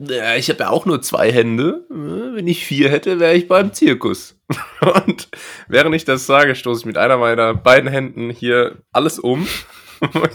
Ja, 0.00 0.36
ich 0.36 0.48
habe 0.48 0.60
ja 0.60 0.70
auch 0.70 0.86
nur 0.86 1.02
zwei 1.02 1.32
Hände. 1.32 1.84
Wenn 1.88 2.46
ich 2.46 2.64
vier 2.64 2.88
hätte, 2.88 3.18
wäre 3.18 3.34
ich 3.34 3.48
beim 3.48 3.72
Zirkus. 3.72 4.36
Und 4.80 5.28
während 5.66 5.94
ich 5.96 6.04
das 6.04 6.24
sage, 6.24 6.54
stoße 6.54 6.82
ich 6.82 6.86
mit 6.86 6.96
einer 6.96 7.16
meiner 7.16 7.54
beiden 7.54 7.90
Händen 7.90 8.30
hier 8.30 8.82
alles 8.92 9.18
um. 9.18 9.48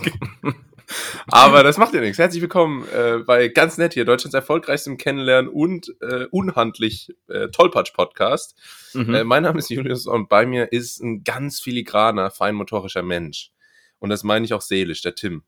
Aber 1.27 1.63
das 1.63 1.77
macht 1.77 1.93
ja 1.93 2.01
nichts. 2.01 2.17
Herzlich 2.17 2.41
willkommen 2.41 2.85
äh, 2.89 3.19
bei 3.19 3.47
ganz 3.47 3.77
nett 3.77 3.93
hier, 3.93 4.03
Deutschlands 4.03 4.35
erfolgreichstem 4.35 4.97
Kennenlernen 4.97 5.49
und 5.49 5.95
äh, 6.01 6.25
unhandlich 6.29 7.15
äh, 7.29 7.47
Tollpatsch-Podcast. 7.47 8.55
Mhm. 8.93 9.15
Äh, 9.15 9.23
mein 9.23 9.43
Name 9.43 9.59
ist 9.59 9.69
Julius 9.69 10.07
und 10.07 10.27
bei 10.27 10.45
mir 10.45 10.73
ist 10.73 11.01
ein 11.01 11.23
ganz 11.23 11.61
filigraner, 11.61 12.31
feinmotorischer 12.31 13.01
Mensch. 13.01 13.51
Und 13.99 14.09
das 14.09 14.23
meine 14.23 14.43
ich 14.43 14.53
auch 14.53 14.61
seelisch, 14.61 15.01
der 15.01 15.15
Tim. 15.15 15.43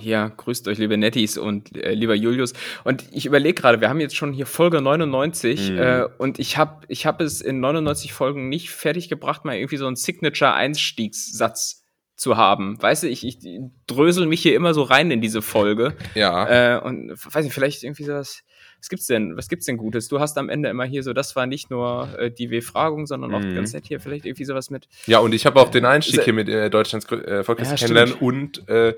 Ja, 0.00 0.28
grüßt 0.28 0.68
euch, 0.68 0.78
liebe 0.78 0.96
Netties 0.96 1.36
und 1.36 1.76
äh, 1.76 1.94
lieber 1.94 2.14
Julius. 2.14 2.52
Und 2.84 3.04
ich 3.12 3.26
überlege 3.26 3.60
gerade, 3.60 3.80
wir 3.80 3.88
haben 3.88 4.00
jetzt 4.00 4.16
schon 4.16 4.32
hier 4.32 4.46
Folge 4.46 4.80
99 4.80 5.70
mhm. 5.70 5.78
äh, 5.78 6.04
und 6.18 6.38
ich 6.38 6.56
habe 6.56 6.84
ich 6.88 7.06
hab 7.06 7.20
es 7.20 7.40
in 7.40 7.60
99 7.60 8.12
Folgen 8.12 8.48
nicht 8.48 8.70
fertig 8.70 9.08
gebracht, 9.08 9.44
mal 9.44 9.56
irgendwie 9.56 9.76
so 9.76 9.86
einen 9.86 9.96
Signature-Einstiegssatz 9.96 11.82
zu 12.16 12.36
haben. 12.36 12.80
Weißt 12.80 13.02
du, 13.02 13.08
ich, 13.08 13.26
ich 13.26 13.38
drösel 13.86 14.26
mich 14.26 14.40
hier 14.40 14.54
immer 14.54 14.72
so 14.72 14.82
rein 14.82 15.10
in 15.10 15.20
diese 15.20 15.42
Folge. 15.42 15.96
Ja. 16.14 16.76
Äh, 16.76 16.80
und 16.80 17.10
weiß 17.10 17.44
nicht, 17.44 17.54
vielleicht 17.54 17.82
irgendwie 17.82 18.04
sowas. 18.04 18.42
Was 18.78 18.88
gibt's 18.88 19.06
denn? 19.06 19.36
Was 19.36 19.48
gibt's 19.48 19.66
denn 19.66 19.78
Gutes? 19.78 20.08
Du 20.08 20.20
hast 20.20 20.36
am 20.38 20.48
Ende 20.48 20.68
immer 20.68 20.84
hier 20.84 21.02
so, 21.02 21.12
das 21.12 21.34
war 21.34 21.46
nicht 21.46 21.70
nur 21.70 22.08
äh, 22.18 22.30
die 22.30 22.50
W-Fragung, 22.50 23.06
sondern 23.06 23.34
auch 23.34 23.40
mhm. 23.40 23.54
ganz 23.54 23.72
nett 23.72 23.86
hier 23.86 23.98
vielleicht 23.98 24.26
irgendwie 24.26 24.44
sowas 24.44 24.70
mit. 24.70 24.88
Ja, 25.06 25.18
und 25.18 25.34
ich 25.34 25.46
habe 25.46 25.58
auch 25.60 25.70
den 25.70 25.86
Einstieg 25.86 26.22
hier 26.22 26.34
mit 26.34 26.48
äh, 26.48 26.70
Deutschlands 26.70 27.10
äh, 27.10 27.42
Volkes 27.42 27.70
ja, 27.70 27.76
kennenlernen 27.76 28.14
und 28.14 28.68
äh, 28.68 28.94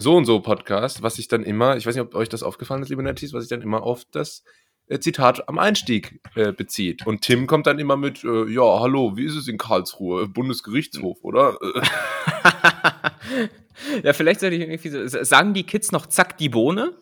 so 0.00 0.16
und 0.16 0.24
so 0.24 0.40
Podcast, 0.40 1.02
was 1.02 1.18
ich 1.18 1.28
dann 1.28 1.42
immer, 1.42 1.76
ich 1.76 1.86
weiß 1.86 1.94
nicht, 1.94 2.04
ob 2.04 2.14
euch 2.14 2.28
das 2.28 2.42
aufgefallen 2.42 2.82
ist, 2.82 2.88
liebe 2.88 3.02
Netties, 3.02 3.32
was 3.32 3.44
ich 3.44 3.50
dann 3.50 3.60
immer 3.62 3.82
auf 3.82 4.04
das 4.10 4.44
äh, 4.88 4.98
Zitat 4.98 5.48
am 5.48 5.58
Einstieg 5.58 6.20
äh, 6.34 6.52
bezieht. 6.52 7.06
Und 7.06 7.20
Tim 7.22 7.46
kommt 7.46 7.66
dann 7.66 7.78
immer 7.78 7.96
mit, 7.96 8.24
äh, 8.24 8.46
ja, 8.46 8.80
hallo, 8.80 9.16
wie 9.16 9.26
ist 9.26 9.36
es 9.36 9.46
in 9.46 9.58
Karlsruhe? 9.58 10.26
Bundesgerichtshof, 10.26 11.18
oder? 11.22 11.58
ja, 14.02 14.14
vielleicht 14.14 14.40
sollte 14.40 14.56
ich 14.56 14.62
irgendwie 14.62 14.88
so, 14.88 15.22
sagen 15.22 15.52
die 15.52 15.64
Kids 15.64 15.92
noch 15.92 16.06
zack 16.06 16.38
die 16.38 16.48
Bohne? 16.48 16.94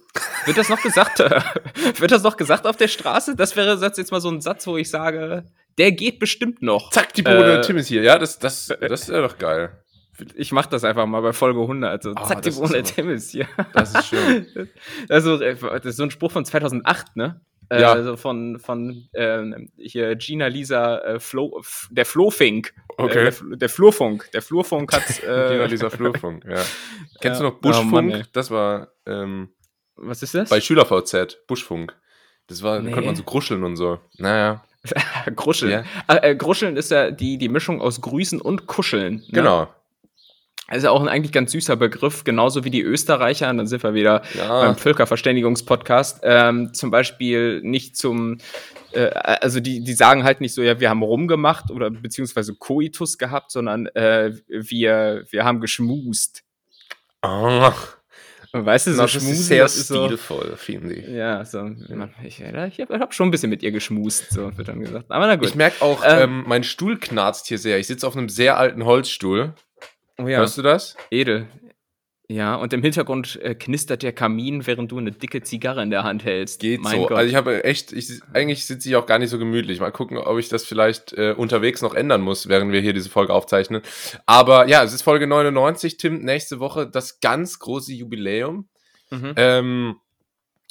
Wird 0.44 0.58
das 0.58 0.68
noch 0.68 0.82
gesagt? 0.82 1.18
wird 2.00 2.10
das 2.10 2.24
noch 2.24 2.36
gesagt 2.36 2.66
auf 2.66 2.76
der 2.76 2.88
Straße? 2.88 3.36
Das 3.36 3.54
wäre 3.54 3.78
jetzt 3.80 4.10
mal 4.10 4.20
so 4.20 4.30
ein 4.30 4.40
Satz, 4.40 4.66
wo 4.66 4.76
ich 4.76 4.90
sage, 4.90 5.44
der 5.78 5.92
geht 5.92 6.18
bestimmt 6.18 6.62
noch. 6.62 6.90
Zack 6.90 7.14
die 7.14 7.22
Bohne, 7.22 7.58
äh, 7.58 7.60
Tim 7.60 7.76
ist 7.76 7.86
hier. 7.86 8.02
Ja, 8.02 8.18
das, 8.18 8.40
das, 8.40 8.66
das 8.66 9.08
wäre 9.08 9.22
doch 9.22 9.38
geil. 9.38 9.84
Ich 10.34 10.52
mach 10.52 10.66
das 10.66 10.84
einfach 10.84 11.06
mal 11.06 11.20
bei 11.20 11.32
Folge 11.32 11.60
100. 11.60 11.90
Also, 11.90 12.10
oh, 12.10 12.26
zack, 12.26 12.42
die 12.42 12.50
Tim 12.82 13.10
ist 13.10 13.30
hier. 13.30 13.46
Das 13.72 13.94
ist 13.94 14.06
schön. 14.06 14.46
Also, 15.08 15.40
äh, 15.40 15.56
das 15.56 15.84
ist 15.84 15.96
so 15.96 16.02
ein 16.02 16.10
Spruch 16.10 16.32
von 16.32 16.44
2008, 16.44 17.16
ne? 17.16 17.40
Äh, 17.70 17.82
ja. 17.82 17.92
Also 17.92 18.16
von, 18.16 18.58
von 18.58 19.08
äh, 19.12 19.42
hier 19.76 20.16
Gina 20.16 20.46
Lisa 20.46 20.98
äh, 20.98 21.20
Flo, 21.20 21.62
der 21.90 22.06
Flofink. 22.06 22.72
Okay. 22.96 23.28
Äh, 23.28 23.32
der, 23.32 23.56
der, 23.56 23.68
Flurfunk. 23.68 24.30
Der 24.32 24.42
Flurfunk 24.42 24.92
hat. 24.92 25.02
Äh, 25.22 25.50
Gina 25.50 25.64
Lisa 25.66 25.90
Flurfunk, 25.90 26.44
ja. 26.44 26.62
Kennst 27.20 27.40
du 27.40 27.44
noch 27.44 27.56
Buschfunk? 27.56 27.92
Oh 27.92 27.94
Mann, 27.94 28.24
das 28.32 28.50
war. 28.50 28.88
Ähm, 29.06 29.50
Was 29.96 30.22
ist 30.22 30.34
das? 30.34 30.48
Bei 30.48 30.60
SchülerVZ, 30.60 31.46
Buschfunk. 31.46 31.94
Das 32.46 32.62
war, 32.62 32.80
nee. 32.80 32.88
da 32.88 32.94
konnte 32.94 33.06
man 33.06 33.16
so 33.16 33.24
gruscheln 33.24 33.62
und 33.64 33.76
so. 33.76 33.98
Naja. 34.16 34.64
gruscheln. 35.36 35.72
Ja. 35.72 35.84
Ah, 36.06 36.18
äh, 36.22 36.34
gruscheln 36.34 36.76
ist 36.76 36.90
ja 36.90 37.10
die, 37.10 37.36
die 37.36 37.48
Mischung 37.48 37.82
aus 37.82 38.00
Grüßen 38.00 38.40
und 38.40 38.66
Kuscheln. 38.66 39.16
Ne? 39.16 39.32
Genau. 39.32 39.68
Also 40.70 40.90
auch 40.90 41.00
ein 41.00 41.08
eigentlich 41.08 41.32
ganz 41.32 41.52
süßer 41.52 41.76
Begriff, 41.76 42.24
genauso 42.24 42.62
wie 42.62 42.70
die 42.70 42.82
Österreicher, 42.82 43.48
und 43.48 43.56
dann 43.56 43.66
sind 43.66 43.82
wir 43.82 43.94
wieder 43.94 44.20
ja. 44.34 44.66
beim 44.66 44.76
Völkerverständigungspodcast, 44.76 46.20
ähm, 46.22 46.74
zum 46.74 46.90
Beispiel 46.90 47.62
nicht 47.62 47.96
zum, 47.96 48.36
äh, 48.92 49.06
also 49.06 49.60
die, 49.60 49.82
die 49.82 49.94
sagen 49.94 50.24
halt 50.24 50.42
nicht 50.42 50.52
so, 50.52 50.60
ja, 50.60 50.78
wir 50.78 50.90
haben 50.90 51.02
rumgemacht 51.02 51.70
oder 51.70 51.90
beziehungsweise 51.90 52.54
Koitus 52.54 53.16
gehabt, 53.16 53.50
sondern 53.50 53.86
äh, 53.86 54.32
wir, 54.46 55.24
wir 55.30 55.44
haben 55.46 55.60
geschmust. 55.60 56.44
Ach. 57.22 57.96
Weißt 58.52 58.88
du, 58.88 58.92
so 58.92 59.02
das 59.02 59.10
schmusen, 59.12 59.32
ist 59.32 59.46
sehr 59.46 59.62
das 59.62 59.76
ist 59.76 59.86
stilvoll, 59.86 60.50
so, 60.50 60.56
finde 60.56 60.94
ich. 60.94 61.08
Ja, 61.08 61.44
so, 61.46 61.66
ich, 62.24 62.40
ich 62.40 62.80
habe 62.80 62.98
hab 62.98 63.14
schon 63.14 63.28
ein 63.28 63.30
bisschen 63.30 63.50
mit 63.50 63.62
ihr 63.62 63.72
geschmust, 63.72 64.30
so 64.30 64.56
wird 64.56 64.68
dann 64.68 64.80
gesagt. 64.80 65.10
Aber 65.10 65.26
na 65.26 65.36
gut. 65.36 65.48
Ich 65.48 65.54
merke 65.54 65.82
auch, 65.82 66.02
ähm, 66.04 66.18
ähm, 66.20 66.44
mein 66.46 66.64
Stuhl 66.64 66.98
knarzt 66.98 67.46
hier 67.46 67.58
sehr. 67.58 67.78
Ich 67.78 67.86
sitze 67.86 68.06
auf 68.06 68.16
einem 68.16 68.28
sehr 68.28 68.58
alten 68.58 68.84
Holzstuhl. 68.84 69.54
Oh 70.18 70.26
ja. 70.26 70.38
Hörst 70.38 70.58
du 70.58 70.62
das? 70.62 70.96
Edel. 71.10 71.48
Ja, 72.30 72.56
und 72.56 72.74
im 72.74 72.82
Hintergrund 72.82 73.40
äh, 73.40 73.54
knistert 73.54 74.02
der 74.02 74.12
Kamin, 74.12 74.66
während 74.66 74.92
du 74.92 74.98
eine 74.98 75.12
dicke 75.12 75.42
Zigarre 75.42 75.82
in 75.82 75.88
der 75.88 76.04
Hand 76.04 76.24
hältst. 76.24 76.60
Geht 76.60 76.82
mein 76.82 77.00
so. 77.00 77.06
Gott. 77.06 77.16
Also 77.16 77.30
ich 77.30 77.34
habe 77.34 77.64
echt, 77.64 77.90
ich, 77.92 78.20
eigentlich 78.34 78.66
sitze 78.66 78.86
ich 78.90 78.96
auch 78.96 79.06
gar 79.06 79.18
nicht 79.18 79.30
so 79.30 79.38
gemütlich. 79.38 79.80
Mal 79.80 79.92
gucken, 79.92 80.18
ob 80.18 80.38
ich 80.38 80.50
das 80.50 80.66
vielleicht 80.66 81.14
äh, 81.14 81.32
unterwegs 81.34 81.80
noch 81.80 81.94
ändern 81.94 82.20
muss, 82.20 82.46
während 82.46 82.70
wir 82.70 82.82
hier 82.82 82.92
diese 82.92 83.08
Folge 83.08 83.32
aufzeichnen. 83.32 83.80
Aber 84.26 84.68
ja, 84.68 84.84
es 84.84 84.92
ist 84.92 85.00
Folge 85.00 85.26
99, 85.26 85.96
Tim. 85.96 86.22
Nächste 86.22 86.60
Woche 86.60 86.86
das 86.86 87.20
ganz 87.20 87.60
große 87.60 87.94
Jubiläum. 87.94 88.68
Mhm. 89.08 89.32
Ähm, 89.36 89.96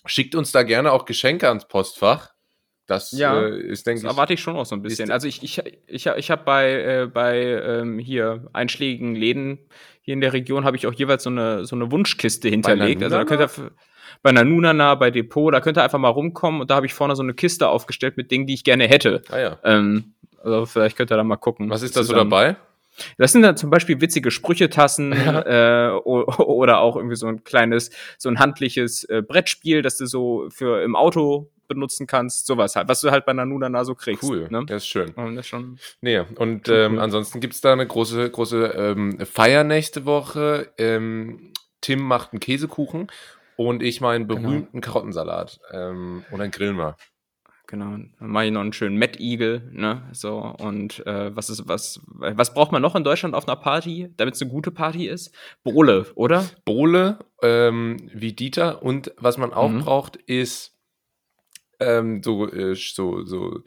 schickt 0.06 0.36
uns 0.36 0.52
da 0.52 0.62
gerne 0.62 0.92
auch 0.92 1.06
Geschenke 1.06 1.48
ans 1.48 1.68
Postfach. 1.68 2.34
Das 2.88 3.12
ja, 3.12 3.40
äh, 3.40 3.60
ist, 3.60 3.86
denke 3.86 4.00
ich. 4.00 4.04
Das 4.04 4.14
erwarte 4.14 4.34
ich 4.34 4.40
schon 4.40 4.56
auch 4.56 4.66
so 4.66 4.76
ein 4.76 4.82
bisschen. 4.82 5.12
Also 5.12 5.28
ich, 5.28 5.44
ich, 5.44 5.62
ich, 5.88 6.06
ich 6.08 6.32
habe 6.32 6.44
bei, 6.46 6.72
äh, 6.72 7.06
bei 7.06 7.42
ähm, 7.42 8.00
hier 8.00 8.48
einschlägigen 8.54 9.14
Läden 9.14 9.60
hier 10.02 10.14
in 10.14 10.22
der 10.22 10.32
Region 10.32 10.64
habe 10.64 10.78
ich 10.78 10.88
auch 10.88 10.94
jeweils 10.94 11.24
so 11.24 11.30
eine, 11.30 11.66
so 11.66 11.76
eine 11.76 11.92
Wunschkiste 11.92 12.48
hinterlegt. 12.48 13.04
Also 13.04 13.18
da 13.18 13.26
könnt 13.26 13.42
ihr 13.42 13.72
bei 14.24 14.32
Nanunana, 14.32 14.96
bei 14.96 15.12
Depot, 15.12 15.54
da 15.54 15.60
könnt 15.60 15.78
ihr 15.78 15.84
einfach 15.84 16.00
mal 16.00 16.08
rumkommen 16.08 16.62
und 16.62 16.72
da 16.72 16.76
habe 16.76 16.86
ich 16.86 16.94
vorne 16.94 17.14
so 17.18 17.24
eine 17.24 17.34
Kiste 17.34 17.68
aufgestellt 17.68 18.16
mit 18.16 18.32
Dingen, 18.32 18.48
die 18.48 18.54
ich 18.54 18.64
gerne 18.64 18.88
hätte. 18.88 19.22
Ah 19.30 19.40
ja. 19.40 19.60
Ähm, 19.66 20.14
also 20.42 20.66
vielleicht 20.66 20.96
könnt 20.96 21.12
ihr 21.12 21.18
da 21.18 21.26
mal 21.26 21.36
gucken. 21.36 21.70
Was 21.70 21.82
ist 21.82 21.98
da 21.98 22.04
so 22.04 22.14
dabei? 22.14 22.56
Das 23.18 23.32
sind 23.32 23.42
dann 23.42 23.58
zum 23.58 23.70
Beispiel 23.70 24.02
witzige 24.02 24.32
Sprüchetassen 24.32 25.12
äh, 25.46 25.90
oder 26.04 26.80
auch 26.80 26.96
irgendwie 26.96 27.16
so 27.16 27.28
ein 27.28 27.44
kleines, 27.44 27.92
so 28.18 28.30
ein 28.30 28.40
handliches 28.40 29.04
äh, 29.06 29.22
Brettspiel, 29.22 29.82
das 29.82 29.98
du 29.98 30.06
so 30.06 30.48
für 30.50 30.82
im 30.84 30.96
Auto 30.96 31.52
benutzen 31.68 32.08
kannst, 32.08 32.48
sowas 32.48 32.76
halt, 32.76 32.88
was 32.88 33.02
du 33.02 33.12
halt 33.12 33.26
bei 33.26 33.34
Nanunana 33.34 33.84
so 33.84 33.94
kriegst. 33.96 34.24
Cool, 34.24 34.48
ne? 34.50 34.64
das 34.66 34.84
ist 34.84 34.88
schön. 34.88 35.12
Und 35.12 35.36
das 35.36 35.46
ist 35.46 35.50
schon 35.50 35.80
nee, 36.02 36.20
und 36.20 36.70
ähm, 36.70 36.94
cool. 36.94 37.00
ansonsten 37.00 37.40
gibt's 37.40 37.62
da 37.62 37.74
eine 37.74 37.86
große, 37.86 38.30
große 38.30 38.66
ähm, 38.78 39.20
Feier 39.26 39.64
nächste 39.64 40.06
Woche. 40.06 40.72
Ähm, 40.78 41.52
Tim 41.82 42.00
macht 42.00 42.34
einen 42.34 42.40
Käsekuchen 42.40 43.08
und 43.56 43.84
ich 43.84 44.02
meinen 44.02 44.28
genau. 44.28 44.42
berühmten 44.42 44.82
genau. 44.82 44.94
Karottensalat. 44.94 45.60
Ähm, 45.72 46.24
und 46.32 46.40
dann 46.40 46.52
grillen 46.52 46.78
wir. 46.78 46.96
Genau, 47.70 47.92
dann 47.92 48.14
mache 48.20 48.46
ich 48.46 48.52
noch 48.52 48.62
einen 48.62 48.72
schönen 48.72 48.98
Mad 48.98 49.20
Eagle, 49.20 49.70
ne? 49.74 50.04
So, 50.14 50.38
und 50.40 51.06
äh, 51.06 51.36
was 51.36 51.50
ist, 51.50 51.68
was, 51.68 52.00
was 52.06 52.54
braucht 52.54 52.72
man 52.72 52.82
noch 52.82 52.96
in 52.96 53.04
Deutschland 53.04 53.36
auf 53.36 53.46
einer 53.46 53.58
Party, 53.58 54.08
damit 54.16 54.36
es 54.36 54.42
eine 54.42 54.50
gute 54.50 54.72
Party 54.72 55.06
ist? 55.08 55.36
Bohle, 55.64 56.06
oder? 56.16 56.46
Bohle, 56.64 57.20
ähm, 57.44 58.10
wie 58.14 58.32
Dieter. 58.32 58.82
Und 58.84 59.12
was 59.18 59.38
man 59.38 59.52
auch 59.52 59.70
mhm. 59.70 59.80
braucht, 59.80 60.16
ist 60.16 60.78
ähm, 61.82 62.24
so, 62.24 62.50
äh, 62.50 62.74
so, 62.74 63.26
so, 63.26 63.60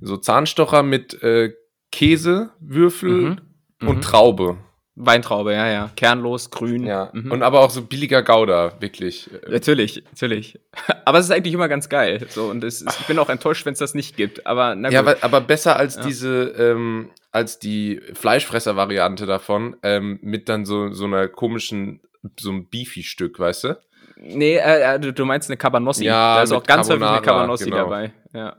so 0.00 0.16
Zahnstocher 0.16 0.82
mit 0.82 1.22
äh, 1.22 1.52
Käsewürfel 1.92 3.10
mhm. 3.10 3.40
und 3.86 3.96
mhm. 3.96 4.00
Traube. 4.00 4.58
Weintraube, 4.96 5.52
ja, 5.52 5.68
ja. 5.68 5.90
Kernlos, 5.94 6.50
grün. 6.50 6.84
Ja. 6.84 7.10
Mhm. 7.12 7.30
Und 7.30 7.42
aber 7.42 7.60
auch 7.60 7.70
so 7.70 7.82
billiger 7.82 8.22
Gouda, 8.22 8.72
wirklich. 8.80 9.28
Natürlich, 9.46 10.02
natürlich. 10.10 10.58
Aber 11.04 11.18
es 11.18 11.26
ist 11.26 11.30
eigentlich 11.30 11.54
immer 11.54 11.68
ganz 11.68 11.88
geil. 11.88 12.26
So, 12.30 12.46
und 12.46 12.64
es, 12.64 12.82
ich 12.82 13.06
bin 13.06 13.18
auch 13.18 13.28
enttäuscht, 13.28 13.64
wenn 13.66 13.74
es 13.74 13.78
das 13.78 13.94
nicht 13.94 14.16
gibt. 14.16 14.46
Aber 14.46 14.74
na 14.74 14.88
gut. 14.88 14.94
Ja, 14.94 15.00
aber, 15.00 15.16
aber 15.20 15.40
besser 15.40 15.76
als 15.76 15.96
ja. 15.96 16.02
diese, 16.02 16.42
ähm, 16.58 17.10
als 17.30 17.60
die 17.60 18.00
Fleischfresser-Variante 18.14 19.24
davon, 19.24 19.76
ähm, 19.84 20.18
mit 20.22 20.48
dann 20.48 20.64
so, 20.64 20.90
so 20.92 21.04
einer 21.04 21.28
komischen, 21.28 22.00
so 22.40 22.50
einem 22.50 22.66
Beefy-Stück, 22.68 23.38
weißt 23.38 23.64
du? 23.64 23.78
Nee, 24.16 24.56
äh, 24.56 24.96
äh, 24.96 24.98
du, 24.98 25.24
meinst 25.24 25.50
eine 25.50 25.58
Cabanossi. 25.58 26.04
Ja, 26.04 26.36
da 26.36 26.42
ist 26.42 26.52
auch 26.52 26.64
ganz 26.64 26.88
häufig 26.88 27.04
eine 27.06 27.20
Cabanossi 27.20 27.64
genau. 27.64 27.76
dabei. 27.76 28.12
Ja. 28.32 28.56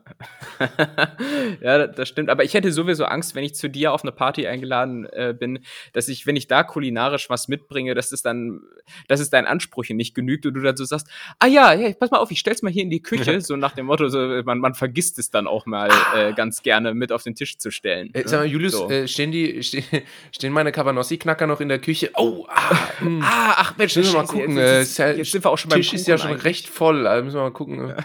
ja, 1.62 1.88
das 1.88 2.08
stimmt. 2.08 2.30
Aber 2.30 2.44
ich 2.44 2.54
hätte 2.54 2.72
sowieso 2.72 3.06
Angst, 3.06 3.36
wenn 3.36 3.44
ich 3.44 3.56
zu 3.56 3.70
dir 3.70 3.94
auf 3.94 4.04
eine 4.04 4.12
Party 4.12 4.48
eingeladen 4.48 5.06
äh, 5.12 5.34
bin, 5.38 5.60
dass 5.94 6.08
ich, 6.08 6.26
wenn 6.26 6.36
ich 6.36 6.48
da 6.48 6.64
kulinarisch 6.64 7.30
was 7.30 7.48
mitbringe, 7.48 7.94
dass 7.94 8.12
es 8.12 8.22
dann, 8.22 8.62
dass 9.08 9.20
es 9.20 9.30
deinen 9.30 9.46
Ansprüchen 9.48 9.98
nicht 9.98 10.16
genügt 10.16 10.46
und 10.46 10.54
du 10.54 10.62
dann 10.62 10.78
so 10.78 10.86
sagst, 10.86 11.08
ah 11.40 11.48
ja, 11.48 11.74
ja, 11.74 11.94
pass 11.94 12.12
mal 12.12 12.18
auf, 12.18 12.32
ich 12.32 12.40
stell's 12.40 12.62
mal 12.62 12.72
hier 12.72 12.84
in 12.84 12.90
die 12.90 13.02
Küche, 13.02 13.42
so 13.42 13.56
nach 13.56 13.74
dem 13.74 13.88
Motto, 13.88 14.08
so, 14.10 14.20
man, 14.44 14.60
man 14.60 14.74
vergisst 14.74 15.20
es 15.20 15.30
dann 15.30 15.48
auch 15.48 15.66
mal 15.66 15.90
äh, 16.16 16.34
ganz 16.34 16.62
gerne 16.64 16.94
mit 16.94 17.12
auf 17.12 17.24
den 17.24 17.36
Tisch 17.36 17.58
zu 17.58 17.72
stellen. 17.72 18.14
Äh, 18.14 18.28
sag 18.28 18.40
mal, 18.40 18.48
Julius, 18.48 18.74
so. 18.74 18.90
äh, 18.90 19.08
stehen 19.08 19.32
die, 19.32 19.64
stehen, 19.64 19.84
stehen 20.32 20.54
meine 20.54 20.72
Cabanossi-Knacker 20.72 21.48
noch 21.48 21.62
in 21.62 21.70
der 21.70 21.80
Küche? 21.80 22.12
Oh, 22.16 22.46
ah, 22.50 22.78
ah 23.22 23.54
ach 23.58 23.78
Mensch, 23.78 23.96
müssen 23.96 24.14
wir 24.14 24.22
mal 24.22 24.28
gucken. 24.28 24.58
Jetzt, 24.58 24.98
jetzt, 24.98 25.18
jetzt, 25.18 25.32
sind 25.32 25.44
wir 25.44 25.52
auch 25.52 25.58
schon 25.58 25.70
beim 25.70 25.82
Tisch 25.82 25.94
ist 25.94 26.08
ja 26.08 26.18
schon 26.18 26.32
eigentlich. 26.32 26.46
recht 26.46 26.68
voll, 26.68 27.08
also 27.08 27.24
müssen 27.24 27.38
wir 27.38 27.44
mal 27.44 27.52
gucken. 27.52 27.90
Ja. 27.90 27.98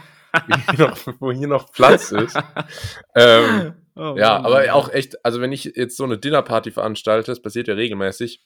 Hier 0.46 0.88
noch, 0.88 0.98
wo 1.20 1.32
hier 1.32 1.48
noch 1.48 1.72
Platz 1.72 2.12
ist. 2.12 2.36
ähm, 3.14 3.74
oh, 3.94 4.14
ja, 4.16 4.36
aber 4.36 4.72
auch 4.74 4.88
echt, 4.92 5.24
also 5.24 5.40
wenn 5.40 5.52
ich 5.52 5.64
jetzt 5.64 5.96
so 5.96 6.04
eine 6.04 6.18
Dinnerparty 6.18 6.70
veranstalte, 6.70 7.30
das 7.30 7.42
passiert 7.42 7.68
ja 7.68 7.74
regelmäßig, 7.74 8.44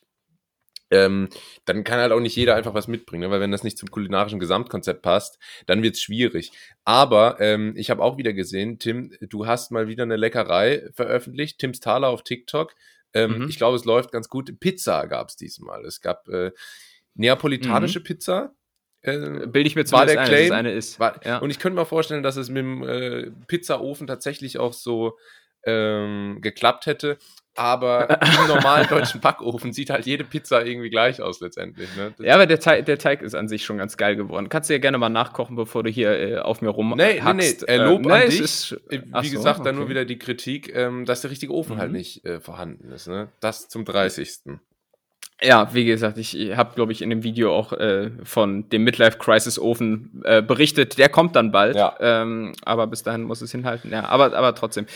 ähm, 0.90 1.28
dann 1.64 1.82
kann 1.82 1.98
halt 1.98 2.12
auch 2.12 2.20
nicht 2.20 2.36
jeder 2.36 2.54
einfach 2.54 2.74
was 2.74 2.86
mitbringen, 2.86 3.24
ne? 3.24 3.30
weil 3.30 3.40
wenn 3.40 3.50
das 3.50 3.64
nicht 3.64 3.76
zum 3.76 3.90
kulinarischen 3.90 4.38
Gesamtkonzept 4.38 5.02
passt, 5.02 5.38
dann 5.66 5.82
wird's 5.82 6.00
schwierig. 6.00 6.52
Aber 6.84 7.40
ähm, 7.40 7.74
ich 7.76 7.90
habe 7.90 8.02
auch 8.02 8.18
wieder 8.18 8.32
gesehen, 8.32 8.78
Tim, 8.78 9.12
du 9.20 9.46
hast 9.46 9.72
mal 9.72 9.88
wieder 9.88 10.04
eine 10.04 10.16
Leckerei 10.16 10.88
veröffentlicht, 10.94 11.58
Tims 11.58 11.80
Thaler 11.80 12.08
auf 12.08 12.22
TikTok. 12.22 12.74
Ähm, 13.14 13.38
Mhm. 13.38 13.48
Ich 13.48 13.56
glaube, 13.56 13.76
es 13.76 13.84
läuft 13.84 14.12
ganz 14.12 14.28
gut. 14.28 14.60
Pizza 14.60 15.06
gab's 15.06 15.36
diesmal. 15.36 15.84
Es 15.84 16.00
gab 16.00 16.28
äh, 16.28 16.52
neapolitanische 17.14 18.00
Pizza. 18.00 18.54
Äh, 19.06 19.46
Bilde 19.46 19.68
ich 19.68 19.76
mir 19.76 19.82
War 19.90 20.06
zumindest 20.06 20.16
der 20.16 20.24
Claim? 20.24 20.52
eine 20.52 20.72
ist. 20.72 20.98
war, 21.00 21.20
ja. 21.24 21.38
Und 21.38 21.50
ich 21.50 21.58
könnte 21.58 21.78
mir 21.78 21.86
vorstellen, 21.86 22.22
dass 22.22 22.36
es 22.36 22.48
mit 22.48 22.58
dem 22.58 22.82
äh, 22.82 23.30
Pizzaofen 23.46 24.06
tatsächlich 24.06 24.58
auch 24.58 24.72
so 24.72 25.16
ähm, 25.64 26.38
geklappt 26.40 26.86
hätte. 26.86 27.18
Aber 27.58 28.20
im 28.42 28.48
normalen 28.48 28.86
deutschen 28.86 29.22
Backofen 29.22 29.72
sieht 29.72 29.88
halt 29.88 30.04
jede 30.04 30.24
Pizza 30.24 30.66
irgendwie 30.66 30.90
gleich 30.90 31.22
aus 31.22 31.40
letztendlich. 31.40 31.88
Ne? 31.96 32.12
Ja, 32.18 32.34
aber 32.34 32.44
der 32.46 32.60
Teig, 32.60 32.84
der 32.84 32.98
Teig 32.98 33.22
ist 33.22 33.34
an 33.34 33.48
sich 33.48 33.64
schon 33.64 33.78
ganz 33.78 33.96
geil 33.96 34.14
geworden. 34.14 34.50
Kannst 34.50 34.68
du 34.68 34.74
ja 34.74 34.78
gerne 34.78 34.98
mal 34.98 35.08
nachkochen, 35.08 35.56
bevor 35.56 35.82
du 35.82 35.88
hier 35.88 36.10
äh, 36.10 36.38
auf 36.38 36.60
mir 36.60 36.68
rum 36.68 36.92
Nee, 36.96 37.22
nee, 37.24 37.32
nee, 37.32 37.54
äh, 37.66 37.76
Lob 37.78 38.06
an 38.06 38.20
es 38.22 38.30
dich. 38.32 38.40
Ist, 38.42 38.72
Äh, 38.90 39.00
Wie 39.22 39.28
so, 39.28 39.36
gesagt, 39.38 39.64
dann 39.64 39.76
nur 39.76 39.84
okay. 39.84 39.90
wieder 39.90 40.04
die 40.04 40.18
Kritik, 40.18 40.74
ähm, 40.76 41.06
dass 41.06 41.22
der 41.22 41.30
richtige 41.30 41.54
Ofen 41.54 41.78
halt 41.78 41.90
Mhm. 41.92 41.96
nicht 41.96 42.26
äh, 42.26 42.40
vorhanden 42.40 42.92
ist. 42.92 43.08
Ne? 43.08 43.28
Das 43.40 43.68
zum 43.70 43.86
30. 43.86 44.58
Ja, 45.42 45.74
wie 45.74 45.84
gesagt, 45.84 46.16
ich 46.16 46.34
habe, 46.56 46.74
glaube 46.74 46.92
ich, 46.92 47.02
in 47.02 47.10
dem 47.10 47.22
Video 47.22 47.54
auch 47.54 47.74
äh, 47.74 48.10
von 48.24 48.70
dem 48.70 48.84
Midlife 48.84 49.18
Crisis 49.18 49.58
Ofen 49.58 50.22
äh, 50.24 50.40
berichtet. 50.40 50.96
Der 50.96 51.10
kommt 51.10 51.36
dann 51.36 51.52
bald. 51.52 51.76
Ja. 51.76 51.94
Ähm, 52.00 52.54
aber 52.64 52.86
bis 52.86 53.02
dahin 53.02 53.24
muss 53.24 53.42
es 53.42 53.52
hinhalten. 53.52 53.92
Ja, 53.92 54.06
aber, 54.06 54.34
aber 54.34 54.54
trotzdem. 54.54 54.86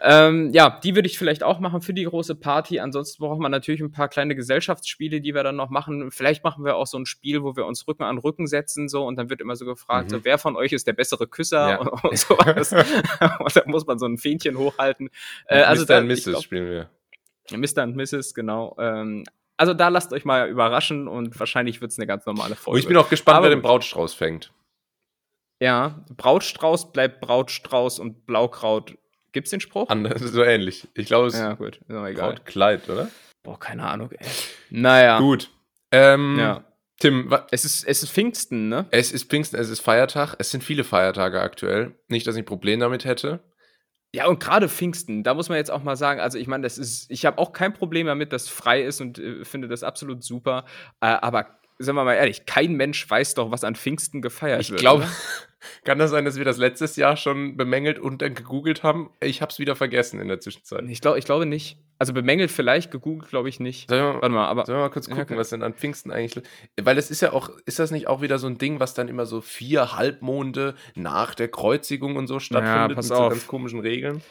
Ähm, 0.00 0.52
ja, 0.54 0.80
die 0.82 0.94
würde 0.94 1.06
ich 1.06 1.18
vielleicht 1.18 1.42
auch 1.42 1.60
machen 1.60 1.82
für 1.82 1.92
die 1.92 2.04
große 2.04 2.34
Party. 2.34 2.80
Ansonsten 2.80 3.22
braucht 3.22 3.40
man 3.40 3.50
natürlich 3.50 3.82
ein 3.82 3.92
paar 3.92 4.08
kleine 4.08 4.34
Gesellschaftsspiele, 4.34 5.20
die 5.20 5.34
wir 5.34 5.42
dann 5.42 5.56
noch 5.56 5.68
machen. 5.68 6.10
Vielleicht 6.10 6.44
machen 6.44 6.64
wir 6.64 6.76
auch 6.76 6.86
so 6.86 6.96
ein 6.98 7.04
Spiel, 7.04 7.42
wo 7.42 7.54
wir 7.54 7.66
uns 7.66 7.86
Rücken 7.86 8.04
an 8.04 8.16
Rücken 8.16 8.46
setzen, 8.46 8.88
so, 8.88 9.04
und 9.06 9.16
dann 9.16 9.28
wird 9.28 9.42
immer 9.42 9.54
so 9.56 9.66
gefragt, 9.66 10.06
Mhm. 10.06 10.10
so, 10.16 10.24
wer 10.24 10.38
von 10.38 10.56
euch 10.56 10.72
ist 10.72 10.86
der 10.86 10.94
bessere 10.94 11.26
Küsser 11.26 11.70
Ja. 11.72 11.76
und, 11.78 11.88
und 12.04 12.16
sowas. 12.18 12.72
und 13.38 13.54
da 13.56 13.62
muss 13.66 13.86
man 13.86 13.98
so 13.98 14.06
ein 14.06 14.16
Fähnchen 14.16 14.56
hochhalten. 14.56 15.10
Äh, 15.46 15.60
also 15.60 15.82
Mr. 15.82 15.86
da, 15.88 15.98
und 15.98 16.10
ich 16.10 16.26
Mrs. 16.26 16.42
spielen 16.42 16.70
wir. 16.70 16.88
Mr. 17.58 17.82
und 17.82 17.96
Mrs., 17.96 18.32
genau. 18.32 18.76
Ähm, 18.80 19.24
also 19.60 19.74
da 19.74 19.88
lasst 19.88 20.12
euch 20.12 20.24
mal 20.24 20.48
überraschen 20.48 21.06
und 21.06 21.38
wahrscheinlich 21.38 21.80
wird 21.80 21.92
es 21.92 21.98
eine 21.98 22.06
ganz 22.06 22.24
normale 22.26 22.52
Und 22.52 22.58
Folge. 22.58 22.80
ich 22.80 22.86
bin 22.88 22.96
auch 22.96 23.08
gespannt, 23.10 23.36
Aber 23.38 23.44
wer 23.48 23.54
den. 23.56 23.62
Brautstrauß 23.62 24.14
fängt. 24.14 24.52
ja, 25.62 26.02
Brautstrauß 26.16 26.92
bleibt 26.92 27.20
Brautstrauß 27.20 27.98
und 27.98 28.26
Blaukraut. 28.26 28.96
Gibt's 29.32 29.50
den 29.50 29.60
Spruch? 29.60 29.88
Anders, 29.90 30.20
so 30.32 30.42
ähnlich. 30.42 30.88
Ich 30.94 31.06
glaube, 31.06 31.28
es 31.28 31.38
ja, 31.38 31.52
gut, 31.54 31.76
ist 31.76 31.90
egal. 31.90 32.12
Brautkleid, 32.14 32.88
oder? 32.88 33.08
Boah, 33.42 33.58
keine 33.58 33.86
Ahnung, 33.86 34.10
ey. 34.12 34.26
Naja. 34.70 35.18
Gut. 35.18 35.50
Ähm, 35.92 36.36
Ja. 36.38 36.64
Tim, 36.98 37.34
Es 37.50 37.64
ist, 37.64 37.84
es 37.84 38.02
ist 38.02 38.10
Pfingsten, 38.12 38.68
ne? 38.68 38.84
es 38.90 39.10
ist 39.10 39.30
Pfingsten, 39.30 39.56
es 39.58 39.70
ist 39.70 39.80
Feiertag. 39.80 40.34
Es 40.38 40.50
sind 40.50 40.62
viele 40.62 40.84
Feiertage 40.84 41.40
aktuell. 41.40 41.94
Nicht, 42.08 42.26
dass 42.26 42.34
ich 42.34 42.42
ein 42.42 42.46
Problem 42.46 42.78
damit 42.78 43.06
hätte. 43.06 43.40
Ja, 44.14 44.26
und 44.26 44.40
gerade 44.40 44.68
Pfingsten, 44.68 45.22
da 45.22 45.34
muss 45.34 45.48
man 45.48 45.58
jetzt 45.58 45.70
auch 45.70 45.82
mal 45.84 45.96
sagen, 45.96 46.20
also 46.20 46.36
ich 46.36 46.48
meine, 46.48 46.64
das 46.64 46.78
ist, 46.78 47.10
ich 47.10 47.26
habe 47.26 47.38
auch 47.38 47.52
kein 47.52 47.72
Problem 47.72 48.06
damit, 48.06 48.32
dass 48.32 48.48
frei 48.48 48.82
ist 48.82 49.00
und 49.00 49.18
äh, 49.18 49.44
finde 49.44 49.68
das 49.68 49.84
absolut 49.84 50.24
super. 50.24 50.64
Äh, 51.00 51.06
aber 51.06 51.60
sagen 51.78 51.96
wir 51.96 52.04
mal 52.04 52.14
ehrlich, 52.14 52.44
kein 52.44 52.74
Mensch 52.74 53.08
weiß 53.08 53.34
doch, 53.34 53.50
was 53.50 53.64
an 53.64 53.76
Pfingsten 53.76 54.20
gefeiert 54.20 54.60
Ich 54.60 54.70
wird. 54.70 54.80
glaube, 54.80 55.04
oder? 55.04 55.12
kann 55.84 55.98
das 55.98 56.10
sein, 56.10 56.24
dass 56.24 56.36
wir 56.36 56.44
das 56.44 56.58
letztes 56.58 56.96
Jahr 56.96 57.16
schon 57.16 57.56
bemängelt 57.56 57.98
und 57.98 58.20
dann 58.20 58.34
gegoogelt 58.34 58.82
haben? 58.82 59.10
Ich 59.20 59.42
habe 59.42 59.50
es 59.50 59.58
wieder 59.58 59.76
vergessen 59.76 60.20
in 60.20 60.28
der 60.28 60.40
Zwischenzeit. 60.40 60.84
Ich 60.88 61.00
glaube 61.00 61.18
ich 61.18 61.24
glaube 61.24 61.46
nicht. 61.46 61.78
Also 62.00 62.14
bemängelt 62.14 62.50
vielleicht, 62.50 62.90
gegoogelt 62.90 63.28
glaube 63.28 63.50
ich 63.50 63.60
nicht. 63.60 63.90
Sollen 63.90 64.02
wir, 64.02 64.14
Warte 64.14 64.30
mal, 64.30 64.48
aber 64.48 64.64
sollen 64.64 64.78
wir 64.78 64.84
mal 64.84 64.88
kurz 64.88 65.06
Ja, 65.06 65.14
gucken, 65.16 65.34
okay. 65.34 65.38
was 65.38 65.50
denn 65.50 65.62
an 65.62 65.74
Pfingsten 65.74 66.10
eigentlich. 66.10 66.42
Weil 66.80 66.96
das 66.96 67.10
ist 67.10 67.20
ja 67.20 67.34
auch, 67.34 67.50
ist 67.66 67.78
das 67.78 67.90
nicht 67.90 68.06
auch 68.08 68.22
wieder 68.22 68.38
so 68.38 68.46
ein 68.46 68.56
Ding, 68.56 68.80
was 68.80 68.94
dann 68.94 69.08
immer 69.08 69.26
so 69.26 69.42
vier 69.42 69.94
Halbmonde 69.94 70.74
nach 70.94 71.34
der 71.34 71.48
Kreuzigung 71.48 72.16
und 72.16 72.26
so 72.26 72.40
stattfindet 72.40 72.96
pass 72.96 73.04
mit 73.10 73.16
so 73.16 73.22
auf. 73.22 73.32
ganz 73.32 73.46
komischen 73.46 73.80
Regeln? 73.80 74.22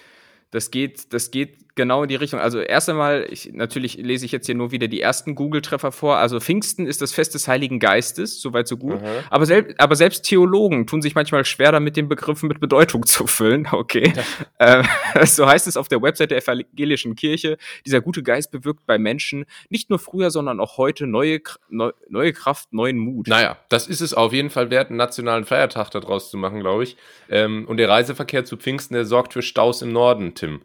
Das 0.52 0.72
geht, 0.72 1.14
das 1.14 1.32
geht 1.32 1.70
genau 1.80 2.04
in 2.04 2.10
die 2.10 2.16
Richtung. 2.16 2.42
Also 2.42 2.60
erst 2.60 2.90
einmal, 2.90 3.26
ich, 3.30 3.54
natürlich 3.54 3.96
lese 3.96 4.26
ich 4.26 4.34
jetzt 4.34 4.48
hier 4.48 4.56
nur 4.56 4.72
wieder 4.72 4.90
die 4.90 5.00
ersten 5.00 5.34
Google-Treffer 5.34 5.94
vor. 5.94 6.18
Also 6.18 6.42
Pfingsten 6.42 6.86
ist 6.86 7.02
das 7.02 7.14
Fest 7.14 7.36
des 7.36 7.48
Heiligen 7.48 7.80
Geistes, 7.80 8.42
soweit 8.42 8.68
so 8.68 8.76
gut. 8.76 9.02
Mhm. 9.02 9.08
Aber, 9.30 9.46
selb, 9.46 9.76
aber 9.78 9.96
selbst 9.96 10.24
Theologen 10.24 10.88
tun 10.88 11.02
sich 11.02 11.16
manchmal 11.16 11.46
schwer 11.46 11.72
damit, 11.72 11.96
den 11.96 12.10
Begriffen 12.10 12.50
mit 12.50 12.60
Bedeutung 12.60 13.06
zu 13.06 13.28
füllen. 13.28 13.66
Okay. 13.72 14.12
ähm, 14.60 14.84
so 15.24 15.48
heißt 15.48 15.68
es 15.68 15.78
auf 15.78 15.88
der 15.88 16.02
Website 16.02 16.32
der 16.32 16.40
evangelischen 16.40 17.16
Kirche. 17.16 17.58
Dieser 17.86 18.02
gute 18.02 18.24
Geist 18.24 18.52
bewirkt 18.52 18.86
bei 18.86 18.98
Menschen 18.98 19.46
nicht 19.70 19.90
nur 19.90 20.00
früher, 20.00 20.32
sondern 20.32 20.60
auch 20.60 20.78
heute 20.78 21.08
neue, 21.08 21.40
neu, 21.70 21.92
neue 22.10 22.34
Kraft, 22.34 22.74
neuen 22.74 22.98
Mut. 22.98 23.28
Naja, 23.30 23.58
das 23.70 23.88
ist 23.88 24.02
es 24.02 24.14
auf 24.14 24.34
jeden 24.34 24.50
Fall 24.50 24.70
wert, 24.70 24.90
einen 24.90 24.98
nationalen 24.98 25.46
Feiertag 25.46 25.92
daraus 25.92 26.30
zu 26.30 26.36
machen, 26.36 26.60
glaube 26.60 26.84
ich. 26.84 26.98
Ähm, 27.30 27.66
und 27.70 27.78
der 27.78 27.88
Reiseverkehr 27.88 28.44
zu 28.44 28.58
Pfingsten, 28.58 28.96
der 28.96 29.06
sorgt 29.06 29.32
für 29.32 29.42
Staus 29.42 29.82
im 29.82 29.94
Norden, 29.94 30.36
Tim. 30.40 30.62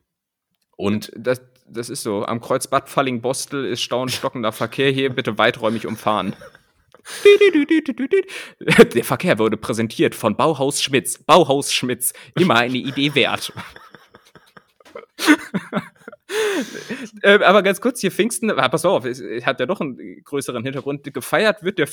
Und 0.76 1.10
Das, 1.16 1.40
das 1.66 1.88
ist 1.90 2.02
so. 2.02 2.24
Am 2.24 2.40
Kreuz 2.40 2.66
Bad 2.66 2.88
Falling-Bostel 2.88 3.64
ist 3.64 3.82
stauend 3.82 4.12
stockender 4.12 4.52
Verkehr 4.52 4.90
hier. 4.90 5.10
Bitte 5.10 5.38
weiträumig 5.38 5.86
umfahren. 5.86 6.36
Der 8.94 9.04
Verkehr 9.04 9.38
wurde 9.38 9.56
präsentiert 9.56 10.14
von 10.14 10.36
Bauhaus 10.36 10.82
Schmitz. 10.82 11.18
Bauhaus 11.18 11.72
Schmitz. 11.72 12.12
Immer 12.34 12.56
eine 12.56 12.78
Idee 12.78 13.14
wert. 13.14 13.52
ähm, 17.22 17.42
aber 17.42 17.62
ganz 17.62 17.80
kurz, 17.80 18.00
hier 18.00 18.10
Pfingsten, 18.10 18.50
ah, 18.50 18.68
pass 18.68 18.84
auf, 18.84 19.04
es 19.04 19.20
es 19.20 19.44
hat 19.46 19.60
ja 19.60 19.66
doch 19.66 19.80
einen 19.80 20.22
größeren 20.24 20.62
Hintergrund. 20.62 21.04
Gefeiert 21.12 21.62
wird 21.62 21.78
der, 21.78 21.88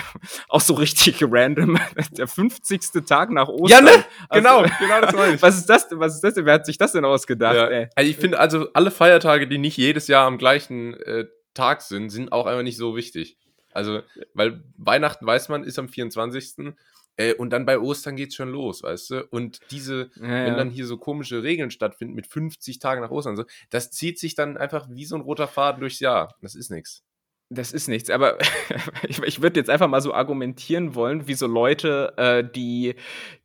auch 0.48 0.60
so 0.60 0.74
richtig 0.74 1.22
random, 1.22 1.78
der 2.12 2.26
50. 2.26 2.80
Tag 3.06 3.30
nach 3.30 3.48
Ostern. 3.48 3.86
Ja, 3.86 3.92
ne? 3.96 4.04
Also- 4.28 4.42
Genau, 4.46 4.62
genau 4.78 5.00
das 5.00 5.12
meine 5.16 5.34
ich. 5.34 5.42
Was 5.42 5.56
ist 5.56 5.66
das 5.66 5.88
denn? 5.88 5.98
Was 6.00 6.14
ist 6.14 6.20
das 6.24 6.34
denn? 6.34 6.44
Wer 6.46 6.54
hat 6.54 6.66
sich 6.66 6.78
das 6.78 6.92
denn 6.92 7.04
ausgedacht? 7.04 7.56
Ja. 7.56 7.66
ey? 7.68 7.88
Also 7.94 8.10
ich 8.10 8.16
finde 8.16 8.38
also 8.38 8.68
alle 8.72 8.90
Feiertage, 8.90 9.46
die 9.48 9.58
nicht 9.58 9.76
jedes 9.76 10.08
Jahr 10.08 10.26
am 10.26 10.38
gleichen 10.38 10.94
äh, 10.94 11.24
Tag 11.54 11.82
sind, 11.82 12.10
sind 12.10 12.32
auch 12.32 12.46
einfach 12.46 12.62
nicht 12.62 12.76
so 12.76 12.96
wichtig. 12.96 13.36
Also, 13.72 14.00
weil 14.32 14.62
Weihnachten 14.78 15.26
weiß 15.26 15.48
man, 15.50 15.62
ist 15.64 15.78
am 15.78 15.88
24. 15.88 16.74
Äh, 17.16 17.34
und 17.34 17.50
dann 17.50 17.66
bei 17.66 17.78
Ostern 17.78 18.16
geht's 18.16 18.34
schon 18.34 18.50
los, 18.50 18.82
weißt 18.82 19.10
du? 19.10 19.26
Und 19.30 19.60
diese, 19.70 20.10
Ja, 20.16 20.22
wenn 20.22 20.46
ja. 20.48 20.56
dann 20.56 20.70
hier 20.70 20.86
so 20.86 20.98
komische 20.98 21.42
Regeln 21.42 21.70
stattfinden 21.70 22.14
mit 22.14 22.26
50 22.26 22.78
Tagen 22.78 23.00
nach 23.00 23.10
Ostern, 23.10 23.36
so, 23.36 23.44
das 23.70 23.90
zieht 23.90 24.18
sich 24.18 24.34
dann 24.34 24.56
einfach 24.56 24.88
wie 24.90 25.04
so 25.04 25.16
ein 25.16 25.22
roter 25.22 25.48
Faden 25.48 25.80
durchs 25.80 26.00
Jahr. 26.00 26.34
Das 26.42 26.54
ist 26.54 26.70
nichts. 26.70 27.02
Das 27.48 27.72
ist 27.72 27.86
nichts, 27.86 28.10
aber 28.10 28.38
ich, 29.08 29.22
ich 29.22 29.40
würde 29.40 29.60
jetzt 29.60 29.70
einfach 29.70 29.86
mal 29.88 30.00
so 30.00 30.12
argumentieren 30.12 30.96
wollen, 30.96 31.28
wie 31.28 31.34
so 31.34 31.46
Leute, 31.46 32.12
äh, 32.16 32.44
die, 32.44 32.96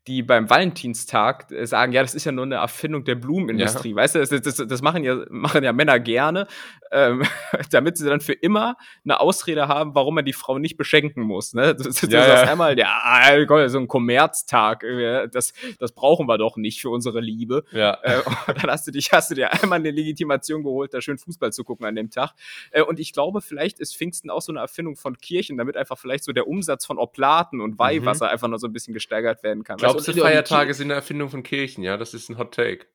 die 0.07 0.23
beim 0.23 0.49
Valentinstag 0.49 1.51
äh, 1.51 1.65
sagen, 1.65 1.91
ja, 1.91 2.01
das 2.01 2.15
ist 2.15 2.25
ja 2.25 2.31
nur 2.31 2.45
eine 2.45 2.55
Erfindung 2.55 3.03
der 3.03 3.15
Blumenindustrie, 3.15 3.95
weißt 3.95 4.15
du, 4.15 4.19
das, 4.19 4.29
das, 4.29 4.67
das 4.67 4.81
machen, 4.81 5.03
ja, 5.03 5.23
machen 5.29 5.63
ja 5.63 5.73
Männer 5.73 5.99
gerne, 5.99 6.47
ähm, 6.91 7.23
damit 7.71 7.97
sie 7.97 8.07
dann 8.07 8.19
für 8.19 8.33
immer 8.33 8.77
eine 9.05 9.19
Ausrede 9.19 9.67
haben, 9.67 9.93
warum 9.93 10.15
man 10.15 10.25
die 10.25 10.33
Frau 10.33 10.57
nicht 10.57 10.75
beschenken 10.77 11.23
muss. 11.23 11.53
Ne? 11.53 11.75
Das, 11.75 11.87
das, 11.87 12.01
Ja, 12.01 12.25
sagst 12.25 12.45
ja. 12.45 12.51
einmal, 12.51 12.77
ja, 12.79 13.45
komm, 13.45 13.67
so 13.69 13.77
ein 13.77 13.87
Kommerztag, 13.87 14.83
das, 15.31 15.53
das 15.79 15.91
brauchen 15.91 16.27
wir 16.27 16.37
doch 16.39 16.57
nicht 16.57 16.81
für 16.81 16.89
unsere 16.89 17.19
Liebe. 17.19 17.63
Ja. 17.71 17.99
Äh, 18.01 18.21
dann 18.47 18.71
hast 18.71 18.87
du 18.87 18.91
dich, 18.91 19.11
hast 19.11 19.29
du 19.29 19.35
dir 19.35 19.53
einmal 19.61 19.79
eine 19.79 19.91
Legitimation 19.91 20.63
geholt, 20.63 20.93
da 20.95 21.01
schön 21.01 21.19
Fußball 21.19 21.53
zu 21.53 21.63
gucken 21.63 21.85
an 21.85 21.95
dem 21.95 22.09
Tag. 22.09 22.33
Äh, 22.71 22.81
und 22.81 22.99
ich 22.99 23.13
glaube, 23.13 23.41
vielleicht 23.41 23.79
ist 23.79 23.95
Pfingsten 23.95 24.31
auch 24.31 24.41
so 24.41 24.51
eine 24.51 24.59
Erfindung 24.61 24.95
von 24.95 25.17
Kirchen, 25.17 25.57
damit 25.57 25.77
einfach 25.77 25.97
vielleicht 25.97 26.23
so 26.23 26.31
der 26.31 26.47
Umsatz 26.47 26.85
von 26.87 26.97
Oblaten 26.97 27.61
und 27.61 27.77
Weihwasser 27.77 28.29
einfach 28.29 28.47
noch 28.47 28.57
so 28.57 28.67
ein 28.67 28.73
bisschen 28.73 28.93
gesteigert 28.93 29.43
werden 29.43 29.63
kann. 29.63 29.77
Glaubst 29.91 30.07
du, 30.07 30.13
Feiertage 30.13 30.73
sind 30.73 30.87
eine 30.87 30.93
Erfindung 30.95 31.29
von 31.29 31.43
Kirchen? 31.43 31.83
Ja, 31.83 31.97
das 31.97 32.13
ist 32.13 32.29
ein 32.29 32.37
Hot 32.37 32.53
Take. 32.53 32.85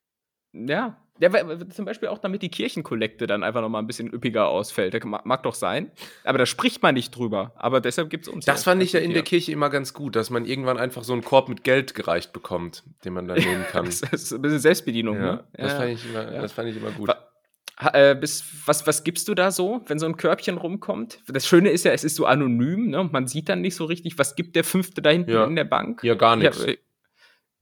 Ja. 0.52 0.96
Ja, 1.18 1.32
weil- 1.32 1.66
zum 1.70 1.86
Beispiel 1.86 2.10
auch 2.10 2.18
damit 2.18 2.42
die 2.42 2.50
Kirchenkollekte 2.50 3.26
dann 3.26 3.42
einfach 3.42 3.62
noch 3.62 3.70
mal 3.70 3.78
ein 3.78 3.86
bisschen 3.86 4.12
üppiger 4.12 4.48
ausfällt. 4.48 4.92
Das 4.92 5.02
mag, 5.04 5.42
doch 5.44 5.54
sein. 5.54 5.90
Aber 6.24 6.36
da 6.36 6.44
spricht 6.44 6.82
man 6.82 6.94
nicht 6.94 7.10
drüber. 7.16 7.52
Aber 7.56 7.80
deshalb 7.80 8.10
gibt 8.10 8.26
es 8.26 8.32
uns. 8.32 8.44
Das 8.44 8.64
fand 8.64 8.82
ich 8.82 8.92
ja 8.92 9.00
in 9.00 9.14
der 9.14 9.22
Kirche 9.22 9.50
immer 9.50 9.70
ganz 9.70 9.94
gut, 9.94 10.14
dass 10.14 10.28
man 10.28 10.44
irgendwann 10.44 10.76
einfach 10.76 11.04
so 11.04 11.14
einen 11.14 11.24
Korb 11.24 11.48
mit 11.48 11.64
Geld 11.64 11.94
gereicht 11.94 12.34
bekommt, 12.34 12.84
den 13.06 13.14
man 13.14 13.26
dann 13.28 13.38
nehmen 13.38 13.64
kann. 13.72 13.86
Das 13.86 14.02
ist 14.02 14.32
ein 14.32 14.42
bisschen 14.42 14.58
Selbstbedienung, 14.58 15.16
ja, 15.16 15.22
ne? 15.36 15.44
das, 15.54 15.72
Ja. 15.72 15.78
Fand 15.78 15.90
ich 15.92 16.04
immer, 16.10 16.24
das 16.24 16.52
fand 16.52 16.68
ich 16.68 16.76
immer 16.76 16.90
gut. 16.90 17.08
Wa- 17.08 17.22
Ha- 17.78 17.92
Äh, 17.92 18.14
bis, 18.14 18.42
was, 18.66 18.86
was 18.86 19.04
gibst 19.04 19.28
du 19.28 19.34
da 19.34 19.50
so, 19.50 19.82
wenn 19.86 19.98
so 19.98 20.06
ein 20.06 20.16
Körbchen 20.16 20.56
rumkommt? 20.56 21.20
Das 21.28 21.46
Schöne 21.46 21.68
ist 21.68 21.84
ja, 21.84 21.92
es 21.92 22.04
ist 22.04 22.16
so 22.16 22.24
anonym, 22.24 22.88
ne? 22.88 23.04
Man 23.12 23.26
sieht 23.26 23.50
dann 23.50 23.60
nicht 23.60 23.74
so 23.74 23.84
richtig, 23.84 24.18
was 24.18 24.34
gibt 24.34 24.56
der 24.56 24.64
Fünfte 24.64 25.02
da 25.02 25.10
hinten 25.10 25.30
Ja. 25.32 25.44
in 25.44 25.56
der 25.56 25.64
Bank? 25.64 26.02
Ja, 26.02 26.14
gar 26.14 26.36
nichts. 26.36 26.64
Ja, 26.64 26.72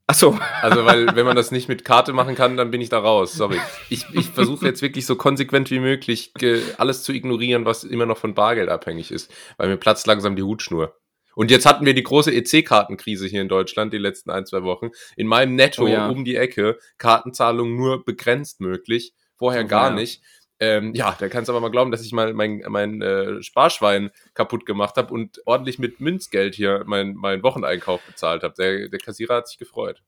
ach 0.07 0.15
so. 0.15 0.37
Also, 0.61 0.85
weil, 0.85 1.15
wenn 1.15 1.25
man 1.25 1.35
das 1.35 1.51
nicht 1.51 1.67
mit 1.67 1.85
Karte 1.85 2.13
machen 2.13 2.35
kann, 2.35 2.57
dann 2.57 2.71
bin 2.71 2.81
ich 2.81 2.89
da 2.89 2.99
raus. 2.99 3.33
Sorry. 3.33 3.59
Ich, 3.89 4.05
ich 4.13 4.29
versuche 4.29 4.65
jetzt 4.65 4.81
wirklich 4.81 5.05
so 5.05 5.15
konsequent 5.15 5.71
wie 5.71 5.79
möglich 5.79 6.33
alles 6.77 7.03
zu 7.03 7.13
ignorieren, 7.13 7.65
was 7.65 7.83
immer 7.83 8.05
noch 8.05 8.17
von 8.17 8.33
Bargeld 8.33 8.69
abhängig 8.69 9.11
ist, 9.11 9.31
weil 9.57 9.69
mir 9.69 9.77
platzt 9.77 10.07
langsam 10.07 10.35
die 10.35 10.43
Hutschnur. 10.43 10.95
Und 11.35 11.51
jetzt 11.51 11.65
hatten 11.65 11.85
wir 11.85 11.93
die 11.93 12.03
große 12.03 12.31
EC-Kartenkrise 12.33 13.27
hier 13.27 13.41
in 13.41 13.49
Deutschland 13.49 13.91
die 13.93 13.97
letzten 13.97 14.31
ein, 14.31 14.45
zwei 14.45 14.63
Wochen. 14.63 14.91
In 15.17 15.27
meinem 15.27 15.55
Netto 15.55 15.83
Oh 15.83 15.87
ja. 15.87 16.07
um 16.07 16.23
die 16.23 16.37
Ecke, 16.37 16.79
Kartenzahlung 16.97 17.75
nur 17.75 18.05
begrenzt 18.05 18.61
möglich, 18.61 19.13
vorher 19.35 19.65
Oh 19.65 19.67
gar 19.67 19.89
ja. 19.89 19.95
nicht. 19.95 20.21
Ähm, 20.59 20.93
ja, 20.93 21.15
da 21.19 21.27
kannst 21.27 21.49
du 21.49 21.53
aber 21.53 21.59
mal 21.59 21.71
glauben, 21.71 21.91
dass 21.91 22.05
ich 22.05 22.13
mal 22.13 22.33
mein, 22.33 22.63
mein 22.67 23.01
äh, 23.01 23.43
Sparschwein 23.43 24.11
kaputt 24.33 24.65
gemacht 24.65 24.95
habe 24.95 25.13
und 25.13 25.41
ordentlich 25.45 25.79
mit 25.79 25.99
Münzgeld 25.99 26.55
hier 26.55 26.83
meinen 26.85 27.15
mein 27.15 27.43
Wocheneinkauf 27.43 28.01
bezahlt 28.03 28.43
habe. 28.43 28.53
Der, 28.57 28.87
der 28.87 28.99
Kassierer 28.99 29.35
hat 29.35 29.47
sich 29.47 29.57
gefreut. 29.57 30.01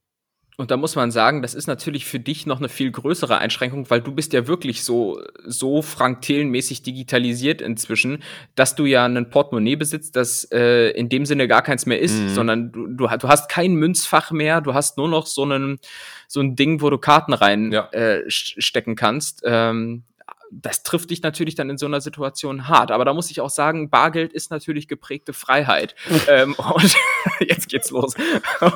Und 0.60 0.72
da 0.72 0.76
muss 0.76 0.96
man 0.96 1.12
sagen, 1.12 1.40
das 1.40 1.54
ist 1.54 1.68
natürlich 1.68 2.04
für 2.04 2.18
dich 2.18 2.44
noch 2.44 2.58
eine 2.58 2.68
viel 2.68 2.90
größere 2.90 3.38
Einschränkung, 3.38 3.88
weil 3.90 4.00
du 4.00 4.10
bist 4.10 4.32
ja 4.32 4.48
wirklich 4.48 4.82
so, 4.82 5.22
so 5.44 5.82
Frank 5.82 6.22
Thelen-mäßig 6.22 6.82
digitalisiert 6.82 7.62
inzwischen, 7.62 8.24
dass 8.56 8.74
du 8.74 8.84
ja 8.84 9.04
ein 9.04 9.30
Portemonnaie 9.30 9.76
besitzt, 9.76 10.16
das 10.16 10.48
äh, 10.50 10.90
in 10.98 11.08
dem 11.08 11.26
Sinne 11.26 11.46
gar 11.46 11.62
keins 11.62 11.86
mehr 11.86 12.00
ist, 12.00 12.18
mhm. 12.18 12.28
sondern 12.30 12.72
du, 12.72 12.88
du, 12.88 13.06
du, 13.06 13.28
hast 13.28 13.48
kein 13.48 13.74
Münzfach 13.74 14.32
mehr, 14.32 14.60
du 14.60 14.74
hast 14.74 14.98
nur 14.98 15.08
noch 15.08 15.28
so, 15.28 15.44
einen, 15.44 15.78
so 16.26 16.40
ein 16.40 16.56
Ding, 16.56 16.82
wo 16.82 16.90
du 16.90 16.98
Karten 16.98 17.34
rein 17.34 17.70
ja. 17.70 17.88
äh, 17.92 18.24
stecken 18.26 18.96
kannst. 18.96 19.42
Ähm, 19.44 20.02
das 20.50 20.82
trifft 20.82 21.10
dich 21.10 21.22
natürlich 21.22 21.54
dann 21.54 21.70
in 21.70 21.78
so 21.78 21.86
einer 21.86 22.00
Situation 22.00 22.68
hart. 22.68 22.90
Aber 22.90 23.04
da 23.04 23.12
muss 23.12 23.30
ich 23.30 23.40
auch 23.40 23.50
sagen, 23.50 23.90
Bargeld 23.90 24.32
ist 24.32 24.50
natürlich 24.50 24.88
geprägte 24.88 25.32
Freiheit. 25.32 25.94
ähm, 26.28 26.54
und 26.54 26.96
jetzt 27.40 27.68
geht's 27.68 27.90
los. 27.90 28.14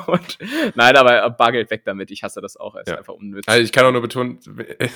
und, 0.07 0.37
nein, 0.75 0.95
aber 0.95 1.29
Bargeld 1.31 1.71
weg 1.71 1.83
damit. 1.85 2.11
Ich 2.11 2.23
hasse 2.23 2.41
das 2.41 2.57
auch. 2.57 2.75
Es 2.75 2.87
ja. 2.87 2.93
ist 2.93 2.99
einfach 2.99 3.13
unnötig. 3.13 3.47
Also 3.47 3.63
ich 3.63 3.71
kann 3.71 3.85
auch 3.85 3.91
nur 3.91 4.01
betonen, 4.01 4.39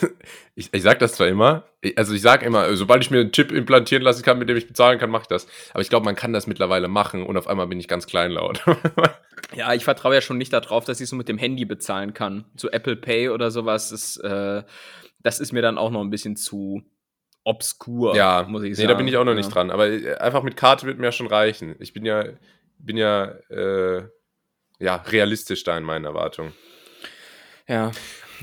ich, 0.56 0.70
ich 0.72 0.82
sag 0.84 1.00
das 1.00 1.14
zwar 1.14 1.28
immer, 1.28 1.66
also 1.96 2.14
ich 2.14 2.22
sag 2.22 2.44
immer, 2.44 2.76
sobald 2.76 3.04
ich 3.04 3.12
mir 3.12 3.20
einen 3.20 3.32
Chip 3.32 3.52
implantieren 3.52 4.04
lassen 4.04 4.24
kann, 4.24 4.40
mit 4.40 4.50
dem 4.50 4.58
ich 4.58 4.68
bezahlen 4.68 5.00
kann, 5.00 5.10
mache 5.10 5.24
ich 5.24 5.28
das. 5.28 5.48
Aber 5.72 5.82
ich 5.82 5.90
glaube, 5.90 6.06
man 6.06 6.16
kann 6.16 6.34
das 6.34 6.48
mittlerweile 6.48 6.88
machen 6.88 7.24
und 7.24 7.38
auf 7.38 7.48
einmal 7.48 7.68
bin 7.68 7.80
ich 7.80 7.88
ganz 7.88 8.08
kleinlaut. 8.08 8.64
ja, 9.56 9.74
ich 9.74 9.84
vertraue 9.84 10.16
ja 10.16 10.22
schon 10.22 10.38
nicht 10.38 10.54
darauf, 10.54 10.86
dass 10.86 11.00
ich 11.00 11.10
so 11.10 11.16
mit 11.16 11.28
dem 11.28 11.38
Handy 11.38 11.66
bezahlen 11.66 12.14
kann. 12.14 12.46
So 12.56 12.70
Apple 12.70 12.96
Pay 12.96 13.30
oder 13.30 13.52
sowas 13.52 13.92
ist 13.92 14.18
äh, 14.18 14.64
das 15.28 15.42
ist 15.42 15.52
mir 15.52 15.62
dann 15.62 15.78
auch 15.78 15.92
noch 15.92 16.00
ein 16.00 16.10
bisschen 16.10 16.38
zu 16.38 16.82
obskur, 17.44 18.16
ja, 18.16 18.46
muss 18.48 18.64
ich 18.64 18.78
sagen. 18.78 18.88
Nee, 18.88 18.94
da 18.94 18.98
bin 18.98 19.08
ich 19.10 19.18
auch 19.18 19.26
noch 19.26 19.34
ja. 19.34 19.38
nicht 19.38 19.54
dran. 19.54 19.72
Aber 19.72 19.90
äh, 19.90 20.16
einfach 20.16 20.42
mit 20.42 20.56
Karte 20.56 20.88
wird 20.88 21.00
mir 21.00 21.08
ja 21.08 21.12
schon 21.12 21.28
reichen. 21.28 21.76
Ich 21.80 21.92
bin 21.92 22.06
ja, 22.06 22.24
bin 22.78 22.96
ja, 22.96 23.26
äh, 23.50 24.04
ja, 24.80 24.96
realistisch 24.96 25.66
da 25.66 25.78
in 25.78 25.84
meinen 25.84 26.06
Erwartungen. 26.06 26.54
Ja, 27.68 27.92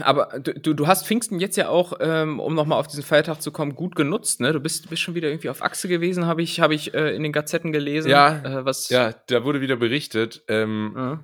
aber 0.00 0.38
du, 0.40 0.74
du 0.74 0.86
hast 0.86 1.06
Pfingsten 1.06 1.40
jetzt 1.40 1.56
ja 1.56 1.70
auch, 1.70 1.94
ähm, 2.00 2.38
um 2.38 2.54
nochmal 2.54 2.78
auf 2.78 2.86
diesen 2.86 3.02
Feiertag 3.02 3.40
zu 3.40 3.50
kommen, 3.50 3.74
gut 3.74 3.96
genutzt, 3.96 4.40
ne? 4.40 4.52
Du 4.52 4.60
bist, 4.60 4.90
bist 4.90 5.00
schon 5.00 5.14
wieder 5.14 5.28
irgendwie 5.28 5.48
auf 5.48 5.62
Achse 5.62 5.88
gewesen, 5.88 6.26
habe 6.26 6.42
ich, 6.42 6.60
hab 6.60 6.70
ich 6.70 6.92
äh, 6.92 7.16
in 7.16 7.22
den 7.22 7.32
Gazetten 7.32 7.72
gelesen. 7.72 8.10
Ja, 8.10 8.42
äh, 8.44 8.64
was 8.66 8.90
ja, 8.90 9.14
da 9.28 9.44
wurde 9.44 9.62
wieder 9.62 9.76
berichtet. 9.76 10.42
Ähm, 10.48 10.92
ja. 10.94 11.20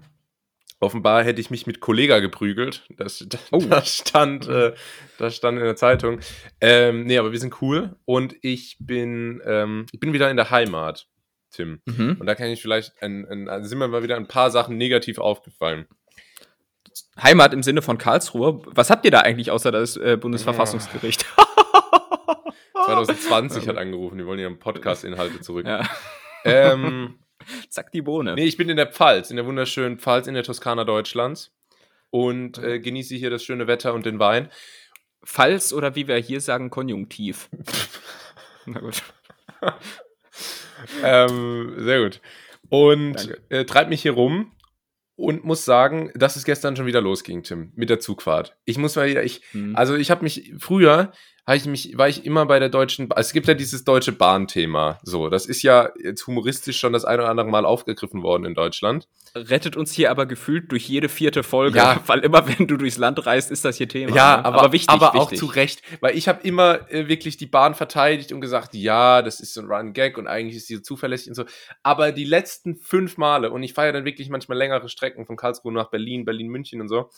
Offenbar 0.82 1.22
hätte 1.24 1.42
ich 1.42 1.50
mich 1.50 1.66
mit 1.66 1.80
Kollega 1.80 2.20
geprügelt. 2.20 2.86
Das, 2.96 3.26
oh. 3.52 3.62
das, 3.68 3.98
stand, 3.98 4.48
äh, 4.48 4.72
das 5.18 5.36
stand 5.36 5.58
in 5.58 5.64
der 5.64 5.76
Zeitung. 5.76 6.20
Ähm, 6.60 7.04
nee, 7.04 7.18
aber 7.18 7.32
wir 7.32 7.38
sind 7.38 7.60
cool 7.60 7.96
und 8.06 8.34
ich 8.40 8.78
bin, 8.80 9.42
ähm, 9.44 9.84
ich 9.92 10.00
bin 10.00 10.14
wieder 10.14 10.30
in 10.30 10.38
der 10.38 10.50
Heimat, 10.50 11.06
Tim. 11.50 11.82
Mhm. 11.84 12.16
Und 12.18 12.26
da 12.26 12.34
kann 12.34 12.48
ich 12.48 12.62
vielleicht, 12.62 12.94
ein, 13.02 13.26
ein, 13.26 13.48
also 13.50 13.68
sind 13.68 13.78
mir 13.78 13.88
mal 13.88 14.02
wieder 14.02 14.16
ein 14.16 14.26
paar 14.26 14.50
Sachen 14.50 14.78
negativ 14.78 15.18
aufgefallen. 15.18 15.86
Heimat 17.22 17.52
im 17.52 17.62
Sinne 17.62 17.82
von 17.82 17.98
Karlsruhe. 17.98 18.62
Was 18.64 18.88
habt 18.88 19.04
ihr 19.04 19.10
da 19.10 19.20
eigentlich 19.20 19.50
außer 19.50 19.70
das 19.70 19.98
äh, 19.98 20.16
Bundesverfassungsgericht? 20.16 21.26
2020 22.86 23.68
hat 23.68 23.76
angerufen, 23.76 24.16
die 24.16 24.24
wollen 24.24 24.38
ihren 24.38 24.58
Podcast-Inhalte 24.58 25.42
zurück. 25.42 25.66
Ja. 25.66 25.86
Ähm, 26.44 27.18
Zack, 27.68 27.92
die 27.92 28.02
Bohne. 28.02 28.34
Nee, 28.34 28.44
ich 28.44 28.56
bin 28.56 28.68
in 28.68 28.76
der 28.76 28.86
Pfalz, 28.86 29.30
in 29.30 29.36
der 29.36 29.46
wunderschönen 29.46 29.98
Pfalz 29.98 30.26
in 30.26 30.34
der 30.34 30.42
Toskana 30.42 30.84
Deutschlands 30.84 31.52
und 32.10 32.58
äh, 32.58 32.80
genieße 32.80 33.14
hier 33.14 33.30
das 33.30 33.44
schöne 33.44 33.66
Wetter 33.66 33.94
und 33.94 34.06
den 34.06 34.18
Wein. 34.18 34.48
Pfalz 35.24 35.72
oder 35.72 35.94
wie 35.94 36.08
wir 36.08 36.16
hier 36.16 36.40
sagen, 36.40 36.70
Konjunktiv. 36.70 37.48
Na 38.66 38.80
gut. 38.80 39.02
ähm, 41.02 41.74
sehr 41.78 42.02
gut. 42.02 42.20
Und 42.68 43.38
äh, 43.48 43.64
treibt 43.64 43.90
mich 43.90 44.02
hier 44.02 44.12
rum 44.12 44.52
und 45.16 45.44
muss 45.44 45.64
sagen, 45.64 46.10
dass 46.14 46.36
es 46.36 46.44
gestern 46.44 46.76
schon 46.76 46.86
wieder 46.86 47.00
losging, 47.00 47.42
Tim, 47.42 47.72
mit 47.74 47.90
der 47.90 48.00
Zugfahrt. 48.00 48.56
Ich 48.64 48.78
muss 48.78 48.96
mal 48.96 49.08
wieder, 49.08 49.22
ich, 49.22 49.42
hm. 49.52 49.76
also 49.76 49.96
ich 49.96 50.10
habe 50.10 50.22
mich 50.22 50.54
früher 50.58 51.12
ich 51.54 51.66
mich, 51.66 51.96
war 51.96 52.08
ich 52.08 52.24
immer 52.26 52.46
bei 52.46 52.58
der 52.58 52.68
deutschen, 52.68 53.08
Bahn. 53.08 53.18
es 53.18 53.32
gibt 53.32 53.48
ja 53.48 53.54
dieses 53.54 53.84
deutsche 53.84 54.12
Bahnthema. 54.12 54.98
So, 55.02 55.28
das 55.28 55.46
ist 55.46 55.62
ja 55.62 55.90
jetzt 56.02 56.26
humoristisch 56.26 56.78
schon 56.78 56.92
das 56.92 57.04
ein 57.04 57.18
oder 57.18 57.28
andere 57.28 57.48
Mal 57.48 57.64
aufgegriffen 57.64 58.22
worden 58.22 58.44
in 58.44 58.54
Deutschland. 58.54 59.08
Rettet 59.34 59.76
uns 59.76 59.92
hier 59.92 60.10
aber 60.10 60.26
gefühlt 60.26 60.70
durch 60.72 60.88
jede 60.88 61.08
vierte 61.08 61.42
Folge, 61.42 61.78
ja. 61.78 62.02
weil 62.06 62.20
immer 62.20 62.46
wenn 62.48 62.66
du 62.66 62.76
durchs 62.76 62.98
Land 62.98 63.24
reist, 63.26 63.50
ist 63.50 63.64
das 63.64 63.76
hier 63.76 63.88
Thema. 63.88 64.14
Ja, 64.14 64.36
ne? 64.38 64.44
aber, 64.44 64.58
aber, 64.60 64.72
wichtig, 64.72 64.90
aber 64.90 65.14
wichtig. 65.14 65.20
auch 65.20 65.32
zu 65.32 65.46
Recht, 65.46 65.82
weil 66.00 66.16
ich 66.16 66.28
habe 66.28 66.46
immer 66.46 66.90
äh, 66.90 67.08
wirklich 67.08 67.36
die 67.36 67.46
Bahn 67.46 67.74
verteidigt 67.74 68.32
und 68.32 68.40
gesagt, 68.40 68.74
ja, 68.74 69.22
das 69.22 69.40
ist 69.40 69.54
so 69.54 69.60
ein 69.60 69.66
Run 69.70 69.92
Gag 69.92 70.18
und 70.18 70.26
eigentlich 70.26 70.56
ist 70.56 70.66
sie 70.66 70.82
zuverlässig 70.82 71.28
und 71.28 71.34
so. 71.34 71.44
Aber 71.82 72.12
die 72.12 72.24
letzten 72.24 72.76
fünf 72.76 73.16
Male 73.16 73.50
und 73.50 73.62
ich 73.62 73.74
fahre 73.74 73.88
ja 73.88 73.92
dann 73.92 74.04
wirklich 74.04 74.28
manchmal 74.28 74.58
längere 74.58 74.88
Strecken 74.88 75.26
von 75.26 75.36
Karlsruhe 75.36 75.72
nach 75.72 75.90
Berlin, 75.90 76.24
Berlin 76.24 76.48
München 76.48 76.80
und 76.80 76.88
so 76.88 77.10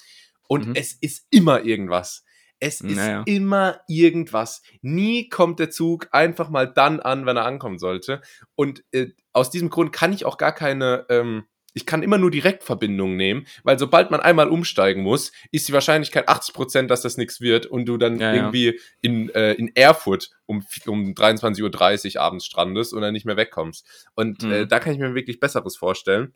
und 0.53 0.69
mhm. 0.69 0.75
es 0.75 0.93
ist 0.93 1.27
immer 1.31 1.65
irgendwas. 1.65 2.25
Es 2.63 2.81
ist 2.81 2.95
naja. 2.95 3.25
immer 3.27 3.81
irgendwas. 3.89 4.63
Nie 4.83 5.29
kommt 5.29 5.59
der 5.59 5.71
Zug 5.71 6.07
einfach 6.13 6.49
mal 6.49 6.73
dann 6.73 7.01
an, 7.01 7.27
wenn 7.27 7.37
er 7.37 7.45
ankommen 7.45 7.81
sollte. 7.81 8.23
Und 8.55 8.85
äh, 8.93 9.09
aus 9.33 9.51
diesem 9.51 9.69
Grund 9.69 9.93
kann 9.93 10.13
ich 10.13 10.25
auch 10.25 10.39
gar 10.39 10.53
keine, 10.53 11.05
ähm, 11.09 11.43
ich 11.75 11.87
kann 11.87 12.05
immer 12.05 12.19
nur 12.19 12.31
Direktverbindungen 12.31 13.17
nehmen, 13.17 13.49
weil 13.65 13.81
sobald 13.81 14.13
man 14.13 14.21
einmal 14.21 14.49
umsteigen 14.49 15.03
muss, 15.03 15.33
ist 15.51 15.67
die 15.67 15.73
Wahrscheinlichkeit 15.73 16.29
80 16.29 16.55
Prozent, 16.55 16.91
dass 16.93 17.03
das 17.03 17.17
nichts 17.17 17.41
wird 17.41 17.67
und 17.67 17.87
du 17.87 17.97
dann 17.97 18.21
ja, 18.21 18.33
irgendwie 18.33 18.67
ja. 18.67 18.73
in, 19.01 19.29
äh, 19.31 19.55
in 19.55 19.75
Erfurt 19.75 20.31
um, 20.47 20.65
um 20.87 21.15
23.30 21.15 22.15
Uhr 22.15 22.23
abends 22.23 22.47
strandest 22.47 22.95
und 22.95 23.03
dann 23.03 23.13
nicht 23.13 23.27
mehr 23.27 23.37
wegkommst. 23.37 24.07
Und 24.15 24.45
äh, 24.45 24.47
mhm. 24.47 24.53
äh, 24.53 24.67
da 24.69 24.79
kann 24.79 24.93
ich 24.93 25.01
mir 25.01 25.17
wirklich 25.17 25.41
Besseres 25.41 25.77
vorstellen. 25.77 26.33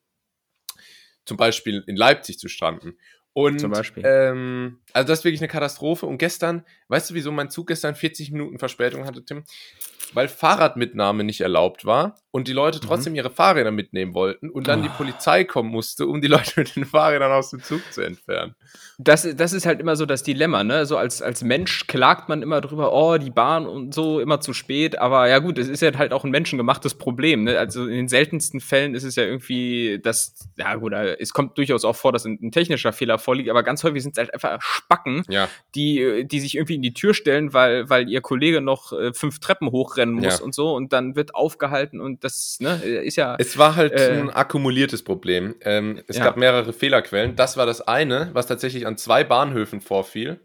Zum 1.24 1.36
Beispiel 1.36 1.84
in 1.86 1.94
Leipzig 1.94 2.40
zu 2.40 2.48
stranden. 2.48 2.98
Und, 3.36 3.60
Zum 3.60 3.70
Beispiel. 3.70 4.02
Ähm, 4.06 4.78
also 4.94 5.08
das 5.08 5.18
ist 5.18 5.24
wirklich 5.26 5.42
eine 5.42 5.48
Katastrophe. 5.48 6.06
Und 6.06 6.16
gestern, 6.16 6.64
weißt 6.88 7.10
du, 7.10 7.14
wieso 7.14 7.30
mein 7.32 7.50
Zug 7.50 7.66
gestern 7.66 7.94
40 7.94 8.32
Minuten 8.32 8.58
Verspätung 8.58 9.04
hatte, 9.04 9.22
Tim? 9.26 9.44
Weil 10.14 10.28
Fahrradmitnahme 10.28 11.24
nicht 11.24 11.40
erlaubt 11.40 11.84
war 11.84 12.16
und 12.36 12.48
die 12.48 12.52
Leute 12.52 12.78
mhm. 12.78 12.86
trotzdem 12.86 13.12
mhm. 13.14 13.16
ihre 13.16 13.30
Fahrräder 13.30 13.70
mitnehmen 13.70 14.12
wollten 14.12 14.50
und 14.50 14.68
dann 14.68 14.80
oh. 14.80 14.82
die 14.82 14.88
Polizei 14.90 15.44
kommen 15.44 15.70
musste, 15.70 16.06
um 16.06 16.20
die 16.20 16.28
Leute 16.28 16.52
mit 16.56 16.76
den 16.76 16.84
Fahrrädern 16.84 17.32
aus 17.32 17.50
dem 17.50 17.62
Zug 17.62 17.80
zu 17.90 18.02
entfernen. 18.02 18.54
Das, 18.98 19.26
das 19.36 19.52
ist 19.52 19.64
halt 19.64 19.80
immer 19.80 19.96
so 19.96 20.06
das 20.06 20.22
Dilemma, 20.22 20.64
ne? 20.64 20.86
So 20.86 20.96
als, 20.96 21.22
als 21.22 21.42
Mensch 21.42 21.86
klagt 21.86 22.28
man 22.28 22.42
immer 22.42 22.60
drüber, 22.60 22.92
oh, 22.92 23.16
die 23.16 23.30
Bahn 23.30 23.66
und 23.66 23.94
so, 23.94 24.20
immer 24.20 24.40
zu 24.40 24.52
spät. 24.52 24.98
Aber 24.98 25.28
ja 25.28 25.38
gut, 25.38 25.58
es 25.58 25.68
ist 25.68 25.82
ja 25.82 25.96
halt 25.96 26.12
auch 26.12 26.24
ein 26.24 26.30
menschengemachtes 26.30 26.94
Problem. 26.94 27.44
Ne? 27.44 27.58
Also 27.58 27.86
in 27.86 27.94
den 27.94 28.08
seltensten 28.08 28.60
Fällen 28.60 28.94
ist 28.94 29.04
es 29.04 29.16
ja 29.16 29.24
irgendwie, 29.24 29.98
dass, 30.02 30.48
ja 30.56 30.74
gut, 30.76 30.92
es 30.92 31.32
kommt 31.32 31.56
durchaus 31.56 31.84
auch 31.84 31.96
vor, 31.96 32.12
dass 32.12 32.24
ein, 32.24 32.38
ein 32.42 32.52
technischer 32.52 32.92
Fehler 32.92 33.18
vorliegt, 33.18 33.50
aber 33.50 33.62
ganz 33.62 33.82
häufig 33.84 34.02
sind 34.02 34.12
es 34.12 34.18
halt 34.18 34.34
einfach 34.34 34.60
Spacken, 34.60 35.24
ja. 35.28 35.48
die, 35.74 36.26
die 36.26 36.40
sich 36.40 36.54
irgendwie 36.54 36.76
in 36.76 36.82
die 36.82 36.94
Tür 36.94 37.14
stellen, 37.14 37.52
weil, 37.52 37.88
weil 37.88 38.08
ihr 38.08 38.20
Kollege 38.20 38.60
noch 38.60 38.92
äh, 38.92 39.12
fünf 39.12 39.40
Treppen 39.40 39.68
hochrennen 39.96 40.14
muss 40.14 40.38
ja. 40.38 40.44
und 40.44 40.54
so 40.54 40.74
und 40.74 40.92
dann 40.92 41.16
wird 41.16 41.34
aufgehalten 41.34 42.00
und 42.00 42.24
das 42.24 42.58
ne, 42.60 42.76
ist 42.82 43.16
ja. 43.16 43.36
Es 43.38 43.58
war 43.58 43.76
halt 43.76 43.92
äh, 43.92 44.12
ein 44.12 44.30
akkumuliertes 44.30 45.02
Problem. 45.02 45.54
Ähm, 45.62 46.02
es 46.06 46.16
ja. 46.16 46.24
gab 46.24 46.36
mehrere 46.36 46.72
Fehlerquellen. 46.72 47.36
Das 47.36 47.56
war 47.56 47.66
das 47.66 47.80
eine, 47.80 48.30
was 48.32 48.46
tatsächlich 48.46 48.86
an 48.86 48.96
zwei 48.96 49.24
Bahnhöfen 49.24 49.80
vorfiel. 49.80 50.40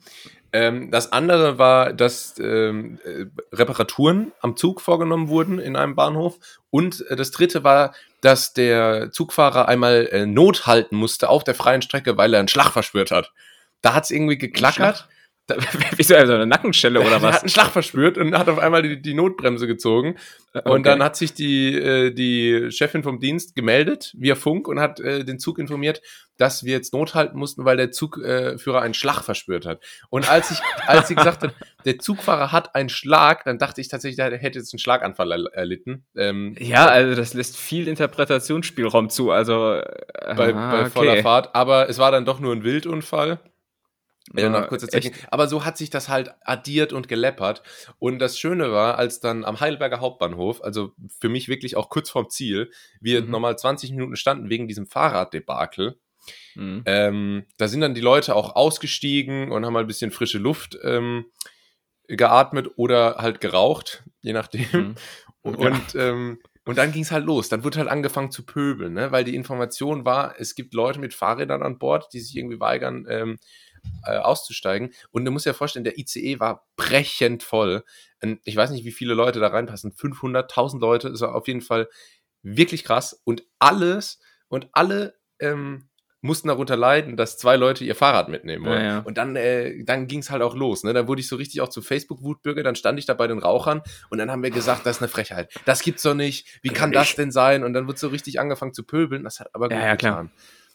Ähm, 0.53 0.91
das 0.91 1.13
andere 1.13 1.57
war, 1.57 1.93
dass 1.93 2.35
ähm, 2.39 2.99
äh, 3.05 3.25
Reparaturen 3.55 4.33
am 4.41 4.57
Zug 4.57 4.81
vorgenommen 4.81 5.29
wurden 5.29 5.59
in 5.59 5.77
einem 5.77 5.95
Bahnhof. 5.95 6.39
Und 6.69 7.05
äh, 7.09 7.15
das 7.15 7.31
dritte 7.31 7.63
war, 7.63 7.93
dass 8.19 8.53
der 8.53 9.11
Zugfahrer 9.11 9.67
einmal 9.69 10.09
äh, 10.11 10.25
Not 10.25 10.67
halten 10.67 10.97
musste 10.97 11.29
auf 11.29 11.45
der 11.45 11.55
freien 11.55 11.81
Strecke, 11.81 12.17
weil 12.17 12.33
er 12.33 12.39
einen 12.39 12.49
Schlag 12.49 12.71
verspürt 12.71 13.11
hat. 13.11 13.31
Da 13.81 13.93
hat 13.93 14.03
es 14.03 14.11
irgendwie 14.11 14.37
geklackert. 14.37 15.07
Wieso, 15.97 16.15
also 16.15 16.33
eine 16.33 16.45
Nackenstelle 16.45 16.99
oder 16.99 17.21
was? 17.21 17.23
Er 17.23 17.33
hat 17.33 17.41
einen 17.41 17.49
Schlag 17.49 17.71
verspürt 17.71 18.17
und 18.17 18.37
hat 18.37 18.47
auf 18.49 18.59
einmal 18.59 18.83
die, 18.83 19.01
die 19.01 19.13
Notbremse 19.13 19.67
gezogen. 19.67 20.15
Okay. 20.53 20.69
Und 20.69 20.85
dann 20.85 21.01
hat 21.01 21.15
sich 21.15 21.33
die, 21.33 21.75
äh, 21.75 22.11
die 22.11 22.71
Chefin 22.71 23.03
vom 23.03 23.19
Dienst 23.19 23.55
gemeldet 23.55 24.13
via 24.17 24.35
Funk 24.35 24.67
und 24.67 24.79
hat 24.79 24.99
äh, 24.99 25.23
den 25.23 25.39
Zug 25.39 25.59
informiert, 25.59 26.01
dass 26.37 26.63
wir 26.63 26.73
jetzt 26.73 26.93
Not 26.93 27.13
halten 27.13 27.37
mussten, 27.37 27.65
weil 27.65 27.77
der 27.77 27.91
Zugführer 27.91 28.79
äh, 28.79 28.81
einen 28.81 28.93
Schlag 28.93 29.23
verspürt 29.23 29.65
hat. 29.65 29.81
Und 30.09 30.29
als 30.29 30.51
ich, 30.51 30.59
als 30.87 31.07
sie 31.07 31.15
gesagt 31.15 31.43
hat, 31.43 31.53
der 31.85 31.99
Zugfahrer 31.99 32.51
hat 32.51 32.75
einen 32.75 32.89
Schlag, 32.89 33.43
dann 33.45 33.57
dachte 33.57 33.81
ich 33.81 33.87
tatsächlich, 33.87 34.19
er 34.19 34.37
hätte 34.37 34.59
jetzt 34.59 34.73
einen 34.73 34.79
Schlaganfall 34.79 35.47
erlitten. 35.53 36.05
Ähm, 36.15 36.55
ja, 36.59 36.87
also 36.87 37.15
das 37.15 37.33
lässt 37.33 37.57
viel 37.57 37.87
Interpretationsspielraum 37.87 39.09
zu. 39.09 39.31
Also 39.31 39.75
äh, 39.75 40.35
bei, 40.35 40.53
bei 40.53 40.89
voller 40.89 41.13
okay. 41.13 41.21
Fahrt. 41.21 41.55
Aber 41.55 41.89
es 41.89 41.97
war 41.97 42.11
dann 42.11 42.25
doch 42.25 42.39
nur 42.39 42.53
ein 42.53 42.63
Wildunfall. 42.63 43.39
Ja, 44.35 44.49
nach 44.49 44.67
kurzer 44.67 44.87
Zeit. 44.87 45.11
Aber 45.29 45.47
so 45.47 45.65
hat 45.65 45.77
sich 45.77 45.89
das 45.89 46.09
halt 46.09 46.31
addiert 46.43 46.93
und 46.93 47.07
geleppert. 47.07 47.63
Und 47.99 48.19
das 48.19 48.39
Schöne 48.39 48.71
war, 48.71 48.97
als 48.97 49.19
dann 49.19 49.43
am 49.43 49.59
Heidelberger 49.59 49.99
Hauptbahnhof, 49.99 50.63
also 50.63 50.93
für 51.19 51.29
mich 51.29 51.47
wirklich 51.47 51.75
auch 51.75 51.89
kurz 51.89 52.09
vorm 52.09 52.29
Ziel, 52.29 52.71
wir 52.99 53.21
mhm. 53.21 53.31
nochmal 53.31 53.57
20 53.57 53.91
Minuten 53.91 54.15
standen 54.15 54.49
wegen 54.49 54.67
diesem 54.67 54.87
Fahrraddebakel. 54.87 55.99
Mhm. 56.55 56.83
Ähm, 56.85 57.45
da 57.57 57.67
sind 57.67 57.81
dann 57.81 57.95
die 57.95 58.01
Leute 58.01 58.35
auch 58.35 58.55
ausgestiegen 58.55 59.51
und 59.51 59.65
haben 59.65 59.73
mal 59.73 59.81
ein 59.81 59.87
bisschen 59.87 60.11
frische 60.11 60.37
Luft 60.37 60.77
ähm, 60.83 61.25
geatmet 62.07 62.71
oder 62.75 63.15
halt 63.17 63.41
geraucht, 63.41 64.03
je 64.21 64.33
nachdem. 64.33 64.67
Mhm. 64.71 64.95
Und, 65.43 65.95
ja. 65.95 66.09
ähm, 66.11 66.37
und 66.65 66.77
dann 66.77 66.91
ging 66.91 67.01
es 67.01 67.09
halt 67.09 67.25
los. 67.25 67.49
Dann 67.49 67.63
wurde 67.63 67.79
halt 67.79 67.89
angefangen 67.89 68.29
zu 68.29 68.45
pöbeln, 68.45 68.93
ne? 68.93 69.11
weil 69.11 69.23
die 69.23 69.33
Information 69.33 70.05
war, 70.05 70.39
es 70.39 70.53
gibt 70.53 70.75
Leute 70.75 70.99
mit 70.99 71.15
Fahrrädern 71.15 71.63
an 71.63 71.79
Bord, 71.79 72.13
die 72.13 72.19
sich 72.19 72.37
irgendwie 72.37 72.59
weigern, 72.59 73.07
ähm, 73.09 73.39
äh, 74.05 74.17
auszusteigen. 74.17 74.91
Und 75.11 75.25
du 75.25 75.31
musst 75.31 75.45
dir 75.45 75.53
vorstellen, 75.53 75.83
der 75.83 75.97
ICE 75.97 76.39
war 76.39 76.67
brechend 76.75 77.43
voll. 77.43 77.83
Und 78.21 78.39
ich 78.43 78.55
weiß 78.55 78.71
nicht, 78.71 78.85
wie 78.85 78.91
viele 78.91 79.13
Leute 79.13 79.39
da 79.39 79.47
reinpassen. 79.47 79.91
500, 79.91 80.51
1000 80.51 80.81
Leute 80.81 81.09
ist 81.09 81.21
auf 81.21 81.47
jeden 81.47 81.61
Fall 81.61 81.87
wirklich 82.43 82.83
krass. 82.83 83.21
Und 83.23 83.43
alles 83.59 84.19
und 84.47 84.69
alle 84.73 85.15
ähm, 85.39 85.89
mussten 86.21 86.49
darunter 86.49 86.77
leiden, 86.77 87.17
dass 87.17 87.37
zwei 87.37 87.55
Leute 87.55 87.83
ihr 87.83 87.95
Fahrrad 87.95 88.29
mitnehmen 88.29 88.65
wollen. 88.65 88.81
Ja, 88.81 88.87
ja. 88.87 88.99
Und 88.99 89.17
dann, 89.17 89.35
äh, 89.35 89.83
dann 89.83 90.07
ging 90.07 90.19
es 90.19 90.29
halt 90.29 90.43
auch 90.43 90.55
los. 90.55 90.83
Ne? 90.83 90.93
Dann 90.93 91.07
wurde 91.07 91.21
ich 91.21 91.27
so 91.27 91.35
richtig 91.35 91.61
auch 91.61 91.69
zu 91.69 91.81
Facebook-Wutbürger, 91.81 92.61
dann 92.61 92.75
stand 92.75 92.99
ich 92.99 93.07
da 93.07 93.15
bei 93.15 93.27
den 93.27 93.39
Rauchern 93.39 93.81
und 94.09 94.19
dann 94.19 94.29
haben 94.29 94.43
wir 94.43 94.51
gesagt, 94.51 94.85
das 94.85 94.97
ist 94.97 95.01
eine 95.01 95.09
Frechheit. 95.09 95.51
Das 95.65 95.81
gibt's 95.81 96.03
doch 96.03 96.13
nicht. 96.13 96.59
Wie 96.61 96.69
kann 96.69 96.91
das 96.91 97.15
denn 97.15 97.31
sein? 97.31 97.63
Und 97.63 97.73
dann 97.73 97.87
wird 97.87 97.97
so 97.97 98.07
richtig 98.07 98.39
angefangen 98.39 98.73
zu 98.73 98.83
pöbeln. 98.83 99.23
Das 99.23 99.39
hat 99.39 99.49
aber 99.53 99.69
gut 99.69 99.77
ja, 99.77 99.95
getan. 99.95 99.97
Klar. 99.97 100.29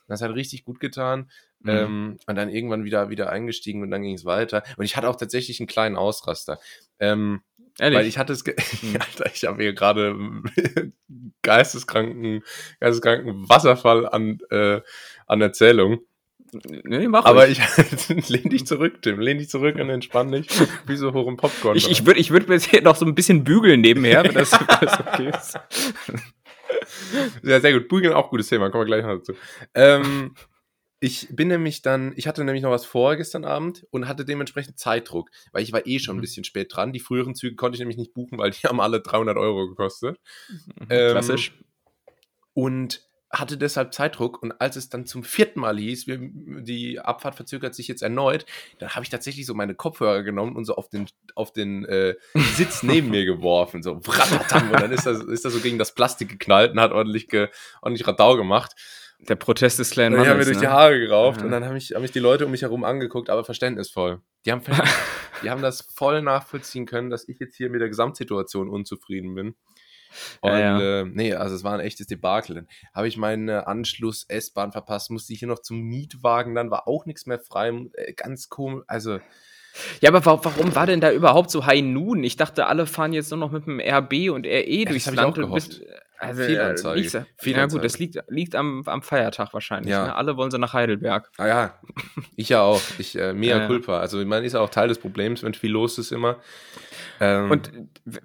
Das 0.08 0.22
hat 0.22 0.34
richtig 0.34 0.64
gut 0.64 0.80
getan. 0.80 1.30
Mhm. 1.60 1.70
Ähm, 1.70 2.16
und 2.26 2.36
dann 2.36 2.48
irgendwann 2.48 2.84
wieder, 2.84 3.10
wieder 3.10 3.30
eingestiegen 3.30 3.82
und 3.82 3.90
dann 3.90 4.02
ging 4.02 4.14
es 4.14 4.24
weiter. 4.24 4.62
Und 4.76 4.84
ich 4.84 4.96
hatte 4.96 5.08
auch 5.08 5.16
tatsächlich 5.16 5.60
einen 5.60 5.66
kleinen 5.66 5.96
Ausraster. 5.96 6.58
Ähm, 6.98 7.42
Ehrlich? 7.78 7.98
Weil 7.98 8.06
ich 8.06 8.18
hatte 8.18 8.32
es, 8.32 8.44
mhm. 8.82 8.96
Alter, 8.98 9.30
ich 9.34 9.44
habe 9.44 9.62
hier 9.62 9.74
gerade 9.74 10.16
geisteskranken, 11.42 12.42
geisteskranken 12.80 13.48
Wasserfall 13.48 14.08
an, 14.08 14.38
äh, 14.50 14.80
an 15.26 15.40
Erzählung. 15.40 16.00
Nee, 16.84 17.08
mach 17.08 17.24
Aber 17.24 17.48
ich, 17.48 17.60
lehn 18.28 18.48
dich 18.48 18.66
zurück, 18.66 19.02
Tim. 19.02 19.20
Lehn 19.20 19.38
dich 19.38 19.48
zurück 19.48 19.76
und 19.76 19.90
entspann 19.90 20.32
dich. 20.32 20.48
Wie 20.86 20.96
so 20.96 21.12
hoch 21.12 21.26
im 21.26 21.36
Popcorn. 21.36 21.76
Ich, 21.76 21.90
ich 21.90 22.06
würde 22.06 22.20
ich 22.20 22.30
würd 22.30 22.48
mir 22.48 22.54
jetzt 22.54 22.70
hier 22.70 22.82
noch 22.82 22.96
so 22.96 23.04
ein 23.04 23.14
bisschen 23.14 23.44
bügeln 23.44 23.80
nebenher, 23.80 24.24
wenn 24.24 24.34
das, 24.34 24.52
wenn 24.52 24.66
das 24.80 25.00
okay 25.00 25.30
ist. 25.30 25.58
Ja, 27.42 27.60
sehr 27.60 27.72
gut. 27.72 27.88
Bügeln 27.88 28.14
auch 28.14 28.30
gutes 28.30 28.48
Thema, 28.48 28.70
kommen 28.70 28.82
wir 28.82 28.96
gleich 28.96 29.04
noch 29.04 29.18
dazu. 29.18 29.34
Ähm, 29.74 30.34
ich 30.98 31.28
bin 31.30 31.48
nämlich 31.48 31.82
dann, 31.82 32.12
ich 32.16 32.26
hatte 32.26 32.42
nämlich 32.44 32.62
noch 32.62 32.70
was 32.70 32.86
vor 32.86 33.16
gestern 33.16 33.44
Abend 33.44 33.86
und 33.90 34.08
hatte 34.08 34.24
dementsprechend 34.24 34.78
Zeitdruck, 34.78 35.30
weil 35.52 35.62
ich 35.62 35.72
war 35.72 35.86
eh 35.86 35.98
schon 35.98 36.16
ein 36.16 36.18
mhm. 36.18 36.22
bisschen 36.22 36.44
spät 36.44 36.74
dran. 36.74 36.92
Die 36.92 37.00
früheren 37.00 37.34
Züge 37.34 37.56
konnte 37.56 37.76
ich 37.76 37.80
nämlich 37.80 37.98
nicht 37.98 38.14
buchen, 38.14 38.38
weil 38.38 38.50
die 38.50 38.66
haben 38.66 38.80
alle 38.80 39.00
300 39.00 39.36
Euro 39.36 39.68
gekostet. 39.68 40.18
Mhm. 40.48 40.86
Ähm, 40.90 41.10
Klassisch. 41.12 41.52
Und 42.54 43.06
hatte 43.38 43.58
deshalb 43.58 43.92
Zeitdruck 43.92 44.42
und 44.42 44.60
als 44.60 44.76
es 44.76 44.88
dann 44.88 45.06
zum 45.06 45.22
vierten 45.22 45.60
Mal 45.60 45.78
hieß, 45.78 46.06
wir, 46.06 46.18
die 46.20 46.98
Abfahrt 47.00 47.34
verzögert 47.34 47.74
sich 47.74 47.88
jetzt 47.88 48.02
erneut, 48.02 48.46
dann 48.78 48.90
habe 48.90 49.04
ich 49.04 49.10
tatsächlich 49.10 49.46
so 49.46 49.54
meine 49.54 49.74
Kopfhörer 49.74 50.22
genommen 50.22 50.56
und 50.56 50.64
so 50.64 50.74
auf 50.74 50.88
den, 50.88 51.06
auf 51.34 51.52
den 51.52 51.84
äh, 51.84 52.14
Sitz 52.34 52.82
neben 52.82 53.10
mir 53.10 53.24
geworfen, 53.24 53.82
so 53.82 53.92
und 53.92 54.06
dann 54.06 54.92
ist 54.92 55.06
das, 55.06 55.22
ist 55.22 55.44
das 55.44 55.52
so 55.52 55.60
gegen 55.60 55.78
das 55.78 55.94
Plastik 55.94 56.28
geknallt 56.28 56.72
und 56.72 56.80
hat 56.80 56.92
ordentlich, 56.92 57.28
ge, 57.28 57.48
ordentlich 57.82 58.06
Radau 58.06 58.36
gemacht. 58.36 58.74
Der 59.18 59.36
Protest 59.36 59.78
des 59.78 59.90
kleinen 59.90 60.14
Mannes. 60.14 60.26
Die 60.26 60.30
haben 60.30 60.38
mir 60.38 60.44
durch 60.44 60.56
ne? 60.56 60.62
die 60.62 60.68
Haare 60.68 60.98
gerauft 60.98 61.40
ja. 61.40 61.46
und 61.46 61.50
dann 61.50 61.64
haben 61.64 61.72
mich, 61.72 61.94
haben 61.94 62.02
mich 62.02 62.12
die 62.12 62.18
Leute 62.18 62.44
um 62.44 62.50
mich 62.50 62.62
herum 62.62 62.84
angeguckt, 62.84 63.30
aber 63.30 63.44
verständnisvoll. 63.44 64.20
Die 64.44 64.52
haben, 64.52 64.62
die 65.42 65.50
haben 65.50 65.62
das 65.62 65.88
voll 65.94 66.20
nachvollziehen 66.22 66.86
können, 66.86 67.08
dass 67.08 67.26
ich 67.28 67.38
jetzt 67.38 67.56
hier 67.56 67.70
mit 67.70 67.80
der 67.80 67.88
Gesamtsituation 67.88 68.68
unzufrieden 68.68 69.34
bin. 69.34 69.56
Und 70.40 70.50
ja, 70.50 70.58
ja. 70.58 71.00
Äh, 71.00 71.04
nee, 71.04 71.34
also 71.34 71.54
es 71.54 71.64
war 71.64 71.74
ein 71.74 71.80
echtes 71.80 72.06
Debakel. 72.06 72.66
Habe 72.94 73.08
ich 73.08 73.16
meinen 73.16 73.48
Anschluss-S-Bahn 73.50 74.72
verpasst, 74.72 75.10
musste 75.10 75.32
ich 75.32 75.40
hier 75.40 75.48
noch 75.48 75.60
zum 75.60 75.80
Mietwagen, 75.80 76.54
dann 76.54 76.70
war 76.70 76.88
auch 76.88 77.06
nichts 77.06 77.26
mehr 77.26 77.38
frei. 77.38 77.68
Äh, 77.94 78.12
ganz 78.14 78.48
komisch, 78.48 78.84
also 78.86 79.18
ja, 80.00 80.10
aber 80.10 80.24
warum 80.24 80.74
war 80.74 80.86
denn 80.86 81.00
da 81.00 81.12
überhaupt 81.12 81.50
so 81.50 81.66
High 81.66 81.82
Noon? 81.82 82.24
Ich 82.24 82.36
dachte, 82.36 82.66
alle 82.66 82.86
fahren 82.86 83.12
jetzt 83.12 83.30
nur 83.30 83.38
noch 83.38 83.50
mit 83.50 83.66
dem 83.66 83.80
RB 83.80 84.30
und 84.30 84.46
RE 84.46 84.64
ja, 84.66 84.88
durchs 84.88 85.10
Land. 85.12 85.38
Und 85.38 85.52
bist, 85.52 85.82
also, 86.18 86.42
Fehlanzeige. 86.42 87.18
Äh, 87.18 87.24
Fehlanzeige. 87.36 87.58
Ja 87.58 87.66
gut, 87.66 87.84
das 87.84 87.98
liegt, 87.98 88.18
liegt 88.28 88.54
am, 88.54 88.82
am 88.86 89.02
Feiertag 89.02 89.52
wahrscheinlich. 89.52 89.90
Ja. 89.90 90.06
Ne? 90.06 90.14
Alle 90.14 90.36
wollen 90.36 90.50
sie 90.50 90.58
nach 90.58 90.72
Heidelberg. 90.72 91.30
Ah 91.38 91.46
ja, 91.46 91.74
ich 92.36 92.48
ja 92.48 92.62
auch. 92.62 92.80
Ich, 92.98 93.18
äh, 93.18 93.32
mea 93.32 93.58
ja, 93.58 93.66
culpa. 93.66 93.98
Also 94.00 94.24
man 94.24 94.44
ist 94.44 94.54
ja 94.54 94.60
auch 94.60 94.70
Teil 94.70 94.88
des 94.88 94.98
Problems, 94.98 95.42
wenn 95.42 95.54
viel 95.54 95.70
los 95.70 95.98
ist 95.98 96.12
immer. 96.12 96.36
Ähm, 97.20 97.50
und 97.50 97.70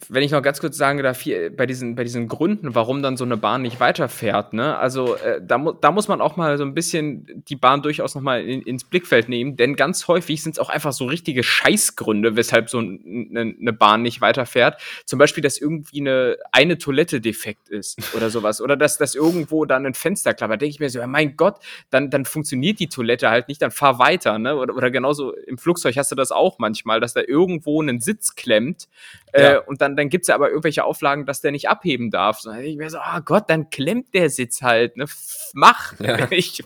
wenn 0.09 0.23
ich 0.23 0.31
noch 0.31 0.41
ganz 0.41 0.59
kurz 0.59 0.77
sagen 0.77 1.01
darf, 1.01 1.21
hier, 1.21 1.55
bei 1.55 1.65
diesen, 1.65 1.95
bei 1.95 2.03
diesen 2.03 2.27
Gründen, 2.27 2.75
warum 2.75 3.01
dann 3.01 3.17
so 3.17 3.23
eine 3.23 3.37
Bahn 3.37 3.61
nicht 3.61 3.79
weiterfährt, 3.79 4.53
ne? 4.53 4.77
Also 4.77 5.15
äh, 5.15 5.41
da, 5.41 5.57
mu 5.57 5.71
da 5.71 5.91
muss 5.91 6.07
man 6.07 6.21
auch 6.21 6.35
mal 6.35 6.57
so 6.57 6.63
ein 6.63 6.73
bisschen 6.73 7.43
die 7.47 7.55
Bahn 7.55 7.81
durchaus 7.81 8.15
noch 8.15 8.21
mal 8.21 8.41
in, 8.41 8.61
ins 8.61 8.83
Blickfeld 8.83 9.29
nehmen, 9.29 9.55
denn 9.55 9.75
ganz 9.75 10.07
häufig 10.07 10.43
sind 10.43 10.53
es 10.53 10.59
auch 10.59 10.69
einfach 10.69 10.93
so 10.93 11.05
richtige 11.05 11.43
Scheißgründe, 11.43 12.35
weshalb 12.35 12.69
so 12.69 12.79
eine 12.79 13.53
ne 13.57 13.73
Bahn 13.73 14.01
nicht 14.01 14.21
weiterfährt. 14.21 14.81
Zum 15.05 15.19
Beispiel, 15.19 15.41
dass 15.41 15.57
irgendwie 15.57 16.01
eine, 16.01 16.37
eine 16.51 16.77
Toilette 16.77 17.21
defekt 17.21 17.69
ist 17.69 17.80
oder 18.15 18.29
sowas. 18.29 18.61
Oder 18.61 18.77
dass, 18.77 18.97
dass 18.97 19.15
irgendwo 19.15 19.65
dann 19.65 19.85
ein 19.85 19.93
Fenster 19.93 20.33
klappert. 20.33 20.55
Da 20.55 20.57
denke 20.57 20.73
ich 20.73 20.79
mir 20.79 20.89
so, 20.89 20.99
ja, 20.99 21.07
mein 21.07 21.35
Gott, 21.35 21.59
dann, 21.89 22.09
dann 22.09 22.25
funktioniert 22.25 22.79
die 22.79 22.89
Toilette 22.89 23.29
halt 23.29 23.47
nicht, 23.47 23.61
dann 23.61 23.71
fahr 23.71 23.99
weiter, 23.99 24.39
ne? 24.39 24.55
Oder, 24.55 24.75
oder 24.75 24.91
genauso 24.91 25.33
im 25.33 25.57
Flugzeug 25.57 25.95
hast 25.97 26.11
du 26.11 26.15
das 26.15 26.31
auch 26.31 26.59
manchmal, 26.59 26.99
dass 26.99 27.13
da 27.13 27.21
irgendwo 27.21 27.81
ein 27.81 27.99
Sitz 27.99 28.35
klemmt 28.35 28.87
äh, 29.33 29.57
und 29.59 29.81
dann, 29.81 29.95
dann 29.95 30.09
gibt 30.09 30.23
es 30.23 30.27
ja 30.27 30.35
aber 30.35 30.49
irgendwelche 30.49 30.83
Auflagen, 30.83 31.25
dass 31.25 31.41
der 31.41 31.51
nicht 31.51 31.69
abheben 31.69 32.11
darf. 32.11 32.39
So, 32.39 32.51
ich 32.51 32.77
mir 32.77 32.89
so, 32.89 32.97
ah 32.97 33.17
oh 33.19 33.21
Gott, 33.23 33.49
dann 33.49 33.69
klemmt 33.69 34.13
der 34.13 34.29
Sitz 34.29 34.61
halt, 34.61 34.97
ne? 34.97 35.05
Mach! 35.53 35.99
Ja. 35.99 36.19
Ich, 36.31 36.63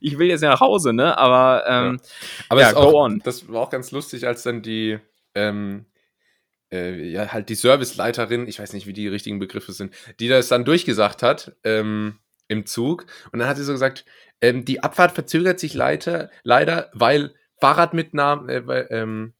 ich 0.00 0.18
will 0.18 0.28
jetzt 0.28 0.42
nach 0.42 0.60
Hause, 0.60 0.92
ne? 0.92 1.18
Aber, 1.18 1.64
ähm, 1.66 2.00
ja. 2.02 2.44
aber 2.48 2.60
ja, 2.60 2.76
auch, 2.76 2.92
on. 2.92 3.20
das 3.24 3.50
war 3.52 3.62
auch 3.62 3.70
ganz 3.70 3.90
lustig, 3.90 4.26
als 4.26 4.44
dann 4.44 4.62
die, 4.62 4.98
ähm, 5.34 5.86
äh, 6.72 7.02
ja, 7.08 7.32
halt 7.32 7.48
die 7.48 7.54
Serviceleiterin, 7.54 8.46
ich 8.48 8.58
weiß 8.58 8.72
nicht, 8.72 8.86
wie 8.86 8.92
die 8.92 9.08
richtigen 9.08 9.38
Begriffe 9.38 9.72
sind, 9.72 9.94
die 10.18 10.28
das 10.28 10.48
dann 10.48 10.64
durchgesagt 10.64 11.22
hat, 11.22 11.56
ähm, 11.64 12.18
im 12.48 12.66
Zug. 12.66 13.06
Und 13.32 13.38
dann 13.38 13.48
hat 13.48 13.56
sie 13.56 13.64
so 13.64 13.72
gesagt, 13.72 14.04
ähm, 14.40 14.64
die 14.64 14.82
Abfahrt 14.82 15.12
verzögert 15.12 15.60
sich 15.60 15.74
leider, 15.74 16.30
leider 16.42 16.90
weil 16.92 17.34
Fahrradmitnahmen, 17.60 18.48
äh, 18.48 18.66
weil, 18.66 18.88
ähm, 18.90 19.34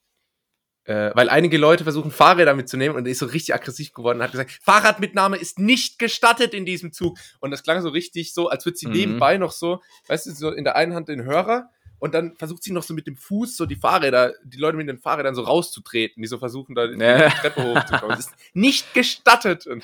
äh, 0.85 1.11
weil 1.15 1.29
einige 1.29 1.59
Leute 1.59 1.85
versuchen, 1.85 2.11
Fahrräder 2.11 2.55
mitzunehmen 2.55 2.97
und 2.97 3.07
er 3.07 3.13
ist 3.13 3.19
so 3.19 3.27
richtig 3.27 3.55
aggressiv 3.55 3.93
geworden 3.93 4.19
und 4.19 4.25
hat 4.25 4.33
gesagt, 4.33 4.53
Fahrradmitnahme 4.63 5.37
ist 5.37 5.59
nicht 5.59 5.99
gestattet 5.99 6.55
in 6.55 6.65
diesem 6.65 6.93
Zug. 6.93 7.19
Und 7.41 7.51
das 7.51 7.63
klang 7.63 7.83
so 7.83 7.89
richtig 7.89 8.33
so, 8.33 8.49
als 8.49 8.65
würde 8.65 8.79
sie 8.79 8.87
mhm. 8.87 8.93
nebenbei 8.93 9.39
noch 9.39 9.53
so, 9.53 9.81
weißt 10.09 10.27
du, 10.27 10.33
so 10.33 10.51
in 10.51 10.65
der 10.65 10.77
einen 10.77 10.95
Hand 10.95 11.09
den 11.09 11.25
Hörer 11.25 11.71
und 12.01 12.15
dann 12.15 12.35
versucht 12.37 12.65
sie 12.65 12.73
noch 12.73 12.83
so 12.83 12.95
mit 12.95 13.07
dem 13.07 13.17
Fuß 13.17 13.57
so 13.57 13.67
die 13.67 13.77
Fahrräder, 13.77 14.33
die 14.43 14.59
Leute 14.59 14.77
mit 14.77 14.89
den 14.89 14.99
Fahrrädern 14.99 15.35
so 15.35 15.43
rauszutreten, 15.43 16.23
die 16.23 16.27
so 16.27 16.39
versuchen, 16.39 16.75
da 16.75 16.87
die 16.87 16.97
Treppe 16.97 17.63
hochzukommen. 17.63 18.17
Das 18.17 18.27
ist 18.27 18.35
nicht 18.55 18.93
gestattet. 18.95 19.69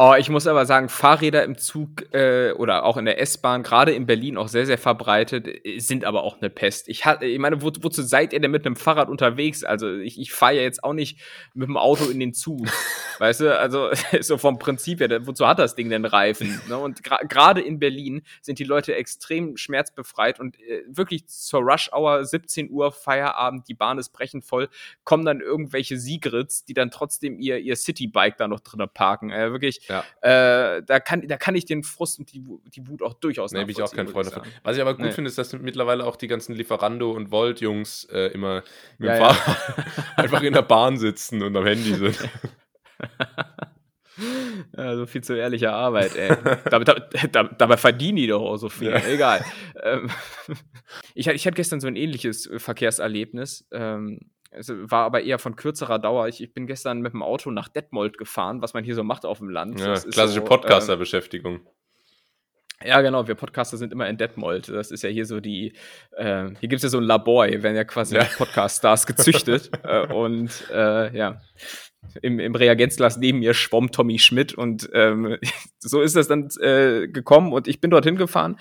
Oh, 0.00 0.14
ich 0.16 0.28
muss 0.28 0.46
aber 0.46 0.64
sagen, 0.64 0.88
Fahrräder 0.88 1.44
im 1.44 1.58
Zug 1.58 2.12
äh, 2.14 2.52
oder 2.52 2.84
auch 2.84 2.96
in 2.96 3.04
der 3.04 3.20
S-Bahn, 3.20 3.62
gerade 3.62 3.92
in 3.92 4.06
Berlin 4.06 4.36
auch 4.36 4.48
sehr, 4.48 4.64
sehr 4.64 4.78
verbreitet, 4.78 5.46
äh, 5.64 5.78
sind 5.78 6.04
aber 6.04 6.22
auch 6.22 6.40
eine 6.40 6.50
Pest. 6.50 6.88
Ich, 6.88 7.04
hatte, 7.04 7.26
ich 7.26 7.38
meine, 7.38 7.62
wo, 7.62 7.72
wozu 7.80 8.02
seid 8.02 8.32
ihr 8.32 8.40
denn 8.40 8.50
mit 8.50 8.64
einem 8.64 8.76
Fahrrad 8.76 9.08
unterwegs? 9.08 9.64
Also 9.64 9.92
ich, 9.92 10.20
ich 10.20 10.32
fahre 10.32 10.54
ja 10.54 10.62
jetzt 10.62 10.84
auch 10.84 10.92
nicht 10.92 11.18
mit 11.54 11.68
dem 11.68 11.76
Auto 11.76 12.04
in 12.04 12.20
den 12.20 12.32
Zug. 12.32 12.66
weißt 13.18 13.40
du, 13.40 13.58
also 13.58 13.90
so 14.20 14.38
vom 14.38 14.58
Prinzip 14.58 15.00
her, 15.00 15.26
wozu 15.26 15.46
hat 15.46 15.58
das 15.58 15.74
Ding 15.74 15.90
denn 15.90 16.04
Reifen? 16.04 16.60
Ne? 16.68 16.78
Und 16.78 17.02
gerade 17.02 17.60
in 17.60 17.78
Berlin 17.78 18.22
sind 18.40 18.58
die 18.58 18.64
Leute 18.64 18.94
extrem 18.94 19.56
schmerzbefreit 19.56 20.40
und 20.40 20.58
äh, 20.60 20.84
wirklich 20.86 21.26
zur 21.26 21.57
zur 21.58 21.70
Rush 21.70 21.90
Hour, 21.92 22.24
17 22.24 22.70
Uhr, 22.70 22.92
Feierabend, 22.92 23.68
die 23.68 23.74
Bahn 23.74 23.98
ist 23.98 24.10
brechend 24.10 24.44
voll, 24.44 24.68
kommen 25.04 25.24
dann 25.24 25.40
irgendwelche 25.40 25.98
Sigrits, 25.98 26.64
die 26.64 26.74
dann 26.74 26.90
trotzdem 26.90 27.38
ihr, 27.38 27.58
ihr 27.58 27.76
Citybike 27.76 28.36
da 28.38 28.48
noch 28.48 28.60
drin 28.60 28.78
parken. 28.92 29.30
Äh, 29.30 29.50
wirklich, 29.50 29.80
ja. 29.88 30.04
äh, 30.20 30.82
da, 30.82 31.00
kann, 31.00 31.26
da 31.26 31.36
kann 31.36 31.54
ich 31.54 31.64
den 31.64 31.82
Frust 31.82 32.18
und 32.18 32.32
die, 32.32 32.44
die 32.74 32.86
Wut 32.86 33.02
auch 33.02 33.14
durchaus 33.14 33.52
Nee, 33.52 33.60
bin 33.60 33.70
ich 33.70 33.82
auch 33.82 33.92
kein 33.92 34.08
Freund 34.08 34.28
davon. 34.28 34.42
Was 34.62 34.76
ich 34.76 34.82
aber 34.82 34.94
gut 34.94 35.06
nee. 35.06 35.12
finde, 35.12 35.28
ist, 35.28 35.38
dass 35.38 35.52
mittlerweile 35.52 36.04
auch 36.04 36.16
die 36.16 36.28
ganzen 36.28 36.54
Lieferando- 36.54 37.12
und 37.12 37.30
Volt-Jungs 37.30 38.04
äh, 38.04 38.28
immer 38.28 38.62
mit 38.98 39.08
ja, 39.08 39.16
dem 39.16 39.24
Fahrrad 39.24 39.74
einfach 40.16 40.42
in 40.42 40.52
der 40.52 40.62
Bahn 40.62 40.96
sitzen 40.96 41.42
und 41.42 41.56
am 41.56 41.66
Handy 41.66 41.94
sind. 41.94 42.18
So 44.74 45.06
viel 45.06 45.22
zu 45.22 45.34
ehrlicher 45.34 45.72
Arbeit, 45.72 46.16
ey. 46.16 46.28
dabei, 46.70 46.84
dabei, 46.84 47.54
dabei, 47.56 47.76
verdienen 47.76 48.16
die 48.16 48.26
doch 48.26 48.42
auch 48.42 48.56
so 48.56 48.68
viel. 48.68 48.90
Ja. 48.90 49.04
Egal. 49.06 49.44
Ähm, 49.82 50.10
ich, 51.14 51.28
ich 51.28 51.46
hatte 51.46 51.54
gestern 51.54 51.80
so 51.80 51.86
ein 51.86 51.96
ähnliches 51.96 52.50
Verkehrserlebnis. 52.56 53.66
Ähm, 53.72 54.30
es 54.50 54.70
war 54.70 55.04
aber 55.04 55.22
eher 55.22 55.38
von 55.38 55.56
kürzerer 55.56 55.98
Dauer. 55.98 56.28
Ich, 56.28 56.42
ich, 56.42 56.52
bin 56.54 56.66
gestern 56.66 57.00
mit 57.00 57.12
dem 57.12 57.22
Auto 57.22 57.50
nach 57.50 57.68
Detmold 57.68 58.18
gefahren, 58.18 58.62
was 58.62 58.74
man 58.74 58.82
hier 58.82 58.94
so 58.94 59.04
macht 59.04 59.24
auf 59.24 59.38
dem 59.38 59.50
Land. 59.50 59.78
Ja, 59.78 59.94
klassische 59.94 60.40
so, 60.40 60.44
Podcaster-Beschäftigung. 60.44 61.60
Ja, 62.84 63.00
genau, 63.00 63.26
wir 63.26 63.34
Podcaster 63.34 63.76
sind 63.76 63.92
immer 63.92 64.08
in 64.08 64.16
Detmold. 64.16 64.68
Das 64.68 64.90
ist 64.92 65.02
ja 65.02 65.10
hier 65.10 65.26
so 65.26 65.40
die, 65.40 65.72
äh, 66.16 66.48
hier 66.60 66.68
gibt 66.68 66.74
es 66.74 66.84
ja 66.84 66.88
so 66.88 66.98
ein 66.98 67.04
Labor, 67.04 67.46
hier 67.46 67.62
werden 67.62 67.76
ja 67.76 67.84
quasi 67.84 68.14
ja. 68.14 68.24
Podcast-Stars 68.24 69.06
gezüchtet. 69.06 69.70
äh, 69.82 70.06
und 70.06 70.50
äh, 70.72 71.16
ja, 71.16 71.40
im, 72.22 72.38
im 72.38 72.54
Reagenzglas 72.54 73.16
neben 73.16 73.40
mir 73.40 73.54
schwamm 73.54 73.90
Tommy 73.90 74.18
Schmidt 74.18 74.54
und 74.54 74.88
ähm, 74.92 75.38
so 75.78 76.00
ist 76.02 76.14
das 76.16 76.28
dann 76.28 76.48
äh, 76.60 77.08
gekommen 77.08 77.52
und 77.52 77.66
ich 77.66 77.80
bin 77.80 77.90
dorthin 77.90 78.16
gefahren 78.16 78.58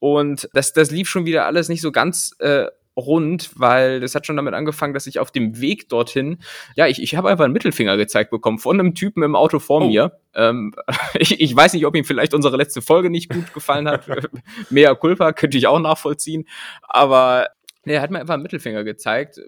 und 0.00 0.48
das, 0.52 0.72
das 0.72 0.90
lief 0.90 1.08
schon 1.08 1.24
wieder 1.24 1.46
alles 1.46 1.68
nicht 1.68 1.80
so 1.80 1.92
ganz 1.92 2.34
äh, 2.40 2.66
rund, 2.96 3.50
weil 3.56 4.00
das 4.00 4.14
hat 4.14 4.26
schon 4.26 4.36
damit 4.36 4.54
angefangen, 4.54 4.94
dass 4.94 5.06
ich 5.06 5.18
auf 5.18 5.30
dem 5.30 5.60
Weg 5.60 5.88
dorthin, 5.88 6.38
ja, 6.76 6.86
ich, 6.86 7.02
ich 7.02 7.14
habe 7.14 7.30
einfach 7.30 7.44
einen 7.44 7.52
Mittelfinger 7.52 7.96
gezeigt 7.96 8.30
bekommen 8.30 8.58
von 8.58 8.78
einem 8.78 8.94
Typen 8.94 9.22
im 9.22 9.36
Auto 9.36 9.58
vor 9.58 9.82
oh. 9.82 9.86
mir. 9.86 10.18
Ähm, 10.34 10.74
ich, 11.14 11.40
ich 11.40 11.54
weiß 11.54 11.72
nicht, 11.72 11.86
ob 11.86 11.96
ihm 11.96 12.04
vielleicht 12.04 12.34
unsere 12.34 12.56
letzte 12.56 12.82
Folge 12.82 13.10
nicht 13.10 13.30
gut 13.30 13.52
gefallen 13.54 13.88
hat. 13.88 14.06
Mehr 14.70 14.94
Culpa 14.94 15.32
könnte 15.32 15.58
ich 15.58 15.66
auch 15.66 15.80
nachvollziehen. 15.80 16.46
Aber 16.82 17.48
nee, 17.84 17.94
er 17.94 18.02
hat 18.02 18.10
mir 18.10 18.20
einfach 18.20 18.34
einen 18.34 18.42
Mittelfinger 18.42 18.84
gezeigt, 18.84 19.40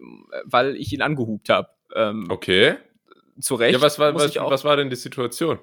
weil 0.44 0.76
ich 0.76 0.92
ihn 0.92 1.02
angehupt 1.02 1.48
habe. 1.48 1.68
Ähm, 1.94 2.26
okay. 2.28 2.76
Zu 3.40 3.54
Recht. 3.54 3.74
Ja, 3.74 3.80
was 3.80 3.98
war, 3.98 4.14
was, 4.14 4.36
was 4.36 4.64
war 4.64 4.76
denn 4.76 4.90
die 4.90 4.96
Situation? 4.96 5.58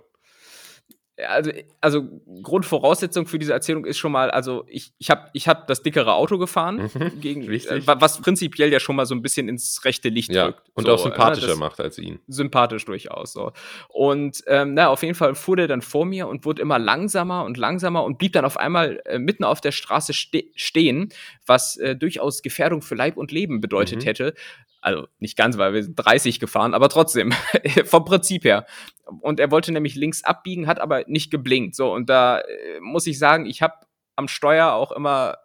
Also, 1.27 1.51
also 1.82 2.03
Grundvoraussetzung 2.43 3.25
für 3.25 3.39
diese 3.39 3.53
Erzählung 3.53 3.86
ist 3.86 3.97
schon 3.97 4.12
mal, 4.12 4.32
also 4.32 4.65
ich, 4.67 4.93
ich 4.97 5.10
habe 5.10 5.29
ich 5.34 5.47
hab 5.47 5.67
das 5.67 5.82
dickere 5.82 6.13
Auto 6.13 6.38
gefahren, 6.38 6.89
mhm, 6.93 7.19
gegen, 7.21 7.51
äh, 7.51 7.82
was 7.86 8.21
prinzipiell 8.21 8.71
ja 8.71 8.79
schon 8.79 8.95
mal 8.95 9.05
so 9.05 9.15
ein 9.15 9.21
bisschen 9.21 9.49
ins 9.49 9.84
rechte 9.86 10.10
Licht 10.10 10.34
ja, 10.34 10.45
drückt. 10.45 10.62
Und 10.73 10.86
so, 10.86 10.93
auch 10.93 10.99
sympathischer 10.99 11.53
äh, 11.53 11.55
macht 11.55 11.79
als 11.79 11.97
ihn. 11.97 12.19
Sympathisch 12.27 12.86
durchaus. 12.86 13.34
So. 13.34 13.51
Und 13.89 14.43
ähm, 14.47 14.73
na, 14.73 14.89
auf 14.89 15.03
jeden 15.03 15.15
Fall 15.15 15.36
fuhr 15.36 15.58
der 15.58 15.67
dann 15.67 15.82
vor 15.82 16.05
mir 16.05 16.27
und 16.27 16.45
wurde 16.45 16.62
immer 16.62 16.79
langsamer 16.79 17.43
und 17.43 17.58
langsamer 17.58 18.03
und 18.03 18.17
blieb 18.17 18.34
dann 18.34 18.45
auf 18.45 18.58
einmal 18.58 19.01
äh, 19.05 19.19
mitten 19.19 19.43
auf 19.43 19.62
der 19.62 19.71
Straße 19.71 20.13
ste 20.13 20.45
stehen, 20.55 21.10
was 21.45 21.77
äh, 21.77 21.95
durchaus 21.95 22.41
Gefährdung 22.41 22.82
für 22.82 22.95
Leib 22.95 23.17
und 23.17 23.32
Leben 23.32 23.62
bedeutet 23.62 24.01
mhm. 24.01 24.05
hätte, 24.05 24.34
also 24.82 25.08
nicht 25.19 25.38
ganz, 25.38 25.58
weil 25.58 25.73
wir 25.73 25.84
sind 25.84 25.95
30 25.95 26.39
gefahren, 26.39 26.73
aber 26.73 26.89
trotzdem, 26.89 27.34
vom 27.86 28.05
Prinzip 28.05 28.45
her. 28.45 28.65
Und 29.22 29.39
er 29.39 29.52
wollte 29.52 29.72
nämlich 29.72 29.95
links 29.95 30.24
abbiegen, 30.24 30.67
hat 30.67 30.80
aber 30.80 31.04
nicht 31.08 31.32
geblinkt. 31.32 31.76
So, 31.76 31.93
und 31.93 32.10
da 32.10 32.39
äh, 32.39 32.80
muss 32.82 33.08
ich 33.08 33.19
sagen, 33.19 33.45
ich 33.45 33.62
habe 33.62 33.76
am 34.15 34.28
Steuer 34.28 34.74
auch 34.74 34.91
immer 34.91 35.38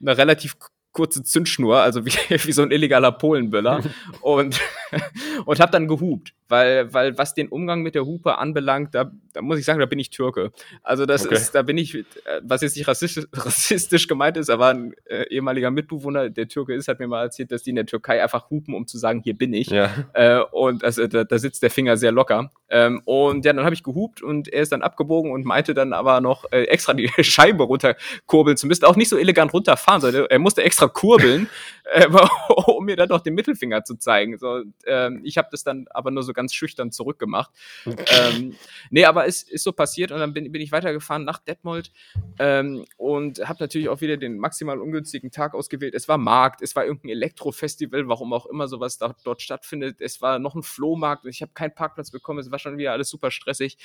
eine 0.00 0.16
relativ 0.16 0.56
kurze 0.92 1.22
Zündschnur, 1.22 1.80
also 1.80 2.06
wie, 2.06 2.12
wie 2.12 2.52
so 2.52 2.62
ein 2.62 2.70
illegaler 2.70 3.12
Polenböller 3.12 3.82
und, 4.20 4.60
und 5.44 5.60
habe 5.60 5.72
dann 5.72 5.88
gehupt, 5.88 6.34
weil, 6.52 6.92
weil 6.92 7.16
was 7.16 7.32
den 7.32 7.48
Umgang 7.48 7.80
mit 7.80 7.94
der 7.94 8.04
Hupe 8.04 8.36
anbelangt, 8.36 8.94
da, 8.94 9.10
da 9.32 9.40
muss 9.40 9.58
ich 9.58 9.64
sagen, 9.64 9.80
da 9.80 9.86
bin 9.86 9.98
ich 9.98 10.10
Türke. 10.10 10.52
Also 10.82 11.06
das 11.06 11.24
okay. 11.24 11.34
ist, 11.34 11.54
da 11.54 11.62
bin 11.62 11.78
ich, 11.78 11.94
äh, 11.94 12.04
was 12.42 12.60
jetzt 12.60 12.76
nicht 12.76 12.86
rassistisch, 12.86 13.26
rassistisch 13.32 14.06
gemeint 14.06 14.36
ist, 14.36 14.50
aber 14.50 14.68
ein 14.68 14.92
äh, 15.06 15.22
ehemaliger 15.30 15.70
Mitbewohner, 15.70 16.28
der 16.28 16.48
Türke 16.48 16.74
ist, 16.74 16.88
hat 16.88 17.00
mir 17.00 17.08
mal 17.08 17.22
erzählt, 17.22 17.52
dass 17.52 17.62
die 17.62 17.70
in 17.70 17.76
der 17.76 17.86
Türkei 17.86 18.22
einfach 18.22 18.50
hupen, 18.50 18.74
um 18.74 18.86
zu 18.86 18.98
sagen, 18.98 19.22
hier 19.24 19.32
bin 19.32 19.54
ich. 19.54 19.68
Ja. 19.68 19.90
Äh, 20.12 20.42
und 20.52 20.84
also 20.84 21.06
da, 21.06 21.24
da 21.24 21.38
sitzt 21.38 21.62
der 21.62 21.70
Finger 21.70 21.96
sehr 21.96 22.12
locker. 22.12 22.52
Ähm, 22.68 23.00
und 23.06 23.46
ja, 23.46 23.54
dann 23.54 23.64
habe 23.64 23.74
ich 23.74 23.82
gehupt 23.82 24.22
und 24.22 24.48
er 24.48 24.60
ist 24.60 24.72
dann 24.72 24.82
abgebogen 24.82 25.30
und 25.32 25.46
meinte 25.46 25.72
dann 25.72 25.94
aber 25.94 26.20
noch 26.20 26.44
äh, 26.52 26.64
extra 26.64 26.92
die 26.92 27.08
Scheibe 27.22 27.62
runterkurbeln 27.62 28.58
zu 28.58 28.66
müssen, 28.66 28.84
auch 28.84 28.96
nicht 28.96 29.08
so 29.08 29.16
elegant 29.16 29.54
runterfahren, 29.54 30.02
sondern 30.02 30.26
er 30.26 30.38
musste 30.38 30.62
extra 30.62 30.88
kurbeln, 30.88 31.48
um 32.66 32.84
mir 32.84 32.96
dann 32.96 33.08
doch 33.08 33.20
den 33.20 33.34
Mittelfinger 33.34 33.84
zu 33.84 33.96
zeigen. 33.96 34.36
So, 34.36 34.64
ähm, 34.86 35.22
ich 35.24 35.38
habe 35.38 35.48
das 35.50 35.64
dann 35.64 35.86
aber 35.90 36.10
nur 36.10 36.22
so 36.22 36.32
ganz 36.32 36.41
schüchtern 36.50 36.90
zurückgemacht. 36.90 37.50
ähm, 37.86 38.56
nee, 38.90 39.04
aber 39.04 39.26
es 39.26 39.42
ist 39.42 39.64
so 39.64 39.72
passiert 39.72 40.12
und 40.12 40.18
dann 40.18 40.32
bin, 40.32 40.50
bin 40.50 40.62
ich 40.62 40.72
weitergefahren 40.72 41.24
nach 41.24 41.38
Detmold 41.38 41.92
ähm, 42.38 42.84
und 42.96 43.46
habe 43.48 43.58
natürlich 43.60 43.88
auch 43.88 44.00
wieder 44.00 44.16
den 44.16 44.38
maximal 44.38 44.80
ungünstigen 44.80 45.30
Tag 45.30 45.54
ausgewählt. 45.54 45.94
Es 45.94 46.08
war 46.08 46.18
Markt, 46.18 46.62
es 46.62 46.74
war 46.74 46.84
irgendein 46.84 47.10
Elektrofestival, 47.10 48.08
warum 48.08 48.32
auch 48.32 48.46
immer 48.46 48.68
sowas 48.68 48.98
da, 48.98 49.14
dort 49.24 49.42
stattfindet. 49.42 50.00
Es 50.00 50.22
war 50.22 50.38
noch 50.38 50.54
ein 50.54 50.62
Flohmarkt 50.62 51.24
und 51.24 51.30
ich 51.30 51.42
habe 51.42 51.52
keinen 51.52 51.74
Parkplatz 51.74 52.10
bekommen. 52.10 52.38
Es 52.38 52.50
war 52.50 52.58
schon 52.58 52.78
wieder 52.78 52.92
alles 52.92 53.08
super 53.08 53.30
stressig. 53.30 53.78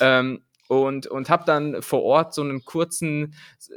Ähm, 0.00 0.42
und, 0.68 1.06
und 1.06 1.28
habe 1.28 1.44
dann 1.44 1.82
vor 1.82 2.02
Ort 2.02 2.34
so 2.34 2.42
einen 2.42 2.64
kurzen 2.64 3.34
äh, 3.68 3.74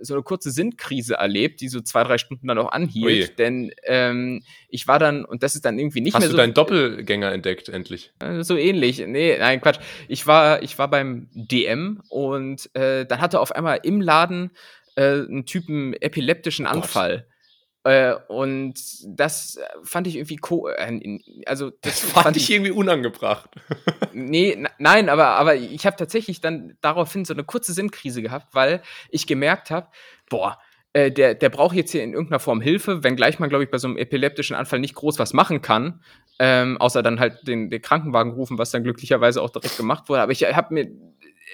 so 0.00 0.14
eine 0.14 0.22
kurze 0.22 0.50
Sinnkrise 0.50 1.14
erlebt, 1.14 1.60
die 1.60 1.68
so 1.68 1.80
zwei, 1.80 2.04
drei 2.04 2.18
Stunden 2.18 2.46
dann 2.48 2.58
auch 2.58 2.72
anhielt. 2.72 3.30
Ui. 3.30 3.34
Denn 3.36 3.72
ähm, 3.84 4.42
ich 4.68 4.88
war 4.88 4.98
dann, 4.98 5.24
und 5.24 5.42
das 5.42 5.54
ist 5.54 5.64
dann 5.64 5.78
irgendwie 5.78 6.00
nicht 6.00 6.14
Hast 6.14 6.20
mehr 6.20 6.30
so. 6.30 6.32
Hast 6.32 6.38
du 6.38 6.42
deinen 6.42 6.54
Doppelgänger 6.54 7.32
entdeckt, 7.32 7.68
endlich? 7.68 8.12
Äh, 8.18 8.42
so 8.42 8.56
ähnlich. 8.56 9.04
Nee, 9.06 9.36
nein, 9.38 9.60
Quatsch. 9.60 9.78
Ich 10.08 10.26
war, 10.26 10.62
ich 10.62 10.78
war 10.78 10.88
beim 10.88 11.28
DM 11.32 12.02
und 12.08 12.74
äh, 12.74 13.06
dann 13.06 13.20
hatte 13.20 13.40
auf 13.40 13.52
einmal 13.52 13.80
im 13.82 14.00
Laden 14.00 14.50
äh, 14.96 15.02
einen 15.02 15.46
Typen 15.46 15.94
epileptischen 15.94 16.66
Anfall. 16.66 17.26
Äh, 17.84 18.14
und 18.28 18.74
das 19.06 19.58
fand 19.84 20.06
ich 20.06 20.16
irgendwie 20.16 20.36
co 20.36 20.68
äh, 20.68 21.18
also 21.46 21.70
das, 21.70 22.02
das 22.02 22.10
fand 22.10 22.36
ich 22.36 22.50
irgendwie 22.50 22.72
unangebracht. 22.72 23.48
nee, 24.12 24.62
nein, 24.78 25.08
aber 25.08 25.28
aber 25.28 25.56
ich 25.56 25.86
habe 25.86 25.96
tatsächlich 25.96 26.42
dann 26.42 26.76
daraufhin 26.82 27.24
so 27.24 27.32
eine 27.32 27.44
kurze 27.44 27.72
Sinnkrise 27.72 28.20
gehabt, 28.20 28.54
weil 28.54 28.82
ich 29.08 29.26
gemerkt 29.26 29.70
habe, 29.70 29.88
boah, 30.28 30.58
äh, 30.92 31.10
der, 31.10 31.34
der 31.34 31.48
braucht 31.48 31.74
jetzt 31.74 31.92
hier 31.92 32.02
in 32.02 32.12
irgendeiner 32.12 32.40
Form 32.40 32.60
Hilfe, 32.60 33.02
wenngleich 33.02 33.38
man, 33.38 33.48
glaube 33.48 33.64
ich, 33.64 33.70
bei 33.70 33.78
so 33.78 33.88
einem 33.88 33.96
epileptischen 33.96 34.56
Anfall 34.56 34.80
nicht 34.80 34.94
groß 34.94 35.18
was 35.18 35.32
machen 35.32 35.62
kann, 35.62 36.02
ähm, 36.38 36.76
außer 36.78 37.02
dann 37.02 37.18
halt 37.18 37.46
den, 37.46 37.70
den 37.70 37.80
Krankenwagen 37.80 38.32
rufen, 38.32 38.58
was 38.58 38.72
dann 38.72 38.82
glücklicherweise 38.82 39.40
auch 39.40 39.50
direkt 39.50 39.76
gemacht 39.76 40.08
wurde. 40.08 40.20
Aber 40.20 40.32
ich 40.32 40.44
habe 40.44 40.74
mir 40.74 40.90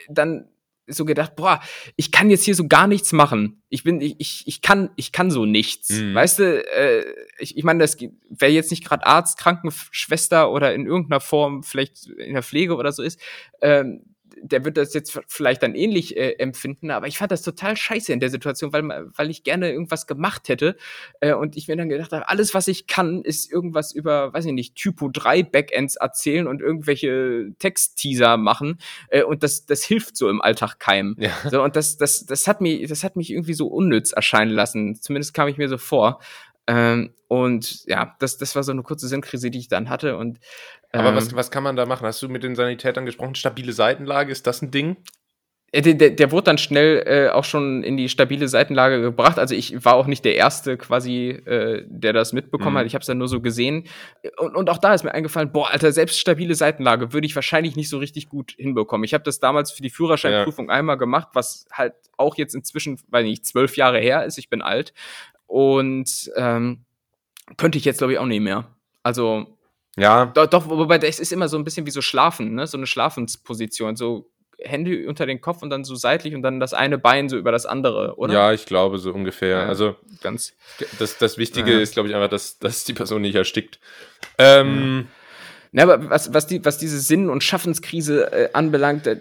dann 0.08 0.48
so 0.86 1.04
gedacht, 1.04 1.36
boah, 1.36 1.60
ich 1.96 2.12
kann 2.12 2.30
jetzt 2.30 2.44
hier 2.44 2.54
so 2.54 2.68
gar 2.68 2.86
nichts 2.86 3.12
machen. 3.12 3.62
Ich 3.68 3.82
bin, 3.82 4.00
ich, 4.00 4.44
ich 4.46 4.62
kann, 4.62 4.90
ich 4.96 5.12
kann 5.12 5.30
so 5.30 5.44
nichts. 5.44 5.90
Mhm. 5.90 6.14
Weißt 6.14 6.38
du, 6.38 6.64
äh, 6.64 7.04
ich, 7.38 7.56
ich 7.56 7.64
meine, 7.64 7.80
das 7.80 7.96
wer 8.28 8.52
jetzt 8.52 8.70
nicht 8.70 8.84
gerade 8.84 9.06
Arzt, 9.06 9.38
Krankenschwester 9.38 10.50
oder 10.50 10.74
in 10.74 10.86
irgendeiner 10.86 11.20
Form 11.20 11.62
vielleicht 11.62 12.06
in 12.06 12.34
der 12.34 12.42
Pflege 12.42 12.76
oder 12.76 12.92
so 12.92 13.02
ist, 13.02 13.20
ähm, 13.60 14.15
der 14.42 14.64
wird 14.64 14.76
das 14.76 14.94
jetzt 14.94 15.18
vielleicht 15.28 15.62
dann 15.62 15.74
ähnlich 15.74 16.16
äh, 16.16 16.32
empfinden, 16.38 16.90
aber 16.90 17.06
ich 17.06 17.18
fand 17.18 17.32
das 17.32 17.42
total 17.42 17.76
scheiße 17.76 18.12
in 18.12 18.20
der 18.20 18.30
Situation, 18.30 18.72
weil, 18.72 18.84
weil 19.16 19.30
ich 19.30 19.44
gerne 19.44 19.70
irgendwas 19.70 20.06
gemacht 20.06 20.48
hätte 20.48 20.76
äh, 21.20 21.34
und 21.34 21.56
ich 21.56 21.68
mir 21.68 21.76
dann 21.76 21.88
gedacht 21.88 22.12
habe, 22.12 22.28
alles, 22.28 22.54
was 22.54 22.68
ich 22.68 22.86
kann, 22.86 23.22
ist 23.22 23.50
irgendwas 23.50 23.92
über, 23.92 24.32
weiß 24.32 24.46
ich 24.46 24.52
nicht, 24.52 24.76
Typo 24.76 25.08
3 25.08 25.42
Backends 25.42 25.96
erzählen 25.96 26.46
und 26.46 26.60
irgendwelche 26.60 27.52
Text-Teaser 27.58 28.36
machen 28.36 28.78
äh, 29.08 29.22
und 29.22 29.42
das, 29.42 29.66
das 29.66 29.82
hilft 29.82 30.16
so 30.16 30.28
im 30.28 30.40
Alltag 30.40 30.78
keinem. 30.78 31.16
Ja. 31.18 31.30
So, 31.50 31.62
und 31.62 31.76
das, 31.76 31.96
das, 31.96 32.26
das 32.26 32.46
hat 32.46 32.60
mich, 32.60 32.88
das 32.88 33.04
hat 33.04 33.16
mich 33.16 33.30
irgendwie 33.30 33.54
so 33.54 33.66
unnütz 33.68 34.12
erscheinen 34.12 34.50
lassen. 34.50 35.00
Zumindest 35.00 35.34
kam 35.34 35.48
ich 35.48 35.56
mir 35.56 35.68
so 35.68 35.78
vor. 35.78 36.20
Ähm, 36.66 37.12
und 37.28 37.84
ja, 37.86 38.16
das, 38.18 38.38
das 38.38 38.54
war 38.56 38.62
so 38.62 38.72
eine 38.72 38.82
kurze 38.82 39.08
Sinnkrise, 39.08 39.50
die 39.50 39.58
ich 39.58 39.68
dann 39.68 39.88
hatte. 39.88 40.16
Und, 40.16 40.38
ähm, 40.92 41.00
Aber 41.00 41.16
was, 41.16 41.34
was 41.34 41.50
kann 41.50 41.62
man 41.62 41.76
da 41.76 41.86
machen? 41.86 42.06
Hast 42.06 42.22
du 42.22 42.28
mit 42.28 42.42
den 42.42 42.54
Sanitätern 42.54 43.06
gesprochen? 43.06 43.34
Stabile 43.34 43.72
Seitenlage, 43.72 44.32
ist 44.32 44.46
das 44.46 44.62
ein 44.62 44.70
Ding? 44.70 44.96
Äh, 45.72 45.82
der, 45.82 45.94
der, 45.94 46.10
der 46.10 46.30
wurde 46.30 46.44
dann 46.44 46.58
schnell 46.58 47.02
äh, 47.06 47.28
auch 47.30 47.44
schon 47.44 47.82
in 47.82 47.96
die 47.96 48.08
stabile 48.08 48.48
Seitenlage 48.48 49.00
gebracht. 49.00 49.38
Also 49.38 49.54
ich 49.54 49.84
war 49.84 49.94
auch 49.94 50.06
nicht 50.06 50.24
der 50.24 50.36
Erste 50.36 50.76
quasi, 50.76 51.30
äh, 51.30 51.84
der 51.86 52.12
das 52.12 52.32
mitbekommen 52.32 52.74
mhm. 52.74 52.78
hat. 52.78 52.86
Ich 52.86 52.94
habe 52.94 53.00
es 53.00 53.06
dann 53.06 53.18
nur 53.18 53.28
so 53.28 53.40
gesehen. 53.40 53.84
Und, 54.38 54.54
und 54.56 54.70
auch 54.70 54.78
da 54.78 54.94
ist 54.94 55.02
mir 55.02 55.12
eingefallen, 55.12 55.52
boah, 55.52 55.70
Alter, 55.70 55.90
selbst 55.92 56.20
stabile 56.20 56.54
Seitenlage 56.54 57.12
würde 57.12 57.26
ich 57.26 57.34
wahrscheinlich 57.34 57.76
nicht 57.76 57.88
so 57.88 57.98
richtig 57.98 58.28
gut 58.28 58.54
hinbekommen. 58.56 59.04
Ich 59.04 59.14
habe 59.14 59.24
das 59.24 59.40
damals 59.40 59.72
für 59.72 59.82
die 59.82 59.90
Führerscheinprüfung 59.90 60.68
ja. 60.68 60.74
einmal 60.74 60.98
gemacht, 60.98 61.28
was 61.32 61.66
halt 61.72 61.94
auch 62.16 62.36
jetzt 62.36 62.54
inzwischen, 62.54 63.00
weil 63.08 63.24
nicht, 63.24 63.44
zwölf 63.44 63.76
Jahre 63.76 63.98
her 63.98 64.24
ist. 64.24 64.38
Ich 64.38 64.48
bin 64.48 64.62
alt. 64.62 64.92
Und 65.46 66.30
ähm, 66.36 66.84
könnte 67.56 67.78
ich 67.78 67.84
jetzt, 67.84 67.98
glaube 67.98 68.12
ich, 68.12 68.18
auch 68.18 68.26
nicht 68.26 68.40
mehr. 68.40 68.66
Also, 69.02 69.56
ja. 69.96 70.26
Doch, 70.26 70.46
doch, 70.46 70.68
wobei 70.68 70.98
es 70.98 71.20
ist 71.20 71.32
immer 71.32 71.48
so 71.48 71.56
ein 71.56 71.64
bisschen 71.64 71.86
wie 71.86 71.90
so 71.90 72.02
Schlafen, 72.02 72.54
ne? 72.54 72.66
So 72.66 72.76
eine 72.76 72.86
Schlafensposition. 72.86 73.96
So 73.96 74.30
Hände 74.58 75.06
unter 75.06 75.26
den 75.26 75.40
Kopf 75.40 75.62
und 75.62 75.70
dann 75.70 75.84
so 75.84 75.94
seitlich 75.94 76.34
und 76.34 76.42
dann 76.42 76.60
das 76.60 76.74
eine 76.74 76.98
Bein 76.98 77.28
so 77.28 77.36
über 77.36 77.52
das 77.52 77.66
andere, 77.66 78.16
oder? 78.16 78.32
Ja, 78.32 78.52
ich 78.52 78.66
glaube 78.66 78.98
so 78.98 79.12
ungefähr. 79.12 79.62
Ja, 79.62 79.66
also 79.66 79.96
ganz. 80.22 80.54
Das, 80.98 81.18
das 81.18 81.38
Wichtige 81.38 81.72
ja. 81.72 81.78
ist, 81.80 81.92
glaube 81.92 82.08
ich, 82.08 82.14
einfach, 82.14 82.30
dass, 82.30 82.58
dass 82.58 82.84
die 82.84 82.94
Person 82.94 83.22
nicht 83.22 83.34
erstickt. 83.34 83.78
Ähm, 84.38 85.00
ja, 85.00 85.04
aber 85.76 86.10
was, 86.10 86.32
was, 86.32 86.46
die, 86.46 86.64
was 86.64 86.78
diese 86.78 86.98
Sinn- 87.00 87.28
und 87.28 87.42
Schaffenskrise 87.42 88.32
äh, 88.32 88.48
anbelangt, 88.52 89.06
äh, 89.06 89.18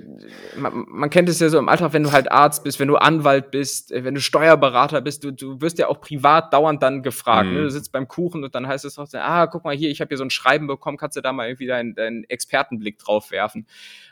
man, 0.57 0.85
man, 0.87 1.09
kennt 1.09 1.29
es 1.29 1.39
ja 1.39 1.49
so 1.49 1.57
im 1.57 1.69
Alltag, 1.69 1.93
wenn 1.93 2.03
du 2.03 2.11
halt 2.11 2.31
Arzt 2.31 2.63
bist, 2.63 2.79
wenn 2.79 2.87
du 2.87 2.95
Anwalt 2.97 3.51
bist, 3.51 3.91
äh, 3.91 4.03
wenn 4.03 4.15
du 4.15 4.21
Steuerberater 4.21 5.01
bist, 5.01 5.23
du, 5.23 5.31
du 5.31 5.61
wirst 5.61 5.77
ja 5.77 5.87
auch 5.87 6.01
privat 6.01 6.53
dauernd 6.53 6.81
dann 6.83 7.03
gefragt. 7.03 7.49
Mhm. 7.49 7.55
Ne? 7.55 7.61
Du 7.63 7.71
sitzt 7.71 7.91
beim 7.91 8.07
Kuchen 8.07 8.43
und 8.43 8.55
dann 8.55 8.67
heißt 8.67 8.85
es 8.85 8.97
auch, 8.97 9.07
ah, 9.13 9.47
guck 9.47 9.63
mal 9.63 9.75
hier, 9.75 9.89
ich 9.89 10.01
habe 10.01 10.09
hier 10.09 10.17
so 10.17 10.23
ein 10.23 10.29
Schreiben 10.29 10.67
bekommen, 10.67 10.97
kannst 10.97 11.17
du 11.17 11.21
da 11.21 11.33
mal 11.33 11.47
irgendwie 11.47 11.67
deinen, 11.67 11.95
deinen 11.95 12.23
Expertenblick 12.25 12.99
drauf 12.99 13.31
werfen. 13.31 13.65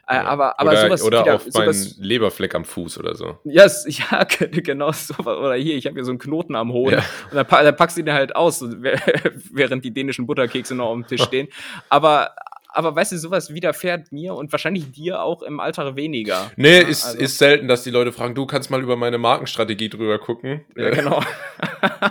Äh, 0.05 0.15
ja. 0.15 0.23
aber, 0.25 0.59
aber 0.59 0.71
oder, 0.71 0.81
sowas 0.81 1.03
oder 1.03 1.21
wieder, 1.21 1.35
auf 1.35 1.43
sowas, 1.43 1.95
meinen 1.95 2.03
Leberfleck 2.03 2.53
am 2.55 2.65
Fuß 2.65 2.97
oder 2.97 3.15
so. 3.15 3.37
Yes, 3.45 3.85
ja, 4.11 4.25
genau 4.25 4.91
so. 4.91 5.13
Oder 5.23 5.55
hier, 5.55 5.77
ich 5.77 5.85
habe 5.85 5.95
hier 5.95 6.03
so 6.03 6.11
einen 6.11 6.19
Knoten 6.19 6.55
am 6.55 6.73
Hoden. 6.73 6.97
Ja. 6.97 7.05
Und 7.31 7.35
dann, 7.35 7.47
dann 7.47 7.75
packst 7.77 7.97
du 7.97 8.03
den 8.03 8.13
halt 8.13 8.35
aus, 8.35 8.61
während 9.51 9.85
die 9.85 9.93
dänischen 9.93 10.25
Butterkekse 10.27 10.75
noch 10.75 10.87
auf 10.87 10.95
dem 10.95 11.07
Tisch 11.07 11.21
stehen. 11.23 11.47
Aber 11.89 12.32
aber 12.73 12.95
weißt 12.95 13.11
du, 13.11 13.17
sowas 13.17 13.53
widerfährt 13.53 14.11
mir 14.11 14.33
und 14.33 14.51
wahrscheinlich 14.51 14.91
dir 14.91 15.21
auch 15.21 15.41
im 15.41 15.59
Alter 15.59 15.95
weniger. 15.95 16.51
Nee, 16.55 16.81
ja, 16.81 16.87
ist, 16.87 17.05
also. 17.05 17.19
ist 17.19 17.37
selten, 17.37 17.67
dass 17.67 17.83
die 17.83 17.91
Leute 17.91 18.11
fragen, 18.11 18.35
du 18.35 18.45
kannst 18.45 18.71
mal 18.71 18.81
über 18.81 18.95
meine 18.95 19.17
Markenstrategie 19.17 19.89
drüber 19.89 20.19
gucken. 20.19 20.65
Ja, 20.75 20.89
genau. 20.89 21.21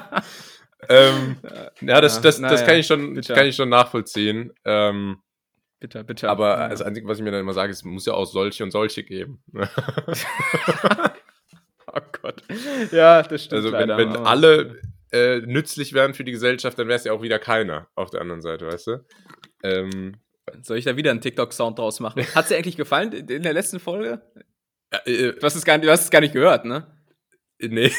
ähm, 0.89 1.37
ja, 1.81 2.01
das, 2.01 2.21
das, 2.21 2.41
das, 2.41 2.51
das 2.51 2.65
kann, 2.65 2.77
ich 2.77 2.87
schon, 2.87 3.21
kann 3.21 3.47
ich 3.47 3.57
schon 3.57 3.69
nachvollziehen. 3.69 4.53
Ähm, 4.65 5.19
Bitte, 5.83 6.05
bitte. 6.05 6.31
Aber 6.31 6.61
ja. 6.61 6.69
das 6.69 6.81
Einzige, 6.81 7.09
was 7.09 7.19
ich 7.19 7.25
mir 7.25 7.33
dann 7.33 7.41
immer 7.41 7.55
sage, 7.55 7.73
ist, 7.73 7.79
es 7.79 7.85
muss 7.85 8.07
ja 8.07 8.13
auch 8.15 8.25
solche 8.25 8.63
und 8.63 8.71
solche 8.71 9.03
geben. 9.03 9.43
oh 11.89 12.01
Gott. 12.23 12.45
Ja, 12.93 13.21
das 13.25 13.47
stimmt. 13.47 13.65
Also, 13.65 13.73
wenn, 13.73 13.89
wenn 13.89 14.15
alle 14.17 14.81
äh, 15.11 15.41
nützlich 15.41 15.93
wären 15.93 16.15
für 16.15 16.23
die 16.23 16.31
Gesellschaft, 16.31 16.79
dann 16.79 16.87
wäre 16.87 16.99
es 16.99 17.05
ja 17.05 17.13
auch 17.13 17.21
wieder 17.21 17.41
keiner 17.41 17.89
auf 17.97 18.11
der 18.11 18.21
anderen 18.21 18.43
Seite, 18.43 18.69
weißt 18.69 18.87
du? 18.87 19.05
Ähm, 19.65 20.19
Soll 20.63 20.79
ich 20.79 20.85
da 20.85 20.97
wieder 20.97 21.11
einen 21.11 21.21
TikTok-Sound 21.21 21.79
draus 21.79 22.01
machen? 22.01 22.23
Hat 22.35 22.51
dir 22.51 22.57
eigentlich 22.57 22.77
gefallen 22.77 23.13
in 23.13 23.43
der 23.43 23.53
letzten 23.53 23.79
Folge? 23.81 24.21
äh, 24.91 25.33
Du 25.33 25.43
hast 25.43 25.55
es 25.55 25.65
gar, 25.65 25.79
nicht- 25.79 25.87
du 25.87 25.91
hast 25.93 26.03
es 26.05 26.11
gar 26.11 26.21
nicht 26.21 26.33
gehört, 26.35 26.65
ne? 26.65 26.87
nee. 27.61 27.93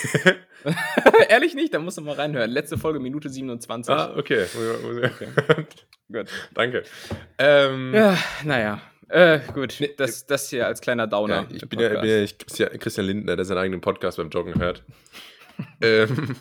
Ehrlich 1.29 1.55
nicht? 1.55 1.73
Da 1.73 1.79
musst 1.79 1.97
du 1.97 2.01
mal 2.01 2.15
reinhören. 2.15 2.51
Letzte 2.51 2.77
Folge, 2.77 2.99
Minute 2.99 3.29
27. 3.29 3.93
ah, 3.93 4.13
okay. 4.17 4.45
Gut. 6.11 6.27
Danke. 6.53 6.83
Ähm, 7.37 7.93
Ja, 7.93 8.17
naja. 8.43 8.81
Äh, 9.09 9.39
gut, 9.53 9.77
das, 9.97 10.25
das 10.25 10.49
hier 10.49 10.65
als 10.65 10.81
kleiner 10.81 11.05
Downer. 11.07 11.45
Ja, 11.49 11.55
ich 11.55 11.69
bin 11.69 11.79
ja, 11.79 11.89
bin 12.01 12.09
ja 12.09 12.25
Christian, 12.25 12.79
Christian 12.79 13.05
Lindner, 13.05 13.35
der 13.35 13.45
seinen 13.45 13.59
eigenen 13.59 13.81
Podcast 13.81 14.17
beim 14.17 14.29
Joggen 14.29 14.59
hört. 14.59 14.83
ähm, 15.81 16.35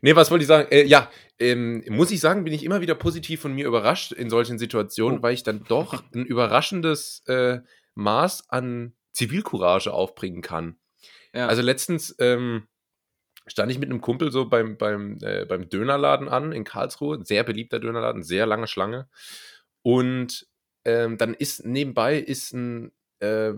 nee, 0.00 0.14
was 0.16 0.30
wollte 0.30 0.42
ich 0.42 0.48
sagen? 0.48 0.68
Äh, 0.72 0.84
ja, 0.84 1.10
ähm, 1.42 1.84
muss 1.88 2.10
ich 2.10 2.20
sagen, 2.20 2.44
bin 2.44 2.52
ich 2.52 2.64
immer 2.64 2.80
wieder 2.80 2.94
positiv 2.94 3.40
von 3.40 3.52
mir 3.54 3.66
überrascht 3.66 4.12
in 4.12 4.30
solchen 4.30 4.58
Situationen, 4.58 5.18
Oh. 5.18 5.22
weil 5.22 5.34
ich 5.34 5.42
dann 5.42 5.64
doch 5.64 6.02
ein 6.14 6.24
überraschendes 6.24 7.22
äh, 7.26 7.60
Maß 7.94 8.48
an 8.50 8.94
Zivilcourage 9.12 9.92
aufbringen 9.92 10.42
kann. 10.42 10.76
Ja. 11.34 11.46
Also 11.48 11.62
letztens 11.62 12.14
ähm, 12.18 12.66
stand 13.46 13.70
ich 13.70 13.78
mit 13.78 13.90
einem 13.90 14.00
Kumpel 14.00 14.30
so 14.30 14.48
beim, 14.48 14.76
beim, 14.76 15.18
äh, 15.22 15.44
beim 15.44 15.68
Dönerladen 15.68 16.28
an 16.28 16.52
in 16.52 16.64
Karlsruhe, 16.64 17.18
ein 17.18 17.24
sehr 17.24 17.44
beliebter 17.44 17.80
Dönerladen, 17.80 18.22
sehr 18.22 18.46
lange 18.46 18.66
Schlange. 18.66 19.08
Und 19.82 20.46
ähm, 20.84 21.18
dann 21.18 21.34
ist 21.34 21.64
nebenbei 21.66 22.16
ist 22.18 22.52
ein 22.52 22.92
äh, 23.20 23.52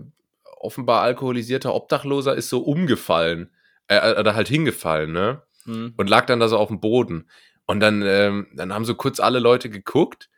offenbar 0.57 1.01
alkoholisierter 1.01 1.73
Obdachloser 1.73 2.35
ist 2.35 2.49
so 2.49 2.61
umgefallen 2.61 3.51
äh, 3.87 4.19
oder 4.19 4.35
halt 4.35 4.47
hingefallen, 4.47 5.11
ne? 5.11 5.43
Hm. 5.65 5.93
Und 5.97 6.09
lag 6.09 6.25
dann 6.25 6.39
da 6.39 6.47
so 6.47 6.57
auf 6.57 6.67
dem 6.67 6.79
Boden. 6.79 7.29
Und 7.65 7.79
dann, 7.79 8.03
ähm, 8.05 8.47
dann 8.53 8.73
haben 8.73 8.85
so 8.85 8.95
kurz 8.95 9.19
alle 9.19 9.39
Leute 9.39 9.69
geguckt 9.69 10.29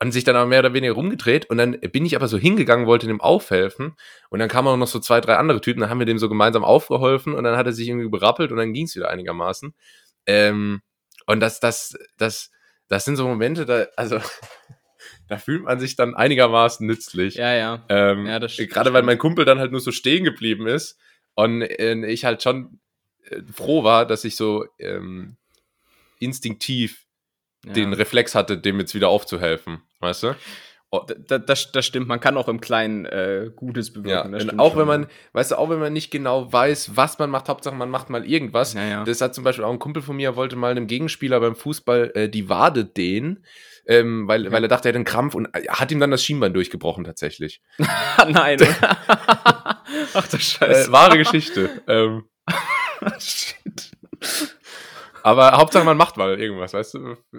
und 0.00 0.12
sich 0.12 0.24
dann 0.24 0.36
aber 0.36 0.46
mehr 0.46 0.58
oder 0.58 0.74
weniger 0.74 0.92
rumgedreht. 0.92 1.48
Und 1.48 1.56
dann 1.56 1.80
bin 1.80 2.04
ich 2.04 2.16
aber 2.16 2.28
so 2.28 2.36
hingegangen, 2.36 2.86
wollte 2.86 3.06
dem 3.06 3.20
aufhelfen. 3.20 3.96
Und 4.28 4.38
dann 4.38 4.48
kamen 4.48 4.68
auch 4.68 4.76
noch 4.76 4.86
so 4.86 4.98
zwei, 4.98 5.20
drei 5.20 5.36
andere 5.36 5.60
Typen. 5.60 5.80
Dann 5.80 5.90
haben 5.90 5.98
wir 5.98 6.06
dem 6.06 6.18
so 6.18 6.28
gemeinsam 6.28 6.64
aufgeholfen 6.64 7.34
und 7.34 7.44
dann 7.44 7.56
hat 7.56 7.66
er 7.66 7.72
sich 7.72 7.88
irgendwie 7.88 8.08
berappelt 8.08 8.50
und 8.50 8.58
dann 8.58 8.72
ging 8.72 8.84
es 8.84 8.96
wieder 8.96 9.08
einigermaßen. 9.08 9.74
Ähm, 10.26 10.82
und 11.26 11.40
das, 11.40 11.60
das, 11.60 11.96
das, 12.18 12.50
das 12.88 13.04
sind 13.04 13.16
so 13.16 13.26
Momente, 13.26 13.64
da, 13.64 13.86
also 13.96 14.20
da 15.28 15.38
fühlt 15.38 15.62
man 15.64 15.80
sich 15.80 15.96
dann 15.96 16.14
einigermaßen 16.14 16.86
nützlich. 16.86 17.36
Ja, 17.36 17.54
ja. 17.54 17.84
Ähm, 17.88 18.26
Ja, 18.26 18.66
gerade 18.66 18.92
weil 18.92 19.02
mein 19.02 19.18
Kumpel 19.18 19.44
dann 19.44 19.58
halt 19.58 19.70
nur 19.70 19.80
so 19.80 19.90
stehen 19.90 20.24
geblieben 20.24 20.66
ist 20.66 20.98
und 21.34 21.62
äh, 21.62 22.06
ich 22.06 22.24
halt 22.24 22.42
schon 22.42 22.78
äh, 23.30 23.40
froh 23.50 23.84
war, 23.84 24.06
dass 24.06 24.24
ich 24.24 24.36
so 24.36 24.66
ähm, 24.78 25.36
instinktiv 26.24 27.04
ja. 27.64 27.72
den 27.72 27.92
Reflex 27.92 28.34
hatte, 28.34 28.58
dem 28.58 28.80
jetzt 28.80 28.94
wieder 28.94 29.08
aufzuhelfen, 29.08 29.82
weißt 30.00 30.22
du? 30.24 30.34
Da- 31.26 31.38
das, 31.38 31.72
das 31.72 31.84
stimmt, 31.86 32.06
man 32.06 32.20
kann 32.20 32.36
auch 32.36 32.46
im 32.46 32.60
Kleinen 32.60 33.04
äh, 33.06 33.50
Gutes 33.54 33.92
bewirken. 33.92 34.32
Ja, 34.32 34.38
das 34.38 34.44
und 34.44 34.60
auch 34.60 34.72
schon. 34.72 34.80
wenn 34.80 34.86
man, 34.86 35.06
weißt 35.32 35.50
du, 35.50 35.58
auch 35.58 35.68
wenn 35.68 35.80
man 35.80 35.92
nicht 35.92 36.12
genau 36.12 36.52
weiß, 36.52 36.96
was 36.96 37.18
man 37.18 37.30
macht, 37.30 37.48
Hauptsache 37.48 37.74
man 37.74 37.90
macht 37.90 38.10
mal 38.10 38.24
irgendwas. 38.24 38.74
Ja, 38.74 38.84
ja. 38.84 39.04
Das 39.04 39.20
hat 39.20 39.34
zum 39.34 39.42
Beispiel 39.42 39.64
auch 39.64 39.72
ein 39.72 39.80
Kumpel 39.80 40.02
von 40.02 40.14
mir, 40.14 40.36
wollte 40.36 40.54
mal 40.54 40.70
einem 40.70 40.86
Gegenspieler 40.86 41.40
beim 41.40 41.56
Fußball 41.56 42.12
äh, 42.14 42.28
die 42.28 42.48
Wade 42.48 42.84
dehnen, 42.84 43.44
ähm, 43.86 44.28
weil, 44.28 44.52
weil 44.52 44.62
er 44.62 44.68
dachte, 44.68 44.86
er 44.86 44.90
hätte 44.90 44.98
einen 44.98 45.04
Krampf 45.04 45.34
und 45.34 45.46
äh, 45.52 45.66
hat 45.68 45.90
ihm 45.90 45.98
dann 45.98 46.12
das 46.12 46.22
Schienbein 46.22 46.54
durchgebrochen 46.54 47.02
tatsächlich. 47.02 47.60
Nein. 48.28 48.58
Ach 50.14 50.28
du 50.28 50.38
Scheiße. 50.38 50.88
Äh, 50.90 50.92
wahre 50.92 51.18
Geschichte. 51.18 51.82
ähm, 51.88 52.28
Shit. 53.18 53.90
Aber 55.24 55.52
Hauptsache 55.52 55.84
man 55.84 55.96
macht 55.96 56.16
mal 56.16 56.38
irgendwas, 56.38 56.72
weißt 56.74 56.94
du? 56.94 57.16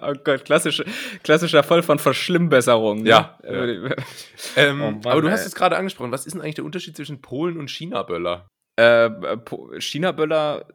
oh 0.00 0.12
Gott, 0.24 0.44
klassische, 0.44 0.84
klassischer 1.22 1.62
Fall 1.62 1.82
von 1.82 1.98
Verschlimmbesserung. 1.98 3.02
ne? 3.02 3.08
Ja, 3.10 3.38
Äh, 3.42 3.90
Ähm, 4.56 4.80
Oh 4.82 4.90
Mann, 4.92 5.06
aber 5.06 5.20
du 5.22 5.30
hast 5.30 5.40
ey. 5.42 5.46
es 5.46 5.54
gerade 5.54 5.76
angesprochen. 5.76 6.12
Was 6.12 6.26
ist 6.26 6.32
denn 6.34 6.40
eigentlich 6.42 6.54
der 6.56 6.64
Unterschied 6.64 6.96
zwischen 6.96 7.20
Polen 7.20 7.58
und 7.58 7.70
China-Böller? 7.70 8.48
äh, 8.76 9.10
Po- 9.38 9.72
China-Böller 9.78 10.66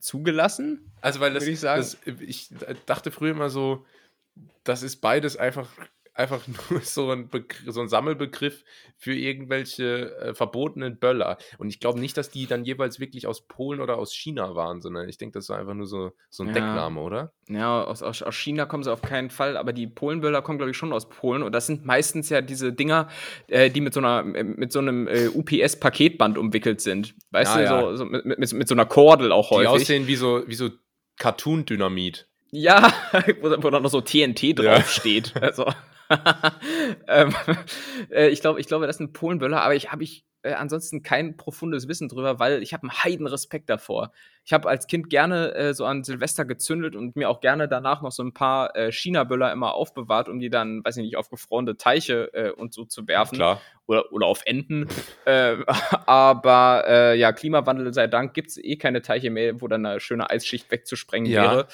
zugelassen? 0.00 0.92
Also, 1.00 1.20
weil 1.20 1.32
das, 1.34 1.44
ich 1.46 1.60
sagen. 1.60 1.80
das, 1.80 1.96
ich 2.20 2.50
dachte 2.86 3.10
früher 3.10 3.30
immer 3.32 3.50
so, 3.50 3.84
das 4.64 4.82
ist 4.82 4.96
beides 5.00 5.36
einfach, 5.36 5.68
einfach 6.14 6.40
nur 6.70 6.80
so 6.80 7.10
ein, 7.10 7.28
Begr 7.28 7.72
so 7.72 7.80
ein 7.80 7.88
Sammelbegriff 7.88 8.64
für 8.98 9.14
irgendwelche 9.14 10.14
äh, 10.18 10.34
verbotenen 10.34 10.98
Böller. 10.98 11.38
Und 11.58 11.68
ich 11.68 11.80
glaube 11.80 11.98
nicht, 12.00 12.16
dass 12.16 12.30
die 12.30 12.46
dann 12.46 12.64
jeweils 12.64 13.00
wirklich 13.00 13.26
aus 13.26 13.46
Polen 13.48 13.80
oder 13.80 13.96
aus 13.98 14.12
China 14.14 14.54
waren, 14.54 14.80
sondern 14.82 15.08
ich 15.08 15.16
denke, 15.18 15.38
das 15.38 15.48
war 15.48 15.58
einfach 15.58 15.74
nur 15.74 15.86
so, 15.86 16.12
so 16.30 16.42
ein 16.42 16.48
Ja. 16.48 16.52
Deckname, 16.54 17.00
oder? 17.00 17.32
Ja, 17.48 17.82
aus, 17.84 18.02
aus, 18.02 18.22
aus 18.22 18.34
China 18.36 18.66
kommen 18.66 18.82
sie 18.84 18.92
auf 18.92 19.02
keinen 19.02 19.30
Fall, 19.30 19.56
aber 19.56 19.72
die 19.72 19.86
Polenböller 19.86 20.42
kommen, 20.42 20.58
glaube 20.58 20.70
ich, 20.70 20.76
schon 20.76 20.92
aus 20.92 21.08
Polen. 21.08 21.42
Und 21.42 21.52
das 21.52 21.66
sind 21.66 21.84
meistens 21.84 22.28
ja 22.28 22.40
diese 22.40 22.72
Dinger, 22.72 23.08
äh, 23.48 23.70
die 23.70 23.80
mit 23.80 23.94
so 23.94 24.00
einer, 24.00 24.22
mit 24.22 24.70
so 24.72 24.78
einem 24.78 25.08
äh, 25.08 25.28
UPS-Paketband 25.28 26.38
umwickelt 26.38 26.80
sind. 26.80 27.14
Weißt 27.30 27.56
Ja, 27.56 27.58
du, 27.58 27.64
ja. 27.64 27.80
So, 27.90 27.96
so 27.96 28.04
mit, 28.04 28.24
mit, 28.38 28.52
mit 28.52 28.68
so 28.68 28.74
einer 28.74 28.86
Kordel 28.86 29.32
auch 29.32 29.48
Die 29.48 29.54
häufig. 29.56 29.68
aussehen 29.70 30.06
wie 30.06 30.16
so, 30.16 30.42
wie 30.46 30.54
so 30.54 30.70
Cartoon-Dynamit. 31.18 32.28
Ja, 32.50 32.92
wo, 33.40 33.48
dann 33.70 33.82
noch 33.82 33.90
so 33.90 34.00
TNT 34.00 34.42
Ja. 34.42 34.52
draufsteht. 34.52 35.32
Also, 35.40 35.64
ähm, 37.08 37.34
äh, 38.10 38.28
ich 38.28 38.40
glaube, 38.40 38.60
ich 38.60 38.66
glaube, 38.66 38.86
das 38.86 38.98
sind 38.98 39.12
Polenböller, 39.12 39.62
aber 39.62 39.74
ich 39.74 39.92
habe 39.92 40.02
ich 40.04 40.24
äh, 40.42 40.54
ansonsten 40.54 41.02
kein 41.02 41.36
profundes 41.36 41.86
Wissen 41.88 42.08
drüber, 42.08 42.38
weil 42.40 42.62
ich 42.62 42.72
habe 42.72 42.82
einen 42.82 43.04
heiden 43.04 43.26
Respekt 43.26 43.70
davor. 43.70 44.12
Ich 44.44 44.52
habe 44.52 44.68
als 44.68 44.88
Kind 44.88 45.08
gerne 45.08 45.54
äh, 45.54 45.72
so 45.72 45.84
an 45.84 46.02
Silvester 46.02 46.44
gezündelt 46.44 46.96
und 46.96 47.14
mir 47.14 47.30
auch 47.30 47.40
gerne 47.40 47.68
danach 47.68 48.02
noch 48.02 48.10
so 48.10 48.24
ein 48.24 48.34
paar 48.34 48.74
äh, 48.74 48.90
China-Böller 48.90 49.52
immer 49.52 49.74
aufbewahrt, 49.74 50.28
um 50.28 50.40
die 50.40 50.50
dann, 50.50 50.84
weiß 50.84 50.96
ich 50.96 51.04
nicht, 51.04 51.16
auf 51.16 51.30
gefrorene 51.30 51.76
Teiche 51.76 52.34
äh, 52.34 52.50
und 52.50 52.74
so 52.74 52.84
zu 52.84 53.06
werfen 53.06 53.36
Klar. 53.36 53.60
oder, 53.86 54.10
oder 54.12 54.26
auf 54.26 54.42
Enten. 54.44 54.88
äh, 55.26 55.58
aber 56.06 56.84
äh, 56.88 57.18
ja, 57.18 57.32
Klimawandel 57.32 57.94
sei 57.94 58.08
Dank 58.08 58.34
gibt 58.34 58.48
es 58.48 58.56
eh 58.58 58.76
keine 58.76 59.00
Teiche 59.02 59.30
mehr, 59.30 59.60
wo 59.60 59.68
dann 59.68 59.86
eine 59.86 60.00
schöne 60.00 60.28
Eisschicht 60.28 60.68
wegzusprengen 60.72 61.30
Ja. 61.30 61.42
wäre. 61.42 61.68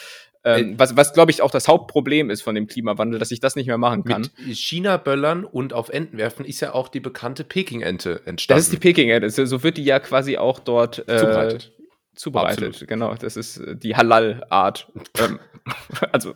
Ähm, 0.44 0.79
was, 0.79 0.96
was 0.96 1.12
glaube 1.12 1.31
ich, 1.31 1.42
auch 1.42 1.51
das 1.51 1.68
Hauptproblem 1.68 2.31
ist 2.31 2.42
von 2.42 2.55
dem 2.55 2.66
Klimawandel, 2.66 3.18
dass 3.18 3.31
ich 3.31 3.40
das 3.40 3.57
nicht 3.57 3.66
mehr 3.66 3.79
machen 3.79 4.05
kann. 4.05 4.29
Mit 4.38 4.57
China-Böllern 4.57 5.44
und 5.44 5.72
auf 5.72 5.88
Enten 5.88 6.16
werfen 6.16 6.44
ist 6.44 6.61
ja 6.61 6.74
auch 6.74 6.88
die 6.88 7.01
bekannte 7.01 7.44
Peking-Ente 7.44 8.22
entstanden. 8.24 8.59
das 8.59 8.66
ist 8.66 8.72
die 8.72 8.79
Peking-Ente. 8.79 9.29
So 9.46 9.62
wird 9.62 9.77
die 9.77 9.85
ja 9.85 9.98
quasi 9.98 10.38
auch 10.38 10.61
dort 10.61 11.01
äh, 11.09 11.18
Zubereitet. 11.18 11.72
zubereitet. 12.14 12.68
Absolut. 12.68 12.88
Genau, 12.88 13.14
das 13.14 13.37
ist 13.37 13.59
äh, 13.59 13.77
die 13.77 13.96
Halal-Art. 13.96 14.90
ähm, 15.18 15.40
also, 16.12 16.35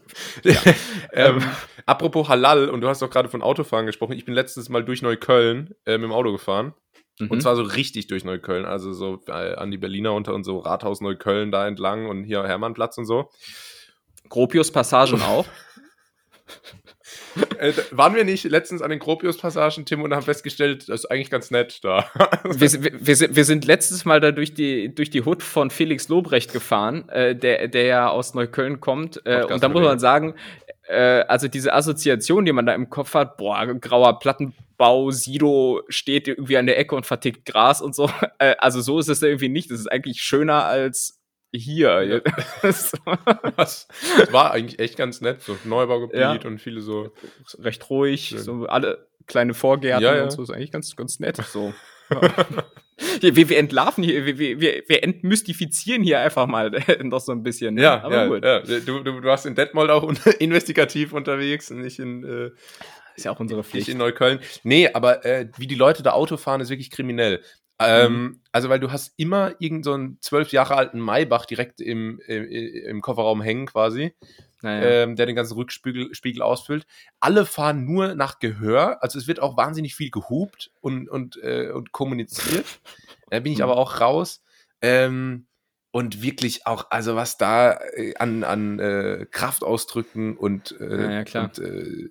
ähm, 1.12 1.42
apropos 1.86 2.28
Halal, 2.28 2.68
und 2.68 2.80
du 2.80 2.88
hast 2.88 3.02
doch 3.02 3.10
gerade 3.10 3.28
von 3.28 3.42
Autofahren 3.42 3.86
gesprochen. 3.86 4.12
Ich 4.12 4.24
bin 4.24 4.34
letztes 4.34 4.68
Mal 4.68 4.84
durch 4.84 5.02
Neukölln 5.02 5.74
äh, 5.86 5.98
mit 5.98 6.04
dem 6.04 6.12
Auto 6.12 6.32
gefahren. 6.32 6.74
mhm. 7.18 7.30
Und 7.30 7.40
zwar 7.40 7.56
so 7.56 7.62
richtig 7.62 8.08
durch 8.08 8.24
Neukölln. 8.24 8.64
Also 8.64 8.92
so 8.92 9.20
äh, 9.28 9.54
an 9.54 9.70
die 9.70 9.78
Berliner 9.78 10.12
unter 10.12 10.34
und 10.34 10.44
so 10.44 10.58
Rathaus 10.58 11.00
Neukölln 11.00 11.50
da 11.50 11.66
entlang 11.66 12.06
und 12.06 12.24
hier 12.24 12.42
Hermannplatz 12.44 12.98
und 12.98 13.06
so. 13.06 13.30
Gropius-Passagen 14.28 15.20
auch. 15.22 15.46
Äh, 17.58 17.72
waren 17.92 18.14
wir 18.14 18.24
nicht 18.24 18.44
letztens 18.44 18.82
an 18.82 18.90
den 18.90 18.98
Gropius-Passagen, 18.98 19.87
Tim, 19.87 20.02
und 20.02 20.14
haben 20.14 20.22
festgestellt, 20.22 20.88
das 20.88 21.04
ist 21.04 21.11
eigentlich 21.11 21.30
ganz 21.30 21.50
nett 21.50 21.82
da. 21.82 22.06
wir, 22.44 22.68
sind- 22.68 22.85
wir, 22.85 23.37
wir, 23.37 23.44
sind, 23.44 23.64
letztes 23.64 24.04
Mal 24.04 24.20
da 24.20 24.32
durch 24.32 24.52
die, 24.52 24.94
durch 24.94 25.08
die 25.08 25.24
Hut 25.24 25.42
von 25.42 25.70
Felix 25.70 26.08
Lobrecht 26.08 26.52
gefahren, 26.52 27.08
äh, 27.08 27.35
der, 27.35 27.68
der 27.68 27.85
ja 27.85 28.11
aus 28.11 28.35
Neukölln 28.35 28.80
kommt. 28.80 29.22
Äh, 29.24 29.44
und 29.44 29.62
da 29.62 29.68
muss 29.68 29.82
man 29.82 29.98
sagen, 29.98 30.35
äh, 30.88 31.24
also 31.26 31.48
diese 31.48 31.72
Assoziation, 31.72 32.44
die 32.44 32.52
man 32.52 32.66
da 32.66 32.74
im 32.74 32.90
Kopf 32.90 33.14
hat, 33.14 33.38
boah, 33.38 33.64
grauer 33.80 34.18
Plattenbau, 34.18 35.11
Sido 35.11 35.82
steht 35.88 36.28
irgendwie 36.28 36.58
an 36.58 36.66
der 36.66 36.78
Ecke 36.78 36.94
und 36.94 37.06
vertickt 37.06 37.46
Gras 37.46 37.80
und 37.80 37.94
so. 37.94 38.11
Äh, 38.38 38.56
also 38.58 38.80
so 38.80 38.98
ist 38.98 39.08
es 39.08 39.20
da 39.20 39.26
irgendwie 39.26 39.48
nicht. 39.48 39.70
Das 39.70 39.78
ist 39.78 39.90
eigentlich 39.90 40.20
schöner 40.20 40.64
als 40.64 41.21
hier. 41.52 42.22
das 42.62 42.92
war 44.30 44.52
eigentlich 44.52 44.78
echt 44.80 44.96
ganz 44.96 45.20
nett. 45.20 45.42
So 45.42 45.56
Neubaugebiet 45.64 46.18
Ja. 46.20 46.32
und 46.44 46.58
viele 46.60 46.80
so. 46.80 47.12
Recht 47.58 47.88
ruhig, 47.90 48.28
Schön. 48.28 48.38
so 48.38 48.66
alle 48.66 49.06
kleine 49.26 49.54
Vorgärten 49.54 50.02
Ja, 50.04 50.16
ja. 50.16 50.22
und 50.24 50.30
so. 50.30 50.42
Ist 50.42 50.50
eigentlich 50.50 50.72
ganz, 50.72 50.94
ganz 50.96 51.20
nett. 51.20 51.36
So. 51.36 51.72
Ja. 52.10 52.20
Hier, 53.22 53.36
wir, 53.36 53.48
wir 53.48 53.58
entlarven 53.58 54.04
hier, 54.04 54.26
wir, 54.26 54.38
wir, 54.38 54.60
wir 54.86 55.02
entmystifizieren 55.02 56.02
hier 56.02 56.20
einfach 56.20 56.46
mal 56.46 56.70
noch 57.02 57.20
so 57.20 57.32
ein 57.32 57.42
bisschen. 57.42 57.74
ne? 57.76 57.82
Ja, 57.82 58.02
aber 58.02 58.14
ja, 58.14 58.26
gut. 58.26 58.44
ja. 58.44 58.60
Du, 58.60 59.02
du, 59.02 59.20
du 59.20 59.22
warst 59.22 59.46
in 59.46 59.54
Detmold 59.54 59.90
auch 59.90 60.02
un- 60.02 60.18
investigativ 60.38 61.14
unterwegs 61.14 61.70
und 61.70 61.80
nicht 61.80 61.98
in, 61.98 62.22
äh, 62.22 62.50
Ist 63.16 63.24
ja 63.24 63.30
auch 63.32 63.40
unsere 63.40 63.60
nicht 63.60 63.70
Pflicht. 63.70 63.88
in 63.88 63.96
Neukölln. 63.96 64.40
Nee, 64.62 64.90
aber 64.92 65.24
äh, 65.24 65.48
wie 65.56 65.66
die 65.66 65.74
Leute 65.74 66.02
da 66.02 66.10
Auto 66.12 66.36
fahren, 66.36 66.60
ist 66.60 66.68
wirklich 66.68 66.90
kriminell. 66.90 67.40
Ähm, 67.78 68.22
Mhm. 68.24 68.40
Also, 68.52 68.68
weil 68.68 68.80
du 68.80 68.92
hast 68.92 69.14
immer 69.16 69.50
irgendeinen 69.61 69.82
so 69.82 69.92
einen 69.94 70.20
zwölf 70.20 70.52
Jahre 70.52 70.76
alten 70.76 71.00
Maybach 71.00 71.46
direkt 71.46 71.80
im, 71.80 72.20
im, 72.26 72.44
im 72.46 73.00
Kofferraum 73.00 73.40
hängen 73.42 73.66
quasi, 73.66 74.14
Naja. 74.61 75.04
ähm, 75.04 75.16
der 75.16 75.26
den 75.26 75.35
ganzen 75.35 75.54
Rückspiegel 75.54 76.14
Spiegel 76.14 76.42
ausfüllt. 76.42 76.87
Alle 77.18 77.46
fahren 77.46 77.85
nur 77.85 78.14
nach 78.14 78.38
Gehör, 78.40 79.02
also 79.02 79.18
es 79.18 79.26
wird 79.26 79.40
auch 79.40 79.56
wahnsinnig 79.56 79.94
viel 79.94 80.11
gehupt 80.11 80.70
und, 80.80 81.08
und, 81.08 81.37
äh, 81.42 81.70
und 81.70 81.92
kommuniziert. 81.92 82.66
Da 83.30 83.40
bin 83.40 83.52
ich 83.52 83.58
Mhm. 83.58 83.64
aber 83.64 83.78
auch 83.78 84.00
raus. 84.00 84.42
Ähm, 84.82 85.46
und 85.90 86.22
wirklich 86.22 86.66
auch, 86.66 86.90
also 86.90 87.16
was 87.16 87.38
da 87.38 87.72
äh, 87.94 88.14
an, 88.16 88.44
an 88.44 88.78
äh, 88.78 89.26
Kraftausdrücken 89.30 90.37
und, 90.37 90.78
äh, 90.80 91.02
Ja, 91.20 91.24
ja, 91.24 91.44
und 91.44 91.58
äh, 91.58 92.11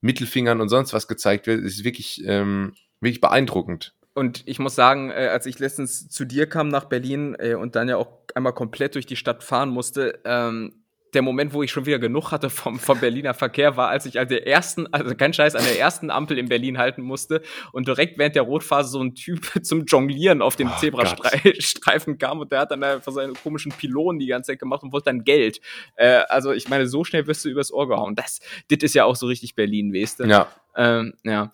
Mittelfingern 0.00 0.60
und 0.60 0.68
sonst 0.68 0.92
was 0.92 1.08
gezeigt 1.08 1.46
wird, 1.46 1.62
ist 1.64 1.84
wirklich, 1.84 2.22
ähm, 2.26 2.74
wirklich 3.00 3.20
beeindruckend. 3.20 3.94
Und 4.16 4.44
ich 4.46 4.58
muss 4.58 4.74
sagen, 4.74 5.10
äh, 5.10 5.28
als 5.30 5.44
ich 5.44 5.58
letztens 5.58 6.08
zu 6.08 6.24
dir 6.24 6.48
kam 6.48 6.68
nach 6.68 6.86
Berlin 6.86 7.36
äh, 7.38 7.52
und 7.52 7.76
dann 7.76 7.86
ja 7.86 7.98
auch 7.98 8.08
einmal 8.34 8.54
komplett 8.54 8.94
durch 8.94 9.04
die 9.04 9.14
Stadt 9.14 9.44
fahren 9.44 9.68
musste, 9.68 10.20
ähm, 10.24 10.72
der 11.12 11.20
Moment, 11.20 11.52
wo 11.52 11.62
ich 11.62 11.70
schon 11.70 11.84
wieder 11.84 11.98
genug 11.98 12.32
hatte 12.32 12.48
vom, 12.48 12.78
vom 12.78 12.98
Berliner 12.98 13.34
Verkehr, 13.34 13.76
war, 13.76 13.90
als 13.90 14.06
ich 14.06 14.18
an 14.18 14.26
der 14.28 14.46
ersten, 14.46 14.86
also 14.90 15.14
kein 15.14 15.34
Scheiß, 15.34 15.54
an 15.54 15.64
der 15.64 15.78
ersten 15.78 16.10
Ampel 16.10 16.38
in 16.38 16.48
Berlin 16.48 16.78
halten 16.78 17.02
musste 17.02 17.42
und 17.72 17.88
direkt 17.88 18.16
während 18.16 18.34
der 18.36 18.42
Rotphase 18.42 18.88
so 18.88 19.02
ein 19.02 19.14
Typ 19.14 19.50
zum 19.62 19.84
Jonglieren 19.84 20.40
auf 20.40 20.56
dem 20.56 20.68
Oh 20.68 20.78
Zebrastreifen 20.80 22.16
kam 22.16 22.40
und 22.40 22.50
der 22.50 22.60
hat 22.60 22.70
dann 22.70 22.82
einfach 22.82 23.12
seine 23.12 23.34
komischen 23.34 23.70
Pylonen 23.72 24.18
die 24.18 24.28
ganze 24.28 24.52
Zeit 24.52 24.60
gemacht 24.60 24.82
und 24.82 24.92
wollte 24.92 25.10
dann 25.10 25.24
Geld. 25.24 25.60
Äh, 25.96 26.22
also 26.30 26.52
ich 26.52 26.70
meine, 26.70 26.86
so 26.86 27.04
schnell 27.04 27.26
wirst 27.26 27.44
du 27.44 27.50
übers 27.50 27.70
Ohr 27.70 27.86
gehauen. 27.86 28.14
Das, 28.14 28.40
das 28.70 28.78
ist 28.80 28.94
ja 28.94 29.04
auch 29.04 29.16
so 29.16 29.26
richtig 29.26 29.54
Berlin, 29.54 29.92
weißt 29.92 30.20
du? 30.20 30.24
Ja. 30.24 30.48
Ähm, 30.76 31.14
ja. 31.24 31.50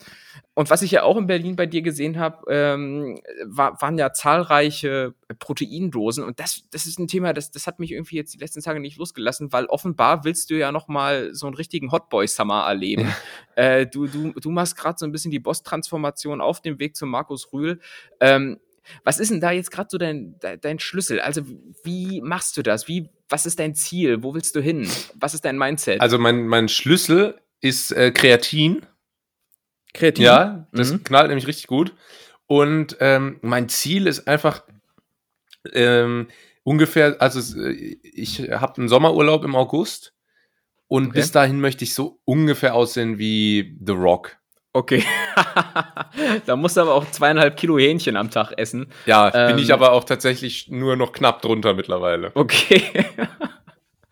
Und 0.55 0.69
was 0.69 0.83
ich 0.83 0.91
ja 0.91 1.05
auch 1.05 1.17
in 1.17 1.27
Berlin 1.27 1.57
bei 1.57 1.65
dir 1.65 1.81
gesehen 1.81 2.19
habe, 2.19 2.45
ähm, 2.53 3.19
war, 3.47 3.81
waren 3.81 3.97
ja 3.97 4.13
zahlreiche 4.13 5.15
Proteindosen. 5.39 6.25
Und 6.25 6.41
das, 6.41 6.65
das 6.71 6.85
ist 6.87 6.99
ein 6.99 7.09
Thema, 7.09 7.33
das, 7.33 7.51
das 7.51 7.67
hat 7.67 7.79
mich 7.79 7.93
irgendwie 7.93 8.17
jetzt 8.17 8.35
die 8.35 8.39
letzten 8.39 8.61
Tage 8.61 8.81
nicht 8.81 8.99
losgelassen, 8.99 9.53
weil 9.53 9.65
offenbar 9.67 10.25
willst 10.25 10.51
du 10.51 10.59
ja 10.59 10.71
noch 10.71 10.89
mal 10.89 11.35
so 11.35 11.47
einen 11.47 11.57
richtigen 11.57 11.91
Hotboy-Summer 11.91 12.67
erleben. 12.67 13.15
äh, 13.55 13.87
du, 13.87 14.07
du, 14.07 14.33
du 14.33 14.51
machst 14.51 14.77
gerade 14.77 14.99
so 14.99 15.07
ein 15.07 15.13
bisschen 15.13 15.31
die 15.31 15.39
Boss-Transformation 15.39 16.43
auf 16.43 16.61
dem 16.61 16.79
Weg 16.79 16.97
zu 16.97 17.07
Markus 17.07 17.53
Rühl. 17.53 17.81
Ähm, 18.21 18.59
was 19.05 19.21
ist 19.21 19.31
denn 19.31 19.41
da 19.41 19.53
jetzt 19.53 19.71
gerade 19.71 19.89
so 19.91 19.97
dein, 19.97 20.35
dein, 20.61 20.79
Schlüssel? 20.81 21.21
Also, 21.21 21.43
wie 21.85 22.21
machst 22.21 22.57
du 22.57 22.63
das? 22.63 22.89
Wie, 22.89 23.09
was 23.29 23.47
ist 23.47 23.59
dein 23.59 23.75
Ziel? 23.75 24.23
Wo 24.23 24.35
willst 24.35 24.57
du 24.57 24.61
hin? 24.61 24.89
Was 25.15 25.35
ist 25.35 25.45
dein 25.45 25.57
Mindset? 25.57 26.01
Also 26.01 26.19
mein, 26.19 26.47
mein 26.47 26.69
Schlüssel 26.69 27.41
ist 27.61 27.93
äh, 27.93 28.11
Kreatin. 28.11 28.83
Kreativ. 29.95 30.25
Ja, 30.25 30.67
das 30.73 30.93
Mhm. 30.93 31.05
knallt 31.05 31.29
nämlich 31.29 31.47
richtig 31.47 31.67
gut. 31.67 31.95
Und 32.47 32.97
ähm, 33.01 33.39
mein 33.43 33.69
Ziel 33.69 34.07
ist 34.07 34.27
einfach 34.29 34.63
ähm, 35.73 36.29
ungefähr, 36.65 37.17
also 37.21 37.59
äh, 37.61 37.97
ich 38.03 38.39
habe 38.51 38.79
einen 38.79 38.89
Sommerurlaub 38.89 39.45
im 39.45 39.55
August 39.55 40.13
und 40.89 41.09
Okay. 41.09 41.21
bis 41.21 41.33
dahin 41.33 41.61
möchte 41.61 41.85
ich 41.85 41.95
so 41.95 42.21
ungefähr 42.25 42.75
aussehen 42.75 43.19
wie 43.19 43.77
The 43.85 43.93
Rock. 43.93 44.37
Okay. 44.75 45.05
da 46.47 46.57
musst 46.57 46.77
du 46.77 46.81
aber 46.81 46.95
auch 46.95 47.11
zweieinhalb 47.11 47.57
Kilo 47.59 47.79
Hähnchen 47.79 48.17
am 48.17 48.31
Tag 48.31 48.53
essen. 48.57 48.87
Ja, 49.07 49.31
bin 49.31 49.57
Ähm, 49.57 49.59
ich 49.59 49.73
aber 49.73 49.93
auch 49.93 50.05
tatsächlich 50.05 50.69
nur 50.69 50.97
noch 50.97 51.13
knapp 51.13 51.43
drunter 51.43 51.75
mittlerweile. 51.75 52.31
Okay. 52.35 52.83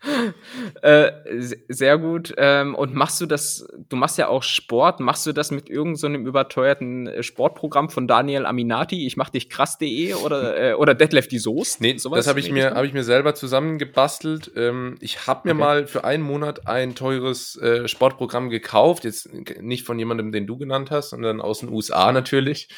äh, 0.81 1.11
se- 1.39 1.57
sehr 1.67 1.97
gut. 1.97 2.33
Ähm, 2.37 2.75
und 2.75 2.93
machst 2.93 3.21
du 3.21 3.25
das, 3.25 3.67
du 3.89 3.95
machst 3.95 4.17
ja 4.17 4.27
auch 4.27 4.43
Sport, 4.43 4.99
machst 4.99 5.25
du 5.25 5.31
das 5.33 5.51
mit 5.51 5.69
irgendeinem 5.69 5.95
so 5.95 6.07
einem 6.07 6.25
überteuerten 6.27 7.07
äh, 7.07 7.23
Sportprogramm 7.23 7.89
von 7.89 8.07
Daniel 8.07 8.45
Aminati? 8.45 9.05
Ich 9.05 9.17
mach 9.17 9.29
dich 9.29 9.49
krass.de 9.49 10.13
oder, 10.15 10.71
äh, 10.71 10.73
oder 10.73 10.95
Detlef 10.95 11.27
die 11.27 11.39
Soest? 11.39 11.81
Nee, 11.81 11.97
Sowas 11.97 12.17
das 12.19 12.27
habe 12.27 12.39
ich, 12.39 12.47
die 12.47 12.51
mir- 12.53 12.71
hab 12.71 12.83
ich 12.83 12.93
mir 12.93 13.03
selber 13.03 13.35
zusammengebastelt. 13.35 14.51
Ähm, 14.55 14.95
ich 15.01 15.27
habe 15.27 15.41
mir 15.47 15.51
Okay. 15.53 15.59
mal 15.59 15.87
für 15.87 16.03
einen 16.03 16.23
Monat 16.23 16.67
ein 16.67 16.95
teures 16.95 17.55
äh, 17.57 17.87
Sportprogramm 17.87 18.49
gekauft. 18.49 19.03
Jetzt 19.03 19.29
nicht 19.61 19.85
von 19.85 19.99
jemandem, 19.99 20.31
den 20.31 20.47
du 20.47 20.57
genannt 20.57 20.91
hast, 20.91 21.09
sondern 21.11 21.41
aus 21.41 21.59
den 21.59 21.69
USA 21.69 22.11
natürlich. 22.11 22.69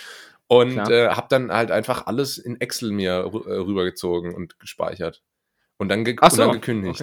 Und 0.48 0.78
äh, 0.90 1.08
habe 1.10 1.28
dann 1.30 1.52
halt 1.52 1.72
einfach 1.72 2.06
alles 2.06 2.38
in 2.38 2.60
Excel 2.60 2.92
mir 2.92 3.26
rü- 3.26 3.48
rübergezogen 3.66 4.36
und 4.36 4.60
gespeichert. 4.60 5.22
Und 5.84 5.90
dann, 5.90 6.06
ge 6.06 6.16
Ach 6.22 6.32
und 6.32 6.38
so, 6.38 6.44
dann 6.44 6.54
gekündigt. 6.54 7.02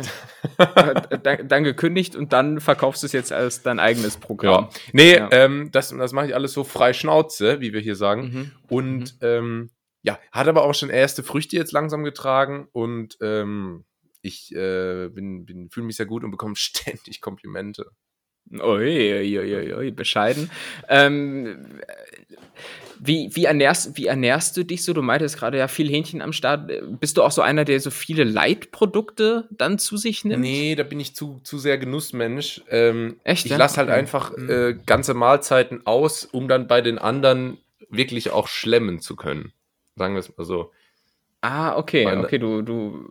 okay. 0.58 1.18
Dann, 1.22 1.48
dann 1.48 1.64
gekündigt 1.64 2.16
und 2.16 2.32
dann 2.32 2.60
verkaufst 2.60 3.02
du 3.02 3.06
es 3.06 3.12
jetzt 3.12 3.30
als 3.30 3.60
dein 3.60 3.78
eigenes 3.78 4.16
Programm. 4.16 4.64
Ja. 4.64 4.80
Nee, 4.92 5.16
Ja. 5.16 5.28
Ähm, 5.32 5.68
das, 5.70 5.90
das 5.90 6.12
mache 6.12 6.28
ich 6.28 6.34
alles 6.34 6.54
so 6.54 6.64
frei 6.64 6.94
Schnauze, 6.94 7.60
wie 7.60 7.74
wir 7.74 7.80
hier 7.80 7.94
sagen. 7.94 8.22
Mhm. 8.22 8.50
Und 8.70 9.16
ähm, 9.20 9.70
ja, 10.02 10.18
hat 10.32 10.48
aber 10.48 10.64
auch 10.64 10.72
schon 10.72 10.88
erste 10.88 11.22
Früchte 11.22 11.56
jetzt 11.56 11.72
langsam 11.72 12.04
getragen 12.04 12.68
und 12.72 13.18
ähm, 13.20 13.84
ich 14.22 14.54
äh, 14.54 15.08
bin, 15.08 15.44
bin, 15.44 15.68
fühle 15.68 15.86
mich 15.86 15.96
sehr 15.96 16.06
gut 16.06 16.24
und 16.24 16.30
bekomme 16.30 16.56
ständig 16.56 17.20
Komplimente. 17.20 17.90
Ui, 18.52 18.58
ui, 18.60 19.38
ui, 19.38 19.74
ui, 19.74 19.90
bescheiden. 19.92 20.50
Ähm, 20.88 21.66
wie, 23.02 23.30
wie, 23.32 23.44
ernährst, 23.46 23.96
wie 23.96 24.06
ernährst 24.06 24.56
du 24.56 24.64
dich 24.64 24.84
so? 24.84 24.92
Du 24.92 25.00
meintest 25.02 25.38
gerade 25.38 25.56
ja 25.56 25.68
viel 25.68 25.88
Hähnchen 25.88 26.20
am 26.20 26.32
Start. 26.34 26.70
Bist 27.00 27.16
du 27.16 27.22
auch 27.22 27.30
so 27.30 27.40
einer, 27.40 27.64
der 27.64 27.80
so 27.80 27.90
viele 27.90 28.24
Leitprodukte 28.24 29.48
dann 29.50 29.78
zu 29.78 29.96
sich 29.96 30.24
nimmt? 30.24 30.40
Nee, 30.42 30.74
da 30.74 30.82
bin 30.82 31.00
ich 31.00 31.14
zu, 31.14 31.40
zu 31.42 31.58
sehr 31.58 31.78
Genussmensch. 31.78 32.62
Ähm, 32.68 33.18
Echt, 33.24 33.46
Ich 33.46 33.52
ja? 33.52 33.56
lasse 33.56 33.78
halt 33.78 33.88
Okay. 33.88 33.98
einfach 33.98 34.36
Mhm. 34.36 34.50
äh, 34.50 34.74
ganze 34.84 35.14
Mahlzeiten 35.14 35.86
aus, 35.86 36.26
um 36.26 36.46
dann 36.48 36.66
bei 36.66 36.82
den 36.82 36.98
anderen 36.98 37.56
wirklich 37.88 38.30
auch 38.30 38.48
schlemmen 38.48 39.00
zu 39.00 39.16
können. 39.16 39.52
Sagen 39.96 40.14
wir 40.14 40.20
es 40.20 40.36
mal 40.36 40.44
so. 40.44 40.70
Ah, 41.42 41.76
okay, 41.76 42.04
Meine- 42.04 42.22
okay, 42.24 42.38
du, 42.38 42.60
du 42.60 43.08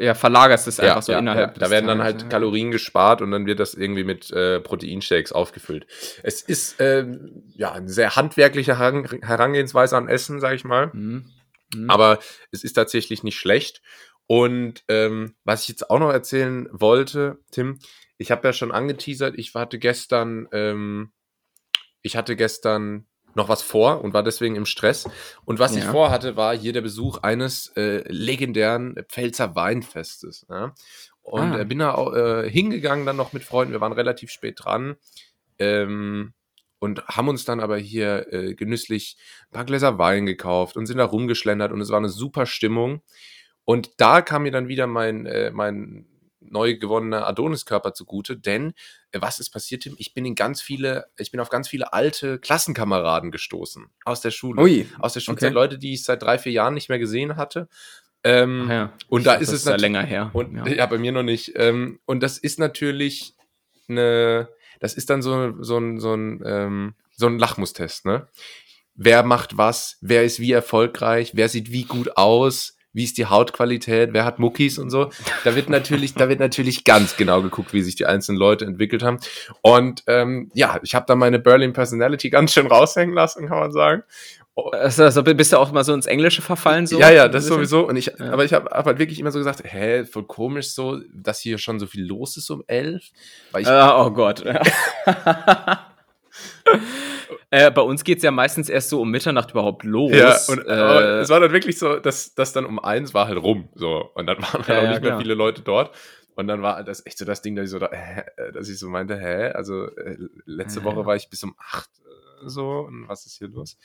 ja, 0.00 0.14
verlagerst 0.14 0.66
es 0.66 0.80
einfach 0.80 1.02
so 1.02 1.12
innerhalb. 1.12 1.54
Da 1.54 1.60
des 1.60 1.70
werden 1.70 1.86
dann 1.86 2.02
halt 2.02 2.22
ja. 2.22 2.28
Kalorien 2.28 2.72
gespart 2.72 3.22
und 3.22 3.30
dann 3.30 3.46
wird 3.46 3.60
das 3.60 3.74
irgendwie 3.74 4.02
mit 4.02 4.30
äh, 4.32 4.58
Proteinshakes 4.60 5.30
aufgefüllt. 5.32 5.86
Es 6.24 6.42
ist 6.42 6.76
ähm, 6.80 7.44
ja 7.54 7.70
eine 7.72 7.88
sehr 7.88 8.16
handwerkliche 8.16 8.78
Heran- 8.78 9.06
Herangehensweise 9.22 9.96
an 9.96 10.08
Essen, 10.08 10.40
sag 10.40 10.54
ich 10.54 10.64
mal. 10.64 10.90
Mhm. 10.92 11.30
Mhm. 11.74 11.88
Aber 11.90 12.18
es 12.50 12.64
ist 12.64 12.72
tatsächlich 12.72 13.22
nicht 13.22 13.38
schlecht. 13.38 13.80
Und 14.26 14.82
ähm, 14.88 15.36
was 15.44 15.62
ich 15.62 15.68
jetzt 15.68 15.88
auch 15.88 16.00
noch 16.00 16.12
erzählen 16.12 16.68
wollte, 16.72 17.38
Tim, 17.52 17.78
ich 18.18 18.32
habe 18.32 18.48
ja 18.48 18.52
schon 18.52 18.72
angeteasert, 18.72 19.34
ich 19.38 19.54
hatte 19.54 19.78
gestern, 19.78 20.48
ähm, 20.52 21.12
ich 22.02 22.16
hatte 22.16 22.34
gestern 22.34 23.06
noch 23.34 23.48
was 23.48 23.62
vor 23.62 24.02
und 24.02 24.14
war 24.14 24.22
deswegen 24.22 24.56
im 24.56 24.66
Stress. 24.66 25.08
Und 25.44 25.58
was 25.58 25.76
ich 25.76 25.84
Ja. 25.84 25.90
vorhatte, 25.92 26.36
war 26.36 26.56
hier 26.56 26.72
der 26.72 26.80
Besuch 26.80 27.18
eines 27.22 27.68
äh, 27.76 28.02
legendären 28.08 28.96
Pfälzer 29.08 29.54
Weinfestes. 29.54 30.46
Ja? 30.48 30.74
Und 31.22 31.52
Ah. 31.54 31.64
bin 31.64 31.78
da 31.78 31.94
auch, 31.94 32.14
äh, 32.14 32.48
hingegangen 32.50 33.06
dann 33.06 33.16
noch 33.16 33.32
mit 33.32 33.44
Freunden. 33.44 33.72
Wir 33.72 33.80
waren 33.80 33.92
relativ 33.92 34.30
spät 34.30 34.58
dran. 34.64 34.96
Ähm, 35.58 36.32
und 36.80 37.04
haben 37.08 37.28
uns 37.28 37.44
dann 37.44 37.58
aber 37.60 37.76
hier 37.76 38.32
äh, 38.32 38.54
genüsslich 38.54 39.16
ein 39.48 39.52
paar 39.52 39.64
Gläser 39.64 39.98
Wein 39.98 40.26
gekauft 40.26 40.76
und 40.76 40.86
sind 40.86 40.98
da 40.98 41.04
rumgeschlendert 41.04 41.72
und 41.72 41.80
es 41.80 41.90
war 41.90 41.98
eine 41.98 42.08
super 42.08 42.46
Stimmung. 42.46 43.02
Und 43.64 43.90
da 43.98 44.22
kam 44.22 44.44
mir 44.44 44.52
dann 44.52 44.68
wieder 44.68 44.86
mein, 44.86 45.26
äh, 45.26 45.50
mein 45.50 46.06
neu 46.50 46.76
gewonnener 46.78 47.26
Adoniskörper 47.26 47.94
zugute, 47.94 48.36
denn 48.36 48.72
äh, 49.12 49.20
was 49.20 49.40
ist 49.40 49.50
passiert, 49.50 49.82
Tim? 49.82 49.94
Ich 49.98 50.14
bin 50.14 50.24
in 50.24 50.34
ganz 50.34 50.60
viele, 50.60 51.06
ich 51.16 51.30
bin 51.30 51.40
auf 51.40 51.48
ganz 51.48 51.68
viele 51.68 51.92
alte 51.92 52.38
Klassenkameraden 52.38 53.30
gestoßen 53.30 53.86
aus 54.04 54.20
der 54.20 54.30
Schule. 54.30 54.62
Ui, 54.62 54.86
Aus 54.98 55.14
der 55.14 55.20
Schulzeit, 55.20 55.50
okay. 55.50 55.54
Leute, 55.54 55.78
die 55.78 55.94
ich 55.94 56.04
seit 56.04 56.22
drei, 56.22 56.38
vier 56.38 56.52
Jahren 56.52 56.74
nicht 56.74 56.88
mehr 56.88 56.98
gesehen 56.98 57.36
hatte. 57.36 57.68
Ähm, 58.24 58.64
Ach 58.66 58.70
ja. 58.70 58.92
und 59.08 59.20
Ich 59.20 59.24
da 59.26 59.34
ist 59.34 59.52
es 59.52 59.64
ja 59.64 59.76
länger 59.76 60.02
her. 60.02 60.30
und 60.32 60.54
ja. 60.56 60.66
ja. 60.66 60.86
bei 60.86 60.98
mir 60.98 61.12
noch 61.12 61.22
nicht. 61.22 61.52
Ähm, 61.56 62.00
und 62.04 62.22
das 62.22 62.38
ist 62.38 62.58
natürlich 62.58 63.34
eine, 63.88 64.48
das 64.80 64.94
ist 64.94 65.10
dann 65.10 65.22
so, 65.22 65.62
so 65.62 65.78
ein, 65.78 66.00
so 66.00 66.14
ein, 66.14 66.42
ähm, 66.44 66.94
so 67.16 67.26
ein 67.26 67.38
Lachmustest, 67.38 68.06
ne? 68.06 68.28
Wer 69.00 69.22
macht 69.22 69.56
was, 69.56 69.96
wer 70.00 70.24
ist 70.24 70.40
wie 70.40 70.50
erfolgreich, 70.50 71.32
wer 71.34 71.48
sieht 71.48 71.70
wie 71.70 71.84
gut 71.84 72.16
aus, 72.16 72.76
wie 72.92 73.04
ist 73.04 73.18
die 73.18 73.26
Hautqualität, 73.26 74.10
wer 74.12 74.24
hat 74.24 74.38
Muckis 74.38 74.78
und 74.78 74.90
so. 74.90 75.10
Da 75.44 75.54
wird 75.54 75.68
natürlich, 75.68 76.14
da 76.14 76.28
wird 76.28 76.40
natürlich 76.40 76.84
ganz 76.84 77.16
genau 77.16 77.42
geguckt, 77.42 77.72
wie 77.72 77.82
sich 77.82 77.96
die 77.96 78.06
einzelnen 78.06 78.38
Leute 78.38 78.64
entwickelt 78.64 79.02
haben. 79.02 79.18
Und 79.62 80.02
ähm, 80.06 80.50
ja, 80.54 80.80
ich 80.82 80.94
habe 80.94 81.04
da 81.06 81.14
meine 81.14 81.38
Berlin 81.38 81.72
Personality 81.72 82.30
ganz 82.30 82.52
schön 82.52 82.66
raushängen 82.66 83.14
lassen, 83.14 83.46
kann 83.46 83.58
man 83.58 83.72
sagen. 83.72 84.02
Also, 84.72 85.04
also 85.04 85.22
bist 85.22 85.52
du 85.52 85.56
auch 85.58 85.70
mal 85.70 85.84
so 85.84 85.94
ins 85.94 86.06
Englische 86.06 86.42
verfallen? 86.42 86.88
So? 86.88 86.98
ja, 86.98 87.10
ja, 87.10 87.28
das 87.28 87.46
sowieso. 87.46 87.86
Und 87.86 87.94
ich, 87.94 88.06
Ja. 88.18 88.32
aber 88.32 88.44
ich 88.44 88.52
habe 88.52 88.68
hab 88.70 88.86
halt 88.86 88.98
wirklich 88.98 89.20
immer 89.20 89.30
so 89.30 89.38
gesagt, 89.38 89.62
hä, 89.64 90.04
voll 90.04 90.24
komisch 90.24 90.72
so, 90.72 90.98
dass 91.14 91.38
hier 91.40 91.58
schon 91.58 91.78
so 91.78 91.86
viel 91.86 92.04
los 92.04 92.36
ist 92.36 92.50
um 92.50 92.64
elf. 92.66 93.04
Weil 93.52 93.62
ich, 93.62 93.68
Ah, 93.68 94.04
oh 94.04 94.10
Gott. 94.10 94.42
äh, 97.50 97.70
bei 97.70 97.82
uns 97.82 98.04
geht's 98.04 98.22
ja 98.22 98.30
meistens 98.30 98.68
erst 98.68 98.90
so 98.90 99.00
um 99.00 99.10
Mitternacht 99.10 99.50
überhaupt 99.52 99.84
los. 99.84 100.12
ja, 100.12 100.36
und 100.48 100.66
äh, 100.66 101.20
es 101.20 101.28
war 101.28 101.40
dann 101.40 101.52
wirklich 101.52 101.78
so, 101.78 101.98
dass 101.98 102.34
das 102.34 102.52
dann 102.52 102.64
um 102.66 102.78
eins 102.78 103.14
war 103.14 103.26
halt 103.28 103.38
rum. 103.38 103.68
So. 103.74 104.10
Und 104.14 104.26
dann 104.26 104.38
waren 104.42 104.62
Ja, 104.62 104.68
halt 104.68 104.78
auch 104.78 104.82
ja, 104.84 104.90
nicht 104.90 105.02
mehr 105.02 105.10
klar. 105.10 105.20
viele 105.20 105.34
Leute 105.34 105.62
dort. 105.62 105.94
Und 106.34 106.46
dann 106.46 106.62
war 106.62 106.84
das 106.84 107.04
echt 107.04 107.18
so 107.18 107.24
das 107.24 107.42
Ding, 107.42 107.56
dass 107.56 107.64
ich 107.64 107.70
so, 107.70 107.78
da, 107.80 107.86
äh, 107.86 108.52
dass 108.52 108.68
ich 108.68 108.78
so 108.78 108.88
meinte, 108.88 109.18
hä, 109.18 109.50
also 109.50 109.86
äh, 109.96 110.16
letzte 110.44 110.80
Ja, 110.80 110.84
Woche 110.84 111.00
ja. 111.00 111.06
war 111.06 111.16
ich 111.16 111.28
bis 111.30 111.42
um 111.42 111.54
acht 111.58 111.90
äh, 111.98 112.48
so 112.48 112.80
und 112.80 113.08
was 113.08 113.26
ist 113.26 113.38
hier 113.38 113.48
los? 113.48 113.76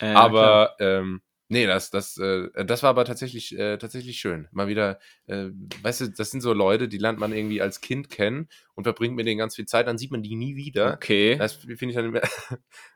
äh, 0.00 0.12
aber 0.12 0.74
ähm, 0.80 1.22
nee, 1.48 1.66
das, 1.66 1.90
das, 1.90 2.16
äh, 2.18 2.48
das 2.64 2.82
war 2.82 2.90
aber 2.90 3.04
tatsächlich, 3.04 3.56
äh, 3.58 3.76
tatsächlich 3.78 4.18
schön. 4.18 4.48
Mal 4.52 4.68
wieder, 4.68 4.98
äh, 5.26 5.46
weißt 5.82 6.02
du, 6.02 6.10
das 6.10 6.30
sind 6.30 6.40
so 6.40 6.52
Leute, 6.52 6.88
die 6.88 6.98
lernt 6.98 7.18
man 7.18 7.32
irgendwie 7.32 7.60
als 7.60 7.80
Kind 7.80 8.10
kennen 8.10 8.48
und 8.74 8.84
verbringt 8.84 9.16
mit 9.16 9.26
denen 9.26 9.38
ganz 9.38 9.56
viel 9.56 9.66
Zeit, 9.66 9.86
dann 9.86 9.98
sieht 9.98 10.10
man 10.10 10.22
die 10.22 10.36
nie 10.36 10.56
wieder. 10.56 10.94
Okay. 10.94 11.36
Das 11.36 11.54
finde 11.54 11.86
ich 11.86 11.94
dann 11.94 12.06
immer. 12.06 12.20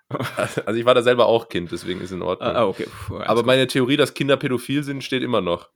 also 0.66 0.78
ich 0.78 0.84
war 0.84 0.94
da 0.94 1.02
selber 1.02 1.26
auch 1.26 1.48
Kind, 1.48 1.72
deswegen 1.72 2.00
ist 2.00 2.12
in 2.12 2.22
Ordnung. 2.22 2.48
Ah, 2.48 2.60
ah, 2.60 2.66
okay. 2.66 2.86
Puh, 3.06 3.18
aber 3.18 3.42
meine 3.42 3.66
Theorie, 3.66 3.96
dass 3.96 4.14
Kinder 4.14 4.36
pädophil 4.36 4.82
sind, 4.82 5.02
steht 5.02 5.22
immer 5.22 5.40
noch. 5.40 5.70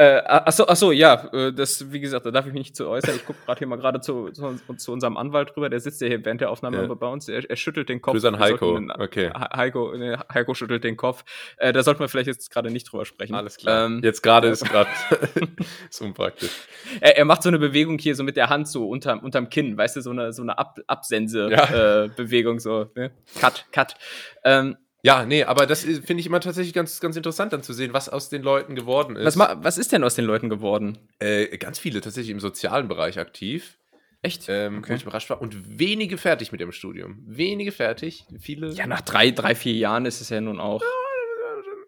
Äh, 0.00 0.22
achso, 0.24 0.64
achso, 0.64 0.92
ja, 0.92 1.28
äh, 1.32 1.52
das, 1.52 1.90
wie 1.90 1.98
gesagt, 1.98 2.24
da 2.24 2.30
darf 2.30 2.46
ich 2.46 2.52
mich 2.52 2.60
nicht 2.60 2.76
zu 2.76 2.88
äußern. 2.88 3.16
Ich 3.16 3.26
gucke 3.26 3.40
gerade 3.44 3.58
hier 3.58 3.66
mal 3.66 3.74
gerade 3.74 4.00
zu, 4.00 4.30
zu, 4.30 4.56
zu, 4.76 4.92
unserem 4.92 5.16
Anwalt 5.16 5.56
drüber, 5.56 5.68
der 5.68 5.80
sitzt 5.80 6.00
ja 6.00 6.06
hier 6.06 6.24
während 6.24 6.40
der 6.40 6.50
Aufnahme 6.50 6.86
ja. 6.86 6.94
bei 6.94 7.08
uns. 7.08 7.28
Er, 7.28 7.50
er, 7.50 7.56
schüttelt 7.56 7.88
den 7.88 8.00
Kopf. 8.00 8.12
Grüß 8.12 8.24
an 8.26 8.38
Heiko. 8.38 8.74
Sollten, 8.74 8.92
okay. 8.92 9.32
Heiko, 9.34 9.96
ne, 9.96 10.20
Heiko 10.32 10.54
schüttelt 10.54 10.84
den 10.84 10.96
Kopf. 10.96 11.24
Äh, 11.56 11.72
da 11.72 11.82
sollten 11.82 11.98
wir 11.98 12.08
vielleicht 12.08 12.28
jetzt 12.28 12.48
gerade 12.52 12.70
nicht 12.70 12.84
drüber 12.84 13.04
sprechen. 13.06 13.34
Alles 13.34 13.56
klar. 13.56 13.86
Ähm, 13.86 14.00
jetzt 14.04 14.22
gerade 14.22 14.46
ist 14.46 14.64
gerade 14.64 14.88
ist 15.90 16.00
unpraktisch. 16.00 16.52
Er, 17.00 17.18
er, 17.18 17.24
macht 17.24 17.42
so 17.42 17.48
eine 17.48 17.58
Bewegung 17.58 17.98
hier 17.98 18.14
so 18.14 18.22
mit 18.22 18.36
der 18.36 18.50
Hand 18.50 18.68
so 18.68 18.88
unterm, 18.88 19.18
unterm 19.18 19.48
Kinn, 19.48 19.76
weißt 19.76 19.96
du, 19.96 20.00
so 20.00 20.10
eine, 20.10 20.32
so 20.32 20.42
eine 20.42 20.58
Ab 20.58 20.78
Absense-Bewegung, 20.86 22.54
ja. 22.54 22.56
äh, 22.56 22.60
so. 22.60 22.86
Ne? 22.94 23.10
Cut, 23.40 23.66
cut. 23.72 23.96
Ähm, 24.44 24.76
ja, 25.02 25.24
nee, 25.24 25.44
aber 25.44 25.66
das 25.66 25.84
finde 25.84 26.14
ich 26.14 26.26
immer 26.26 26.40
tatsächlich 26.40 26.74
ganz, 26.74 27.00
ganz 27.00 27.16
interessant 27.16 27.52
dann 27.52 27.62
zu 27.62 27.72
sehen, 27.72 27.92
was 27.92 28.08
aus 28.08 28.28
den 28.28 28.42
Leuten 28.42 28.74
geworden 28.74 29.16
ist. 29.16 29.38
Was, 29.38 29.56
was 29.62 29.78
ist 29.78 29.92
denn 29.92 30.02
aus 30.02 30.14
den 30.14 30.24
Leuten 30.24 30.48
geworden? 30.48 30.98
Äh, 31.20 31.56
ganz 31.58 31.78
viele 31.78 32.00
tatsächlich 32.00 32.30
im 32.30 32.40
sozialen 32.40 32.88
Bereich 32.88 33.18
aktiv. 33.18 33.78
Echt? 34.22 34.46
Ähm, 34.48 34.78
okay. 34.78 34.90
Wo 34.90 34.94
ich 34.96 35.02
überrascht 35.02 35.30
war. 35.30 35.40
Und 35.40 35.78
wenige 35.78 36.18
fertig 36.18 36.50
mit 36.50 36.60
ihrem 36.60 36.72
Studium. 36.72 37.22
Wenige 37.24 37.70
fertig. 37.70 38.24
Viele. 38.40 38.70
Ja, 38.70 38.88
nach 38.88 39.00
drei, 39.02 39.30
drei, 39.30 39.54
vier 39.54 39.74
Jahren 39.74 40.06
ist 40.06 40.20
es 40.20 40.30
ja 40.30 40.40
nun 40.40 40.58
auch. 40.58 40.82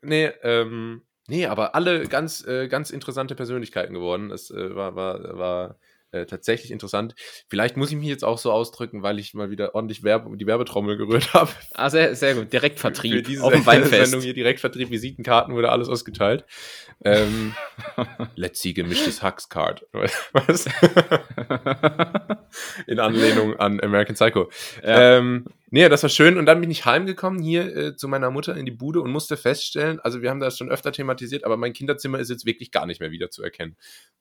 Nee, 0.03 0.31
ähm, 0.43 1.03
nee, 1.27 1.47
aber 1.47 1.75
alle 1.75 2.07
ganz, 2.07 2.47
äh, 2.47 2.69
ganz 2.69 2.91
interessante 2.91 3.35
Persönlichkeiten 3.35 3.95
geworden. 3.95 4.29
Das 4.29 4.51
äh, 4.51 4.75
war, 4.77 4.95
war, 4.95 5.37
war 5.37 5.79
äh, 6.13 6.27
tatsächlich 6.27 6.71
interessant. 6.71 7.15
Vielleicht 7.49 7.77
muss 7.77 7.91
ich 7.91 7.97
mich 7.97 8.09
jetzt 8.09 8.25
auch 8.25 8.39
so 8.39 8.51
ausdrücken, 8.53 9.03
weil 9.03 9.19
ich 9.19 9.35
mal 9.35 9.51
wieder 9.51 9.75
ordentlich 9.75 10.03
Werbe, 10.03 10.37
die 10.37 10.47
Werbetrommel 10.47 10.97
gerührt 10.97 11.35
habe. 11.35 11.51
Ah, 11.73 11.91
sehr, 11.91 12.15
sehr 12.15 12.35
gut. 12.35 12.53
Direktvertrieb. 12.53 13.13
Für 13.13 13.23
diese 13.23 13.45
auf 13.45 13.53
dem 13.53 13.65
Weinfest. 13.67 14.11
Sendung 14.11 14.21
hier 14.21 14.35
Direktvertrieb, 14.35 14.91
Visitenkarten 14.91 15.55
wurde 15.55 15.71
alles 15.71 15.89
ausgeteilt. 15.89 16.45
Ähm, 17.05 17.55
Let's 18.35 18.61
see 18.61 18.73
gemischtes 18.73 19.23
Huxcard. 19.23 19.87
Was? 19.93 20.67
In 22.87 22.99
Anlehnung 22.99 23.57
an 23.59 23.81
American 23.81 24.15
Psycho. 24.15 24.51
Ja. 24.83 25.19
Ähm, 25.19 25.47
nee, 25.71 25.89
das 25.89 26.03
war 26.03 26.11
schön. 26.11 26.39
Und 26.39 26.47
dann 26.47 26.61
bin 26.61 26.71
ich 26.71 26.85
heimgekommen 26.85 27.43
hier 27.43 27.77
äh, 27.77 27.97
zu 27.97 28.09
meiner 28.09 28.31
Mutter 28.31 28.57
in 28.57 28.66
die 28.66 28.73
Bude 28.73 29.01
und 29.01 29.11
musste 29.11 29.37
feststellen, 29.37 30.01
also 30.01 30.23
wir 30.23 30.31
haben 30.31 30.41
das 30.41 30.59
schon 30.59 30.71
öfter 30.71 30.93
thematisiert, 30.93 31.45
aber 31.45 31.57
mein 31.57 31.73
Kinderzimmer 31.73 32.18
ist 32.18 32.31
jetzt 32.31 32.47
wirklich 32.47 32.71
gar 32.71 32.87
nicht 32.87 33.01
mehr 33.01 33.11
wiederzuerkennen. 33.11 33.77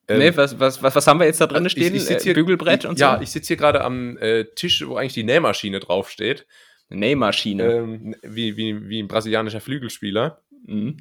Ähm, 0.07 0.19
nee, 0.19 0.35
was, 0.35 0.59
was, 0.59 0.81
was, 0.81 0.95
was 0.95 1.07
haben 1.07 1.19
wir 1.19 1.27
jetzt 1.27 1.41
da 1.41 1.47
drin 1.47 1.57
also 1.57 1.69
stehen? 1.69 1.93
Ich, 1.93 2.09
ich 2.09 2.23
hier, 2.23 2.33
Bügelbrett 2.33 2.85
und 2.85 2.97
so? 2.97 3.05
Ja, 3.05 3.21
ich 3.21 3.31
sitze 3.31 3.49
hier 3.49 3.57
gerade 3.57 3.83
am 3.83 4.17
äh, 4.17 4.45
Tisch, 4.55 4.85
wo 4.85 4.95
eigentlich 4.95 5.13
die 5.13 5.23
Nähmaschine 5.23 5.79
draufsteht. 5.79 6.47
Nähmaschine. 6.89 7.71
Ähm, 7.71 8.15
wie, 8.23 8.57
wie, 8.57 8.89
wie 8.89 9.03
ein 9.03 9.07
brasilianischer 9.07 9.61
Flügelspieler. 9.61 10.41
Mhm. 10.65 10.97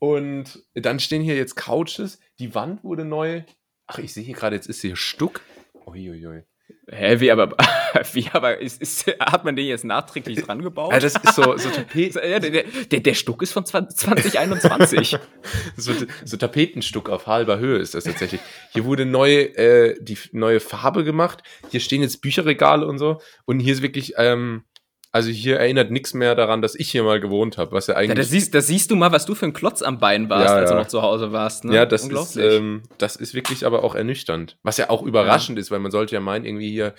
Und 0.00 0.62
dann 0.74 1.00
stehen 1.00 1.22
hier 1.22 1.36
jetzt 1.36 1.56
Couches. 1.56 2.20
Die 2.38 2.54
Wand 2.54 2.84
wurde 2.84 3.04
neu. 3.04 3.42
Ach, 3.86 3.98
ich 3.98 4.12
sehe 4.12 4.24
hier 4.24 4.34
gerade, 4.34 4.56
jetzt 4.56 4.68
ist 4.68 4.80
hier 4.80 4.96
Stuck. 4.96 5.40
Uiuiui. 5.86 6.42
Hä, 6.90 7.20
wie 7.20 7.30
aber, 7.30 7.54
wie 8.12 8.26
aber, 8.32 8.58
ist, 8.58 8.80
ist, 8.80 9.06
hat 9.20 9.44
man 9.44 9.54
den 9.56 9.66
jetzt 9.66 9.84
nachträglich 9.84 10.42
dran 10.42 10.62
gebaut? 10.62 10.92
Ja, 10.92 11.00
das 11.00 11.14
ist 11.16 11.34
so, 11.34 11.56
so 11.58 11.68
Tapet. 11.68 12.14
ja, 12.24 12.38
der, 12.38 12.62
der, 12.62 13.00
der 13.00 13.14
Stuck 13.14 13.42
ist 13.42 13.52
von 13.52 13.66
2021. 13.66 15.18
so, 15.76 15.92
so 16.24 16.36
Tapetenstuck 16.36 17.10
auf 17.10 17.26
halber 17.26 17.58
Höhe 17.58 17.78
ist 17.78 17.94
das 17.94 18.04
tatsächlich. 18.04 18.40
Hier 18.72 18.86
wurde 18.86 19.04
neu, 19.04 19.34
äh, 19.34 19.96
die 20.00 20.16
neue 20.32 20.60
Farbe 20.60 21.04
gemacht. 21.04 21.42
Hier 21.70 21.80
stehen 21.80 22.00
jetzt 22.00 22.22
Bücherregale 22.22 22.86
und 22.86 22.98
so. 22.98 23.20
Und 23.44 23.60
hier 23.60 23.74
ist 23.74 23.82
wirklich, 23.82 24.14
ähm, 24.16 24.64
also 25.10 25.30
hier 25.30 25.58
erinnert 25.58 25.90
nichts 25.90 26.12
mehr 26.12 26.34
daran, 26.34 26.60
dass 26.60 26.74
ich 26.74 26.90
hier 26.90 27.02
mal 27.02 27.18
gewohnt 27.20 27.56
habe, 27.56 27.72
was 27.72 27.86
ja 27.86 27.94
eigentlich. 27.94 28.10
Ja, 28.10 28.14
da, 28.16 28.22
siehst, 28.22 28.54
da 28.54 28.60
siehst 28.60 28.90
du 28.90 28.96
mal, 28.96 29.10
was 29.10 29.24
du 29.24 29.34
für 29.34 29.46
ein 29.46 29.52
Klotz 29.52 29.80
am 29.82 29.98
Bein 29.98 30.28
warst, 30.28 30.48
ja, 30.48 30.56
als 30.56 30.70
du 30.70 30.76
noch 30.76 30.88
zu 30.88 31.02
Hause 31.02 31.32
warst. 31.32 31.64
Ne? 31.64 31.74
Ja, 31.74 31.86
das 31.86 32.06
ist, 32.06 32.36
ähm, 32.36 32.82
das 32.98 33.16
ist 33.16 33.34
wirklich 33.34 33.64
aber 33.64 33.84
auch 33.84 33.94
ernüchternd. 33.94 34.58
Was 34.62 34.76
ja 34.76 34.90
auch 34.90 35.02
überraschend 35.02 35.58
ist, 35.58 35.70
weil 35.70 35.78
man 35.78 35.90
sollte 35.90 36.14
ja 36.14 36.20
meinen, 36.20 36.44
irgendwie 36.44 36.70
hier, 36.70 36.94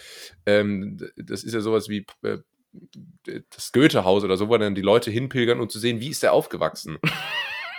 ähm, 0.46 0.98
das 1.18 1.44
ist 1.44 1.54
ja 1.54 1.62
sowas 1.62 1.88
wie 1.90 2.06
äh, 2.24 2.40
das 3.24 3.72
Goethehaus 3.72 4.24
oder 4.24 4.38
so, 4.38 4.50
wo 4.50 4.58
dann 4.58 4.76
die 4.76 4.82
Leute 4.82 5.12
hinpilgern, 5.12 5.60
um 5.60 5.70
zu 5.70 5.80
sehen, 5.80 6.00
wie 6.00 6.10
ist 6.10 6.24
der 6.24 6.34
aufgewachsen. 6.34 6.98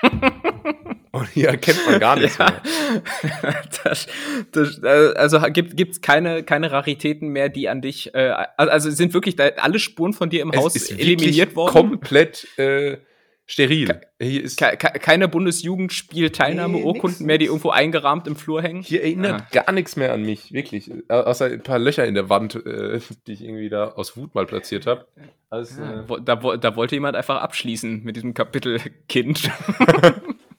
Und 1.13 1.29
hier 1.29 1.49
erkennt 1.49 1.81
man 1.87 1.99
gar 1.99 2.17
nichts 2.17 2.39
ja. 2.39 2.47
mehr. 2.47 2.63
Das, 3.85 4.07
das, 4.53 4.83
also 4.85 5.41
gibt 5.51 5.93
es 5.93 6.01
keine, 6.01 6.45
keine 6.45 6.71
Raritäten 6.71 7.29
mehr, 7.29 7.49
die 7.49 7.69
an 7.69 7.81
dich, 7.81 8.15
äh, 8.15 8.33
also 8.57 8.91
sind 8.91 9.15
wirklich 9.15 9.37
da 9.37 9.49
alle 9.57 9.79
Spuren 9.79 10.13
von 10.13 10.31
dir 10.31 10.43
im 10.43 10.51
es 10.51 10.59
Haus 10.59 10.91
eliminiert 10.91 11.57
worden? 11.57 11.73
komplett 11.73 12.47
äh, 12.59 12.99
steril. 13.47 13.87
Ke 13.87 14.01
hier 14.21 14.45
ist 14.45 14.59
ke 14.59 14.77
keine 14.77 15.29
Bundesjugendspielteilnahmeurkunden 15.29 17.21
nee, 17.21 17.27
mehr, 17.27 17.39
die 17.39 17.47
irgendwo 17.47 17.71
eingerahmt 17.71 18.27
im 18.29 18.37
Flur 18.37 18.63
hängen? 18.63 18.83
Hier 18.83 19.03
erinnert 19.03 19.43
ah. 19.43 19.47
gar 19.51 19.73
nichts 19.73 19.97
mehr 19.97 20.13
an 20.13 20.23
mich, 20.23 20.53
wirklich. 20.53 20.91
Außer 21.09 21.47
ein 21.47 21.63
paar 21.63 21.79
Löcher 21.79 22.07
in 22.07 22.15
der 22.15 22.29
Wand, 22.29 22.55
äh, 22.55 23.01
die 23.27 23.33
ich 23.33 23.43
irgendwie 23.43 23.69
da 23.69 23.89
aus 23.89 24.17
Wut 24.17 24.35
mal 24.35 24.47
platziert 24.47 24.87
habe. 24.87 25.07
Also, 25.49 25.83
ja. 25.83 26.03
äh, 26.03 26.23
da, 26.23 26.37
da 26.37 26.77
wollte 26.77 26.95
jemand 26.95 27.17
einfach 27.17 27.41
abschließen 27.41 28.05
mit 28.05 28.17
diesem 28.17 28.35
Kapitel 28.35 28.79
Kind. 29.09 29.51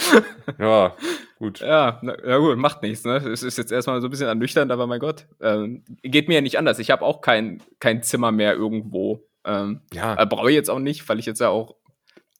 ja, 0.58 0.94
gut. 1.38 1.60
Ja, 1.60 1.98
na, 2.02 2.16
ja, 2.26 2.38
gut, 2.38 2.56
macht 2.58 2.82
nichts. 2.82 3.04
Ne? 3.04 3.16
Es 3.16 3.42
ist 3.42 3.58
jetzt 3.58 3.72
erstmal 3.72 4.00
so 4.00 4.08
ein 4.08 4.10
bisschen 4.10 4.28
ernüchternd, 4.28 4.70
aber 4.70 4.86
mein 4.86 5.00
Gott, 5.00 5.26
ähm, 5.40 5.84
geht 6.02 6.28
mir 6.28 6.34
ja 6.34 6.40
nicht 6.40 6.58
anders. 6.58 6.78
Ich 6.78 6.90
habe 6.90 7.02
auch 7.02 7.20
kein, 7.20 7.62
kein 7.80 8.02
Zimmer 8.02 8.32
mehr 8.32 8.54
irgendwo. 8.54 9.26
Ähm, 9.44 9.80
ja. 9.92 10.14
Äh, 10.14 10.26
Brauche 10.26 10.50
ich 10.50 10.56
jetzt 10.56 10.70
auch 10.70 10.78
nicht, 10.78 11.08
weil 11.08 11.18
ich 11.18 11.26
jetzt 11.26 11.40
ja 11.40 11.48
auch 11.48 11.76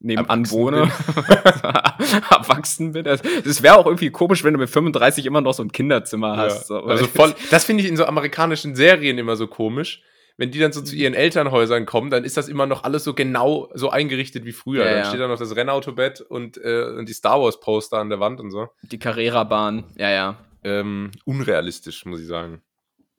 nebenan 0.03 0.51
wohne, 0.51 0.79
erwachsen 2.31 2.93
bin. 2.93 3.07
Es 3.07 3.63
wäre 3.63 3.77
auch 3.77 3.87
irgendwie 3.87 4.11
komisch, 4.11 4.43
wenn 4.43 4.53
du 4.53 4.59
mit 4.59 4.69
35 4.69 5.27
immer 5.27 5.41
noch 5.41 5.55
so 5.55 5.63
ein 5.63 5.71
Kinderzimmer 5.71 6.37
hast. 6.37 6.69
Ja. 6.71 6.81
So. 6.81 6.85
Also 6.85 7.07
voll, 7.07 7.35
das 7.51 7.65
finde 7.65 7.85
ich 7.85 7.89
in 7.89 7.97
so 7.97 8.05
amerikanischen 8.05 8.75
Serien 8.75 9.19
immer 9.19 9.37
so 9.37 9.47
komisch 9.47 10.03
wenn 10.43 10.51
die 10.51 10.59
dann 10.59 10.73
so 10.73 10.83
zu 10.83 10.97
mhm. 10.97 11.01
ihren 11.01 11.15
Elternhäusern 11.15 11.87
kommen, 11.87 12.11
dann 12.11 12.25
ist 12.25 12.37
das 12.37 12.49
immer 12.49 12.67
noch 12.67 12.83
alles 12.83 13.05
so 13.05 13.15
genau 13.15 13.71
so 13.75 13.91
eingerichtet 13.91 14.45
wie 14.45 14.51
früher. 14.51 14.85
Ja, 14.85 14.91
dann 14.91 14.99
ja. 14.99 15.05
steht 15.05 15.21
da 15.21 15.29
noch 15.29 15.39
das 15.39 15.55
Rennautobett 15.55 16.21
und, 16.21 16.57
äh, 16.57 16.83
und 16.99 17.09
die 17.09 17.13
Star 17.13 17.41
Wars 17.41 17.61
Poster 17.61 17.99
an 17.99 18.09
der 18.09 18.19
Wand 18.19 18.41
und 18.41 18.51
so. 18.51 18.67
Die 18.83 18.99
Carrera-Bahn, 18.99 19.85
ja, 19.97 20.11
ja. 20.11 20.37
Ähm, 20.65 21.13
unrealistisch, 21.25 22.05
muss 22.07 22.21
ich 22.21 22.27
sagen. 22.27 22.61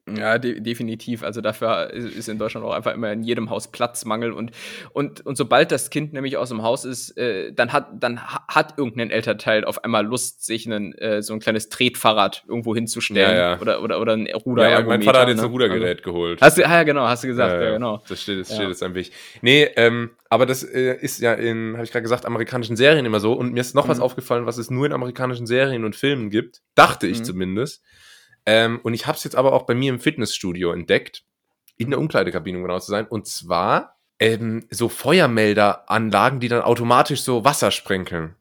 Ja, 0.06 0.38
de 0.38 0.60
definitiv. 0.60 1.24
Also 1.24 1.40
dafür 1.40 1.92
ist 1.92 2.28
in 2.28 2.38
Deutschland 2.38 2.66
auch 2.66 2.74
einfach 2.74 2.94
immer 2.94 3.14
in 3.14 3.24
jedem 3.24 3.50
Haus 3.50 3.72
Platzmangel 3.72 4.34
und 4.34 4.52
und 4.92 5.26
und 5.26 5.38
sobald 5.38 5.72
das 5.72 5.90
Kind 5.90 6.12
nämlich 6.12 6.36
aus 6.36 6.50
dem 6.50 6.62
Haus 6.62 6.84
ist, 6.84 7.18
äh, 7.18 7.54
dann 7.54 7.72
hat 7.72 7.88
dann 8.02 8.20
hat 8.22 8.78
irgendein 8.78 9.12
Elternteil 9.12 9.64
auf 9.64 9.84
einmal 9.86 10.06
Lust, 10.06 10.46
sich 10.46 10.66
einen, 10.66 10.94
äh, 10.96 11.22
so 11.22 11.34
ein 11.34 11.40
kleines 11.40 11.70
Tretfahrrad 11.70 12.44
irgendwo 12.50 12.76
hinzustellen 12.76 13.38
ja, 13.38 13.52
ja. 13.54 13.62
oder 13.62 13.82
oder 13.82 14.02
oder 14.02 14.14
ein 14.14 14.28
Ruder. 14.46 14.70
Ja, 14.70 14.82
mein 14.82 15.02
Vater 15.04 15.22
hat 15.22 15.30
jetzt 15.30 15.38
ne? 15.38 15.44
ein 15.44 15.52
Rudergerät 15.52 16.00
also, 16.00 16.12
geholt. 16.12 16.42
Hast 16.42 16.58
du, 16.58 16.68
ah, 16.68 16.74
ja 16.74 16.84
genau, 16.84 17.08
hast 17.08 17.24
du 17.24 17.28
gesagt, 17.28 17.62
ja, 17.62 17.72
genau. 17.72 18.04
Das 18.10 18.22
steht, 18.22 18.42
das 18.42 18.54
steht 18.54 18.68
jetzt 18.68 18.84
am 18.84 18.96
Weg. 18.96 19.12
Nee, 19.42 19.70
ähm, 19.78 20.12
aber 20.30 20.46
das 20.46 20.64
äh, 20.64 20.98
ist 21.00 21.22
ja 21.22 21.34
in, 21.34 21.76
habe 21.76 21.86
ich 21.86 21.92
gerade 21.92 22.04
gesagt, 22.04 22.26
amerikanischen 22.26 22.76
Serien 22.76 23.06
immer 23.06 23.22
so. 23.22 23.34
Und 23.34 23.54
mir 23.54 23.62
ist 23.62 23.74
noch 23.74 23.86
mhm. 23.86 23.92
was 23.92 24.00
aufgefallen, 24.02 24.46
was 24.46 24.58
es 24.58 24.70
nur 24.70 24.86
in 24.86 24.92
amerikanischen 24.92 25.48
Serien 25.48 25.86
und 25.86 25.96
Filmen 25.96 26.30
gibt. 26.30 26.62
Dachte 26.76 27.08
ich 27.08 27.20
mhm. 27.20 27.24
zumindest. 27.24 27.84
Ähm, 28.46 28.80
und 28.84 28.94
ich 28.94 29.08
habe 29.08 29.18
es 29.18 29.24
jetzt 29.24 29.36
aber 29.36 29.54
auch 29.54 29.64
bei 29.64 29.74
mir 29.74 29.92
im 29.92 30.00
Fitnessstudio 30.00 30.72
entdeckt, 30.72 31.24
in 31.78 31.90
der 31.90 32.00
Umkleidekabine, 32.00 32.58
um 32.58 32.64
genau 32.64 32.80
zu 32.80 32.92
sein. 32.92 33.08
Und 33.08 33.28
zwar 33.28 33.98
ähm, 34.20 34.66
so 34.70 34.90
Feuermelderanlagen, 34.90 36.40
die 36.40 36.48
dann 36.48 36.62
automatisch 36.62 37.22
so 37.22 37.44
Wasser 37.46 37.72
sprenkeln. 37.72 38.36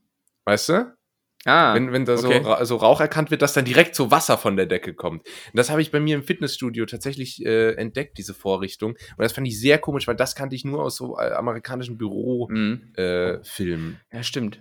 Weißt 0.45 0.69
du? 0.71 0.97
Ah, 1.45 1.75
wenn, 1.75 1.93
wenn 1.93 2.05
da 2.05 2.15
okay. 2.15 2.43
so, 2.45 2.65
so 2.65 2.77
Rauch 2.77 3.01
erkannt 3.01 3.33
wird, 3.33 3.43
dass 3.43 3.53
dann 3.53 3.65
direkt 3.65 3.97
so 3.97 4.13
Wasser 4.13 4.39
von 4.39 4.57
der 4.57 4.67
Decke 4.67 4.95
kommt. 4.95 5.27
Und 5.27 5.57
das 5.57 5.71
habe 5.71 5.83
ich 5.83 5.91
bei 5.91 5.99
mir 5.99 6.15
im 6.15 6.23
Fitnessstudio 6.23 6.87
tatsächlich 6.87 7.45
äh, 7.45 7.73
entdeckt, 7.73 8.17
diese 8.19 8.33
Vorrichtung. 8.33 8.93
Und 8.93 9.19
das 9.19 9.33
fand 9.33 9.49
ich 9.49 9.59
sehr 9.59 9.79
komisch, 9.79 10.07
weil 10.07 10.15
das 10.15 10.37
kannte 10.37 10.55
ich 10.55 10.65
nur 10.65 10.83
aus 10.83 10.97
so 10.97 11.19
äh, 11.19 11.33
amerikanischen 11.33 11.99
Bürofilmen. 11.99 12.93
Mhm. 12.97 13.99
Äh, 14.11 14.17
ja, 14.17 14.23
stimmt. 14.23 14.61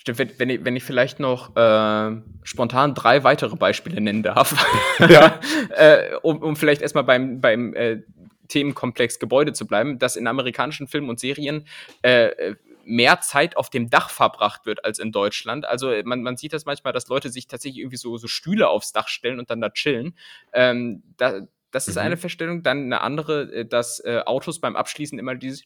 Stimmt, 0.00 0.18
wenn, 0.18 0.30
wenn, 0.38 0.48
ich, 0.48 0.64
wenn 0.64 0.76
ich 0.76 0.82
vielleicht 0.82 1.20
noch 1.20 1.54
äh, 1.56 2.22
spontan 2.42 2.94
drei 2.94 3.22
weitere 3.22 3.54
Beispiele 3.54 4.00
nennen 4.00 4.22
darf, 4.22 4.54
ja. 5.10 5.38
äh, 5.76 6.16
um, 6.22 6.38
um 6.38 6.56
vielleicht 6.56 6.80
erstmal 6.80 7.04
beim, 7.04 7.42
beim 7.42 7.74
äh, 7.74 7.98
Themenkomplex 8.48 9.18
Gebäude 9.18 9.52
zu 9.52 9.66
bleiben, 9.66 9.98
dass 9.98 10.16
in 10.16 10.26
amerikanischen 10.26 10.86
Filmen 10.86 11.10
und 11.10 11.20
Serien 11.20 11.66
äh, 12.00 12.54
mehr 12.86 13.20
Zeit 13.20 13.58
auf 13.58 13.68
dem 13.68 13.90
Dach 13.90 14.08
verbracht 14.08 14.64
wird 14.64 14.86
als 14.86 14.98
in 14.98 15.12
Deutschland. 15.12 15.66
Also 15.66 15.92
man, 16.04 16.22
man 16.22 16.38
sieht 16.38 16.54
das 16.54 16.64
manchmal, 16.64 16.94
dass 16.94 17.08
Leute 17.08 17.28
sich 17.28 17.46
tatsächlich 17.46 17.80
irgendwie 17.80 17.98
so, 17.98 18.16
so 18.16 18.26
Stühle 18.26 18.68
aufs 18.68 18.92
Dach 18.92 19.08
stellen 19.08 19.38
und 19.38 19.50
dann 19.50 19.60
da 19.60 19.68
chillen. 19.68 20.16
Ähm, 20.54 21.02
da, 21.18 21.42
das 21.72 21.88
ist 21.88 21.96
mhm. 21.96 22.02
eine 22.02 22.16
Feststellung. 22.16 22.62
Dann 22.62 22.84
eine 22.84 23.02
andere, 23.02 23.42
äh, 23.52 23.66
dass 23.66 24.00
äh, 24.00 24.22
Autos 24.24 24.60
beim 24.60 24.76
Abschließen 24.76 25.18
immer 25.18 25.34
dieses 25.34 25.64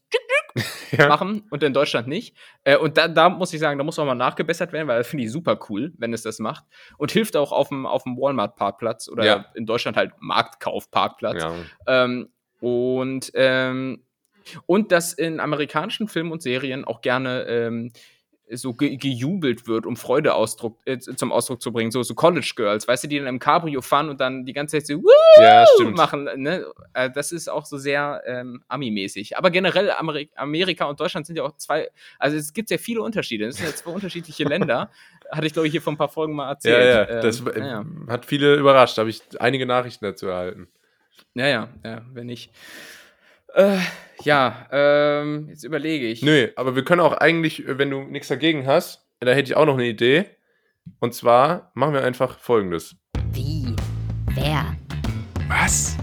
ja. 0.92 1.08
machen 1.08 1.44
und 1.50 1.62
in 1.62 1.72
Deutschland 1.72 2.06
nicht. 2.06 2.36
Äh, 2.62 2.76
und 2.76 2.96
da, 2.96 3.08
da 3.08 3.28
muss 3.28 3.52
ich 3.52 3.60
sagen, 3.60 3.78
da 3.78 3.84
muss 3.84 3.98
auch 3.98 4.06
mal 4.06 4.14
nachgebessert 4.14 4.72
werden, 4.72 4.86
weil 4.88 4.98
das 4.98 5.08
finde 5.08 5.24
ich 5.24 5.32
super 5.32 5.58
cool, 5.68 5.92
wenn 5.98 6.12
es 6.12 6.22
das 6.22 6.38
macht. 6.38 6.64
Und 6.96 7.10
hilft 7.10 7.36
auch 7.36 7.52
auf 7.52 7.68
dem, 7.68 7.86
auf 7.86 8.04
dem 8.04 8.16
Walmart-Parkplatz 8.16 9.08
oder 9.08 9.24
ja. 9.24 9.46
in 9.54 9.66
Deutschland 9.66 9.96
halt 9.96 10.12
Marktkauf-Parkplatz. 10.20 11.42
Ja. 11.42 11.54
Ähm, 11.86 12.28
und, 12.60 13.32
ähm, 13.34 14.04
und 14.66 14.92
dass 14.92 15.12
in 15.12 15.40
amerikanischen 15.40 16.06
Filmen 16.06 16.30
und 16.30 16.42
Serien 16.42 16.84
auch 16.84 17.00
gerne 17.00 17.44
ähm, 17.44 17.92
so 18.50 18.74
ge 18.74 18.96
gejubelt 18.96 19.66
wird, 19.66 19.86
um 19.86 19.96
Freude 19.96 20.34
Ausdruck, 20.34 20.78
äh, 20.84 20.98
zum 20.98 21.32
Ausdruck 21.32 21.62
zu 21.62 21.72
bringen. 21.72 21.90
So, 21.90 22.02
so 22.02 22.14
College 22.14 22.52
Girls, 22.56 22.86
weißt 22.86 23.04
du, 23.04 23.08
die 23.08 23.18
dann 23.18 23.26
im 23.26 23.38
Cabrio 23.38 23.80
fahren 23.80 24.08
und 24.08 24.20
dann 24.20 24.44
die 24.44 24.52
ganze 24.52 24.76
Zeit 24.78 24.86
so 24.86 25.02
Woo! 25.02 25.08
Ja, 25.40 25.66
stimmt. 25.74 25.96
machen. 25.96 26.28
Ne? 26.36 26.66
Äh, 26.92 27.10
das 27.10 27.32
ist 27.32 27.48
auch 27.48 27.64
so 27.66 27.78
sehr 27.78 28.22
ähm, 28.26 28.62
Ami-mäßig. 28.68 29.36
Aber 29.38 29.50
generell 29.50 29.90
Ameri 29.90 30.30
Amerika 30.34 30.84
und 30.86 31.00
Deutschland 31.00 31.26
sind 31.26 31.36
ja 31.36 31.42
auch 31.44 31.56
zwei, 31.56 31.88
also 32.18 32.36
es 32.36 32.52
gibt 32.52 32.70
ja 32.70 32.78
viele 32.78 33.02
Unterschiede. 33.02 33.46
Es 33.46 33.56
sind 33.56 33.66
ja 33.66 33.74
zwei 33.74 33.92
unterschiedliche 33.92 34.44
Länder. 34.44 34.90
Hatte 35.30 35.46
ich, 35.46 35.52
glaube 35.52 35.66
ich, 35.66 35.72
hier 35.72 35.82
vor 35.82 35.92
ein 35.92 35.96
paar 35.98 36.08
Folgen 36.08 36.34
mal 36.34 36.48
erzählt. 36.50 36.84
Ja, 36.84 37.02
ja, 37.02 37.08
Ähm, 37.08 37.22
das 37.22 37.42
ja. 37.56 37.84
hat 38.08 38.26
viele 38.26 38.56
überrascht. 38.56 38.98
Da 38.98 39.00
habe 39.02 39.10
ich 39.10 39.22
einige 39.40 39.66
Nachrichten 39.66 40.04
dazu 40.04 40.26
erhalten. 40.26 40.68
Ja, 41.34 41.46
ja, 41.48 41.68
ja, 41.84 42.02
wenn 42.12 42.26
nicht. 42.26 42.50
Äh, 43.54 43.78
ja, 44.22 44.66
ähm, 44.72 45.48
jetzt 45.48 45.62
überlege 45.62 46.06
ich. 46.06 46.22
Nö, 46.22 46.48
aber 46.56 46.74
wir 46.74 46.84
können 46.84 47.00
auch 47.00 47.12
eigentlich, 47.12 47.66
äh, 47.68 47.78
wenn 47.78 47.88
du 47.90 48.02
nichts 48.02 48.26
dagegen 48.28 48.66
hast, 48.66 49.06
da 49.20 49.30
hätte 49.30 49.50
ich 49.50 49.56
auch 49.56 49.64
noch 49.64 49.74
eine 49.74 49.86
Idee. 49.86 50.26
Und 50.98 51.14
zwar 51.14 51.70
machen 51.74 51.94
wir 51.94 52.02
einfach 52.02 52.38
folgendes. 52.40 52.96
Wie? 53.32 53.74
Wer? 54.34 54.76
Was? 55.48 55.96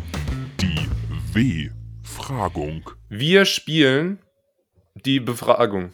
Die 0.61 0.87
W-Fragung. 1.33 2.89
Wir 3.09 3.43
spielen 3.45 4.19
die 5.05 5.19
Befragung. 5.19 5.91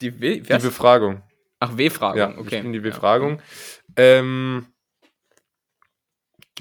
Die, 0.00 0.20
w 0.20 0.40
Die 0.40 0.58
Befragung. 0.58 1.22
Ach, 1.60 1.76
W-Fragen, 1.76 2.18
Ja, 2.18 2.30
wir 2.30 2.38
okay. 2.40 2.58
spielen 2.58 2.72
die 2.72 2.80
Befragung. 2.80 3.40
Ähm, 3.96 4.66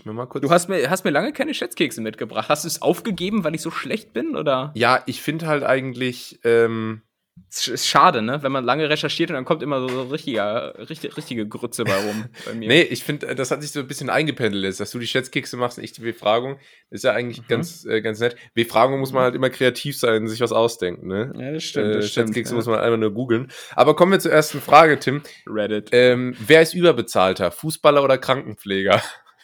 mir 0.05 0.13
mal 0.13 0.25
kurz. 0.27 0.41
Du 0.43 0.49
hast 0.51 0.67
mir, 0.69 0.89
hast 0.89 1.03
mir 1.05 1.11
lange 1.11 1.33
keine 1.33 1.53
Schätzkekse 1.53 2.01
mitgebracht. 2.01 2.49
Hast 2.49 2.63
du 2.63 2.67
es 2.67 2.81
aufgegeben, 2.81 3.43
weil 3.43 3.55
ich 3.55 3.61
so 3.61 3.71
schlecht 3.71 4.13
bin? 4.13 4.35
Oder? 4.35 4.71
ja, 4.75 5.01
ich 5.05 5.21
finde 5.21 5.47
halt 5.47 5.63
eigentlich, 5.63 6.39
ähm, 6.43 7.01
Es 7.49 7.67
ist 7.67 7.85
schade, 7.87 8.21
ne? 8.21 8.41
Wenn 8.43 8.51
man 8.53 8.63
lange 8.63 8.89
recherchiert 8.89 9.29
und 9.29 9.33
dann 9.35 9.43
kommt 9.43 9.61
immer 9.61 9.85
so, 9.87 10.03
richtiger, 10.03 10.73
richtig, 10.89 11.17
richtige 11.17 11.45
Grütze 11.47 11.83
bei 11.83 11.95
rum 11.97 12.25
bei 12.45 12.53
mir. 12.53 12.67
nee, 12.69 12.81
ich 12.83 13.03
finde, 13.03 13.35
das 13.35 13.51
hat 13.51 13.61
sich 13.61 13.71
so 13.71 13.81
ein 13.81 13.87
bisschen 13.87 14.09
eingependelt 14.09 14.63
jetzt, 14.63 14.79
dass 14.79 14.91
du 14.91 14.99
die 14.99 15.07
Schätzkekse 15.07 15.57
machst 15.57 15.77
und 15.77 15.83
ich 15.83 15.91
die 15.91 16.01
Befragung. 16.01 16.53
Das 16.89 16.99
ist 16.99 17.03
ja 17.03 17.11
eigentlich 17.11 17.41
Mhm. 17.41 17.47
ganz, 17.49 17.83
äh, 17.85 18.01
ganz 18.01 18.19
nett. 18.21 18.37
Befragung 18.53 18.99
muss 19.01 19.11
man 19.11 19.23
halt 19.23 19.35
immer 19.35 19.49
kreativ 19.49 19.97
sein 19.99 20.21
und 20.23 20.27
sich 20.29 20.39
was 20.39 20.53
ausdenken, 20.53 21.07
ne? 21.07 21.33
Ja, 21.37 21.51
das 21.51 21.75
äh, 21.75 22.01
Schätzkekse 22.03 22.53
ja. 22.53 22.55
muss 22.55 22.67
man 22.67 22.79
einfach 22.79 22.97
nur 22.97 23.11
googeln. 23.13 23.51
Aber 23.75 23.97
kommen 23.97 24.13
wir 24.13 24.19
zur 24.19 24.31
ersten 24.31 24.61
Frage, 24.61 24.97
Tim. 24.99 25.21
Reddit. 25.45 25.89
Ähm, 25.91 26.35
wer 26.39 26.61
ist 26.61 26.73
überbezahlter? 26.73 27.51
Fußballer 27.51 28.01
oder 28.01 28.17
Krankenpfleger? 28.17 29.01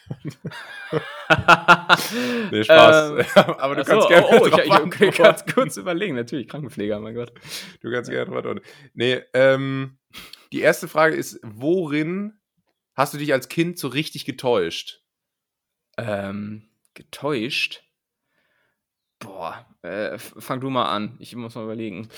Nee, 2.50 2.64
Spaß. 2.64 3.36
Aber 3.36 3.74
du 3.74 3.82
Ach 3.82 3.86
so, 3.86 3.92
kannst 3.92 4.08
gerne 4.08 4.26
oh, 4.26 4.38
oh, 4.42 4.46
ich, 4.46 4.52
okay, 4.52 4.70
antworten. 4.70 5.22
ganz 5.22 5.44
kurz 5.54 5.76
überlegen. 5.76 6.14
Natürlich, 6.14 6.48
Krankenpfleger, 6.48 6.98
mein 7.00 7.14
Gott. 7.14 7.32
Du 7.80 7.90
kannst 7.90 8.10
gerne 8.10 8.26
drauf 8.26 8.36
antworten. 8.36 8.60
Nee, 8.94 9.22
ähm, 9.32 9.98
die 10.52 10.60
erste 10.60 10.88
Frage 10.88 11.16
ist, 11.16 11.40
worin 11.42 12.38
hast 12.94 13.14
du 13.14 13.18
dich 13.18 13.32
als 13.32 13.48
Kind 13.48 13.78
so 13.78 13.88
richtig 13.88 14.24
getäuscht? 14.24 15.02
Ähm, 15.96 16.68
getäuscht? 16.94 17.84
Boah, 19.18 19.66
äh, 19.82 20.18
fang 20.18 20.60
du 20.60 20.68
mal 20.68 20.86
an. 20.86 21.16
Ich 21.20 21.34
muss 21.36 21.54
mal 21.54 21.64
überlegen. 21.64 22.08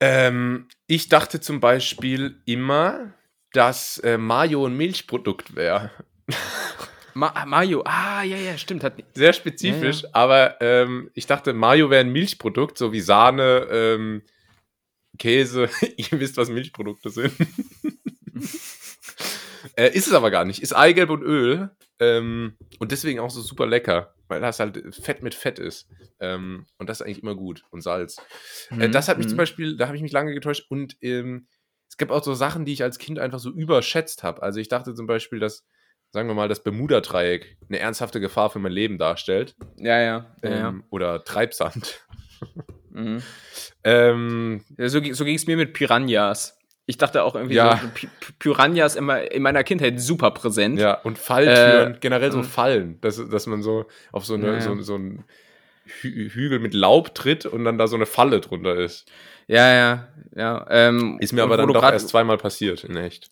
Ähm, 0.00 0.68
ich 0.86 1.08
dachte 1.08 1.40
zum 1.40 1.60
Beispiel 1.60 2.40
immer, 2.46 3.14
dass 3.52 3.98
äh, 3.98 4.16
Mayo 4.16 4.66
ein 4.66 4.76
Milchprodukt 4.76 5.56
wäre. 5.56 5.90
Ma 7.14 7.44
Mario, 7.46 7.82
ah, 7.84 8.22
ja, 8.22 8.36
ja, 8.36 8.56
stimmt. 8.58 8.84
Hat, 8.84 8.94
Sehr 9.14 9.32
spezifisch, 9.32 10.04
aber 10.12 10.60
ähm, 10.60 11.10
ich 11.14 11.26
dachte, 11.26 11.52
Mayo 11.52 11.90
wäre 11.90 12.04
ein 12.04 12.12
Milchprodukt, 12.12 12.78
so 12.78 12.92
wie 12.92 13.00
Sahne, 13.00 13.66
ähm, 13.70 14.22
Käse. 15.18 15.68
Ihr 15.96 16.20
wisst, 16.20 16.36
was 16.36 16.48
Milchprodukte 16.48 17.10
sind. 17.10 17.32
äh, 19.76 19.90
ist 19.92 20.06
es 20.06 20.12
aber 20.12 20.30
gar 20.30 20.44
nicht. 20.44 20.62
Ist 20.62 20.76
Eigelb 20.76 21.10
und 21.10 21.22
Öl. 21.22 21.70
Ähm, 22.00 22.56
und 22.78 22.92
deswegen 22.92 23.18
auch 23.18 23.30
so 23.30 23.40
super 23.40 23.66
lecker, 23.66 24.14
weil 24.28 24.40
das 24.40 24.60
halt 24.60 24.94
Fett 24.94 25.22
mit 25.22 25.34
Fett 25.34 25.58
ist. 25.58 25.88
Ähm, 26.20 26.66
und 26.78 26.88
das 26.88 27.00
ist 27.00 27.06
eigentlich 27.06 27.22
immer 27.22 27.34
gut. 27.34 27.64
Und 27.70 27.80
Salz. 27.80 28.18
Äh, 28.78 28.88
das 28.90 29.08
hat 29.08 29.18
mich 29.18 29.26
Mhm. 29.26 29.30
zum 29.30 29.38
Beispiel, 29.38 29.76
da 29.76 29.86
habe 29.86 29.96
ich 29.96 30.02
mich 30.02 30.12
lange 30.12 30.32
getäuscht. 30.34 30.66
Und 30.68 30.96
ähm, 31.00 31.48
es 31.88 31.96
gibt 31.96 32.12
auch 32.12 32.22
so 32.22 32.34
Sachen, 32.34 32.64
die 32.64 32.72
ich 32.72 32.84
als 32.84 32.98
Kind 32.98 33.18
einfach 33.18 33.40
so 33.40 33.50
überschätzt 33.50 34.22
habe. 34.22 34.42
Also 34.42 34.60
ich 34.60 34.68
dachte 34.68 34.94
zum 34.94 35.08
Beispiel, 35.08 35.40
dass, 35.40 35.64
sagen 36.10 36.28
wir 36.28 36.34
mal, 36.34 36.48
das 36.48 36.62
Bermuda-Dreieck 36.62 37.56
eine 37.68 37.78
ernsthafte 37.78 38.20
Gefahr 38.20 38.50
für 38.50 38.58
mein 38.58 38.72
Leben 38.72 38.98
darstellt. 38.98 39.54
Ja, 39.76 40.00
ja. 40.00 40.26
ja, 40.42 40.50
ja. 40.50 40.68
Ähm, 40.68 40.84
Oder 40.90 41.24
Treibsand. 41.24 42.00
Mhm. 42.90 43.22
ähm, 43.84 44.64
Ja, 44.76 44.88
so, 44.88 45.00
so 45.12 45.24
ging 45.24 45.34
es 45.36 45.46
mir 45.46 45.56
mit 45.56 45.72
Piranhas. 45.72 46.56
Ich 46.86 46.96
dachte 46.96 47.22
auch 47.22 47.34
irgendwie, 47.34 47.54
Ja. 47.56 47.76
so, 47.82 47.88
Pi- 47.92 48.08
Piranhas 48.38 48.96
immer 48.96 49.30
in 49.30 49.42
meiner 49.42 49.62
Kindheit 49.64 50.00
super 50.00 50.30
präsent. 50.30 50.78
ja, 50.80 50.94
und 51.02 51.18
Falltüren, 51.18 51.94
Äh, 51.94 51.98
generell 52.00 52.32
so 52.32 52.38
ähm. 52.38 52.44
Fallen, 52.44 53.00
dass, 53.02 53.16
dass 53.28 53.46
man 53.46 53.62
so 53.62 53.84
auf 54.10 54.24
so, 54.24 54.34
eine, 54.34 54.60
so, 54.62 54.80
so 54.80 54.94
einen 54.94 55.24
Hü 56.00 56.30
Hügel 56.30 56.58
mit 56.60 56.72
Laub 56.74 57.14
tritt 57.14 57.44
und 57.46 57.64
dann 57.64 57.76
da 57.78 57.86
so 57.86 57.96
eine 57.96 58.06
Falle 58.06 58.40
drunter 58.40 58.74
ist. 58.76 59.06
ja, 59.48 59.72
ja. 59.74 60.08
ja 60.34 60.66
ähm, 60.70 61.18
Ist 61.20 61.32
mir 61.34 61.42
aber 61.42 61.56
dann 61.58 61.68
doch 61.72 61.80
grad- 61.80 61.92
erst 61.92 62.08
zweimal 62.08 62.38
passiert, 62.38 62.84
in 62.84 62.96
echt. 62.96 63.28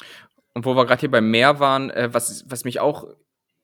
Und 0.57 0.65
wo 0.65 0.75
wir 0.75 0.87
gerade 0.87 1.01
hier 1.01 1.11
beim 1.11 1.31
Meer 1.31 1.61
waren, 1.61 1.91
äh, 1.91 2.09
was, 2.13 2.47
was 2.49 2.65
mich 2.65 2.81
auch 2.81 3.07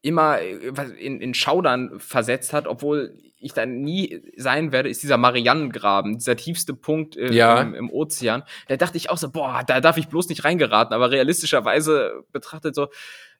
immer 0.02 0.40
äh, 0.42 0.58
in, 1.00 1.22
in 1.22 1.32
Schaudern 1.32 1.98
versetzt 1.98 2.52
hat, 2.52 2.66
obwohl 2.66 3.16
ich 3.38 3.54
da 3.54 3.64
nie 3.64 4.20
sein 4.36 4.72
werde, 4.72 4.90
ist 4.90 5.02
dieser 5.02 5.16
Marianengraben, 5.16 6.18
dieser 6.18 6.36
tiefste 6.36 6.74
Punkt 6.74 7.16
äh, 7.16 7.32
Ja. 7.32 7.62
im, 7.62 7.72
im 7.74 7.90
Ozean. 7.90 8.42
Da 8.68 8.76
dachte 8.76 8.98
ich 8.98 9.08
auch 9.08 9.16
so, 9.16 9.30
boah, 9.30 9.62
da 9.66 9.80
darf 9.80 9.96
ich 9.96 10.08
bloß 10.08 10.28
nicht 10.28 10.44
reingeraten. 10.44 10.92
Aber 10.94 11.10
realistischerweise 11.10 12.24
betrachtet 12.30 12.74
so, 12.74 12.88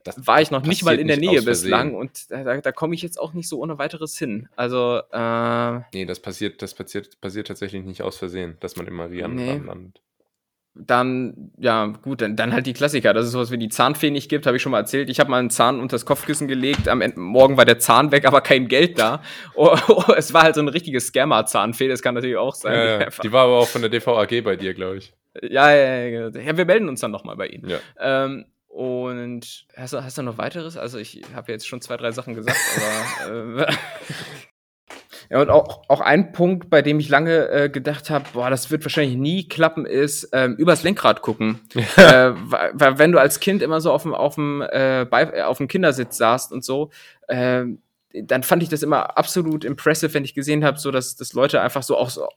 Das 0.02 0.26
war 0.26 0.40
ich 0.40 0.50
noch 0.50 0.62
nicht 0.62 0.82
mal 0.82 0.98
in 0.98 1.06
der 1.08 1.18
Nähe 1.18 1.42
bislang 1.42 1.94
und 1.94 2.30
da, 2.30 2.44
da, 2.44 2.56
da 2.62 2.72
komme 2.72 2.94
ich 2.94 3.02
jetzt 3.02 3.20
auch 3.20 3.34
nicht 3.34 3.50
so 3.50 3.60
ohne 3.60 3.76
weiteres 3.76 4.16
hin. 4.16 4.48
Also, 4.56 5.02
äh, 5.12 5.80
Nee, 5.92 6.06
das 6.06 6.20
passiert, 6.20 6.62
das 6.62 6.72
passiert, 6.72 7.20
passiert 7.20 7.48
tatsächlich 7.48 7.84
nicht 7.84 8.00
aus 8.00 8.16
Versehen, 8.16 8.56
dass 8.60 8.76
man 8.76 8.86
im 8.86 8.94
Marianengraben 8.94 9.60
Nee. 9.60 9.66
landet. 9.68 10.00
Dann, 10.74 11.52
ja, 11.58 11.86
gut, 11.86 12.22
dann, 12.22 12.34
dann 12.34 12.52
halt 12.52 12.66
die 12.66 12.72
Klassiker. 12.72 13.12
Das 13.12 13.26
ist 13.26 13.32
sowas 13.32 13.50
wie 13.50 13.58
die 13.58 13.68
Zahnfee 13.68 14.10
nicht 14.10 14.28
gibt, 14.30 14.46
habe 14.46 14.56
ich 14.56 14.62
schon 14.62 14.72
mal 14.72 14.78
erzählt. 14.78 15.10
Ich 15.10 15.20
habe 15.20 15.30
mal 15.30 15.38
einen 15.38 15.50
Zahn 15.50 15.80
unter 15.80 15.94
das 15.94 16.06
Kopfkissen 16.06 16.48
gelegt. 16.48 16.88
Am 16.88 17.00
Ende, 17.02 17.20
morgen 17.20 17.56
war 17.56 17.64
der 17.66 17.78
Zahn 17.78 18.10
weg, 18.10 18.24
aber 18.26 18.40
kein 18.40 18.68
Geld 18.68 18.98
da. 18.98 19.22
Oh, 19.54 19.76
oh, 19.88 20.12
es 20.16 20.32
war 20.32 20.44
halt 20.44 20.54
so 20.54 20.62
ein 20.62 20.68
richtiges 20.68 21.08
Scammer-Zahnfee, 21.08 21.88
das 21.88 22.00
kann 22.00 22.14
natürlich 22.14 22.36
auch 22.38 22.54
sein. 22.54 23.00
Ja, 23.00 23.08
Die 23.22 23.32
war 23.32 23.44
aber 23.44 23.58
auch 23.58 23.68
von 23.68 23.82
der 23.82 23.90
DVAG 23.90 24.42
bei 24.42 24.56
dir, 24.56 24.72
glaube 24.72 24.96
ich. 24.96 25.12
ja, 25.42 25.70
ja, 25.74 26.04
ja, 26.04 26.28
ja. 26.30 26.40
ja, 26.40 26.56
wir 26.56 26.64
melden 26.64 26.88
uns 26.88 27.00
dann 27.00 27.10
nochmal 27.10 27.36
bei 27.36 27.48
Ihnen. 27.48 27.68
Ja. 27.68 27.78
Ähm, 28.00 28.46
und 28.68 29.66
hast 29.76 29.92
du, 29.92 30.02
hast 30.02 30.16
du 30.16 30.22
noch 30.22 30.38
weiteres? 30.38 30.78
Also 30.78 30.96
ich 30.98 31.20
habe 31.34 31.52
jetzt 31.52 31.68
schon 31.68 31.82
zwei, 31.82 31.98
drei 31.98 32.10
Sachen 32.12 32.34
gesagt, 32.34 32.56
aber 33.26 33.68
äh, 33.68 33.72
ja, 35.32 35.40
und 35.40 35.48
auch, 35.48 35.80
auch 35.88 36.02
ein 36.02 36.32
Punkt, 36.32 36.68
bei 36.68 36.82
dem 36.82 37.00
ich 37.00 37.08
lange 37.08 37.48
äh, 37.48 37.70
gedacht 37.70 38.10
habe, 38.10 38.26
boah, 38.34 38.50
das 38.50 38.70
wird 38.70 38.84
wahrscheinlich 38.84 39.16
nie 39.16 39.48
klappen, 39.48 39.86
ist 39.86 40.28
ähm, 40.34 40.56
übers 40.56 40.82
Lenkrad 40.82 41.22
gucken. 41.22 41.58
äh, 41.96 42.32
weil, 42.34 42.70
weil 42.74 42.98
wenn 42.98 43.12
du 43.12 43.18
als 43.18 43.40
Kind 43.40 43.62
immer 43.62 43.80
so 43.80 43.92
auf 43.92 44.02
dem, 44.02 44.12
auf 44.12 44.34
dem, 44.34 44.60
äh, 44.60 45.06
bei, 45.08 45.22
äh, 45.22 45.42
auf 45.44 45.56
dem 45.56 45.68
Kindersitz 45.68 46.18
saßt 46.18 46.52
und 46.52 46.62
so, 46.62 46.90
ähm, 47.30 47.80
dann 48.12 48.42
fand 48.42 48.62
ich 48.62 48.68
das 48.68 48.82
immer 48.82 49.16
absolut 49.16 49.64
impressive, 49.64 50.12
wenn 50.12 50.24
ich 50.26 50.34
gesehen 50.34 50.64
habe, 50.64 50.78
so 50.78 50.90
dass, 50.90 51.16
dass 51.16 51.32
Leute 51.32 51.62
einfach 51.62 51.82
so 51.82 51.96
auch 51.96 52.10
so, 52.10 52.28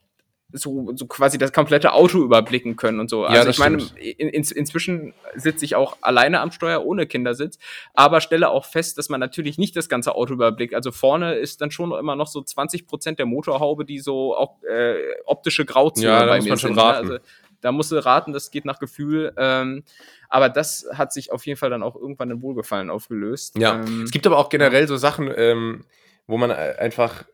so, 0.57 0.91
so 0.95 1.05
quasi 1.05 1.37
das 1.37 1.51
komplette 1.51 1.93
Auto 1.93 2.23
überblicken 2.23 2.75
können 2.75 2.99
und 2.99 3.09
so. 3.09 3.23
Ja, 3.23 3.29
Also 3.29 3.49
ich 3.49 3.59
meine, 3.59 3.83
in, 3.97 4.29
in, 4.29 4.43
inzwischen 4.43 5.13
sitze 5.35 5.65
ich 5.65 5.75
auch 5.75 5.97
alleine 6.01 6.39
am 6.39 6.51
Steuer 6.51 6.85
ohne 6.85 7.07
Kindersitz, 7.07 7.59
aber 7.93 8.21
stelle 8.21 8.49
auch 8.49 8.65
fest, 8.65 8.97
dass 8.97 9.09
man 9.09 9.19
natürlich 9.19 9.57
nicht 9.57 9.75
das 9.75 9.89
ganze 9.89 10.15
Auto 10.15 10.33
überblickt. 10.33 10.73
Also 10.73 10.91
vorne 10.91 11.35
ist 11.35 11.61
dann 11.61 11.71
schon 11.71 11.91
immer 11.91 12.15
noch 12.15 12.27
so 12.27 12.41
20 12.41 12.87
Prozent 12.87 13.19
der 13.19 13.25
Motorhaube, 13.25 13.85
die 13.85 13.99
so 13.99 14.35
auch 14.35 14.61
äh, 14.63 14.95
optische 15.25 15.65
Grauzone 15.65 16.07
Ja, 16.07 16.19
da 16.21 16.25
bei 16.27 16.37
muss 16.37 16.45
mir 16.45 16.57
sind. 16.57 16.75
ne? 16.75 16.81
raten. 16.81 17.11
Also, 17.11 17.23
da 17.61 17.71
musst 17.71 17.91
du 17.91 18.03
raten, 18.05 18.31
das 18.31 18.51
geht 18.51 18.65
nach 18.65 18.79
Gefühl. 18.79 19.33
Ähm, 19.37 19.83
aber 20.29 20.49
das 20.49 20.87
hat 20.93 21.11
sich 21.13 21.31
auf 21.31 21.45
jeden 21.45 21.57
Fall 21.57 21.69
dann 21.69 21.83
auch 21.83 21.95
irgendwann 21.95 22.29
in 22.29 22.41
Wohlgefallen 22.41 22.89
aufgelöst. 22.89 23.57
Ja, 23.57 23.75
ähm, 23.75 24.03
es 24.03 24.11
gibt 24.11 24.27
aber 24.27 24.37
auch 24.37 24.49
generell 24.49 24.87
so 24.87 24.97
Sachen, 24.97 25.31
ähm, 25.35 25.83
wo 26.27 26.37
man 26.37 26.51
äh, 26.51 26.75
einfach, 26.79 27.25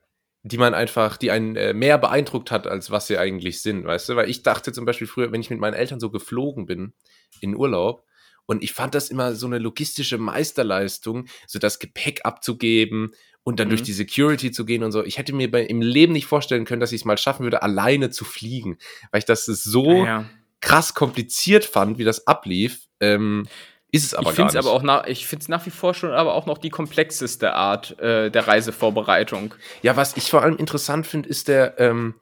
die 0.43 0.57
man 0.57 0.73
einfach, 0.73 1.17
die 1.17 1.31
einen 1.31 1.55
äh, 1.55 1.73
mehr 1.73 1.97
beeindruckt 1.97 2.51
hat, 2.51 2.67
als 2.67 2.89
was 2.89 3.07
sie 3.07 3.17
eigentlich 3.17 3.61
sind, 3.61 3.85
weißt 3.85 4.09
du? 4.09 4.15
Weil 4.15 4.29
ich 4.29 4.43
dachte 4.43 4.71
zum 4.71 4.85
Beispiel 4.85 5.07
früher, 5.07 5.31
wenn 5.31 5.41
ich 5.41 5.49
mit 5.49 5.59
meinen 5.59 5.75
Eltern 5.75 5.99
so 5.99 6.09
geflogen 6.09 6.65
bin 6.65 6.93
in 7.41 7.55
Urlaub, 7.55 8.03
und 8.47 8.63
ich 8.63 8.73
fand 8.73 8.95
das 8.95 9.09
immer 9.09 9.33
so 9.33 9.45
eine 9.45 9.59
logistische 9.59 10.17
Meisterleistung, 10.17 11.27
so 11.47 11.57
das 11.57 11.79
Gepäck 11.79 12.21
abzugeben 12.25 13.13
und 13.43 13.59
dann 13.59 13.67
Mhm. 13.67 13.69
durch 13.69 13.83
die 13.83 13.93
Security 13.93 14.51
zu 14.51 14.65
gehen 14.65 14.83
und 14.83 14.91
so. 14.91 15.05
Ich 15.05 15.17
hätte 15.17 15.33
mir 15.33 15.49
bei, 15.49 15.63
im 15.63 15.81
Leben 15.81 16.11
nicht 16.11 16.25
vorstellen 16.25 16.65
können, 16.65 16.81
dass 16.81 16.91
ich 16.91 17.01
es 17.01 17.05
mal 17.05 17.17
schaffen 17.17 17.43
würde, 17.43 17.61
alleine 17.61 18.09
zu 18.09 18.25
fliegen, 18.25 18.77
weil 19.11 19.19
ich 19.19 19.25
das 19.25 19.45
so 19.45 20.03
ja. 20.05 20.29
krass 20.59 20.93
kompliziert 20.93 21.63
fand, 21.63 21.97
wie 21.97 22.03
das 22.03 22.27
ablief. 22.27 22.87
Ähm, 22.99 23.47
ist 23.91 24.05
es 24.05 24.13
aber 24.13 24.31
ich 24.31 24.37
gar 24.37 24.47
finde 24.47 24.53
nicht. 24.53 24.59
es 24.59 24.65
aber 24.65 24.75
auch 24.75 24.83
nach, 24.83 25.05
ich 25.07 25.27
finde 25.27 25.43
es 25.43 25.49
nach 25.49 25.65
wie 25.65 25.69
vor 25.69 25.93
schon 25.93 26.11
aber 26.11 26.33
auch 26.33 26.45
noch 26.45 26.57
die 26.57 26.69
komplexeste 26.69 27.53
Art 27.53 27.99
äh, 27.99 28.29
der 28.31 28.47
Reisevorbereitung. 28.47 29.53
Ja, 29.81 29.95
was 29.97 30.15
ich 30.17 30.29
vor 30.29 30.41
allem 30.43 30.57
interessant 30.57 31.05
finde, 31.07 31.27
ist 31.29 31.47
der, 31.47 31.79
ähm, 31.79 32.15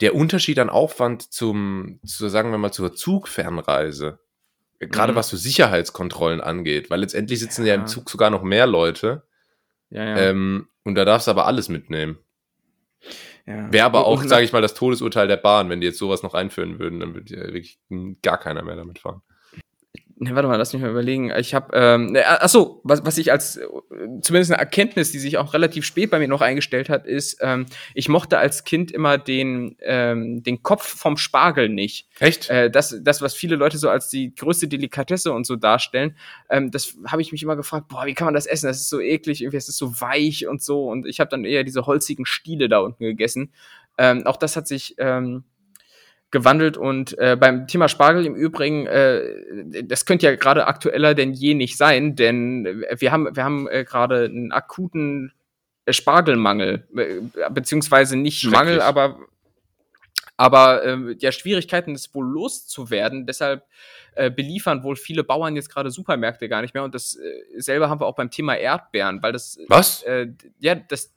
der 0.00 0.14
Unterschied 0.14 0.58
an 0.58 0.68
Aufwand 0.68 1.32
zum, 1.32 2.00
zu, 2.04 2.28
sagen 2.28 2.50
wir 2.50 2.58
mal, 2.58 2.72
zur 2.72 2.94
Zugfernreise, 2.94 4.18
gerade 4.80 5.12
Mhm. 5.12 5.16
was 5.16 5.28
so 5.30 5.36
Sicherheitskontrollen 5.36 6.40
angeht, 6.40 6.90
weil 6.90 7.00
letztendlich 7.00 7.38
sitzen 7.40 7.64
ja, 7.64 7.74
Ja. 7.74 7.80
im 7.80 7.86
Zug 7.86 8.10
sogar 8.10 8.30
noch 8.30 8.42
mehr 8.42 8.66
Leute 8.66 9.22
Ja, 9.90 10.04
ja. 10.04 10.16
ähm, 10.18 10.68
und 10.84 10.96
da 10.96 11.04
darfst 11.04 11.28
du 11.28 11.30
aber 11.30 11.46
alles 11.46 11.68
mitnehmen. 11.68 12.18
ja. 13.46 13.72
Wäre 13.72 13.86
aber 13.86 14.06
auch, 14.06 14.22
sage 14.24 14.44
ich 14.44 14.52
mal, 14.52 14.60
das 14.62 14.74
Todesurteil 14.74 15.28
der 15.28 15.36
Bahn, 15.36 15.70
wenn 15.70 15.80
die 15.80 15.86
jetzt 15.86 15.98
sowas 15.98 16.22
noch 16.22 16.34
einführen 16.34 16.78
würden, 16.78 17.00
dann 17.00 17.14
würde 17.14 17.34
ja 17.34 17.42
wirklich 17.44 17.78
gar 18.22 18.38
keiner 18.38 18.62
mehr 18.62 18.76
damit 18.76 18.98
fahren. 18.98 19.22
Ne, 20.18 20.34
warte 20.34 20.48
mal, 20.48 20.56
lass 20.56 20.72
mich 20.72 20.80
mal 20.80 20.90
überlegen. 20.90 21.30
Ich 21.38 21.54
habe, 21.54 21.68
ähm, 21.74 22.12
ne, 22.12 22.22
ach 22.26 22.48
so, 22.48 22.80
was, 22.84 23.04
was 23.04 23.18
ich 23.18 23.32
als, 23.32 23.60
zumindest 24.22 24.50
eine 24.50 24.58
Erkenntnis, 24.58 25.12
die 25.12 25.18
sich 25.18 25.36
auch 25.36 25.52
relativ 25.52 25.84
spät 25.84 26.10
bei 26.10 26.18
mir 26.18 26.26
noch 26.26 26.40
eingestellt 26.40 26.88
hat, 26.88 27.04
ist, 27.06 27.36
ähm, 27.42 27.66
ich 27.92 28.08
mochte 28.08 28.38
als 28.38 28.64
Kind 28.64 28.90
immer 28.90 29.18
den, 29.18 29.76
ähm, 29.82 30.42
den 30.42 30.62
Kopf 30.62 30.86
vom 30.86 31.18
Spargel 31.18 31.68
nicht. 31.68 32.08
Echt? 32.18 32.48
Äh, 32.48 32.70
das, 32.70 32.96
das, 33.02 33.20
was 33.20 33.34
viele 33.34 33.56
Leute 33.56 33.76
so 33.76 33.90
als 33.90 34.08
die 34.08 34.34
größte 34.34 34.68
Delikatesse 34.68 35.34
und 35.34 35.44
so 35.44 35.54
darstellen, 35.54 36.16
ähm, 36.48 36.70
das 36.70 36.96
habe 37.06 37.20
ich 37.20 37.30
mich 37.30 37.42
immer 37.42 37.56
gefragt, 37.56 37.88
boah, 37.88 38.06
wie 38.06 38.14
kann 38.14 38.24
man 38.24 38.34
das 38.34 38.46
essen? 38.46 38.68
Das 38.68 38.80
ist 38.80 38.88
so 38.88 39.00
eklig, 39.00 39.42
irgendwie, 39.42 39.58
es 39.58 39.68
ist 39.68 39.76
so 39.76 40.00
weich 40.00 40.46
und 40.46 40.62
so. 40.62 40.88
Und 40.88 41.04
ich 41.04 41.20
habe 41.20 41.28
dann 41.28 41.44
eher 41.44 41.62
diese 41.62 41.84
holzigen 41.84 42.24
Stiele 42.24 42.70
da 42.70 42.78
unten 42.78 43.04
gegessen. 43.04 43.52
Ähm, 43.98 44.26
auch 44.26 44.38
das 44.38 44.56
hat 44.56 44.66
sich 44.66 44.94
ähm, 44.96 45.44
gewandelt 46.30 46.76
und 46.76 47.16
äh, 47.18 47.36
beim 47.38 47.66
Thema 47.66 47.88
Spargel 47.88 48.26
im 48.26 48.34
Übrigen, 48.34 48.86
äh, 48.86 49.84
das 49.84 50.06
könnte 50.06 50.26
ja 50.26 50.34
gerade 50.34 50.66
aktueller 50.66 51.14
denn 51.14 51.32
je 51.32 51.54
nicht 51.54 51.76
sein, 51.76 52.16
denn 52.16 52.66
äh, 52.66 52.96
wir 52.98 53.12
haben, 53.12 53.34
wir 53.34 53.44
haben 53.44 53.68
äh, 53.68 53.84
gerade 53.84 54.24
einen 54.24 54.52
akuten 54.52 55.32
äh, 55.84 55.92
Spargelmangel, 55.92 56.86
äh, 56.96 57.50
beziehungsweise 57.50 58.16
nicht. 58.16 58.44
Mangel, 58.46 58.80
aber 58.80 59.18
aber 60.36 60.84
ähm, 60.84 61.16
ja, 61.18 61.32
Schwierigkeiten, 61.32 61.94
das 61.94 62.14
wohl 62.14 62.26
loszuwerden. 62.26 63.26
Deshalb 63.26 63.64
äh, 64.14 64.30
beliefern 64.30 64.82
wohl 64.82 64.96
viele 64.96 65.24
Bauern 65.24 65.56
jetzt 65.56 65.70
gerade 65.70 65.90
Supermärkte 65.90 66.48
gar 66.48 66.60
nicht 66.60 66.74
mehr. 66.74 66.84
Und 66.84 66.94
das 66.94 67.16
äh, 67.16 67.60
selber 67.60 67.88
haben 67.88 68.00
wir 68.00 68.06
auch 68.06 68.16
beim 68.16 68.30
Thema 68.30 68.54
Erdbeeren, 68.56 69.22
weil 69.22 69.32
das 69.32 69.58
Was? 69.68 70.02
äh, 70.02 70.28
ja, 70.58 70.74
das, 70.74 71.15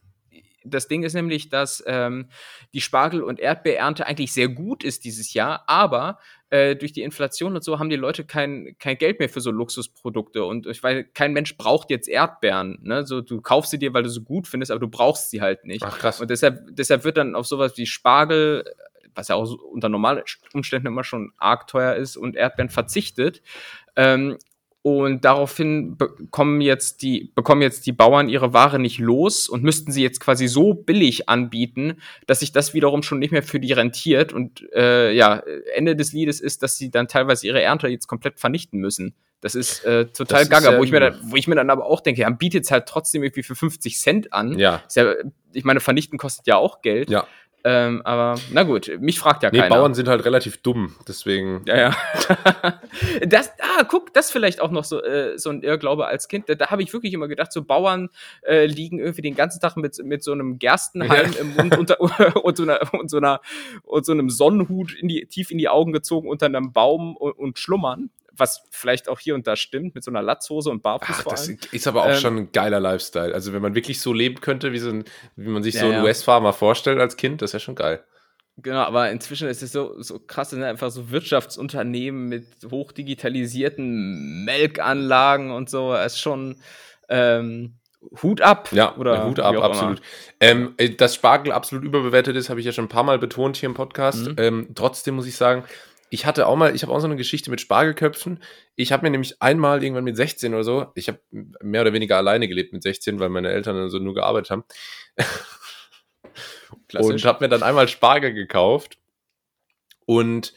das 0.63 0.87
Ding 0.87 1.03
ist 1.03 1.13
nämlich, 1.13 1.49
dass 1.49 1.83
ähm, 1.87 2.29
die 2.73 2.81
Spargel- 2.81 3.23
und 3.23 3.39
Erdbeerernte 3.39 4.05
eigentlich 4.05 4.33
sehr 4.33 4.49
gut 4.49 4.83
ist 4.83 5.05
dieses 5.05 5.33
Jahr, 5.33 5.63
aber 5.67 6.19
äh, 6.49 6.75
durch 6.75 6.93
die 6.93 7.03
Inflation 7.03 7.55
und 7.55 7.63
so 7.63 7.79
haben 7.79 7.89
die 7.89 7.95
Leute 7.95 8.25
kein, 8.25 8.75
kein 8.79 8.97
Geld 8.97 9.19
mehr 9.19 9.29
für 9.29 9.41
so 9.41 9.51
Luxusprodukte. 9.51 10.43
Und 10.43 10.65
ich 10.65 10.81
weiß, 10.81 11.05
kein 11.13 11.33
Mensch 11.33 11.57
braucht 11.57 11.89
jetzt 11.89 12.07
Erdbeeren. 12.07 12.79
Ne? 12.81 13.05
So, 13.05 13.21
du 13.21 13.41
kaufst 13.41 13.71
sie 13.71 13.79
dir, 13.79 13.93
weil 13.93 14.03
du 14.03 14.09
sie 14.09 14.21
gut 14.21 14.47
findest, 14.47 14.71
aber 14.71 14.79
du 14.79 14.87
brauchst 14.87 15.29
sie 15.29 15.41
halt 15.41 15.65
nicht. 15.65 15.83
Ach 15.83 15.97
krass. 15.97 16.19
Und 16.19 16.29
deshalb, 16.29 16.63
deshalb 16.71 17.03
wird 17.03 17.17
dann 17.17 17.35
auf 17.35 17.45
sowas 17.45 17.77
wie 17.77 17.85
Spargel, 17.85 18.65
was 19.13 19.27
ja 19.27 19.35
auch 19.35 19.51
unter 19.51 19.89
normalen 19.89 20.23
Umständen 20.53 20.87
immer 20.87 21.03
schon 21.03 21.33
arg 21.37 21.67
teuer 21.67 21.95
ist, 21.95 22.17
und 22.17 22.35
Erdbeeren 22.35 22.69
verzichtet. 22.69 23.41
Ähm, 23.95 24.37
und 24.81 25.25
daraufhin 25.25 25.97
bekommen 25.97 26.61
jetzt, 26.61 27.01
die, 27.01 27.31
bekommen 27.35 27.61
jetzt 27.61 27.85
die 27.85 27.91
Bauern 27.91 28.29
ihre 28.29 28.53
Ware 28.53 28.79
nicht 28.79 28.99
los 28.99 29.49
und 29.49 29.61
müssten 29.61 29.91
sie 29.91 30.01
jetzt 30.01 30.21
quasi 30.21 30.47
so 30.47 30.73
billig 30.73 31.27
anbieten, 31.27 32.01
dass 32.27 32.39
sich 32.39 32.53
das 32.53 32.73
wiederum 32.73 33.03
schon 33.03 33.19
nicht 33.19 33.31
mehr 33.31 33.43
für 33.43 33.59
die 33.59 33.73
rentiert. 33.73 34.31
Und 34.31 34.65
äh, 34.73 35.11
ja, 35.11 35.43
Ende 35.75 35.97
des 35.97 36.13
Liedes 36.13 36.39
ist, 36.39 36.63
dass 36.63 36.77
sie 36.77 36.91
dann 36.91 37.09
teilweise 37.09 37.45
ihre 37.45 37.61
Ernte 37.61 37.89
jetzt 37.89 38.07
komplett 38.07 38.39
vernichten 38.39 38.79
müssen. 38.79 39.15
Das 39.41 39.53
ist 39.53 39.83
äh, 39.85 40.05
total 40.05 40.45
Das 40.45 40.49
gaga, 40.49 40.77
wo, 40.77 40.83
ich 40.83 40.91
mir 40.91 40.99
dann, 40.99 41.19
wo 41.23 41.35
ich 41.35 41.47
mir 41.47 41.55
dann 41.55 41.69
aber 41.69 41.85
auch 41.85 41.99
denke, 42.01 42.21
ja, 42.21 42.29
bietet 42.29 42.65
es 42.65 42.71
halt 42.71 42.87
trotzdem 42.87 43.23
irgendwie 43.23 43.43
für 43.43 43.55
50 43.55 43.97
Cent 43.99 44.33
an. 44.33 44.57
Ja. 44.57 44.81
Ist 44.87 44.95
ja, 44.95 45.13
ich 45.51 45.65
meine, 45.65 45.81
vernichten 45.81 46.17
kostet 46.17 46.47
ja 46.47 46.55
auch 46.57 46.81
Geld. 46.81 47.09
Ja. 47.09 47.27
Ähm, 47.63 48.01
aber 48.05 48.35
na 48.51 48.63
gut, 48.63 48.89
mich 48.99 49.19
fragt 49.19 49.43
ja 49.43 49.49
Nee, 49.51 49.59
keiner. 49.59 49.75
Bauern 49.75 49.93
sind 49.93 50.07
halt 50.07 50.23
relativ 50.23 50.57
dumm, 50.57 50.95
deswegen. 51.07 51.61
Ja, 51.65 51.77
ja. 51.77 51.95
das, 53.27 53.51
ah, 53.59 53.83
guck, 53.83 54.13
das 54.13 54.31
vielleicht 54.31 54.61
auch 54.61 54.71
noch 54.71 54.85
so, 54.85 55.03
äh, 55.03 55.37
so 55.37 55.49
ein 55.49 55.61
Irrglaube 55.61 56.07
als 56.07 56.27
Kind. 56.29 56.47
Da, 56.47 56.55
da 56.55 56.69
habe 56.71 56.83
ich 56.83 56.93
wirklich 56.93 57.13
immer 57.13 57.27
gedacht, 57.27 57.51
so 57.51 57.63
Bauern 57.63 58.09
äh, 58.43 58.65
liegen 58.65 58.99
irgendwie 58.99 59.21
den 59.21 59.35
ganzen 59.35 59.59
Tag 59.59 59.75
mit, 59.75 59.97
mit 60.03 60.23
so 60.23 60.31
einem 60.31 60.57
Gerstenhalm 60.57 61.31
Ja. 61.33 61.39
im 61.39 61.55
Mund 61.55 61.77
unter, 61.77 61.99
und, 62.43 62.55
so 62.57 62.63
einer, 62.63 62.93
und, 62.93 63.09
so 63.09 63.17
einer, 63.17 63.41
und 63.83 64.05
so 64.05 64.11
einem 64.13 64.29
Sonnenhut 64.29 64.93
in 64.93 65.07
die, 65.09 65.25
tief 65.25 65.51
in 65.51 65.57
die 65.57 65.69
Augen 65.69 65.91
gezogen 65.91 66.29
unter 66.29 66.45
einem 66.45 66.71
Baum 66.71 67.17
und, 67.17 67.33
und 67.33 67.59
schlummern. 67.59 68.09
Was 68.39 68.63
vielleicht 68.71 69.09
auch 69.09 69.19
hier 69.19 69.35
und 69.35 69.45
da 69.47 69.55
stimmt, 69.55 69.95
mit 69.95 70.03
so 70.03 70.11
einer 70.11 70.21
Latzhose 70.21 70.69
und 70.69 70.81
Barfuß 70.81 71.15
Ach, 71.19 71.23
vor 71.23 71.31
das 71.33 71.47
allem. 71.47 71.57
ist 71.71 71.87
aber 71.87 72.03
auch 72.03 72.09
Ähm, 72.09 72.15
schon 72.15 72.37
ein 72.37 72.51
geiler 72.51 72.79
Lifestyle. 72.79 73.33
Also 73.33 73.53
wenn 73.53 73.61
man 73.61 73.75
wirklich 73.75 74.01
so 74.01 74.13
leben 74.13 74.41
könnte, 74.41 74.71
wie, 74.73 74.79
so 74.79 74.89
ein, 74.89 75.03
wie 75.35 75.49
man 75.49 75.61
sich 75.63 75.75
Ja, 75.75 75.81
so 75.81 75.87
ja. 75.87 75.93
einen 75.97 76.03
US-Farmer 76.05 76.53
vorstellt 76.53 76.99
als 76.99 77.17
Kind, 77.17 77.41
das 77.41 77.53
wäre 77.53 77.61
schon 77.61 77.75
geil. 77.75 78.03
Genau, 78.57 78.79
aber 78.79 79.09
inzwischen 79.09 79.47
ist 79.47 79.63
es 79.63 79.71
so, 79.71 80.01
so 80.01 80.19
krass, 80.19 80.49
sind 80.49 80.63
einfach 80.63 80.91
so 80.91 81.11
Wirtschaftsunternehmen 81.11 82.27
mit 82.27 82.45
hochdigitalisierten 82.69 84.43
Melkanlagen 84.45 85.51
und 85.51 85.69
so. 85.69 85.93
Es 85.93 86.13
ist 86.13 86.19
schon 86.19 86.57
ähm, 87.07 87.75
Hut 88.23 88.41
ab. 88.41 88.69
Ja, 88.71 88.95
oder 88.95 89.25
Hut 89.25 89.39
ab, 89.39 89.55
absolut. 89.57 90.01
Ähm, 90.39 90.73
äh, 90.77 90.89
dass 90.89 91.15
Spargel 91.15 91.51
absolut 91.51 91.83
überbewertet 91.83 92.35
ist, 92.35 92.49
habe 92.49 92.59
ich 92.59 92.65
ja 92.65 92.71
schon 92.71 92.85
ein 92.85 92.89
paar 92.89 93.03
Mal 93.03 93.19
betont 93.19 93.57
hier 93.57 93.67
im 93.67 93.75
Podcast. 93.75 94.27
Mhm. 94.27 94.35
Ähm, 94.37 94.67
trotzdem 94.75 95.15
muss 95.15 95.27
ich 95.27 95.35
sagen, 95.35 95.63
ich 96.09 96.25
hatte 96.25 96.47
auch 96.47 96.55
mal, 96.55 96.75
ich 96.75 96.83
habe 96.83 96.91
auch 96.91 96.99
so 96.99 97.07
eine 97.07 97.15
Geschichte 97.15 97.51
mit 97.51 97.61
Spargelköpfen. 97.61 98.41
Ich 98.75 98.91
habe 98.91 99.03
mir 99.03 99.11
nämlich 99.11 99.41
einmal 99.41 99.83
irgendwann 99.83 100.03
mit 100.03 100.15
16 100.15 100.53
oder 100.53 100.63
so, 100.63 100.87
ich 100.95 101.07
habe 101.07 101.19
mehr 101.31 101.81
oder 101.81 101.93
weniger 101.93 102.17
alleine 102.17 102.47
gelebt 102.47 102.73
mit 102.73 102.83
16, 102.83 103.19
weil 103.19 103.29
meine 103.29 103.49
Eltern 103.49 103.75
dann 103.75 103.89
so 103.89 103.99
nur 103.99 104.13
gearbeitet 104.13 104.51
haben. 104.51 104.63
Und 106.93 107.23
habe 107.25 107.43
mir 107.43 107.49
dann 107.49 107.63
einmal 107.63 107.87
Spargel 107.87 108.33
gekauft 108.33 108.97
und 110.05 110.53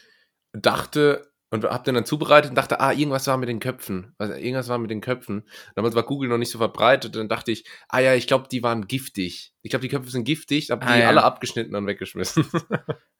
dachte, 0.53 1.32
und 1.53 1.63
habe 1.65 1.85
den 1.85 1.95
dann 1.95 2.05
zubereitet 2.05 2.51
und 2.51 2.57
dachte, 2.57 2.81
ah, 2.81 2.93
irgendwas 2.93 3.27
war 3.29 3.37
mit 3.37 3.49
den 3.49 3.61
Köpfen. 3.61 4.15
Also, 4.19 4.35
irgendwas 4.35 4.69
war 4.69 4.79
mit 4.79 4.91
den 4.91 5.01
Köpfen. 5.01 5.45
Damals 5.77 5.95
war 5.95 6.03
Google 6.03 6.29
noch 6.29 6.39
nicht 6.39 6.51
so 6.51 6.59
verbreitet. 6.59 7.15
Dann 7.15 7.29
dachte 7.29 7.53
ich, 7.53 7.65
ah 7.89 8.01
ja, 8.01 8.15
ich 8.15 8.27
glaube, 8.27 8.49
die 8.51 8.63
waren 8.65 8.89
giftig. 8.89 9.53
Ich 9.63 9.71
glaube, 9.71 9.83
die 9.83 9.89
Köpfe 9.89 10.11
sind 10.11 10.25
giftig. 10.25 10.71
Habe 10.71 10.85
die 10.85 10.91
Ah, 10.91 10.99
ja. 10.99 11.09
alle 11.09 11.23
abgeschnitten 11.23 11.77
und 11.77 11.87
weggeschmissen. 11.87 12.45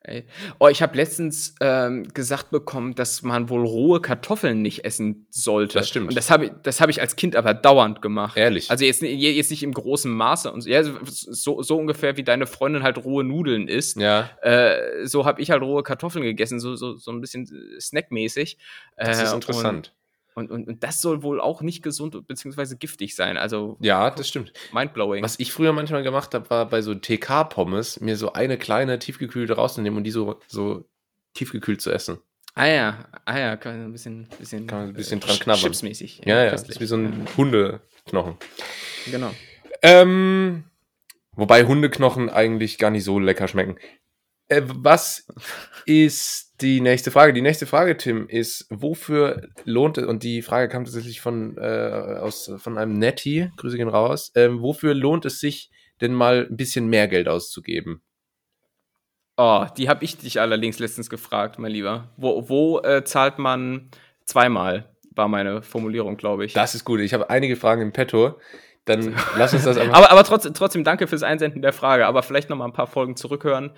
Ey. 0.05 0.25
Oh, 0.59 0.67
ich 0.67 0.83
habe 0.83 0.97
letztens 0.97 1.55
ähm, 1.61 2.09
gesagt 2.13 2.51
bekommen, 2.51 2.97
dass 2.97 3.23
man 3.23 3.49
wohl 3.49 3.65
rohe 3.65 4.01
Kartoffeln 4.01 4.61
nicht 4.61 4.85
essen 4.85 5.29
sollte. 5.31 5.79
Das 5.79 5.89
stimmt. 5.89 6.09
Und 6.09 6.17
das 6.17 6.29
habe 6.29 6.47
ich, 6.47 6.53
das 6.65 6.81
hab 6.81 6.91
ich 6.91 7.01
als 7.01 7.15
Kind 7.15 7.37
aber 7.37 7.55
dauernd 7.55 8.03
gemacht. 8.03 8.37
Ehrlich. 8.37 8.69
Also 8.69 8.85
jetzt, 8.85 9.03
jetzt 9.03 9.51
nicht 9.53 9.63
im 9.63 9.73
großen 9.73 10.11
Maße. 10.13 10.51
Und 10.51 10.63
so, 10.63 10.71
ja, 10.71 10.83
so, 10.83 11.63
so 11.63 11.77
ungefähr 11.79 12.17
wie 12.17 12.25
deine 12.25 12.47
Freundin 12.49 12.83
halt 12.83 12.99
rohe 13.05 13.23
Nudeln 13.23 13.69
isst. 13.69 13.97
ja, 14.01 14.29
Äh, 14.43 15.07
so 15.07 15.25
habe 15.25 15.41
ich 15.41 15.53
halt 15.53 15.63
rohe 15.63 15.85
Kartoffeln 15.85 16.25
gegessen, 16.25 16.59
so, 16.59 16.75
so, 16.75 16.97
so 16.97 17.13
ein 17.13 17.21
bisschen 17.21 17.47
snackmäßig. 17.79 18.22
Das 18.97 19.19
Äh, 19.21 19.25
ist 19.25 19.33
interessant. 19.33 19.95
Und, 20.35 20.51
und, 20.51 20.67
und 20.67 20.83
das 20.83 21.03
soll 21.03 21.23
wohl 21.23 21.41
auch 21.43 21.61
nicht 21.61 21.83
gesund 21.83 22.27
bzw. 22.27 22.77
giftig 22.77 23.15
sein. 23.15 23.37
Also 23.37 23.77
ja, 23.81 24.11
das 24.11 24.29
stimmt. 24.29 24.53
mindblowing. 24.73 25.23
Was 25.23 25.39
ich 25.39 25.53
früher 25.53 25.75
manchmal 25.75 26.03
gemacht 26.03 26.33
habe, 26.35 26.49
war 26.49 26.67
bei 26.67 26.81
so 26.81 26.95
TK-Pommes 26.95 28.01
mir 28.01 28.17
so 28.17 28.33
eine 28.33 28.57
kleine 28.57 28.99
tiefgekühlte 28.99 29.55
rauszunehmen 29.55 29.99
und 29.99 30.05
die 30.05 30.11
so, 30.11 30.41
so 30.49 30.89
tiefgekühlt 31.35 31.83
zu 31.83 31.91
essen. 31.91 32.19
Ah 32.55 32.67
ja, 32.67 33.09
ah 33.25 33.39
ja, 33.39 33.57
kann 33.57 33.79
man 33.79 33.87
ein 33.89 33.93
bisschen, 33.93 34.27
bisschen, 34.39 34.67
Kann 34.67 34.79
man 34.79 34.89
ein 34.89 34.95
bisschen 34.95 35.21
äh, 35.21 35.25
dran 35.25 35.39
knabbern. 35.39 35.63
Chipsmäßig. 35.63 36.23
Ja, 36.25 36.45
ja, 36.45 36.51
das 36.51 36.63
köstlich. 36.63 36.77
ist 36.77 36.81
wie 36.81 36.87
so 36.87 36.97
ein 36.97 37.27
Hundeknochen. 37.37 38.37
Genau. 39.11 39.35
Ähm, 39.83 40.65
wobei 41.33 41.65
Hundeknochen 41.65 42.31
eigentlich 42.31 42.79
gar 42.79 42.91
nicht 42.91 43.05
so 43.05 43.19
lecker 43.19 43.49
schmecken. 43.49 43.77
Äh, 44.49 44.63
was 44.67 45.27
ist 45.87 46.52
die 46.63 46.81
nächste 46.81 47.11
Frage? 47.11 47.33
Die 47.33 47.43
nächste 47.43 47.67
Frage, 47.67 47.97
Tim, 47.97 48.29
ist, 48.29 48.67
wofür 48.71 49.49
lohnt 49.65 49.99
es, 49.99 50.07
und 50.07 50.23
die 50.23 50.43
Frage 50.43 50.69
kam 50.69 50.85
tatsächlich 50.85 51.21
von, 51.21 51.57
äh, 51.59 52.19
aus, 52.21 52.51
von 52.57 52.79
einem 52.79 52.99
Netty, 52.99 53.51
Grüße 53.57 53.77
gehen 53.77 53.89
raus, 53.89 54.33
ähm, 54.35 54.63
wofür 54.63 54.95
lohnt 54.95 55.25
es 55.25 55.41
sich 55.41 55.71
denn 56.01 56.15
mal 56.15 56.47
ein 56.51 56.57
bisschen 56.57 56.89
mehr 56.89 57.09
Geld 57.09 57.29
auszugeben? 57.29 58.03
Oh, 59.37 59.67
die 59.77 59.89
habe 59.89 60.05
ich 60.05 60.19
dich 60.19 60.41
allerdings 60.41 60.79
letztens 60.79 61.09
gefragt, 61.09 61.59
mein 61.59 61.73
Lieber. 61.73 62.11
Wo, 62.17 62.49
wo 62.49 62.81
äh, 62.81 63.03
zahlt 63.05 63.39
man 63.39 63.91
zweimal? 64.25 64.91
War 65.15 65.29
meine 65.29 65.63
Formulierung, 65.63 66.17
glaube 66.17 66.45
ich. 66.45 66.53
Das 66.53 66.75
ist 66.75 66.85
gut. 66.85 67.01
Ich 67.01 67.15
habe 67.15 67.31
einige 67.31 67.57
Fragen 67.57 67.83
im 67.83 67.93
Petto. 67.93 68.39
Dann 68.85 69.15
lass 69.37 69.55
uns 69.55 69.65
das 69.65 69.79
einfach. 69.79 69.97
aber 69.97 70.11
aber 70.11 70.25
trotzdem, 70.25 70.55
trotzdem 70.55 70.85
danke 70.85 71.07
fürs 71.07 71.23
Einsenden 71.23 71.63
der 71.63 71.73
Frage. 71.73 72.07
Aber 72.07 72.23
vielleicht 72.23 72.51
noch 72.51 72.57
mal 72.57 72.67
ein 72.67 72.73
paar 72.73 72.87
Folgen 72.87 73.17
zurückhören. 73.17 73.73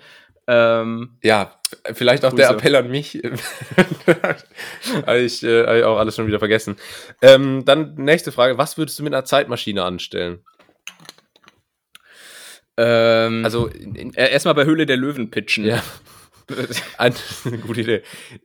Ähm, 0.47 1.17
Ja, 1.23 1.59
vielleicht 1.93 2.23
auch 2.25 2.33
der 2.33 2.47
Grüße. 2.49 2.57
Appell 2.59 2.75
an 2.75 2.89
mich. 2.91 3.21
Habe 5.07 5.19
ich, 5.19 5.41
äh, 5.43 5.83
auch 5.83 5.97
alles 5.97 6.15
schon 6.15 6.27
wieder 6.27 6.39
vergessen. 6.39 6.75
Ähm, 7.21 7.63
dann 7.65 7.95
nächste 7.95 8.31
Frage. 8.31 8.57
Was 8.57 8.77
würdest 8.77 8.99
du 8.99 9.03
mit 9.03 9.13
einer 9.13 9.25
Zeitmaschine 9.25 9.83
anstellen? 9.83 10.43
ähm, 12.77 13.43
Also, 13.45 13.69
äh, 13.69 14.11
erstmal 14.31 14.53
bei 14.55 14.65
Höhle 14.65 14.85
der 14.85 14.97
Löwen 14.97 15.29
pitchen. 15.31 15.65
ja. 15.65 15.81
Eine 16.99 17.15
gute 17.65 17.81
Idee. 17.81 18.03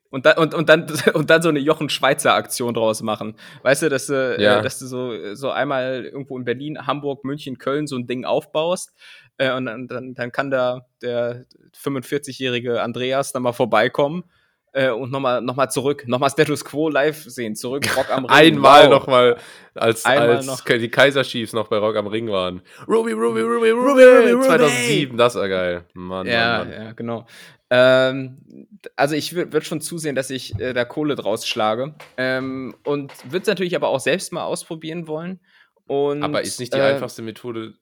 Und 0.09 0.25
dann, 0.25 0.39
und, 0.39 0.55
und 0.55 0.71
dann, 0.71 0.87
und 1.13 1.29
dann 1.29 1.43
so 1.43 1.51
eine 1.51 1.59
Jochen 1.59 1.91
Schweizer 1.91 2.33
Aktion 2.33 2.73
draus 2.73 3.03
machen. 3.03 3.37
Weißt 3.63 3.83
du, 3.83 3.91
dass 3.91 4.07
du, 4.07 4.37
Ja. 4.41 4.61
äh, 4.61 4.63
dass 4.63 4.79
du 4.79 4.87
so, 4.87 5.35
so 5.35 5.51
einmal 5.51 6.07
irgendwo 6.07 6.39
in 6.39 6.47
Berlin, 6.47 6.87
Hamburg, 6.87 7.25
München, 7.25 7.59
Köln 7.59 7.87
so 7.87 7.97
ein 7.97 8.07
Ding 8.07 8.25
aufbaust. 8.25 8.95
Äh, 9.41 9.53
und 9.55 9.65
dann, 9.65 9.89
dann, 9.89 10.13
dann 10.13 10.33
kann 10.33 10.51
da 10.51 10.87
der 11.01 11.47
45-jährige 11.83 12.83
Andreas 12.83 13.33
dann 13.33 13.43
mal 13.43 13.53
vorbeikommen. 13.53 14.25
Äh, 14.73 14.91
und 14.91 15.11
nochmal 15.11 15.41
noch 15.41 15.57
mal 15.57 15.69
zurück, 15.69 16.05
nochmal 16.07 16.31
Status 16.31 16.65
Quo 16.65 16.91
live 16.91 17.25
sehen, 17.25 17.57
zurück, 17.57 17.85
Rock 17.97 18.11
am 18.11 18.27
Ring. 18.27 18.55
Einmal 18.55 18.85
wow. 18.85 18.91
nochmal, 18.91 19.37
als, 19.75 20.05
Einmal 20.05 20.37
als 20.37 20.47
noch. 20.47 20.61
die 20.61 20.91
Kaiser 20.91 21.23
Chiefs 21.23 21.53
noch 21.55 21.69
bei 21.69 21.79
Rock 21.79 21.97
am 21.97 22.07
Ring 22.07 22.31
waren. 22.31 22.61
Ruby, 22.87 23.13
Ruby, 23.13 23.41
Ruby, 23.41 23.71
Ruby, 23.71 24.05
Ruby, 24.05 24.31
Ruby. 24.31 24.47
2007, 24.47 25.17
das 25.17 25.35
war 25.35 25.49
geil. 25.49 25.85
Mann, 25.95 26.27
Ja, 26.27 26.59
Mann, 26.59 26.69
Mann. 26.69 26.83
ja, 26.85 26.93
genau. 26.93 27.27
Ähm, 27.71 28.69
also 28.95 29.15
ich 29.17 29.35
würde 29.35 29.63
schon 29.63 29.81
zusehen, 29.81 30.15
dass 30.15 30.31
ich 30.31 30.57
äh, 30.61 30.73
da 30.73 30.85
Kohle 30.85 31.17
draus 31.17 31.49
schlage. 31.49 31.95
Ähm, 32.17 32.77
und 32.85 33.13
würde 33.25 33.43
es 33.43 33.49
natürlich 33.49 33.75
aber 33.75 33.89
auch 33.89 34.01
selbst 34.01 34.33
mal 34.33 34.45
ausprobieren 34.45 35.09
wollen. 35.09 35.41
Und, 35.87 36.23
Aber 36.23 36.43
ist 36.43 36.61
nicht 36.61 36.73
die 36.73 36.79
äh, 36.79 36.83
einfachste 36.83 37.23
Methode. 37.23 37.75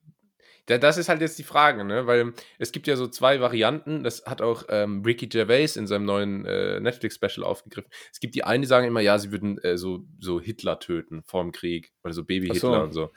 Da- 0.69 0.79
Das 0.79 0.99
ist 0.99 1.09
halt 1.09 1.21
jetzt 1.21 1.39
die 1.39 1.43
Frage, 1.45 1.85
ne? 1.85 2.07
Weil 2.07 2.33
es 2.59 2.71
gibt 2.73 2.87
ja 2.87 2.95
so 2.97 3.09
zwei 3.09 3.41
Varianten. 3.41 4.05
Das 4.05 4.25
hat 4.27 4.41
auch 4.43 4.65
ähm, 4.69 5.03
Ricky 5.05 5.27
Gervais 5.27 5.77
in 5.77 5.87
seinem 5.87 6.05
neuen 6.05 6.45
äh, 6.45 6.79
Netflix-Special 6.81 7.43
aufgegriffen. 7.45 7.91
Es 8.13 8.21
gibt 8.21 8.35
die 8.35 8.45
einen, 8.45 8.63
die 8.63 8.69
sagen 8.69 8.87
immer, 8.87 9.01
ja, 9.01 9.19
sie 9.19 9.33
würden 9.33 9.59
äh, 9.65 9.77
so, 9.77 10.05
so 10.21 10.41
Hitler 10.41 10.79
töten 10.79 11.23
vor 11.27 11.43
dem 11.43 11.53
Krieg. 11.53 11.93
Oder 12.05 12.13
so 12.13 12.21
Ach 12.21 12.23
so. 12.23 12.27
Baby-Hitler 12.27 12.85
und 12.85 12.93
so. 12.93 13.11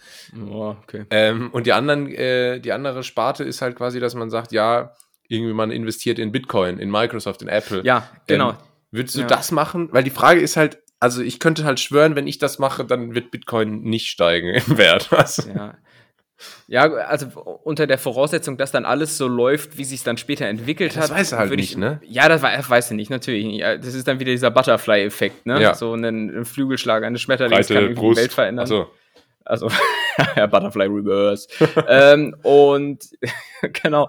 Oh, 0.50 0.76
okay. 0.84 1.06
Ähm, 1.12 1.50
und 1.52 1.68
die 1.68 1.74
anderen, 1.74 2.08
äh, 2.14 2.60
die 2.60 2.72
andere 2.72 3.04
Sparte 3.04 3.44
ist 3.44 3.62
halt 3.62 3.76
quasi, 3.76 4.00
dass 4.00 4.16
man 4.16 4.30
sagt, 4.30 4.52
ja, 4.52 4.96
irgendwie 5.28 5.54
man 5.54 5.72
investiert 5.72 6.20
in 6.20 6.32
Bitcoin, 6.32 6.78
in 6.80 6.90
Microsoft, 6.92 7.42
in 7.42 7.48
Apple. 7.48 7.84
Ja, 7.86 8.10
genau. 8.28 8.50
Ähm, 8.52 8.56
würdest 8.92 9.16
du 9.16 9.22
Ja. 9.22 9.28
das 9.28 9.52
machen? 9.52 9.90
Weil 9.92 10.04
die 10.04 10.10
Frage 10.10 10.42
ist 10.42 10.58
halt, 10.58 10.80
also 11.00 11.22
ich 11.22 11.40
könnte 11.40 11.64
halt 11.64 11.80
schwören, 11.80 12.16
wenn 12.16 12.28
ich 12.28 12.38
das 12.38 12.60
mache, 12.60 12.86
dann 12.86 13.16
wird 13.16 13.32
Bitcoin 13.32 13.82
nicht 13.82 14.08
steigen 14.08 14.48
im 14.68 14.78
Wert. 14.78 15.12
Also, 15.14 15.50
Ja. 15.50 15.76
Ja, 16.68 16.84
also 16.92 17.28
unter 17.64 17.88
der 17.88 17.98
Voraussetzung, 17.98 18.58
dass 18.58 18.72
dann 18.72 18.86
alles 18.86 19.18
so 19.18 19.28
läuft, 19.28 19.78
wie 19.78 19.84
sich 19.84 20.00
es 20.00 20.04
dann 20.04 20.18
später 20.18 20.46
entwickelt 20.48 20.96
Das 20.96 21.10
hat. 21.10 21.18
weiß 21.18 21.32
er 21.34 21.38
halt 21.40 21.56
nicht, 21.56 21.78
ne? 21.78 22.00
Ja, 22.04 22.30
das 22.30 22.42
wei- 22.42 22.60
weiß 22.68 22.92
er 22.92 22.96
nicht, 22.96 23.10
natürlich. 23.10 23.46
nicht. 23.46 23.60
Ja, 23.60 23.78
Das 23.78 23.94
ist 23.94 24.08
dann 24.08 24.20
wieder 24.20 24.32
dieser 24.32 24.52
Butterfly-Effekt, 24.52 25.46
ne? 25.46 25.62
Ja. 25.62 25.74
So 25.76 25.94
ein, 25.94 26.46
Flügelschlag 26.46 27.04
eines 27.04 27.22
Schmetterlings 27.22 27.68
kann 27.68 27.78
irgendwie 27.78 28.10
die 28.12 28.16
Welt 28.18 28.34
verändern. 28.34 28.64
Achso. 28.64 28.90
Also, 29.46 29.70
ja, 30.36 30.46
Butterfly 30.48 30.86
Reverse. 30.86 31.48
ähm, 31.88 32.36
und 32.44 33.00
genau. 33.84 34.08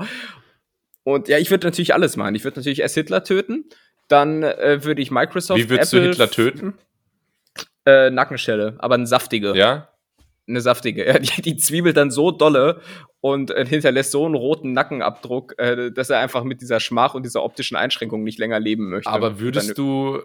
Und 1.04 1.28
ja, 1.28 1.38
ich 1.38 1.50
würde 1.50 1.66
natürlich 1.66 1.94
alles 1.94 2.16
machen. 2.16 2.34
Ich 2.34 2.44
würde 2.44 2.60
natürlich 2.60 2.80
erst 2.80 2.94
Hitler 2.94 3.24
töten, 3.24 3.64
dann 4.08 4.42
äh, 4.42 4.84
würde 4.84 5.02
ich 5.02 5.10
Microsoft. 5.10 5.58
Wie 5.60 5.68
würdest 5.70 5.92
Apple, 5.94 6.04
du 6.04 6.08
Hitler 6.10 6.30
töten? 6.30 6.74
Äh, 7.84 8.10
Nackenstelle, 8.10 8.76
aber 8.78 8.94
eine 8.94 9.06
saftige. 9.06 9.56
Ja? 9.56 9.88
Eine 10.52 10.60
saftige. 10.60 11.04
Ja, 11.06 11.18
die, 11.18 11.42
die 11.42 11.56
zwiebelt 11.56 11.96
dann 11.96 12.10
so 12.10 12.30
dolle 12.30 12.80
und 13.20 13.50
äh, 13.50 13.64
hinterlässt 13.66 14.10
so 14.12 14.24
einen 14.26 14.34
roten 14.34 14.72
Nackenabdruck, 14.72 15.58
äh, 15.58 15.90
dass 15.90 16.10
er 16.10 16.18
einfach 16.20 16.44
mit 16.44 16.60
dieser 16.60 16.78
Schmach 16.80 17.14
und 17.14 17.24
dieser 17.24 17.42
optischen 17.42 17.76
Einschränkung 17.76 18.22
nicht 18.22 18.38
länger 18.38 18.60
leben 18.60 18.90
möchte. 18.90 19.10
Aber 19.10 19.40
würdest 19.40 19.70
Dann- 19.70 19.74
du, 19.76 20.22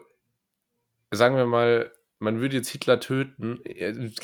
sagen 1.11 1.35
wir 1.37 1.45
mal, 1.45 1.91
man 2.19 2.41
würde 2.41 2.55
jetzt 2.55 2.69
Hitler 2.69 2.99
töten. 2.99 3.59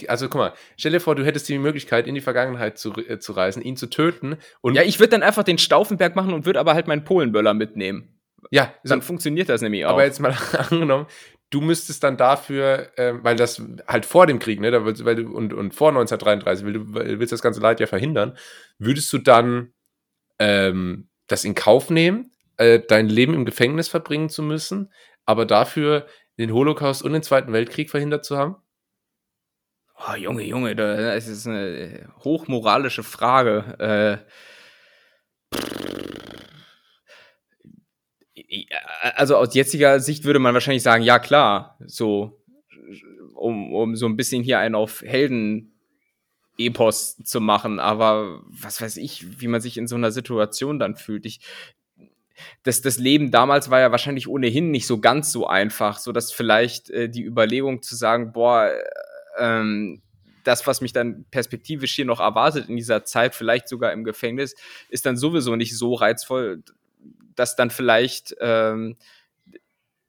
Also 0.07 0.27
guck 0.27 0.39
mal, 0.39 0.53
stell 0.77 0.91
dir 0.91 0.99
vor, 0.99 1.15
du 1.15 1.23
hättest 1.23 1.47
die 1.47 1.57
Möglichkeit, 1.59 2.07
in 2.07 2.15
die 2.15 2.21
Vergangenheit 2.21 2.77
zu, 2.77 2.91
äh, 2.93 3.19
zu 3.19 3.33
reisen, 3.33 3.61
ihn 3.61 3.77
zu 3.77 3.87
töten 3.87 4.37
und 4.61 4.75
Ja, 4.75 4.81
ich 4.81 4.99
würde 4.99 5.11
dann 5.11 5.23
einfach 5.23 5.43
den 5.43 5.57
Stauffenberg 5.59 6.15
machen 6.15 6.33
und 6.33 6.45
würde 6.45 6.59
aber 6.59 6.73
halt 6.73 6.87
meinen 6.87 7.03
Polenböller 7.03 7.53
mitnehmen. 7.53 8.19
ja 8.51 8.73
so, 8.83 8.89
Dann 8.95 9.01
funktioniert 9.03 9.47
das 9.49 9.61
nämlich 9.61 9.85
auch. 9.85 9.91
aber 9.91 10.05
jetzt 10.05 10.19
mal 10.19 10.35
angenommen, 10.69 11.05
du 11.53 11.61
müsstest 11.61 12.03
dann 12.03 12.17
dafür, 12.17 12.91
ähm, 12.97 13.19
weil 13.23 13.35
das 13.35 13.61
halt 13.87 14.05
vor 14.05 14.27
dem 14.27 14.39
Krieg, 14.39 14.59
ne, 14.59 14.71
da 14.71 14.85
weil 14.85 15.15
du, 15.15 15.31
und, 15.33 15.53
und 15.53 15.73
vor 15.73 15.91
1933, 15.91 16.65
weil 16.65 16.73
du 16.73 17.19
willst 17.19 17.31
das 17.31 17.41
ganze 17.41 17.61
Leid 17.61 17.79
ja 17.79 17.87
verhindern, 17.87 18.37
würdest 18.79 19.11
du 19.13 19.19
dann 19.19 19.73
ähm, 20.39 21.09
das 21.27 21.45
in 21.45 21.55
Kauf 21.55 21.89
nehmen, 21.89 22.31
äh, 22.57 22.79
dein 22.87 23.09
Leben 23.09 23.33
im 23.33 23.45
Gefängnis 23.45 23.87
verbringen 23.89 24.29
zu 24.29 24.43
müssen, 24.43 24.91
aber 25.25 25.45
dafür 25.45 26.07
den 26.39 26.53
Holocaust 26.53 27.03
und 27.03 27.13
den 27.13 27.23
Zweiten 27.23 27.53
Weltkrieg 27.53 27.89
verhindert 27.91 28.25
zu 28.25 28.37
haben? 28.37 28.57
Oh, 29.95 30.15
Junge, 30.15 30.43
Junge, 30.43 30.75
da- 30.75 30.97
das 31.15 31.27
ist 31.27 31.47
eine 31.47 32.09
hochmoralische 32.23 33.03
Frage. 33.03 33.75
Äh, 33.79 34.29
also 39.15 39.37
aus 39.37 39.53
jetziger 39.53 39.99
Sicht 39.99 40.23
würde 40.23 40.39
man 40.39 40.53
wahrscheinlich 40.53 40.83
sagen, 40.83 41.03
ja 41.03 41.19
klar, 41.19 41.77
so 41.85 42.39
um, 43.33 43.73
um 43.73 43.95
so 43.95 44.05
ein 44.05 44.15
bisschen 44.15 44.43
hier 44.43 44.59
einen 44.59 44.75
auf 44.75 45.01
Helden 45.01 45.73
Epos 46.57 47.17
zu 47.17 47.41
machen, 47.41 47.79
aber 47.79 48.41
was 48.45 48.81
weiß 48.81 48.97
ich, 48.97 49.41
wie 49.41 49.47
man 49.47 49.61
sich 49.61 49.77
in 49.77 49.87
so 49.87 49.95
einer 49.95 50.11
Situation 50.11 50.77
dann 50.77 50.95
fühlt. 50.95 51.25
Ich, 51.25 51.39
das, 52.63 52.81
das 52.81 52.97
Leben 52.97 53.31
damals 53.31 53.69
war 53.69 53.79
ja 53.79 53.91
wahrscheinlich 53.91 54.27
ohnehin 54.27 54.71
nicht 54.71 54.87
so 54.87 54.99
ganz 54.99 55.31
so 55.31 55.47
einfach, 55.47 55.97
so 55.97 56.11
dass 56.11 56.31
vielleicht 56.31 56.89
äh, 56.89 57.09
die 57.09 57.23
Überlegung 57.23 57.81
zu 57.81 57.95
sagen, 57.95 58.33
boah, 58.33 58.69
äh, 58.69 58.83
ähm, 59.39 60.01
das, 60.43 60.67
was 60.67 60.81
mich 60.81 60.93
dann 60.93 61.25
perspektivisch 61.31 61.95
hier 61.95 62.05
noch 62.05 62.19
erwartet 62.19 62.69
in 62.69 62.75
dieser 62.75 63.03
Zeit, 63.05 63.33
vielleicht 63.33 63.67
sogar 63.67 63.93
im 63.93 64.03
Gefängnis, 64.03 64.55
ist 64.89 65.05
dann 65.05 65.17
sowieso 65.17 65.55
nicht 65.55 65.77
so 65.77 65.93
reizvoll, 65.93 66.63
dass 67.35 67.55
dann 67.55 67.69
vielleicht 67.69 68.35
ähm, 68.39 68.97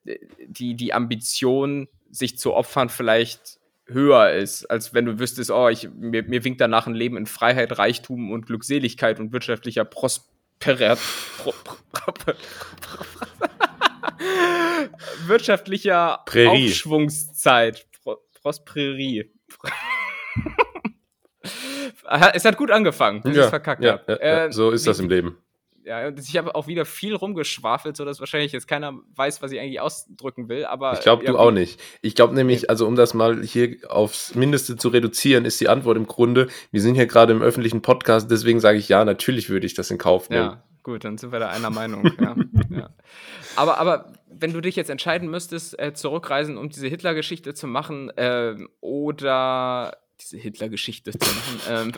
die, 0.05 0.75
die 0.75 0.93
Ambition, 0.93 1.89
sich 2.11 2.39
zu 2.39 2.55
opfern, 2.55 2.89
vielleicht 2.89 3.59
höher 3.87 4.31
ist, 4.31 4.67
als 4.67 4.95
wenn 4.95 5.05
du 5.05 5.19
wüsstest, 5.19 5.51
oh, 5.51 5.69
ich, 5.69 5.89
mir, 5.91 6.23
mir 6.23 6.45
winkt 6.45 6.61
danach 6.61 6.87
ein 6.87 6.95
Leben 6.95 7.17
in 7.17 7.27
Freiheit, 7.27 7.77
Reichtum 7.79 8.31
und 8.31 8.47
Glückseligkeit 8.47 9.21
und 9.21 9.33
wirtschaftlicher 9.33 9.85
Prosperat. 9.85 10.99
Pro, 11.39 11.53
pro, 11.93 12.13
pro, 12.13 12.33
wirtschaftlicher 15.27 16.21
Prärie. 16.25 16.69
Aufschwungszeit. 16.69 17.87
Pro, 18.03 18.17
Prosperie. 18.41 19.31
Es 22.33 22.45
hat 22.45 22.57
gut 22.57 22.71
angefangen, 22.71 23.23
bis 23.23 23.37
es 23.37 23.49
verkackt 23.49 23.83
ja, 23.83 24.01
ja, 24.07 24.15
ja, 24.15 24.45
Äh, 24.47 24.53
so 24.53 24.71
ist 24.71 24.87
das 24.87 24.99
im 25.01 25.09
Leben. 25.09 25.39
Ja, 25.85 26.07
und 26.09 26.19
ich 26.19 26.37
habe 26.37 26.55
auch 26.55 26.67
wieder 26.67 26.85
viel 26.85 27.15
rumgeschwafelt, 27.15 27.97
sodass 27.97 28.21
wahrscheinlich 28.21 28.53
jetzt 28.53 28.67
keiner 28.67 28.99
weiß, 29.15 29.43
was 29.43 29.53
ich 29.53 29.61
eigentlich 29.61 29.81
ausdrücken 29.81 30.49
will. 30.49 30.65
Aber 30.65 30.95
Ich 30.95 31.01
glaube, 31.01 31.25
ja, 31.25 31.33
du 31.33 31.39
auch 31.39 31.51
nicht. 31.51 31.81
Ich 32.01 32.15
glaube 32.15 32.35
nämlich, 32.35 32.71
also 32.71 32.87
um 32.87 32.97
das 32.97 33.15
mal 33.15 33.43
hier 33.43 33.77
aufs 33.89 34.35
Mindeste 34.35 34.77
zu 34.77 34.89
reduzieren, 34.89 35.45
ist 35.45 35.61
die 35.61 35.69
Antwort 35.69 35.97
im 35.97 36.07
Grunde, 36.07 36.49
wir 36.71 36.81
sind 36.81 36.95
hier 36.95 37.07
gerade 37.07 37.33
im 37.33 37.43
öffentlichen 37.43 37.83
Podcast, 37.83 38.31
deswegen 38.31 38.61
sage 38.61 38.79
ich 38.79 38.89
ja, 38.89 39.05
natürlich 39.05 39.51
würde 39.51 39.67
ich 39.67 39.75
das 39.75 39.91
in 39.91 39.99
Kauf 39.99 40.31
nehmen. 40.31 40.51
Ja, 40.51 40.65
gut, 40.83 41.05
dann 41.05 41.19
sind 41.19 41.33
wir 41.33 41.39
da 41.39 41.49
einer 41.49 41.71
Meinung. 41.71 42.11
ja, 42.21 42.37
ja. 42.71 42.91
Aber, 43.57 43.79
aber 43.79 44.13
wenn 44.29 44.53
du 44.53 44.61
dich 44.61 44.77
jetzt 44.77 44.91
entscheiden 44.91 45.31
müsstest, 45.31 45.79
äh, 45.79 45.93
zurückreisen, 45.93 46.57
um 46.57 46.69
diese 46.69 46.89
Hitler-Geschichte 46.89 47.55
zu 47.55 47.67
machen, 47.67 48.11
ähm, 48.17 48.69
oder 48.81 49.97
diese 50.25 50.39
Hitler-Geschichte 50.39 51.13
zu 51.13 51.19
machen, 51.19 51.61
ähm, 51.69 51.93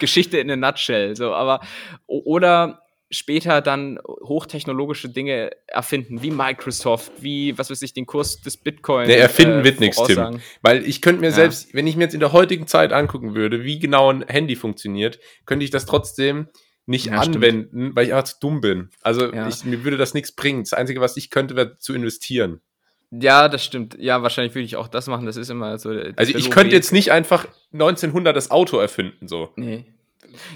Geschichte 0.00 0.38
in 0.38 0.50
a 0.50 0.56
nutshell, 0.56 1.14
so, 1.16 1.32
aber, 1.34 1.60
oder 2.06 2.82
später 3.10 3.62
dann 3.62 3.98
hochtechnologische 4.06 5.08
Dinge 5.08 5.50
erfinden, 5.66 6.22
wie 6.22 6.30
Microsoft, 6.30 7.10
wie, 7.20 7.56
was 7.56 7.70
weiß 7.70 7.80
ich, 7.82 7.94
den 7.94 8.04
Kurs 8.04 8.40
des 8.42 8.58
Bitcoin. 8.58 9.06
Nee, 9.06 9.14
erfinden 9.14 9.60
äh, 9.60 9.64
wird 9.64 9.80
nichts, 9.80 10.02
Tim. 10.04 10.40
Weil 10.60 10.84
ich 10.86 11.00
könnte 11.00 11.22
mir 11.22 11.28
Ja. 11.28 11.32
selbst, 11.32 11.72
wenn 11.72 11.86
ich 11.86 11.96
mir 11.96 12.04
jetzt 12.04 12.12
in 12.14 12.20
der 12.20 12.32
heutigen 12.32 12.66
Zeit 12.66 12.92
angucken 12.92 13.34
würde, 13.34 13.64
wie 13.64 13.78
genau 13.78 14.12
ein 14.12 14.26
Handy 14.28 14.56
funktioniert, 14.56 15.18
könnte 15.46 15.64
ich 15.64 15.70
das 15.70 15.86
trotzdem 15.86 16.48
nicht 16.84 17.06
Ja, 17.06 17.22
stimmt. 17.22 17.36
anwenden, 17.36 17.96
weil 17.96 18.06
ich 18.06 18.12
einfach 18.14 18.30
zu 18.30 18.36
dumm 18.40 18.60
bin. 18.60 18.90
Also 19.00 19.32
Ja. 19.32 19.48
ich, 19.48 19.64
mir 19.64 19.84
würde 19.84 19.96
das 19.96 20.12
nichts 20.12 20.32
bringen. 20.32 20.62
Das 20.64 20.74
Einzige, 20.74 21.00
was 21.00 21.16
ich 21.16 21.30
könnte, 21.30 21.56
wäre 21.56 21.78
zu 21.78 21.94
investieren. 21.94 22.60
Ja, 23.10 23.48
das 23.48 23.64
stimmt. 23.64 23.96
Ja, 23.98 24.22
wahrscheinlich 24.22 24.54
würde 24.54 24.66
ich 24.66 24.76
auch 24.76 24.88
das 24.88 25.06
machen. 25.06 25.24
Das 25.24 25.36
ist 25.36 25.48
immer 25.48 25.78
so. 25.78 25.90
Also 26.16 26.34
ich 26.34 26.50
könnte 26.50 26.74
jetzt 26.74 26.92
nicht 26.92 27.10
einfach 27.10 27.46
1900 27.72 28.36
das 28.36 28.50
Auto 28.50 28.78
erfinden, 28.78 29.28
so. 29.28 29.50
Nee. 29.56 29.86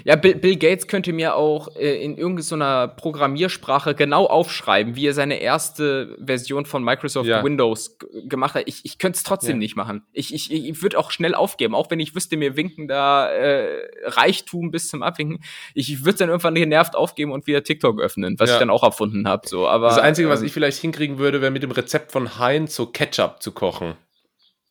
Ja, 0.03 0.15
Bill, 0.15 0.35
Bill 0.35 0.55
Gates 0.55 0.87
könnte 0.87 1.13
mir 1.13 1.35
auch 1.35 1.75
äh, 1.75 2.03
in 2.03 2.17
irgendeiner 2.17 2.87
Programmiersprache 2.87 3.95
genau 3.95 4.25
aufschreiben, 4.25 4.95
wie 4.95 5.07
er 5.07 5.13
seine 5.13 5.39
erste 5.39 6.17
Version 6.23 6.65
von 6.65 6.83
Microsoft 6.83 7.27
Ja. 7.27 7.43
Windows 7.43 7.97
gemacht 8.25 8.55
hat. 8.55 8.63
Ich, 8.67 8.81
ich 8.85 8.97
könnte 8.97 9.17
es 9.17 9.23
trotzdem 9.23 9.51
Ja. 9.57 9.57
nicht 9.57 9.75
machen. 9.75 10.03
Ich, 10.11 10.33
ich, 10.33 10.51
ich 10.51 10.81
würde 10.81 10.97
auch 10.99 11.11
schnell 11.11 11.35
aufgeben, 11.35 11.75
auch 11.75 11.89
wenn 11.91 11.99
ich 11.99 12.15
wüsste, 12.15 12.37
mir 12.37 12.55
winken 12.57 12.87
da 12.87 13.29
äh, 13.29 13.81
Reichtum 14.05 14.71
bis 14.71 14.87
zum 14.87 15.03
Abwinken. 15.03 15.43
Ich 15.73 16.05
würde 16.05 16.19
dann 16.19 16.29
irgendwann 16.29 16.55
genervt 16.55 16.95
aufgeben 16.95 17.31
und 17.31 17.47
wieder 17.47 17.63
TikTok 17.63 17.99
öffnen, 18.01 18.35
was 18.39 18.49
Ja. 18.49 18.55
ich 18.55 18.59
dann 18.59 18.69
auch 18.69 18.83
erfunden 18.83 19.27
habe. 19.27 19.47
So. 19.47 19.67
Aber, 19.67 19.87
Das 19.89 19.97
Einzige, 19.99 20.29
was 20.29 20.41
ähm, 20.41 20.45
ich 20.47 20.53
vielleicht 20.53 20.79
hinkriegen 20.79 21.17
würde, 21.17 21.41
wäre 21.41 21.51
mit 21.51 21.63
dem 21.63 21.71
Rezept 21.71 22.11
von 22.11 22.37
Heinz 22.39 22.75
so 22.75 22.85
Ketchup 22.87 23.41
zu 23.41 23.51
kochen. 23.51 23.95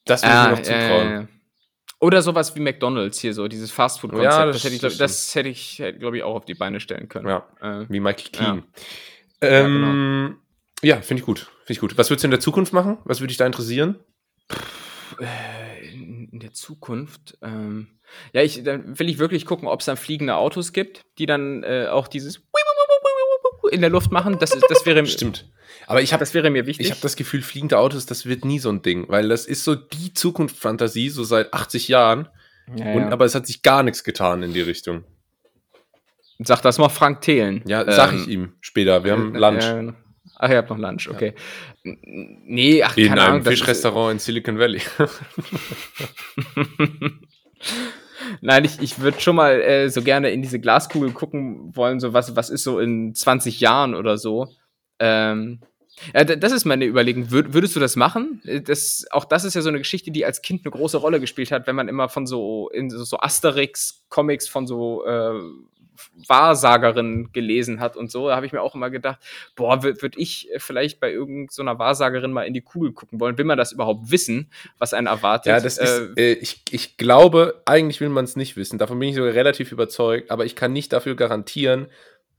Das 0.04 0.22
würde 0.22 0.34
Ah, 0.34 0.42
ich 0.44 0.48
mir 0.50 0.56
noch 0.56 0.62
zutrauen. 0.62 1.28
Ja, 2.02 2.06
ja. 2.06 2.06
Oder 2.06 2.22
sowas 2.22 2.54
wie 2.56 2.60
McDonalds 2.60 3.20
hier, 3.20 3.32
so 3.34 3.48
dieses 3.48 3.70
Fastfood-Konzept. 3.70 4.32
Ja, 4.32 4.46
das, 4.46 4.56
das- 4.56 4.64
hätte 4.64 4.74
ich, 4.74 4.80
das 4.80 4.96
glaub, 4.96 5.06
das 5.06 5.34
hätte 5.34 5.48
ich, 5.48 5.82
glaube 5.98 6.16
ich, 6.16 6.22
auch 6.22 6.34
auf 6.34 6.44
die 6.44 6.54
Beine 6.54 6.80
stellen 6.80 7.08
können. 7.08 7.28
Ja. 7.28 7.46
Äh, 7.60 7.86
Wie 7.88 8.00
Michael 8.00 8.30
Keane. 8.30 8.62
Ähm, 9.40 10.36
ja, 10.82 11.00
finde 11.00 11.20
ich 11.20 11.26
gut. 11.26 11.40
Finde 11.64 11.72
ich 11.72 11.80
gut. 11.80 11.96
Was 11.98 12.10
würdest 12.10 12.24
du 12.24 12.26
in 12.26 12.30
der 12.32 12.40
Zukunft 12.40 12.72
machen? 12.72 12.98
Was 13.04 13.20
würde 13.20 13.28
dich 13.28 13.36
da 13.36 13.46
interessieren? 13.46 13.98
Äh, 15.20 15.88
in, 15.92 16.28
in 16.32 16.40
der 16.40 16.52
Zukunft. 16.52 17.38
Ähm, 17.42 17.98
ja, 18.32 18.42
ich, 18.42 18.62
dann 18.62 18.98
will 18.98 19.08
ich 19.08 19.18
wirklich 19.18 19.46
gucken, 19.46 19.68
ob 19.68 19.80
es 19.80 19.86
dann 19.86 19.96
fliegende 19.96 20.36
Autos 20.36 20.72
gibt, 20.72 21.02
die 21.18 21.26
dann 21.26 21.62
äh, 21.62 21.86
auch 21.90 22.08
dieses 22.08 22.42
in 23.70 23.80
der 23.80 23.90
Luft 23.90 24.10
machen. 24.12 24.38
Das, 24.38 24.50
das 24.50 24.86
wäre 24.86 25.06
Stimmt. 25.06 25.48
Aber 25.86 26.02
ich 26.02 26.12
habe 26.12 26.20
das 26.20 26.34
wäre 26.34 26.50
mir 26.50 26.66
wichtig. 26.66 26.86
ich 26.86 26.92
habe 26.92 27.00
das 27.02 27.16
Gefühl, 27.16 27.42
fliegende 27.42 27.78
Autos, 27.78 28.06
das 28.06 28.26
wird 28.26 28.44
nie 28.44 28.58
so 28.58 28.70
ein 28.70 28.82
Ding, 28.82 29.06
weil 29.08 29.28
das 29.28 29.46
ist 29.46 29.64
so 29.64 29.74
die 29.74 30.14
Zukunftsfantasie, 30.14 31.08
so 31.10 31.24
seit 31.24 31.52
80 31.52 31.88
Jahren. 31.88 32.28
ja, 32.76 32.92
Und, 32.92 33.02
ja. 33.02 33.10
aber 33.10 33.24
es 33.24 33.34
hat 33.34 33.46
sich 33.46 33.62
gar 33.62 33.82
nichts 33.82 34.04
getan 34.04 34.42
in 34.42 34.52
die 34.52 34.60
Richtung. 34.62 35.04
Sag 36.38 36.62
das 36.62 36.78
mal 36.78 36.88
Frank 36.88 37.20
Thelen. 37.20 37.62
Ja, 37.66 37.90
sag 37.90 38.12
Ähm, 38.12 38.18
ich 38.22 38.28
ihm 38.28 38.52
später. 38.60 39.04
Wir 39.04 39.12
haben 39.12 39.34
Lunch. 39.34 39.64
Ja, 39.64 39.74
genau. 39.76 39.92
ach, 40.36 40.50
ihr 40.50 40.56
habt 40.56 40.70
noch 40.70 40.78
Lunch, 40.78 41.08
okay. 41.08 41.34
N- 41.84 41.98
Nee, 42.46 42.82
ach, 42.82 42.96
in 42.96 43.08
keine 43.08 43.20
einem 43.22 43.30
Ahnung. 43.34 43.44
das 43.44 43.54
ist- 43.54 43.60
Fischrestaurant 43.60 44.12
in 44.12 44.18
Silicon 44.18 44.58
Valley. 44.58 44.80
Nein, 48.40 48.64
ich, 48.64 48.80
ich 48.80 48.98
würde 49.00 49.20
schon 49.20 49.36
mal 49.36 49.60
äh, 49.60 49.88
so 49.88 50.02
gerne 50.02 50.30
in 50.30 50.42
diese 50.42 50.60
Glaskugel 50.60 51.12
gucken 51.12 51.74
wollen, 51.76 52.00
so 52.00 52.12
was, 52.12 52.34
was 52.36 52.50
ist 52.50 52.64
so 52.64 52.78
in 52.78 53.14
20 53.14 53.60
Jahren 53.60 53.94
oder 53.94 54.18
so. 54.18 54.48
Ähm, 55.02 55.58
ja, 56.14 56.24
d- 56.24 56.36
das 56.36 56.52
ist 56.52 56.64
meine 56.64 56.86
Überlegung. 56.86 57.30
Würd, 57.30 57.52
würdest 57.54 57.76
du 57.76 57.80
das 57.80 57.96
machen? 57.96 58.40
Äh, 58.44 58.60
Das, 58.62 59.04
auch 59.10 59.24
das 59.24 59.44
ist 59.44 59.54
ja 59.54 59.60
so 59.62 59.68
eine 59.68 59.78
Geschichte, 59.78 60.10
die 60.10 60.24
als 60.24 60.42
Kind 60.42 60.64
eine 60.64 60.70
große 60.72 60.96
Rolle 60.96 61.20
gespielt 61.20 61.52
hat, 61.52 61.66
wenn 61.66 61.76
man 61.76 61.88
immer 61.88 62.08
von 62.08 62.26
so, 62.26 62.70
in 62.70 62.90
so, 62.90 63.04
so 63.04 63.18
Asterix-Comics 63.18 64.48
von 64.48 64.66
so 64.66 65.04
äh, 65.04 65.34
Wahrsagerinnen 66.26 67.32
gelesen 67.32 67.80
hat 67.80 67.96
und 67.96 68.10
so. 68.10 68.28
Da 68.28 68.36
habe 68.36 68.46
ich 68.46 68.52
mir 68.52 68.62
auch 68.62 68.74
immer 68.74 68.90
gedacht, 68.90 69.18
boah, 69.54 69.82
würde 69.82 70.02
würd 70.02 70.16
ich 70.16 70.48
vielleicht 70.56 71.00
bei 71.00 71.12
irgendeiner 71.12 71.78
Wahrsagerin 71.78 72.32
mal 72.32 72.42
in 72.44 72.54
die 72.54 72.60
Kugel 72.60 72.92
gucken 72.92 73.20
wollen? 73.20 73.38
Will 73.38 73.44
man 73.44 73.58
das 73.58 73.72
überhaupt 73.72 74.10
wissen, 74.10 74.50
was 74.78 74.94
einen 74.94 75.06
erwartet? 75.06 75.50
Ja, 75.50 75.60
das 75.60 75.78
ist, 75.78 76.16
Äh, 76.16 76.32
äh, 76.32 76.32
ich, 76.34 76.62
ich 76.70 76.96
glaube, 76.96 77.62
eigentlich 77.66 78.00
will 78.00 78.08
man 78.08 78.24
es 78.24 78.36
nicht 78.36 78.56
wissen. 78.56 78.78
Davon 78.78 78.98
bin 78.98 79.10
ich 79.10 79.14
sogar 79.16 79.34
relativ 79.34 79.72
überzeugt, 79.72 80.30
aber 80.30 80.44
ich 80.44 80.56
kann 80.56 80.72
nicht 80.72 80.92
dafür 80.92 81.14
garantieren, 81.14 81.86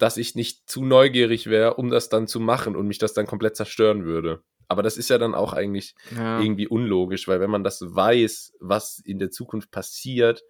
dass 0.04 0.18
ich 0.18 0.36
nicht 0.36 0.70
zu 0.70 0.84
neugierig 0.84 1.48
wäre, 1.48 1.76
um 1.76 1.90
das 1.90 2.10
dann 2.10 2.28
zu 2.28 2.42
machen 2.42 2.76
und 2.76 2.88
mich 2.88 2.98
das 2.98 3.14
dann 3.14 3.26
komplett 3.26 3.56
zerstören 3.56 4.04
würde. 4.04 4.44
Aber 4.68 4.84
das 4.84 4.98
ist 4.98 5.10
ja 5.10 5.18
dann 5.18 5.34
auch 5.34 5.54
eigentlich 5.54 5.96
ja. 6.14 6.42
irgendwie 6.42 6.68
unlogisch, 6.68 7.30
weil 7.30 7.40
wenn 7.40 7.50
man 7.50 7.64
das 7.64 7.80
weiß, 7.82 8.52
was 8.60 9.00
in 9.00 9.18
der 9.18 9.32
Zukunft 9.32 9.72
passiert, 9.72 10.44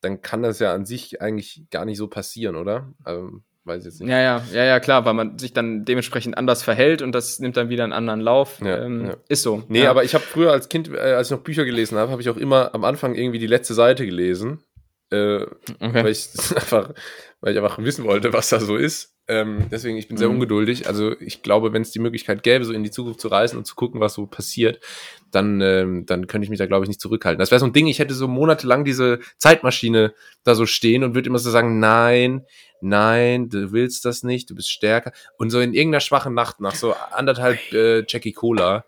dann 0.00 0.22
kann 0.22 0.42
das 0.42 0.60
ja 0.60 0.72
an 0.72 0.86
sich 0.86 1.20
eigentlich 1.20 1.66
gar 1.70 1.84
nicht 1.84 1.98
so 1.98 2.08
passieren, 2.08 2.56
oder? 2.56 2.94
Ähm, 3.06 3.44
weiß 3.64 3.84
jetzt 3.84 4.00
nicht. 4.00 4.08
Ja, 4.08 4.18
ja, 4.18 4.42
ja, 4.54 4.64
ja, 4.64 4.80
klar, 4.80 5.04
weil 5.04 5.12
man 5.12 5.38
sich 5.38 5.52
dann 5.52 5.84
dementsprechend 5.84 6.38
anders 6.38 6.62
verhält 6.62 7.02
und 7.02 7.12
das 7.12 7.38
nimmt 7.38 7.58
dann 7.58 7.68
wieder 7.68 7.84
einen 7.84 7.92
anderen 7.92 8.20
Lauf. 8.20 8.62
Ja, 8.62 8.78
ähm, 8.82 9.08
ja. 9.08 9.16
Ist 9.28 9.42
so. 9.42 9.62
Nee, 9.68 9.84
aber 9.84 10.04
ich 10.04 10.14
habe 10.14 10.24
früher 10.24 10.52
als 10.52 10.70
Kind, 10.70 10.88
äh, 10.88 10.96
als 10.96 11.28
ich 11.28 11.32
noch 11.32 11.44
Bücher 11.44 11.66
gelesen 11.66 11.98
habe, 11.98 12.12
habe 12.12 12.22
ich 12.22 12.30
auch 12.30 12.38
immer 12.38 12.74
am 12.74 12.84
Anfang 12.84 13.14
irgendwie 13.14 13.40
die 13.40 13.46
letzte 13.46 13.74
Seite 13.74 14.06
gelesen. 14.06 14.62
Äh, 15.10 15.16
weil, 15.16 15.46
Okay. 15.80 16.10
ich 16.10 16.30
das 16.34 16.52
einfach, 16.54 16.92
weil 17.40 17.52
ich 17.52 17.58
einfach 17.62 17.78
wissen 17.78 18.04
wollte, 18.04 18.32
was 18.32 18.48
da 18.48 18.60
so 18.60 18.76
ist. 18.76 19.12
Ähm, 19.28 19.66
deswegen, 19.72 19.96
ich 19.96 20.06
bin 20.06 20.16
sehr 20.16 20.28
Mhm. 20.28 20.34
ungeduldig. 20.36 20.86
Also 20.86 21.18
ich 21.20 21.42
glaube, 21.42 21.72
wenn 21.72 21.82
es 21.82 21.90
die 21.90 21.98
Möglichkeit 21.98 22.44
gäbe, 22.44 22.64
so 22.64 22.72
in 22.72 22.84
die 22.84 22.92
Zukunft 22.92 23.20
zu 23.20 23.26
reisen 23.28 23.56
und 23.58 23.64
zu 23.64 23.74
gucken, 23.74 24.00
was 24.00 24.14
so 24.14 24.26
passiert, 24.26 24.78
dann, 25.32 25.60
ähm, 25.60 26.06
dann 26.06 26.28
könnte 26.28 26.44
ich 26.44 26.50
mich 26.50 26.60
da, 26.60 26.66
glaube 26.66 26.84
ich, 26.84 26.88
nicht 26.88 27.00
zurückhalten. 27.00 27.40
Das 27.40 27.50
wäre 27.50 27.58
so 27.58 27.66
ein 27.66 27.72
Ding, 27.72 27.88
ich 27.88 27.98
hätte 27.98 28.14
so 28.14 28.28
monatelang 28.28 28.84
diese 28.84 29.18
Zeitmaschine 29.38 30.14
da 30.44 30.54
so 30.54 30.64
stehen 30.64 31.02
und 31.02 31.16
würde 31.16 31.28
immer 31.28 31.40
so 31.40 31.50
sagen, 31.50 31.80
nein, 31.80 32.46
nein, 32.80 33.48
du 33.48 33.72
willst 33.72 34.04
das 34.04 34.22
nicht, 34.22 34.48
du 34.50 34.54
bist 34.54 34.70
stärker. 34.70 35.10
Und 35.38 35.50
so 35.50 35.58
in 35.60 35.74
irgendeiner 35.74 36.00
schwachen 36.00 36.34
Nacht, 36.34 36.60
nach 36.60 36.76
so 36.76 36.94
anderthalb 37.10 37.58
äh, 37.72 38.04
Jackie 38.06 38.32
Cola, 38.32 38.84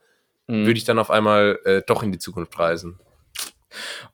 Mhm. 0.51 0.65
würde 0.65 0.79
ich 0.79 0.85
dann 0.85 0.99
auf 0.99 1.11
einmal 1.11 1.59
äh, 1.67 1.83
doch 1.87 2.03
in 2.03 2.11
die 2.11 2.19
Zukunft 2.19 2.59
reisen. 2.59 2.99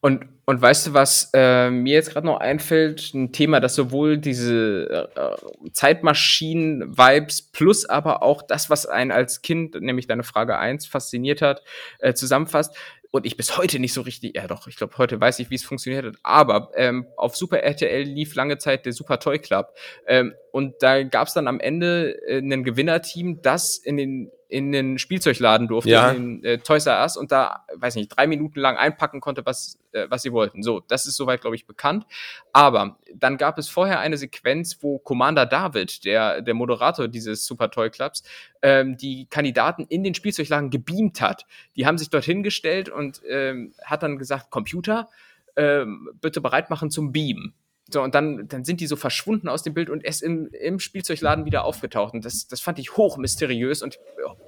Und, 0.01 0.27
und 0.45 0.61
weißt 0.61 0.89
du, 0.89 0.95
was 0.95 1.31
äh, 1.35 1.71
mir 1.71 1.95
jetzt 1.95 2.11
gerade 2.11 2.27
noch 2.27 2.41
einfällt? 2.41 3.13
Ein 3.15 3.33
Thema, 3.33 3.61
das 3.61 3.75
sowohl 3.75 4.19
diese 4.19 5.09
äh, 5.17 5.71
Zeitmaschinen-Vibes 5.73 7.51
plus 7.53 7.85
aber 7.87 8.23
auch 8.23 8.43
das, 8.43 8.71
was 8.71 8.87
einen 8.87 9.11
als 9.11 9.43
Kind, 9.43 9.81
nämlich 9.81 10.07
deine 10.07 10.23
Frage 10.23 10.59
1, 10.59 10.87
fasziniert 10.87 11.43
hat, 11.43 11.63
äh, 11.99 12.15
zusammenfasst. 12.15 12.77
Und 13.15 13.27
ich 13.27 13.37
bis 13.37 13.57
heute 13.57 13.79
nicht 13.79 13.93
so 13.93 14.01
richtig, 14.01 14.35
ja 14.35 14.49
doch, 14.49 14.67
ich 14.67 14.75
glaube, 14.75 14.99
heute 14.99 15.21
weiß 15.21 15.39
ich, 15.39 15.49
wie 15.49 15.55
es 15.55 15.63
funktioniert 15.63 16.05
hat. 16.05 16.17
Aber 16.25 16.73
ähm, 16.75 17.07
auf 17.17 17.37
Super 17.37 17.61
RTL 17.61 18.03
lief 18.03 18.35
lange 18.35 18.59
Zeit 18.59 18.87
der 18.87 18.93
Super 18.93 19.21
Toy 19.21 19.39
Club. 19.39 19.73
Ähm, 20.09 20.35
und 20.51 20.75
da 20.81 21.05
gab 21.05 21.29
es 21.29 21.35
dann 21.35 21.47
am 21.47 21.61
Ende 21.61 22.21
äh, 22.27 22.39
ein 22.39 22.65
Gewinnerteam, 22.65 23.41
das 23.41 23.79
in 23.79 23.99
den 23.99 24.33
in 24.55 24.71
den 24.71 24.99
Spielzeugladen 24.99 25.67
durfte, 25.67 25.91
Ja. 25.91 26.11
in 26.11 26.41
den 26.41 26.45
äh, 26.45 26.59
Toys 26.59 26.87
R 26.87 27.03
Us 27.03 27.17
und 27.17 27.33
da, 27.33 27.65
weiß 27.75 27.97
nicht, 27.97 28.09
drei 28.09 28.29
Minuten 28.29 28.61
lang 28.61 28.77
einpacken 28.77 29.21
konnte, 29.21 29.45
was, 29.45 29.79
äh, 29.93 30.07
was 30.09 30.23
sie 30.23 30.31
wollten. 30.33 30.63
So, 30.63 30.81
das 30.81 31.07
ist 31.07 31.17
soweit, 31.17 31.41
glaube 31.41 31.57
ich, 31.57 31.67
bekannt. 31.67 32.07
Aber 32.53 32.99
dann 33.13 33.37
gab 33.37 33.59
es 33.59 33.69
vorher 33.69 33.99
eine 33.99 34.17
Sequenz, 34.17 34.79
wo 34.81 34.99
Commander 34.99 35.45
David, 35.45 36.05
der, 36.05 36.41
der 36.41 36.55
Moderator 36.55 37.09
dieses 37.09 37.45
Super 37.47 37.71
Toy 37.71 37.91
Clubs, 37.91 38.23
ähm, 38.63 38.97
die 38.97 39.27
Kandidaten 39.27 39.85
in 39.89 40.05
den 40.05 40.15
Spielzeugladen 40.15 40.71
gebeamt 40.71 41.21
hat. 41.21 41.47
Die 41.75 41.85
haben 41.85 41.99
sich 41.99 42.11
dorthin 42.11 42.45
gestellt 42.45 42.89
und 42.89 43.21
ähm, 43.29 43.75
hat 43.85 44.05
dann 44.05 44.19
gesagt, 44.19 44.51
Computer, 44.51 45.09
ähm, 45.57 46.11
bitte 46.21 46.41
bereit 46.41 46.71
machen 46.71 46.91
zum 46.91 47.11
Beamen. 47.13 47.55
So, 47.91 48.03
und 48.03 48.15
dann, 48.15 48.49
dann 48.49 48.65
sind 48.65 48.81
die 48.81 48.87
so 48.87 48.97
verschwunden 48.97 49.49
aus 49.49 49.63
dem 49.63 49.75
Bild 49.75 49.91
und 49.91 50.05
erst 50.05 50.23
im, 50.23 50.49
im 50.53 50.81
Spielzeugladen 50.81 51.45
wieder 51.45 51.65
aufgetaucht. 51.65 52.15
Und 52.15 52.25
das, 52.25 52.47
das 52.49 52.61
fand 52.61 52.79
ich 52.79 52.97
hoch 52.97 53.19
mysteriös 53.19 53.83
und 53.83 53.95
ich 53.95 54.01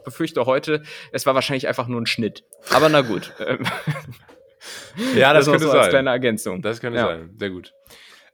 befürchte 0.05 0.47
heute, 0.47 0.83
es 1.13 1.27
war 1.27 1.35
wahrscheinlich 1.35 1.69
einfach 1.69 1.87
nur 1.87 2.01
ein 2.01 2.07
Schnitt. 2.07 2.45
Aber 2.71 2.89
na 2.89 3.03
gut. 3.03 3.33
Ähm, 3.47 3.65
Ja, 5.15 5.33
das, 5.33 5.47
noch 5.47 5.53
könnte 5.53 5.67
so 5.67 5.73
als 5.73 5.85
sein. 5.85 5.91
kleine 5.91 6.11
Ergänzung. 6.11 6.61
Das 6.63 6.81
könnte 6.81 6.99
Ja. 6.99 7.07
sein. 7.07 7.31
Sehr 7.39 7.51
gut. 7.51 7.73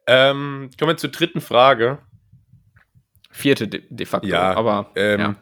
Ähm, 0.06 0.70
kommen 0.78 0.92
wir 0.92 0.96
zur 0.96 1.10
dritten 1.10 1.40
Frage. 1.42 1.98
Vierte 3.30 3.68
de, 3.68 3.82
de 3.90 4.06
facto. 4.06 4.28
Ja, 4.28 4.54
aber 4.54 4.90
Ähm, 4.94 5.20
ja. 5.20 5.34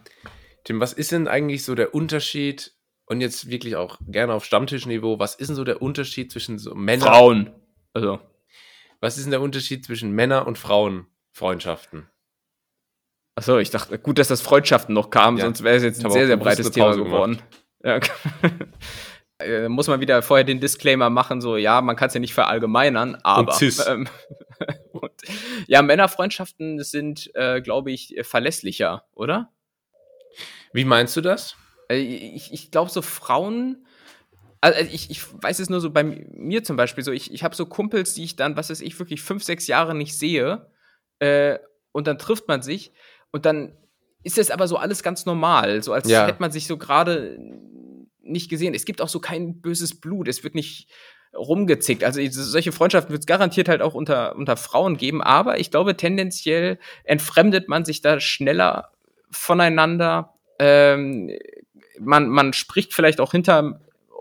Tim, 0.64 0.80
was 0.80 0.92
ist 0.92 1.12
denn 1.12 1.28
eigentlich 1.28 1.64
so 1.64 1.74
der 1.74 1.94
Unterschied, 1.94 2.72
und 3.06 3.20
jetzt 3.20 3.50
wirklich 3.50 3.76
auch 3.76 3.98
gerne 4.06 4.32
auf 4.34 4.44
Stammtischniveau, 4.44 5.18
was 5.18 5.34
ist 5.34 5.48
denn 5.48 5.56
so 5.56 5.64
der 5.64 5.82
Unterschied 5.82 6.30
zwischen 6.32 6.58
so 6.58 6.74
Männern, 6.74 7.08
Frauen. 7.08 7.50
Also, 7.92 8.20
was 9.00 9.16
ist 9.16 9.24
denn 9.24 9.30
der 9.32 9.40
Unterschied 9.40 9.84
zwischen 9.84 10.12
Männer- 10.12 10.46
und 10.46 10.58
Frauenfreundschaften? 10.58 12.08
achso, 13.36 13.58
ich 13.58 13.70
dachte, 13.70 13.98
gut, 13.98 14.18
dass 14.18 14.28
das 14.28 14.42
Freundschaften 14.42 14.94
noch 14.94 15.08
kam, 15.08 15.38
Ja. 15.38 15.44
sonst 15.44 15.62
wäre 15.64 15.76
es 15.76 15.82
jetzt 15.82 16.04
ein 16.04 16.10
sehr, 16.10 16.26
sehr 16.26 16.36
breites 16.36 16.70
Thema 16.70 16.94
geworden. 16.96 17.40
Ja. 17.82 18.00
Äh, 19.42 19.70
Muss 19.70 19.88
man 19.88 20.00
wieder 20.00 20.20
vorher 20.20 20.44
den 20.44 20.60
Disclaimer 20.60 21.08
machen, 21.08 21.40
so, 21.40 21.56
ja, 21.56 21.80
man 21.80 21.96
kann 21.96 22.08
es 22.08 22.14
ja 22.14 22.20
nicht 22.20 22.34
verallgemeinern, 22.34 23.16
aber. 23.22 23.52
cis. 23.54 23.86
Ähm, 23.86 24.06
und, 24.92 25.10
ja, 25.66 25.80
Männerfreundschaften 25.80 26.82
sind, 26.84 27.34
äh, 27.34 27.62
glaube 27.62 27.90
ich, 27.90 28.16
verlässlicher, 28.20 29.06
oder? 29.14 29.50
Wie 30.74 30.84
meinst 30.84 31.16
du 31.16 31.22
das? 31.22 31.56
Äh, 31.90 32.00
ich 32.00 32.52
ich 32.52 32.70
glaube, 32.70 32.90
so 32.90 33.00
Frauen. 33.00 33.86
Also 34.60 34.80
ich, 34.92 35.10
ich 35.10 35.22
weiß 35.42 35.58
es 35.58 35.70
nur 35.70 35.80
so 35.80 35.90
bei 35.90 36.04
mir 36.04 36.62
zum 36.64 36.76
Beispiel 36.76 37.02
so, 37.02 37.12
ich, 37.12 37.32
ich 37.32 37.42
habe 37.42 37.54
so 37.54 37.64
Kumpels, 37.66 38.14
die 38.14 38.24
ich 38.24 38.36
dann, 38.36 38.56
was 38.56 38.68
weiß 38.68 38.82
ich, 38.82 38.98
wirklich 38.98 39.22
fünf, 39.22 39.42
sechs 39.42 39.66
Jahre 39.66 39.94
nicht 39.94 40.18
sehe. 40.18 40.66
Äh, 41.18 41.58
und 41.92 42.06
dann 42.06 42.18
trifft 42.18 42.46
man 42.46 42.62
sich 42.62 42.92
und 43.32 43.46
dann 43.46 43.76
ist 44.22 44.38
es 44.38 44.50
aber 44.50 44.68
so 44.68 44.76
alles 44.76 45.02
ganz 45.02 45.24
normal, 45.24 45.82
so 45.82 45.92
als 45.92 46.08
Ja. 46.08 46.26
hätte 46.26 46.40
man 46.40 46.52
sich 46.52 46.66
so 46.66 46.76
gerade 46.76 47.38
nicht 48.22 48.50
gesehen. 48.50 48.74
Es 48.74 48.84
gibt 48.84 49.00
auch 49.00 49.08
so 49.08 49.18
kein 49.18 49.60
böses 49.60 49.98
Blut, 49.98 50.28
es 50.28 50.44
wird 50.44 50.54
nicht 50.54 50.88
rumgezickt. 51.34 52.04
Also 52.04 52.20
solche 52.30 52.72
Freundschaften 52.72 53.12
wird 53.12 53.22
es 53.22 53.26
garantiert 53.26 53.68
halt 53.68 53.82
auch 53.82 53.94
unter, 53.94 54.36
unter 54.36 54.56
Frauen 54.56 54.96
geben, 54.96 55.22
aber 55.22 55.58
ich 55.58 55.70
glaube, 55.70 55.96
tendenziell 55.96 56.78
entfremdet 57.04 57.68
man 57.68 57.84
sich 57.84 58.02
da 58.02 58.20
schneller 58.20 58.92
voneinander. 59.30 60.34
Ähm, 60.58 61.30
man, 61.98 62.28
man 62.28 62.52
spricht 62.52 62.94
vielleicht 62.94 63.20
auch 63.20 63.32
hinterm 63.32 63.80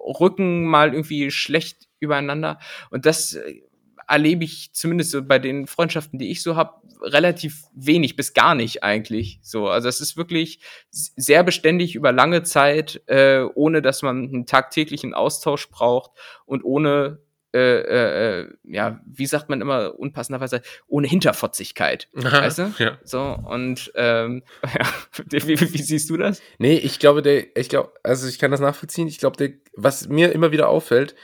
Rücken 0.09 0.65
mal 0.65 0.93
irgendwie 0.93 1.31
schlecht 1.31 1.87
übereinander. 1.99 2.59
Und 2.89 3.05
das 3.05 3.33
äh, 3.35 3.61
erlebe 4.07 4.43
ich 4.43 4.73
zumindest 4.73 5.11
so 5.11 5.23
bei 5.23 5.39
den 5.39 5.67
Freundschaften, 5.67 6.17
die 6.17 6.31
ich 6.31 6.41
so 6.41 6.55
habe, 6.55 6.73
relativ 7.01 7.63
wenig 7.73 8.15
bis 8.15 8.33
gar 8.33 8.55
nicht 8.55 8.83
eigentlich. 8.83 9.39
So, 9.41 9.69
also 9.69 9.87
es 9.87 10.01
ist 10.01 10.17
wirklich 10.17 10.59
sehr 10.89 11.43
beständig 11.43 11.95
über 11.95 12.11
lange 12.11 12.43
Zeit, 12.43 13.01
äh, 13.05 13.43
ohne 13.55 13.81
dass 13.81 14.01
man 14.01 14.27
einen 14.27 14.45
tagtäglichen 14.45 15.13
Austausch 15.13 15.69
braucht 15.69 16.11
und 16.45 16.63
ohne 16.63 17.19
äh, 17.53 17.79
äh, 17.79 18.41
äh, 18.41 18.47
ja, 18.63 18.99
wie 19.05 19.25
sagt 19.25 19.49
man 19.49 19.61
immer 19.61 19.97
unpassenderweise, 19.97 20.61
ohne 20.87 21.07
Hinterfotzigkeit. 21.07 22.07
Weißt 22.13 22.59
du? 22.59 22.73
Ja. 22.77 22.99
So, 23.03 23.21
und 23.21 23.91
ähm, 23.95 24.43
ja, 24.63 24.87
wie, 25.29 25.59
wie, 25.59 25.73
wie 25.73 25.81
siehst 25.81 26.09
du 26.09 26.17
das? 26.17 26.41
Nee, 26.59 26.77
ich 26.77 26.99
glaube, 26.99 27.21
der, 27.21 27.55
ich 27.57 27.69
glaube, 27.69 27.93
also 28.03 28.27
ich 28.27 28.37
kann 28.37 28.51
das 28.51 28.59
nachvollziehen. 28.59 29.07
Ich 29.07 29.17
glaube, 29.17 29.37
der, 29.37 29.53
was 29.75 30.07
mir 30.07 30.31
immer 30.31 30.51
wieder 30.51 30.69
auffällt, 30.69 31.15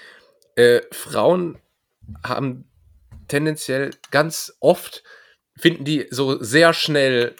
äh, 0.56 0.82
Frauen 0.92 1.60
haben 2.24 2.66
tendenziell 3.28 3.92
ganz 4.10 4.56
oft, 4.60 5.04
finden 5.56 5.86
die 5.86 6.08
so 6.10 6.42
sehr 6.42 6.74
schnell 6.74 7.36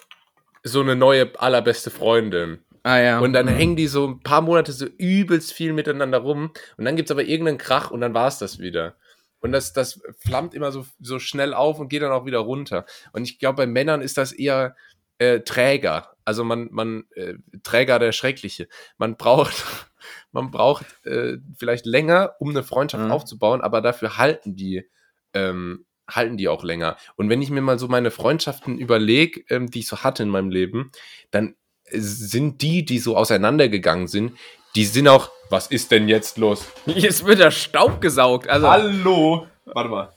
so 0.62 0.80
eine 0.80 0.96
neue 0.96 1.38
allerbeste 1.38 1.90
Freundin. 1.90 2.58
Ah 2.86 3.00
ja. 3.00 3.18
Und 3.18 3.32
dann 3.32 3.48
hängen 3.48 3.74
die 3.74 3.88
so 3.88 4.06
ein 4.06 4.20
paar 4.20 4.42
Monate 4.42 4.70
so 4.70 4.86
übelst 4.86 5.52
viel 5.52 5.72
miteinander 5.72 6.18
rum. 6.18 6.52
Und 6.76 6.84
dann 6.84 6.94
gibt's 6.94 7.10
aber 7.10 7.24
irgendeinen 7.24 7.58
Krach 7.58 7.90
und 7.90 8.00
dann 8.00 8.14
war's 8.14 8.38
das 8.38 8.60
wieder. 8.60 8.94
Und 9.40 9.50
das, 9.50 9.72
das 9.72 10.00
flammt 10.20 10.54
immer 10.54 10.70
so, 10.70 10.86
so 11.00 11.18
schnell 11.18 11.52
auf 11.52 11.80
und 11.80 11.88
geht 11.88 12.02
dann 12.02 12.12
auch 12.12 12.26
wieder 12.26 12.38
runter. 12.38 12.86
Und 13.12 13.24
ich 13.24 13.40
glaube, 13.40 13.56
bei 13.56 13.66
Männern 13.66 14.02
ist 14.02 14.18
das 14.18 14.30
eher 14.30 14.76
äh, 15.18 15.40
träger. 15.40 16.14
Also 16.24 16.44
man, 16.44 16.68
man, 16.70 17.06
äh, 17.16 17.34
Träger 17.64 17.98
der 17.98 18.12
Schreckliche. 18.12 18.68
Man 18.98 19.16
braucht, 19.16 19.64
man 20.30 20.52
braucht 20.52 20.86
äh, 21.04 21.38
vielleicht 21.58 21.86
länger, 21.86 22.36
um 22.38 22.50
eine 22.50 22.62
Freundschaft 22.62 23.06
Mhm. 23.06 23.10
aufzubauen, 23.10 23.62
aber 23.62 23.80
dafür 23.80 24.16
halten 24.16 24.54
die, 24.54 24.88
ähm, 25.34 25.86
halten 26.08 26.36
die 26.36 26.46
auch 26.46 26.62
länger. 26.62 26.96
Und 27.16 27.30
wenn 27.30 27.42
ich 27.42 27.50
mir 27.50 27.62
mal 27.62 27.80
so 27.80 27.88
meine 27.88 28.12
Freundschaften 28.12 28.78
überlege, 28.78 29.42
ähm, 29.48 29.72
die 29.72 29.80
ich 29.80 29.88
so 29.88 30.04
hatte 30.04 30.22
in 30.22 30.28
meinem 30.28 30.50
Leben, 30.50 30.92
dann 31.32 31.56
sind 31.90 32.62
die, 32.62 32.84
die 32.84 32.98
so 32.98 33.16
auseinandergegangen 33.16 34.08
sind, 34.08 34.36
die 34.74 34.84
sind 34.84 35.08
auch, 35.08 35.30
was 35.50 35.68
ist 35.68 35.90
denn 35.90 36.08
jetzt 36.08 36.38
los? 36.38 36.66
Jetzt 36.86 37.24
wird 37.24 37.38
der 37.38 37.50
Staub 37.50 38.00
gesaugt. 38.00 38.48
Also, 38.48 38.68
Hallo! 38.68 39.46
Warte 39.66 39.90
mal. 39.90 40.08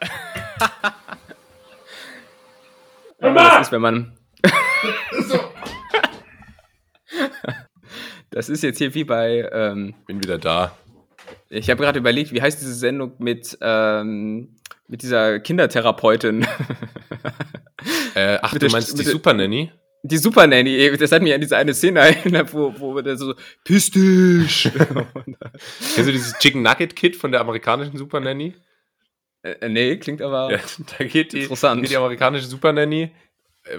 Das 3.22 3.66
ist, 3.66 3.72
wenn 3.72 3.82
man. 3.82 4.16
das 8.30 8.48
ist 8.48 8.62
jetzt 8.62 8.78
hier 8.78 8.94
wie 8.94 9.04
bei. 9.04 9.48
Ähm, 9.52 9.94
Bin 10.06 10.22
wieder 10.22 10.38
da. 10.38 10.72
ich 11.50 11.68
habe 11.70 11.82
gerade 11.82 11.98
überlegt, 11.98 12.32
wie 12.32 12.40
heißt 12.40 12.60
diese 12.60 12.74
Sendung 12.74 13.12
mit, 13.18 13.58
ähm, 13.60 14.56
mit 14.88 15.02
dieser 15.02 15.38
Kindertherapeutin? 15.40 16.46
Äh, 18.14 18.38
ach, 18.42 18.52
Mit 18.52 18.62
du 18.62 18.68
meinst 18.70 18.88
St- 18.88 18.92
die 18.92 18.98
mit 18.98 19.06
der- 19.06 19.12
Super 19.12 19.34
Nanny? 19.34 19.70
Die 20.02 20.16
Super 20.16 20.46
Nanny, 20.46 20.96
das 20.96 21.12
hat 21.12 21.22
mich 21.22 21.34
an 21.34 21.40
diese 21.40 21.56
eine 21.56 21.74
Szene 21.74 22.00
erinnert, 22.00 22.54
wo, 22.54 22.74
wo 22.78 23.00
der 23.00 23.16
so, 23.16 23.34
piss 23.64 23.90
dich! 23.90 24.70
Kennst 25.94 26.08
du 26.08 26.12
dieses 26.12 26.38
Chicken 26.38 26.62
Nugget 26.62 26.96
Kit 26.96 27.16
von 27.16 27.32
der 27.32 27.40
amerikanischen 27.40 27.96
Super 27.98 28.20
Nanny? 28.20 28.54
äh, 29.42 29.68
nee, 29.68 29.96
klingt 29.96 30.22
aber. 30.22 30.52
Ja, 30.52 30.58
da 30.98 31.04
geht 31.04 31.32
die, 31.32 31.42
Interessant. 31.42 31.82
geht 31.82 31.90
die 31.90 31.96
amerikanische 31.96 32.46
Super 32.46 32.72
Nanny, 32.72 33.10
äh, 33.64 33.78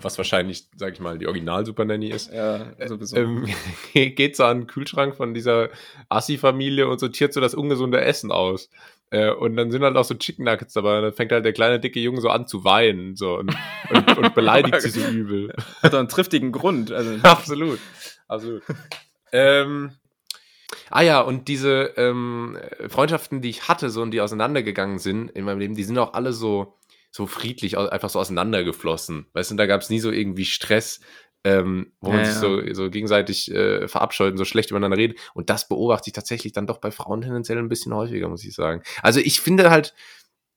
was 0.00 0.18
wahrscheinlich, 0.18 0.66
sag 0.76 0.92
ich 0.92 1.00
mal, 1.00 1.18
die 1.18 1.26
Original 1.26 1.64
Super 1.64 1.84
Nanny 1.84 2.10
ist. 2.10 2.32
Ja, 2.32 2.74
sowieso. 2.86 3.16
Ähm, 3.16 3.46
geht 3.94 4.36
so 4.36 4.44
an 4.44 4.60
den 4.60 4.66
Kühlschrank 4.66 5.16
von 5.16 5.34
dieser 5.34 5.70
Assi-Familie 6.08 6.88
und 6.88 6.98
sortiert 6.98 7.32
so 7.32 7.40
das 7.40 7.54
ungesunde 7.54 8.00
Essen 8.00 8.30
aus. 8.30 8.70
Äh, 9.10 9.30
und 9.30 9.56
dann 9.56 9.70
sind 9.70 9.82
halt 9.82 9.96
auch 9.96 10.04
so 10.04 10.14
Chicken 10.14 10.44
Nuggets 10.44 10.74
dabei. 10.74 10.98
Und 10.98 11.04
dann 11.04 11.12
fängt 11.12 11.32
halt 11.32 11.44
der 11.44 11.52
kleine, 11.52 11.80
dicke 11.80 12.00
Junge 12.00 12.20
so 12.20 12.28
an 12.28 12.46
zu 12.46 12.64
weinen 12.64 13.16
so, 13.16 13.38
und, 13.38 13.54
und, 13.90 14.18
und 14.18 14.34
beleidigt 14.34 14.82
sie 14.82 14.90
so 14.90 15.06
übel. 15.06 15.54
Hat 15.82 15.94
doch 15.94 15.98
einen 15.98 16.08
triftigen 16.08 16.52
Grund. 16.52 16.92
Also, 16.92 17.16
Absolut. 17.22 17.78
Absolut. 18.28 18.62
ähm, 19.32 19.92
ah 20.90 21.02
ja, 21.02 21.20
und 21.20 21.48
diese 21.48 21.94
ähm, 21.96 22.58
Freundschaften, 22.88 23.40
die 23.40 23.50
ich 23.50 23.68
hatte, 23.68 23.88
so 23.88 24.02
und 24.02 24.10
die 24.10 24.20
auseinandergegangen 24.20 24.98
sind 24.98 25.30
in 25.30 25.44
meinem 25.44 25.58
Leben, 25.58 25.74
die 25.74 25.84
sind 25.84 25.98
auch 25.98 26.12
alle 26.12 26.34
so, 26.34 26.76
so 27.10 27.26
friedlich, 27.26 27.78
einfach 27.78 28.10
so 28.10 28.20
auseinandergeflossen. 28.20 29.26
Weißt 29.32 29.50
du, 29.50 29.54
da 29.54 29.64
gab 29.64 29.80
es 29.80 29.88
nie 29.88 30.00
so 30.00 30.10
irgendwie 30.10 30.44
Stress, 30.44 31.00
ähm, 31.44 31.92
wo 32.00 32.10
man 32.10 32.24
Ja, 32.24 32.24
sich 32.24 32.34
ja. 32.34 32.40
so, 32.40 32.74
so 32.74 32.90
gegenseitig 32.90 33.50
äh, 33.50 33.88
verabscheut 33.88 34.32
und 34.32 34.38
so 34.38 34.44
schlecht 34.44 34.70
übereinander 34.70 34.96
redet. 34.96 35.18
Und 35.34 35.50
das 35.50 35.68
beobachte 35.68 36.08
ich 36.08 36.12
tatsächlich 36.14 36.52
dann 36.52 36.66
doch 36.66 36.78
bei 36.78 36.90
Frauen 36.90 37.20
tendenziell 37.22 37.58
ein 37.58 37.68
bisschen 37.68 37.94
häufiger, 37.94 38.28
muss 38.28 38.44
ich 38.44 38.54
sagen. 38.54 38.82
Also 39.02 39.20
ich 39.20 39.40
finde 39.40 39.70
halt, 39.70 39.94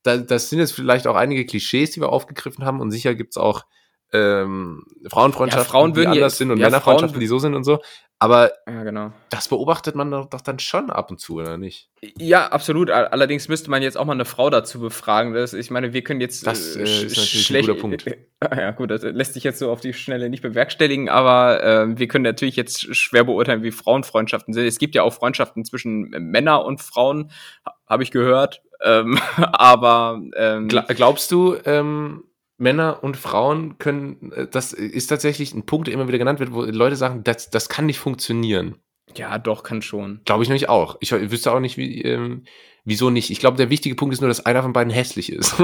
da, 0.04 0.18
das 0.18 0.50
sind 0.50 0.60
jetzt 0.60 0.74
vielleicht 0.74 1.08
auch 1.08 1.16
einige 1.16 1.46
Klischees, 1.46 1.92
die 1.92 2.02
wir 2.02 2.10
aufgegriffen 2.10 2.66
haben 2.66 2.82
und 2.82 2.92
sicher 2.92 3.16
gibt's 3.16 3.38
auch 3.38 3.66
ähm, 4.14 4.84
Frauenfreundschaften, 5.10 5.66
Ja, 5.68 5.72
Frauen 5.72 5.92
die 5.92 5.98
würden 5.98 6.10
anders 6.12 6.34
jetzt- 6.34 6.38
sind 6.40 6.52
und 6.52 6.58
ja, 6.58 6.68
Männerfreundschaften, 6.68 7.20
die 7.20 7.28
so 7.28 7.40
sind 7.40 7.56
und 7.56 7.64
so. 7.64 7.80
Aber 8.20 8.52
ja, 8.68 8.84
genau. 8.84 9.12
das 9.32 9.48
beobachtet 9.48 9.96
man 9.96 10.12
doch 10.12 10.28
doch 10.30 10.42
dann 10.42 10.60
schon 10.60 10.92
ab 10.92 11.10
und 11.10 11.20
zu, 11.20 11.38
oder 11.40 11.58
nicht? 11.58 11.90
Ja, 12.20 12.50
absolut. 12.50 12.92
All- 12.92 13.08
Allerdings 13.08 13.48
müsste 13.48 13.72
man 13.72 13.82
jetzt 13.82 13.98
auch 13.98 14.06
mal 14.06 14.14
eine 14.14 14.26
Frau 14.26 14.52
dazu 14.52 14.80
befragen. 14.80 15.34
Das, 15.34 15.54
ich 15.54 15.72
meine, 15.72 15.92
wir 15.92 16.04
können 16.04 16.22
jetzt. 16.22 16.46
Das, 16.46 16.76
äh, 16.76 16.82
sch- 16.84 17.06
ist 17.06 17.18
natürlich 17.18 17.34
ein 17.36 17.40
schlecht- 17.42 17.68
guter 17.70 17.82
Punkt. 17.82 18.06
Ja, 18.58 18.72
gut, 18.72 18.90
das 18.92 19.04
lässt 19.04 19.34
sich 19.36 19.44
jetzt 19.44 19.60
so 19.60 19.72
auf 19.72 19.82
die 19.82 19.94
Schnelle 19.94 20.28
nicht 20.30 20.42
bewerkstelligen, 20.42 21.10
aber 21.10 21.64
ähm, 21.64 22.00
wir 22.00 22.08
können 22.08 22.24
natürlich 22.24 22.56
jetzt 22.56 22.96
schwer 22.96 23.24
beurteilen, 23.24 23.62
wie 23.64 23.72
Frauenfreundschaften 23.72 24.54
sind. 24.54 24.66
Es 24.66 24.80
gibt 24.80 24.94
ja 24.96 25.04
auch 25.04 25.14
Freundschaften 25.14 25.64
zwischen 25.64 26.10
Männer 26.10 26.66
und 26.66 26.82
Frauen, 26.82 27.32
ha- 27.66 27.76
habe 27.88 28.02
ich 28.04 28.10
gehört. 28.12 28.62
Ähm, 28.84 29.20
aber 29.38 30.22
ähm, 30.36 30.68
Gla 30.70 30.82
glaubst 30.90 31.32
du, 31.32 31.56
ähm, 31.66 32.24
Männer 32.62 33.04
und 33.04 33.18
Frauen 33.18 33.78
können, 33.80 34.32
äh, 34.34 34.48
das 34.48 34.72
ist 34.72 35.08
tatsächlich 35.08 35.54
ein 35.54 35.66
Punkt, 35.66 35.88
der 35.88 35.94
immer 35.94 36.08
wieder 36.08 36.20
genannt 36.20 36.40
wird, 36.40 36.54
wo 36.54 36.62
Leute 36.62 36.96
sagen, 36.96 37.24
das, 37.24 37.50
das 37.50 37.68
kann 37.68 37.88
nicht 37.88 38.00
funktionieren. 38.00 38.78
ja, 39.16 39.38
doch, 39.40 39.64
kann 39.64 39.82
schon. 39.82 40.22
Glaube 40.26 40.44
ich 40.44 40.50
nämlich 40.50 40.70
auch. 40.70 40.98
Ich 41.02 41.12
wüsste 41.12 41.52
auch 41.52 41.60
nicht, 41.60 41.76
wie, 41.78 42.02
ähm, 42.04 42.44
wieso 42.86 43.10
nicht. 43.10 43.32
Ich 43.32 43.40
glaube, 43.40 43.58
der 43.58 43.70
wichtige 43.70 43.96
Punkt 43.96 44.14
ist 44.14 44.22
nur, 44.22 44.28
dass 44.28 44.46
einer 44.46 44.62
von 44.62 44.74
beiden 44.74 44.94
hässlich 44.94 45.32
ist. 45.32 45.56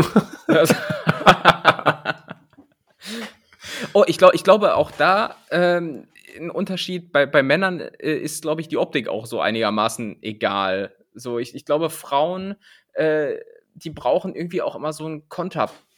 oh, 3.94 4.04
ich 4.08 4.18
glaube, 4.18 4.36
ich 4.36 4.44
glaube 4.44 4.76
auch 4.76 4.90
da 4.92 5.36
ähm, 5.52 6.08
ein 6.36 6.50
Unterschied 6.50 7.12
bei, 7.12 7.26
bei 7.28 7.44
Männern 7.44 7.80
äh, 7.80 8.18
ist, 8.18 8.42
glaube 8.42 8.62
ich, 8.62 8.68
die 8.68 8.78
Optik 8.78 9.08
auch 9.08 9.28
so 9.28 9.40
einigermaßen 9.40 10.18
egal. 10.24 10.96
So, 11.14 11.38
ich, 11.38 11.54
ich 11.56 11.66
glaube, 11.66 11.92
Frauen, 11.92 12.56
äh, 12.94 13.36
die 13.76 13.92
brauchen 13.92 14.34
irgendwie 14.36 14.64
auch 14.64 14.76
immer 14.76 14.94
so 14.94 15.06
einen 15.06 15.30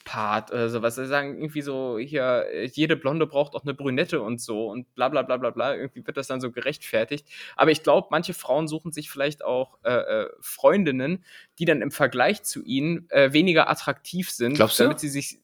Konterpart 0.09 0.51
oder 0.51 0.69
sowas. 0.69 0.95
Sie 0.95 1.07
sagen 1.07 1.37
irgendwie 1.37 1.61
so, 1.61 1.97
hier, 1.99 2.45
äh, 2.51 2.65
jede 2.73 2.95
Blonde 2.95 3.27
braucht 3.27 3.53
auch 3.53 3.63
eine 3.63 3.73
Brünette 3.73 4.21
und 4.21 4.41
so 4.41 4.67
und 4.67 4.93
bla 4.95 5.09
bla 5.09 5.21
bla 5.21 5.37
bla 5.37 5.49
bla. 5.51 5.75
Irgendwie 5.75 6.05
wird 6.05 6.17
das 6.17 6.27
dann 6.27 6.41
so 6.41 6.51
gerechtfertigt. 6.51 7.27
Aber 7.55 7.71
ich 7.71 7.83
glaube, 7.83 8.07
manche 8.11 8.33
Frauen 8.33 8.67
suchen 8.67 8.91
sich 8.91 9.09
vielleicht 9.09 9.43
auch 9.43 9.77
äh, 9.83 9.91
äh, 9.91 10.29
Freundinnen, 10.41 11.23
die 11.59 11.65
dann 11.65 11.81
im 11.81 11.91
Vergleich 11.91 12.43
zu 12.43 12.63
ihnen 12.63 13.09
äh, 13.09 13.33
weniger 13.33 13.69
attraktiv 13.69 14.31
sind, 14.31 14.55
Glaubst 14.55 14.79
du? 14.79 14.83
damit 14.83 14.99
sie 14.99 15.09
sich 15.09 15.39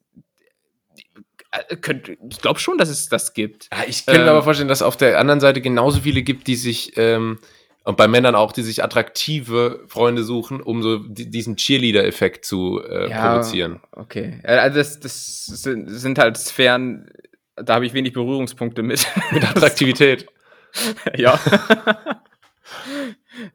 äh, 1.52 1.76
könnt, 1.78 2.10
ich 2.10 2.42
glaube 2.42 2.60
schon, 2.60 2.78
dass 2.78 2.90
es 2.90 3.10
das 3.10 3.34
gibt. 3.34 3.70
Ja, 3.72 3.84
ich 3.88 4.06
könnte 4.06 4.22
mir 4.22 4.26
Ähm, 4.28 4.32
aber 4.32 4.44
vorstellen, 4.44 4.70
dass 4.70 4.80
es 4.80 4.84
auf 4.84 4.98
der 4.98 5.20
anderen 5.20 5.40
Seite 5.40 5.62
genauso 5.62 6.02
viele 6.02 6.24
gibt, 6.24 6.48
die 6.48 6.56
sich, 6.56 6.94
ähm, 6.98 7.40
und 7.86 7.96
bei 7.98 8.08
Männern 8.08 8.36
auch, 8.36 8.52
die 8.52 8.64
sich 8.64 8.84
attraktive 8.84 9.84
Freunde 9.88 10.24
suchen, 10.24 10.60
um 10.62 10.82
so 10.84 10.98
di- 10.98 11.30
diesen 11.30 11.56
Cheerleader-Effekt 11.56 12.44
zu 12.46 12.82
äh, 12.84 13.08
provozieren. 13.10 13.80
Okay. 13.92 14.42
Ja, 14.44 14.50
Also 14.60 14.78
das, 14.78 15.00
das 15.00 15.46
sind, 15.46 15.88
sind 15.90 16.18
halt 16.20 16.38
Sphären, 16.38 17.10
da 17.56 17.76
habe 17.76 17.86
ich 17.86 17.94
wenig 17.94 18.12
Berührungspunkte 18.14 18.84
mit. 18.84 19.08
Mit 19.32 19.44
Attraktivität. 19.48 20.26
ja. 21.16 21.40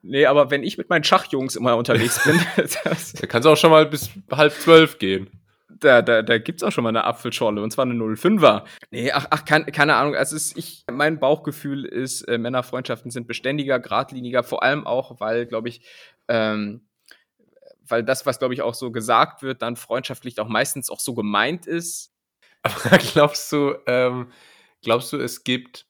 nee, 0.02 0.26
aber 0.26 0.50
wenn 0.50 0.62
ich 0.62 0.78
mit 0.78 0.88
meinen 0.88 1.04
Schachjungs 1.04 1.56
immer 1.56 1.76
unterwegs 1.76 2.22
bin, 2.24 2.38
Da 3.20 3.26
kann 3.26 3.40
es 3.40 3.46
auch 3.46 3.56
schon 3.56 3.70
mal 3.70 3.86
bis 3.86 4.10
halb 4.30 4.52
zwölf 4.52 4.98
gehen. 4.98 5.28
Da, 5.80 6.02
da, 6.02 6.22
da 6.22 6.38
gibt's 6.38 6.62
auch 6.62 6.70
schon 6.70 6.84
mal 6.84 6.90
eine 6.90 7.04
Apfelschorle 7.04 7.62
und 7.62 7.70
zwar 7.70 7.84
eine 7.84 7.94
05er. 7.94 8.64
Nee, 8.90 9.10
ach, 9.12 9.26
ach 9.30 9.44
keine, 9.44 9.66
keine 9.66 9.96
Ahnung. 9.96 10.14
Also 10.14 10.36
ist, 10.36 10.56
ich, 10.56 10.84
mein 10.90 11.18
Bauchgefühl 11.18 11.84
ist, 11.84 12.22
äh, 12.22 12.38
Männerfreundschaften 12.38 13.10
sind 13.10 13.26
beständiger, 13.26 13.80
geradliniger, 13.80 14.42
vor 14.42 14.62
allem 14.62 14.86
auch, 14.86 15.20
weil, 15.20 15.46
glaube 15.46 15.68
ich, 15.68 15.82
ähm, 16.28 16.86
weil 17.86 18.04
das, 18.04 18.26
was, 18.26 18.38
glaube 18.38 18.54
ich, 18.54 18.62
auch 18.62 18.74
so 18.74 18.92
gesagt 18.92 19.42
wird, 19.42 19.62
dann 19.62 19.76
freundschaftlich 19.76 20.38
auch 20.40 20.48
meistens 20.48 20.90
auch 20.90 21.00
so 21.00 21.14
gemeint 21.14 21.66
ist. 21.66 22.12
Aber 22.62 22.98
glaubst 22.98 23.50
du, 23.52 23.74
ähm, 23.86 24.30
glaubst 24.82 25.12
du, 25.12 25.16
es 25.16 25.44
gibt, 25.44 25.86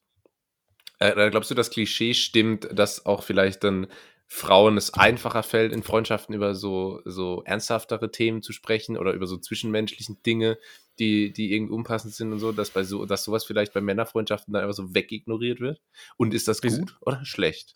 äh, 0.99 1.29
glaubst 1.29 1.51
du, 1.51 1.55
das 1.55 1.69
Klischee 1.69 2.13
stimmt, 2.13 2.67
dass 2.71 3.05
auch 3.05 3.23
vielleicht 3.23 3.63
dann 3.63 3.87
Frauen 4.33 4.77
es 4.77 4.93
einfacher 4.93 5.43
fällt, 5.43 5.73
in 5.73 5.83
Freundschaften 5.83 6.33
über 6.33 6.55
so, 6.55 7.01
so 7.03 7.43
ernsthaftere 7.43 8.11
Themen 8.11 8.41
zu 8.41 8.53
sprechen 8.53 8.97
oder 8.97 9.11
über 9.11 9.27
so 9.27 9.35
zwischenmenschlichen 9.37 10.23
Dinge, 10.23 10.57
die, 10.99 11.33
die 11.33 11.53
irgendwie 11.53 11.73
unpassend 11.73 12.13
sind 12.13 12.31
und 12.31 12.39
so, 12.39 12.53
dass 12.53 12.69
bei 12.69 12.83
so, 12.83 13.05
dass 13.05 13.25
sowas 13.25 13.43
vielleicht 13.43 13.73
bei 13.73 13.81
Männerfreundschaften 13.81 14.53
dann 14.53 14.63
einfach 14.63 14.73
so 14.73 14.95
wegignoriert 14.95 15.59
wird? 15.59 15.81
Und 16.15 16.33
ist 16.33 16.47
das 16.47 16.61
gut 16.61 16.97
oder 17.01 17.25
schlecht? 17.25 17.75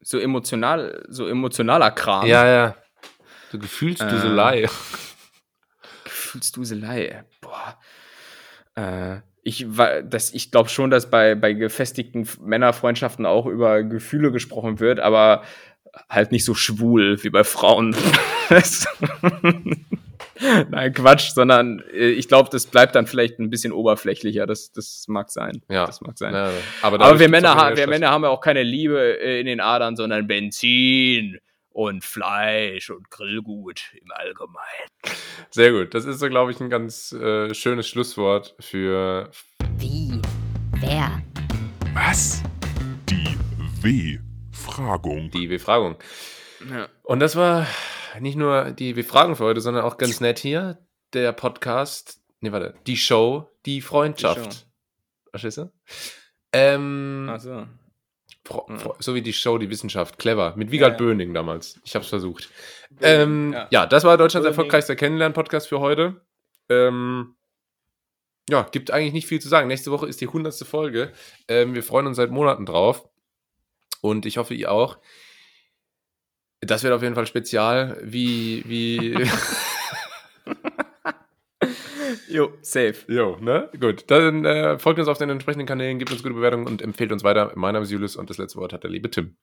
So 0.00 0.18
emotional, 0.18 1.04
so 1.10 1.28
emotionaler 1.28 1.90
Kram. 1.90 2.26
Ja, 2.26 2.46
ja. 2.46 2.76
So 3.52 3.58
Gefühlsduselei. 3.58 4.70
Gefühlsduselei. 6.04 7.24
Boah. 7.42 7.78
Äh, 8.74 9.20
ich 9.42 9.66
das, 10.04 10.32
ich 10.32 10.50
glaube 10.50 10.68
schon, 10.68 10.90
dass 10.90 11.10
bei, 11.10 11.34
bei 11.34 11.52
gefestigten 11.54 12.28
Männerfreundschaften 12.40 13.26
auch 13.26 13.46
über 13.46 13.82
Gefühle 13.82 14.32
gesprochen 14.32 14.80
wird, 14.80 15.00
aber 15.00 15.44
halt 16.08 16.32
nicht 16.32 16.44
so 16.44 16.54
schwul 16.54 17.22
wie 17.22 17.30
bei 17.30 17.44
Frauen. 17.44 17.96
Nein, 20.70 20.94
Quatsch, 20.94 21.32
sondern 21.32 21.82
äh, 21.92 22.08
ich 22.10 22.28
glaube, 22.28 22.48
das 22.50 22.66
bleibt 22.66 22.94
dann 22.94 23.06
vielleicht 23.06 23.38
ein 23.38 23.50
bisschen 23.50 23.72
oberflächlicher. 23.72 24.46
Das, 24.46 24.72
das 24.72 25.04
mag 25.08 25.30
sein. 25.30 25.62
Ja. 25.68 25.86
Das 25.86 26.00
mag 26.00 26.16
sein. 26.16 26.32
Ja, 26.32 26.50
Aber 26.82 26.98
dadurch 26.98 27.20
wir 27.20 27.28
Männer, 27.28 27.52
auch 27.52 27.56
ha 27.56 27.66
weniger 27.66 27.82
wir. 27.82 27.86
Männer 27.88 28.10
haben 28.10 28.24
ja 28.24 28.30
auch 28.30 28.40
keine 28.40 28.62
Liebe 28.62 29.20
äh, 29.20 29.40
in 29.40 29.46
den 29.46 29.60
Adern, 29.60 29.96
sondern 29.96 30.26
Benzin 30.26 31.38
und 31.70 32.04
Fleisch 32.04 32.90
und 32.90 33.10
Grillgut 33.10 33.92
im 34.00 34.10
Allgemeinen. 34.12 35.16
Sehr 35.50 35.72
gut. 35.72 35.94
Das 35.94 36.04
ist 36.04 36.18
so, 36.18 36.28
glaube 36.28 36.50
ich, 36.50 36.60
ein 36.60 36.70
ganz 36.70 37.12
äh, 37.12 37.54
schönes 37.54 37.88
Schlusswort 37.88 38.54
für 38.60 39.30
Wie 39.78 40.20
wer, 40.80 41.22
Was? 41.94 42.42
Die 43.08 43.36
W-Fragung. 44.78 45.30
Die 45.30 45.46
Befragung. 45.48 45.96
Ja. 46.70 46.88
Und 47.02 47.20
das 47.20 47.36
war 47.36 47.66
nicht 48.20 48.36
nur 48.36 48.70
die 48.70 48.92
Befragung 48.92 49.36
für 49.36 49.44
heute, 49.44 49.60
sondern 49.60 49.84
auch 49.84 49.96
ganz 49.98 50.20
nett 50.20 50.38
hier. 50.38 50.78
Der 51.12 51.32
Podcast, 51.32 52.20
nee, 52.40 52.52
warte, 52.52 52.74
die 52.86 52.96
Show, 52.96 53.48
die 53.66 53.80
Freundschaft. 53.80 54.66
Verstehst 55.30 55.58
du? 55.58 55.72
Ähm, 56.52 57.28
Also. 57.30 57.66
Fro 58.44 58.66
Ja. 58.68 58.76
Fro 58.78 58.96
so 58.98 59.14
wie 59.14 59.22
die 59.22 59.32
Show, 59.32 59.58
die 59.58 59.70
Wissenschaft. 59.70 60.18
Clever. 60.18 60.54
Mit 60.56 60.70
Wiegald 60.70 60.94
Ja. 60.94 60.98
Böning 60.98 61.34
damals. 61.34 61.80
Ich 61.84 61.94
hab's 61.94 62.08
versucht. 62.08 62.48
Ähm, 63.00 63.52
ja. 63.52 63.68
ja. 63.70 63.86
das 63.86 64.04
war 64.04 64.16
Deutschlands 64.16 64.44
Böning. 64.44 64.58
erfolgreichster 64.58 64.96
Kennenlernen-Podcast 64.96 65.68
für 65.68 65.80
heute. 65.80 66.20
Ähm, 66.68 67.34
ja, 68.48 68.62
gibt 68.70 68.90
eigentlich 68.90 69.12
nicht 69.12 69.26
viel 69.26 69.40
zu 69.40 69.48
sagen. 69.48 69.68
Nächste 69.68 69.90
Woche 69.90 70.06
ist 70.08 70.20
die 70.20 70.26
100. 70.26 70.54
Folge. 70.66 71.12
Ähm, 71.48 71.74
wir 71.74 71.82
freuen 71.82 72.06
uns 72.06 72.16
seit 72.16 72.30
Monaten 72.30 72.66
drauf. 72.66 73.08
Und 74.00 74.26
ich 74.26 74.36
hoffe, 74.38 74.54
ihr 74.54 74.70
auch. 74.70 74.98
Das 76.60 76.82
wird 76.82 76.92
auf 76.92 77.02
jeden 77.02 77.14
Fall 77.14 77.26
spezial, 77.26 77.98
wie, 78.02 78.62
wie, 78.66 79.14
Jo, 82.28 82.52
safe. 82.62 82.94
jo, 83.08 83.36
ne? 83.40 83.68
Gut, 83.78 84.04
dann 84.08 84.44
äh, 84.44 84.78
folgt 84.78 84.98
uns 85.00 85.08
auf 85.08 85.18
den 85.18 85.30
entsprechenden 85.30 85.66
Kanälen, 85.66 85.98
gebt 85.98 86.12
uns 86.12 86.22
gute 86.22 86.34
Bewertungen 86.34 86.66
und 86.66 86.80
empfehlt 86.80 87.12
uns 87.12 87.24
weiter. 87.24 87.52
Mein 87.56 87.72
Name 87.74 87.84
ist 87.84 87.90
Julius 87.90 88.16
und 88.16 88.30
das 88.30 88.38
letzte 88.38 88.58
Wort 88.58 88.72
hat 88.72 88.82
der 88.84 88.90
liebe 88.90 89.10
Tim. 89.10 89.36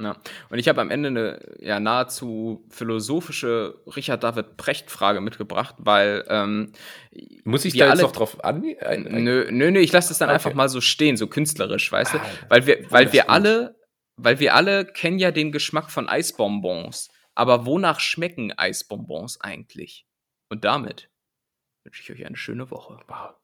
Ja. 0.00 0.16
Und 0.50 0.58
ich 0.58 0.68
habe 0.68 0.80
am 0.80 0.90
Ende 0.90 1.08
eine 1.08 1.40
ja, 1.60 1.80
nahezu 1.80 2.64
philosophische 2.68 3.80
Richard 3.96 4.22
David 4.24 4.56
Precht-Frage 4.56 5.20
mitgebracht, 5.20 5.76
weil 5.78 6.24
ähm, 6.28 6.72
Muss 7.44 7.64
ich 7.64 7.76
da 7.76 7.90
jetzt 7.90 8.02
noch 8.02 8.12
drauf 8.12 8.42
an? 8.44 8.64
Ein, 8.80 9.04
Nö, 9.24 9.46
nö, 9.50 9.70
nö, 9.70 9.78
ich 9.78 9.92
lasse 9.92 10.08
das 10.08 10.18
dann 10.18 10.28
Okay. 10.28 10.34
einfach 10.34 10.54
mal 10.54 10.68
so 10.68 10.80
stehen, 10.80 11.16
so 11.16 11.26
künstlerisch, 11.28 11.90
weißt 11.92 12.14
du? 12.14 12.18
Ah, 12.18 12.26
Weil 12.48 12.66
wir, 12.66 12.90
weil 12.90 13.04
das 13.04 13.12
wir 13.14 13.30
alle, 13.30 13.76
weil 14.16 14.40
wir 14.40 14.54
alle 14.54 14.84
kennen 14.84 15.18
ja 15.18 15.30
den 15.30 15.52
Geschmack 15.52 15.90
von 15.90 16.08
Eisbonbons. 16.08 17.10
Aber 17.34 17.66
wonach 17.66 18.00
schmecken 18.00 18.52
Eisbonbons 18.56 19.40
eigentlich? 19.40 20.06
Und 20.48 20.64
damit 20.64 21.10
wünsche 21.84 22.02
ich 22.02 22.12
euch 22.12 22.26
eine 22.26 22.36
schöne 22.36 22.70
Woche. 22.70 23.00
Wow. 23.08 23.34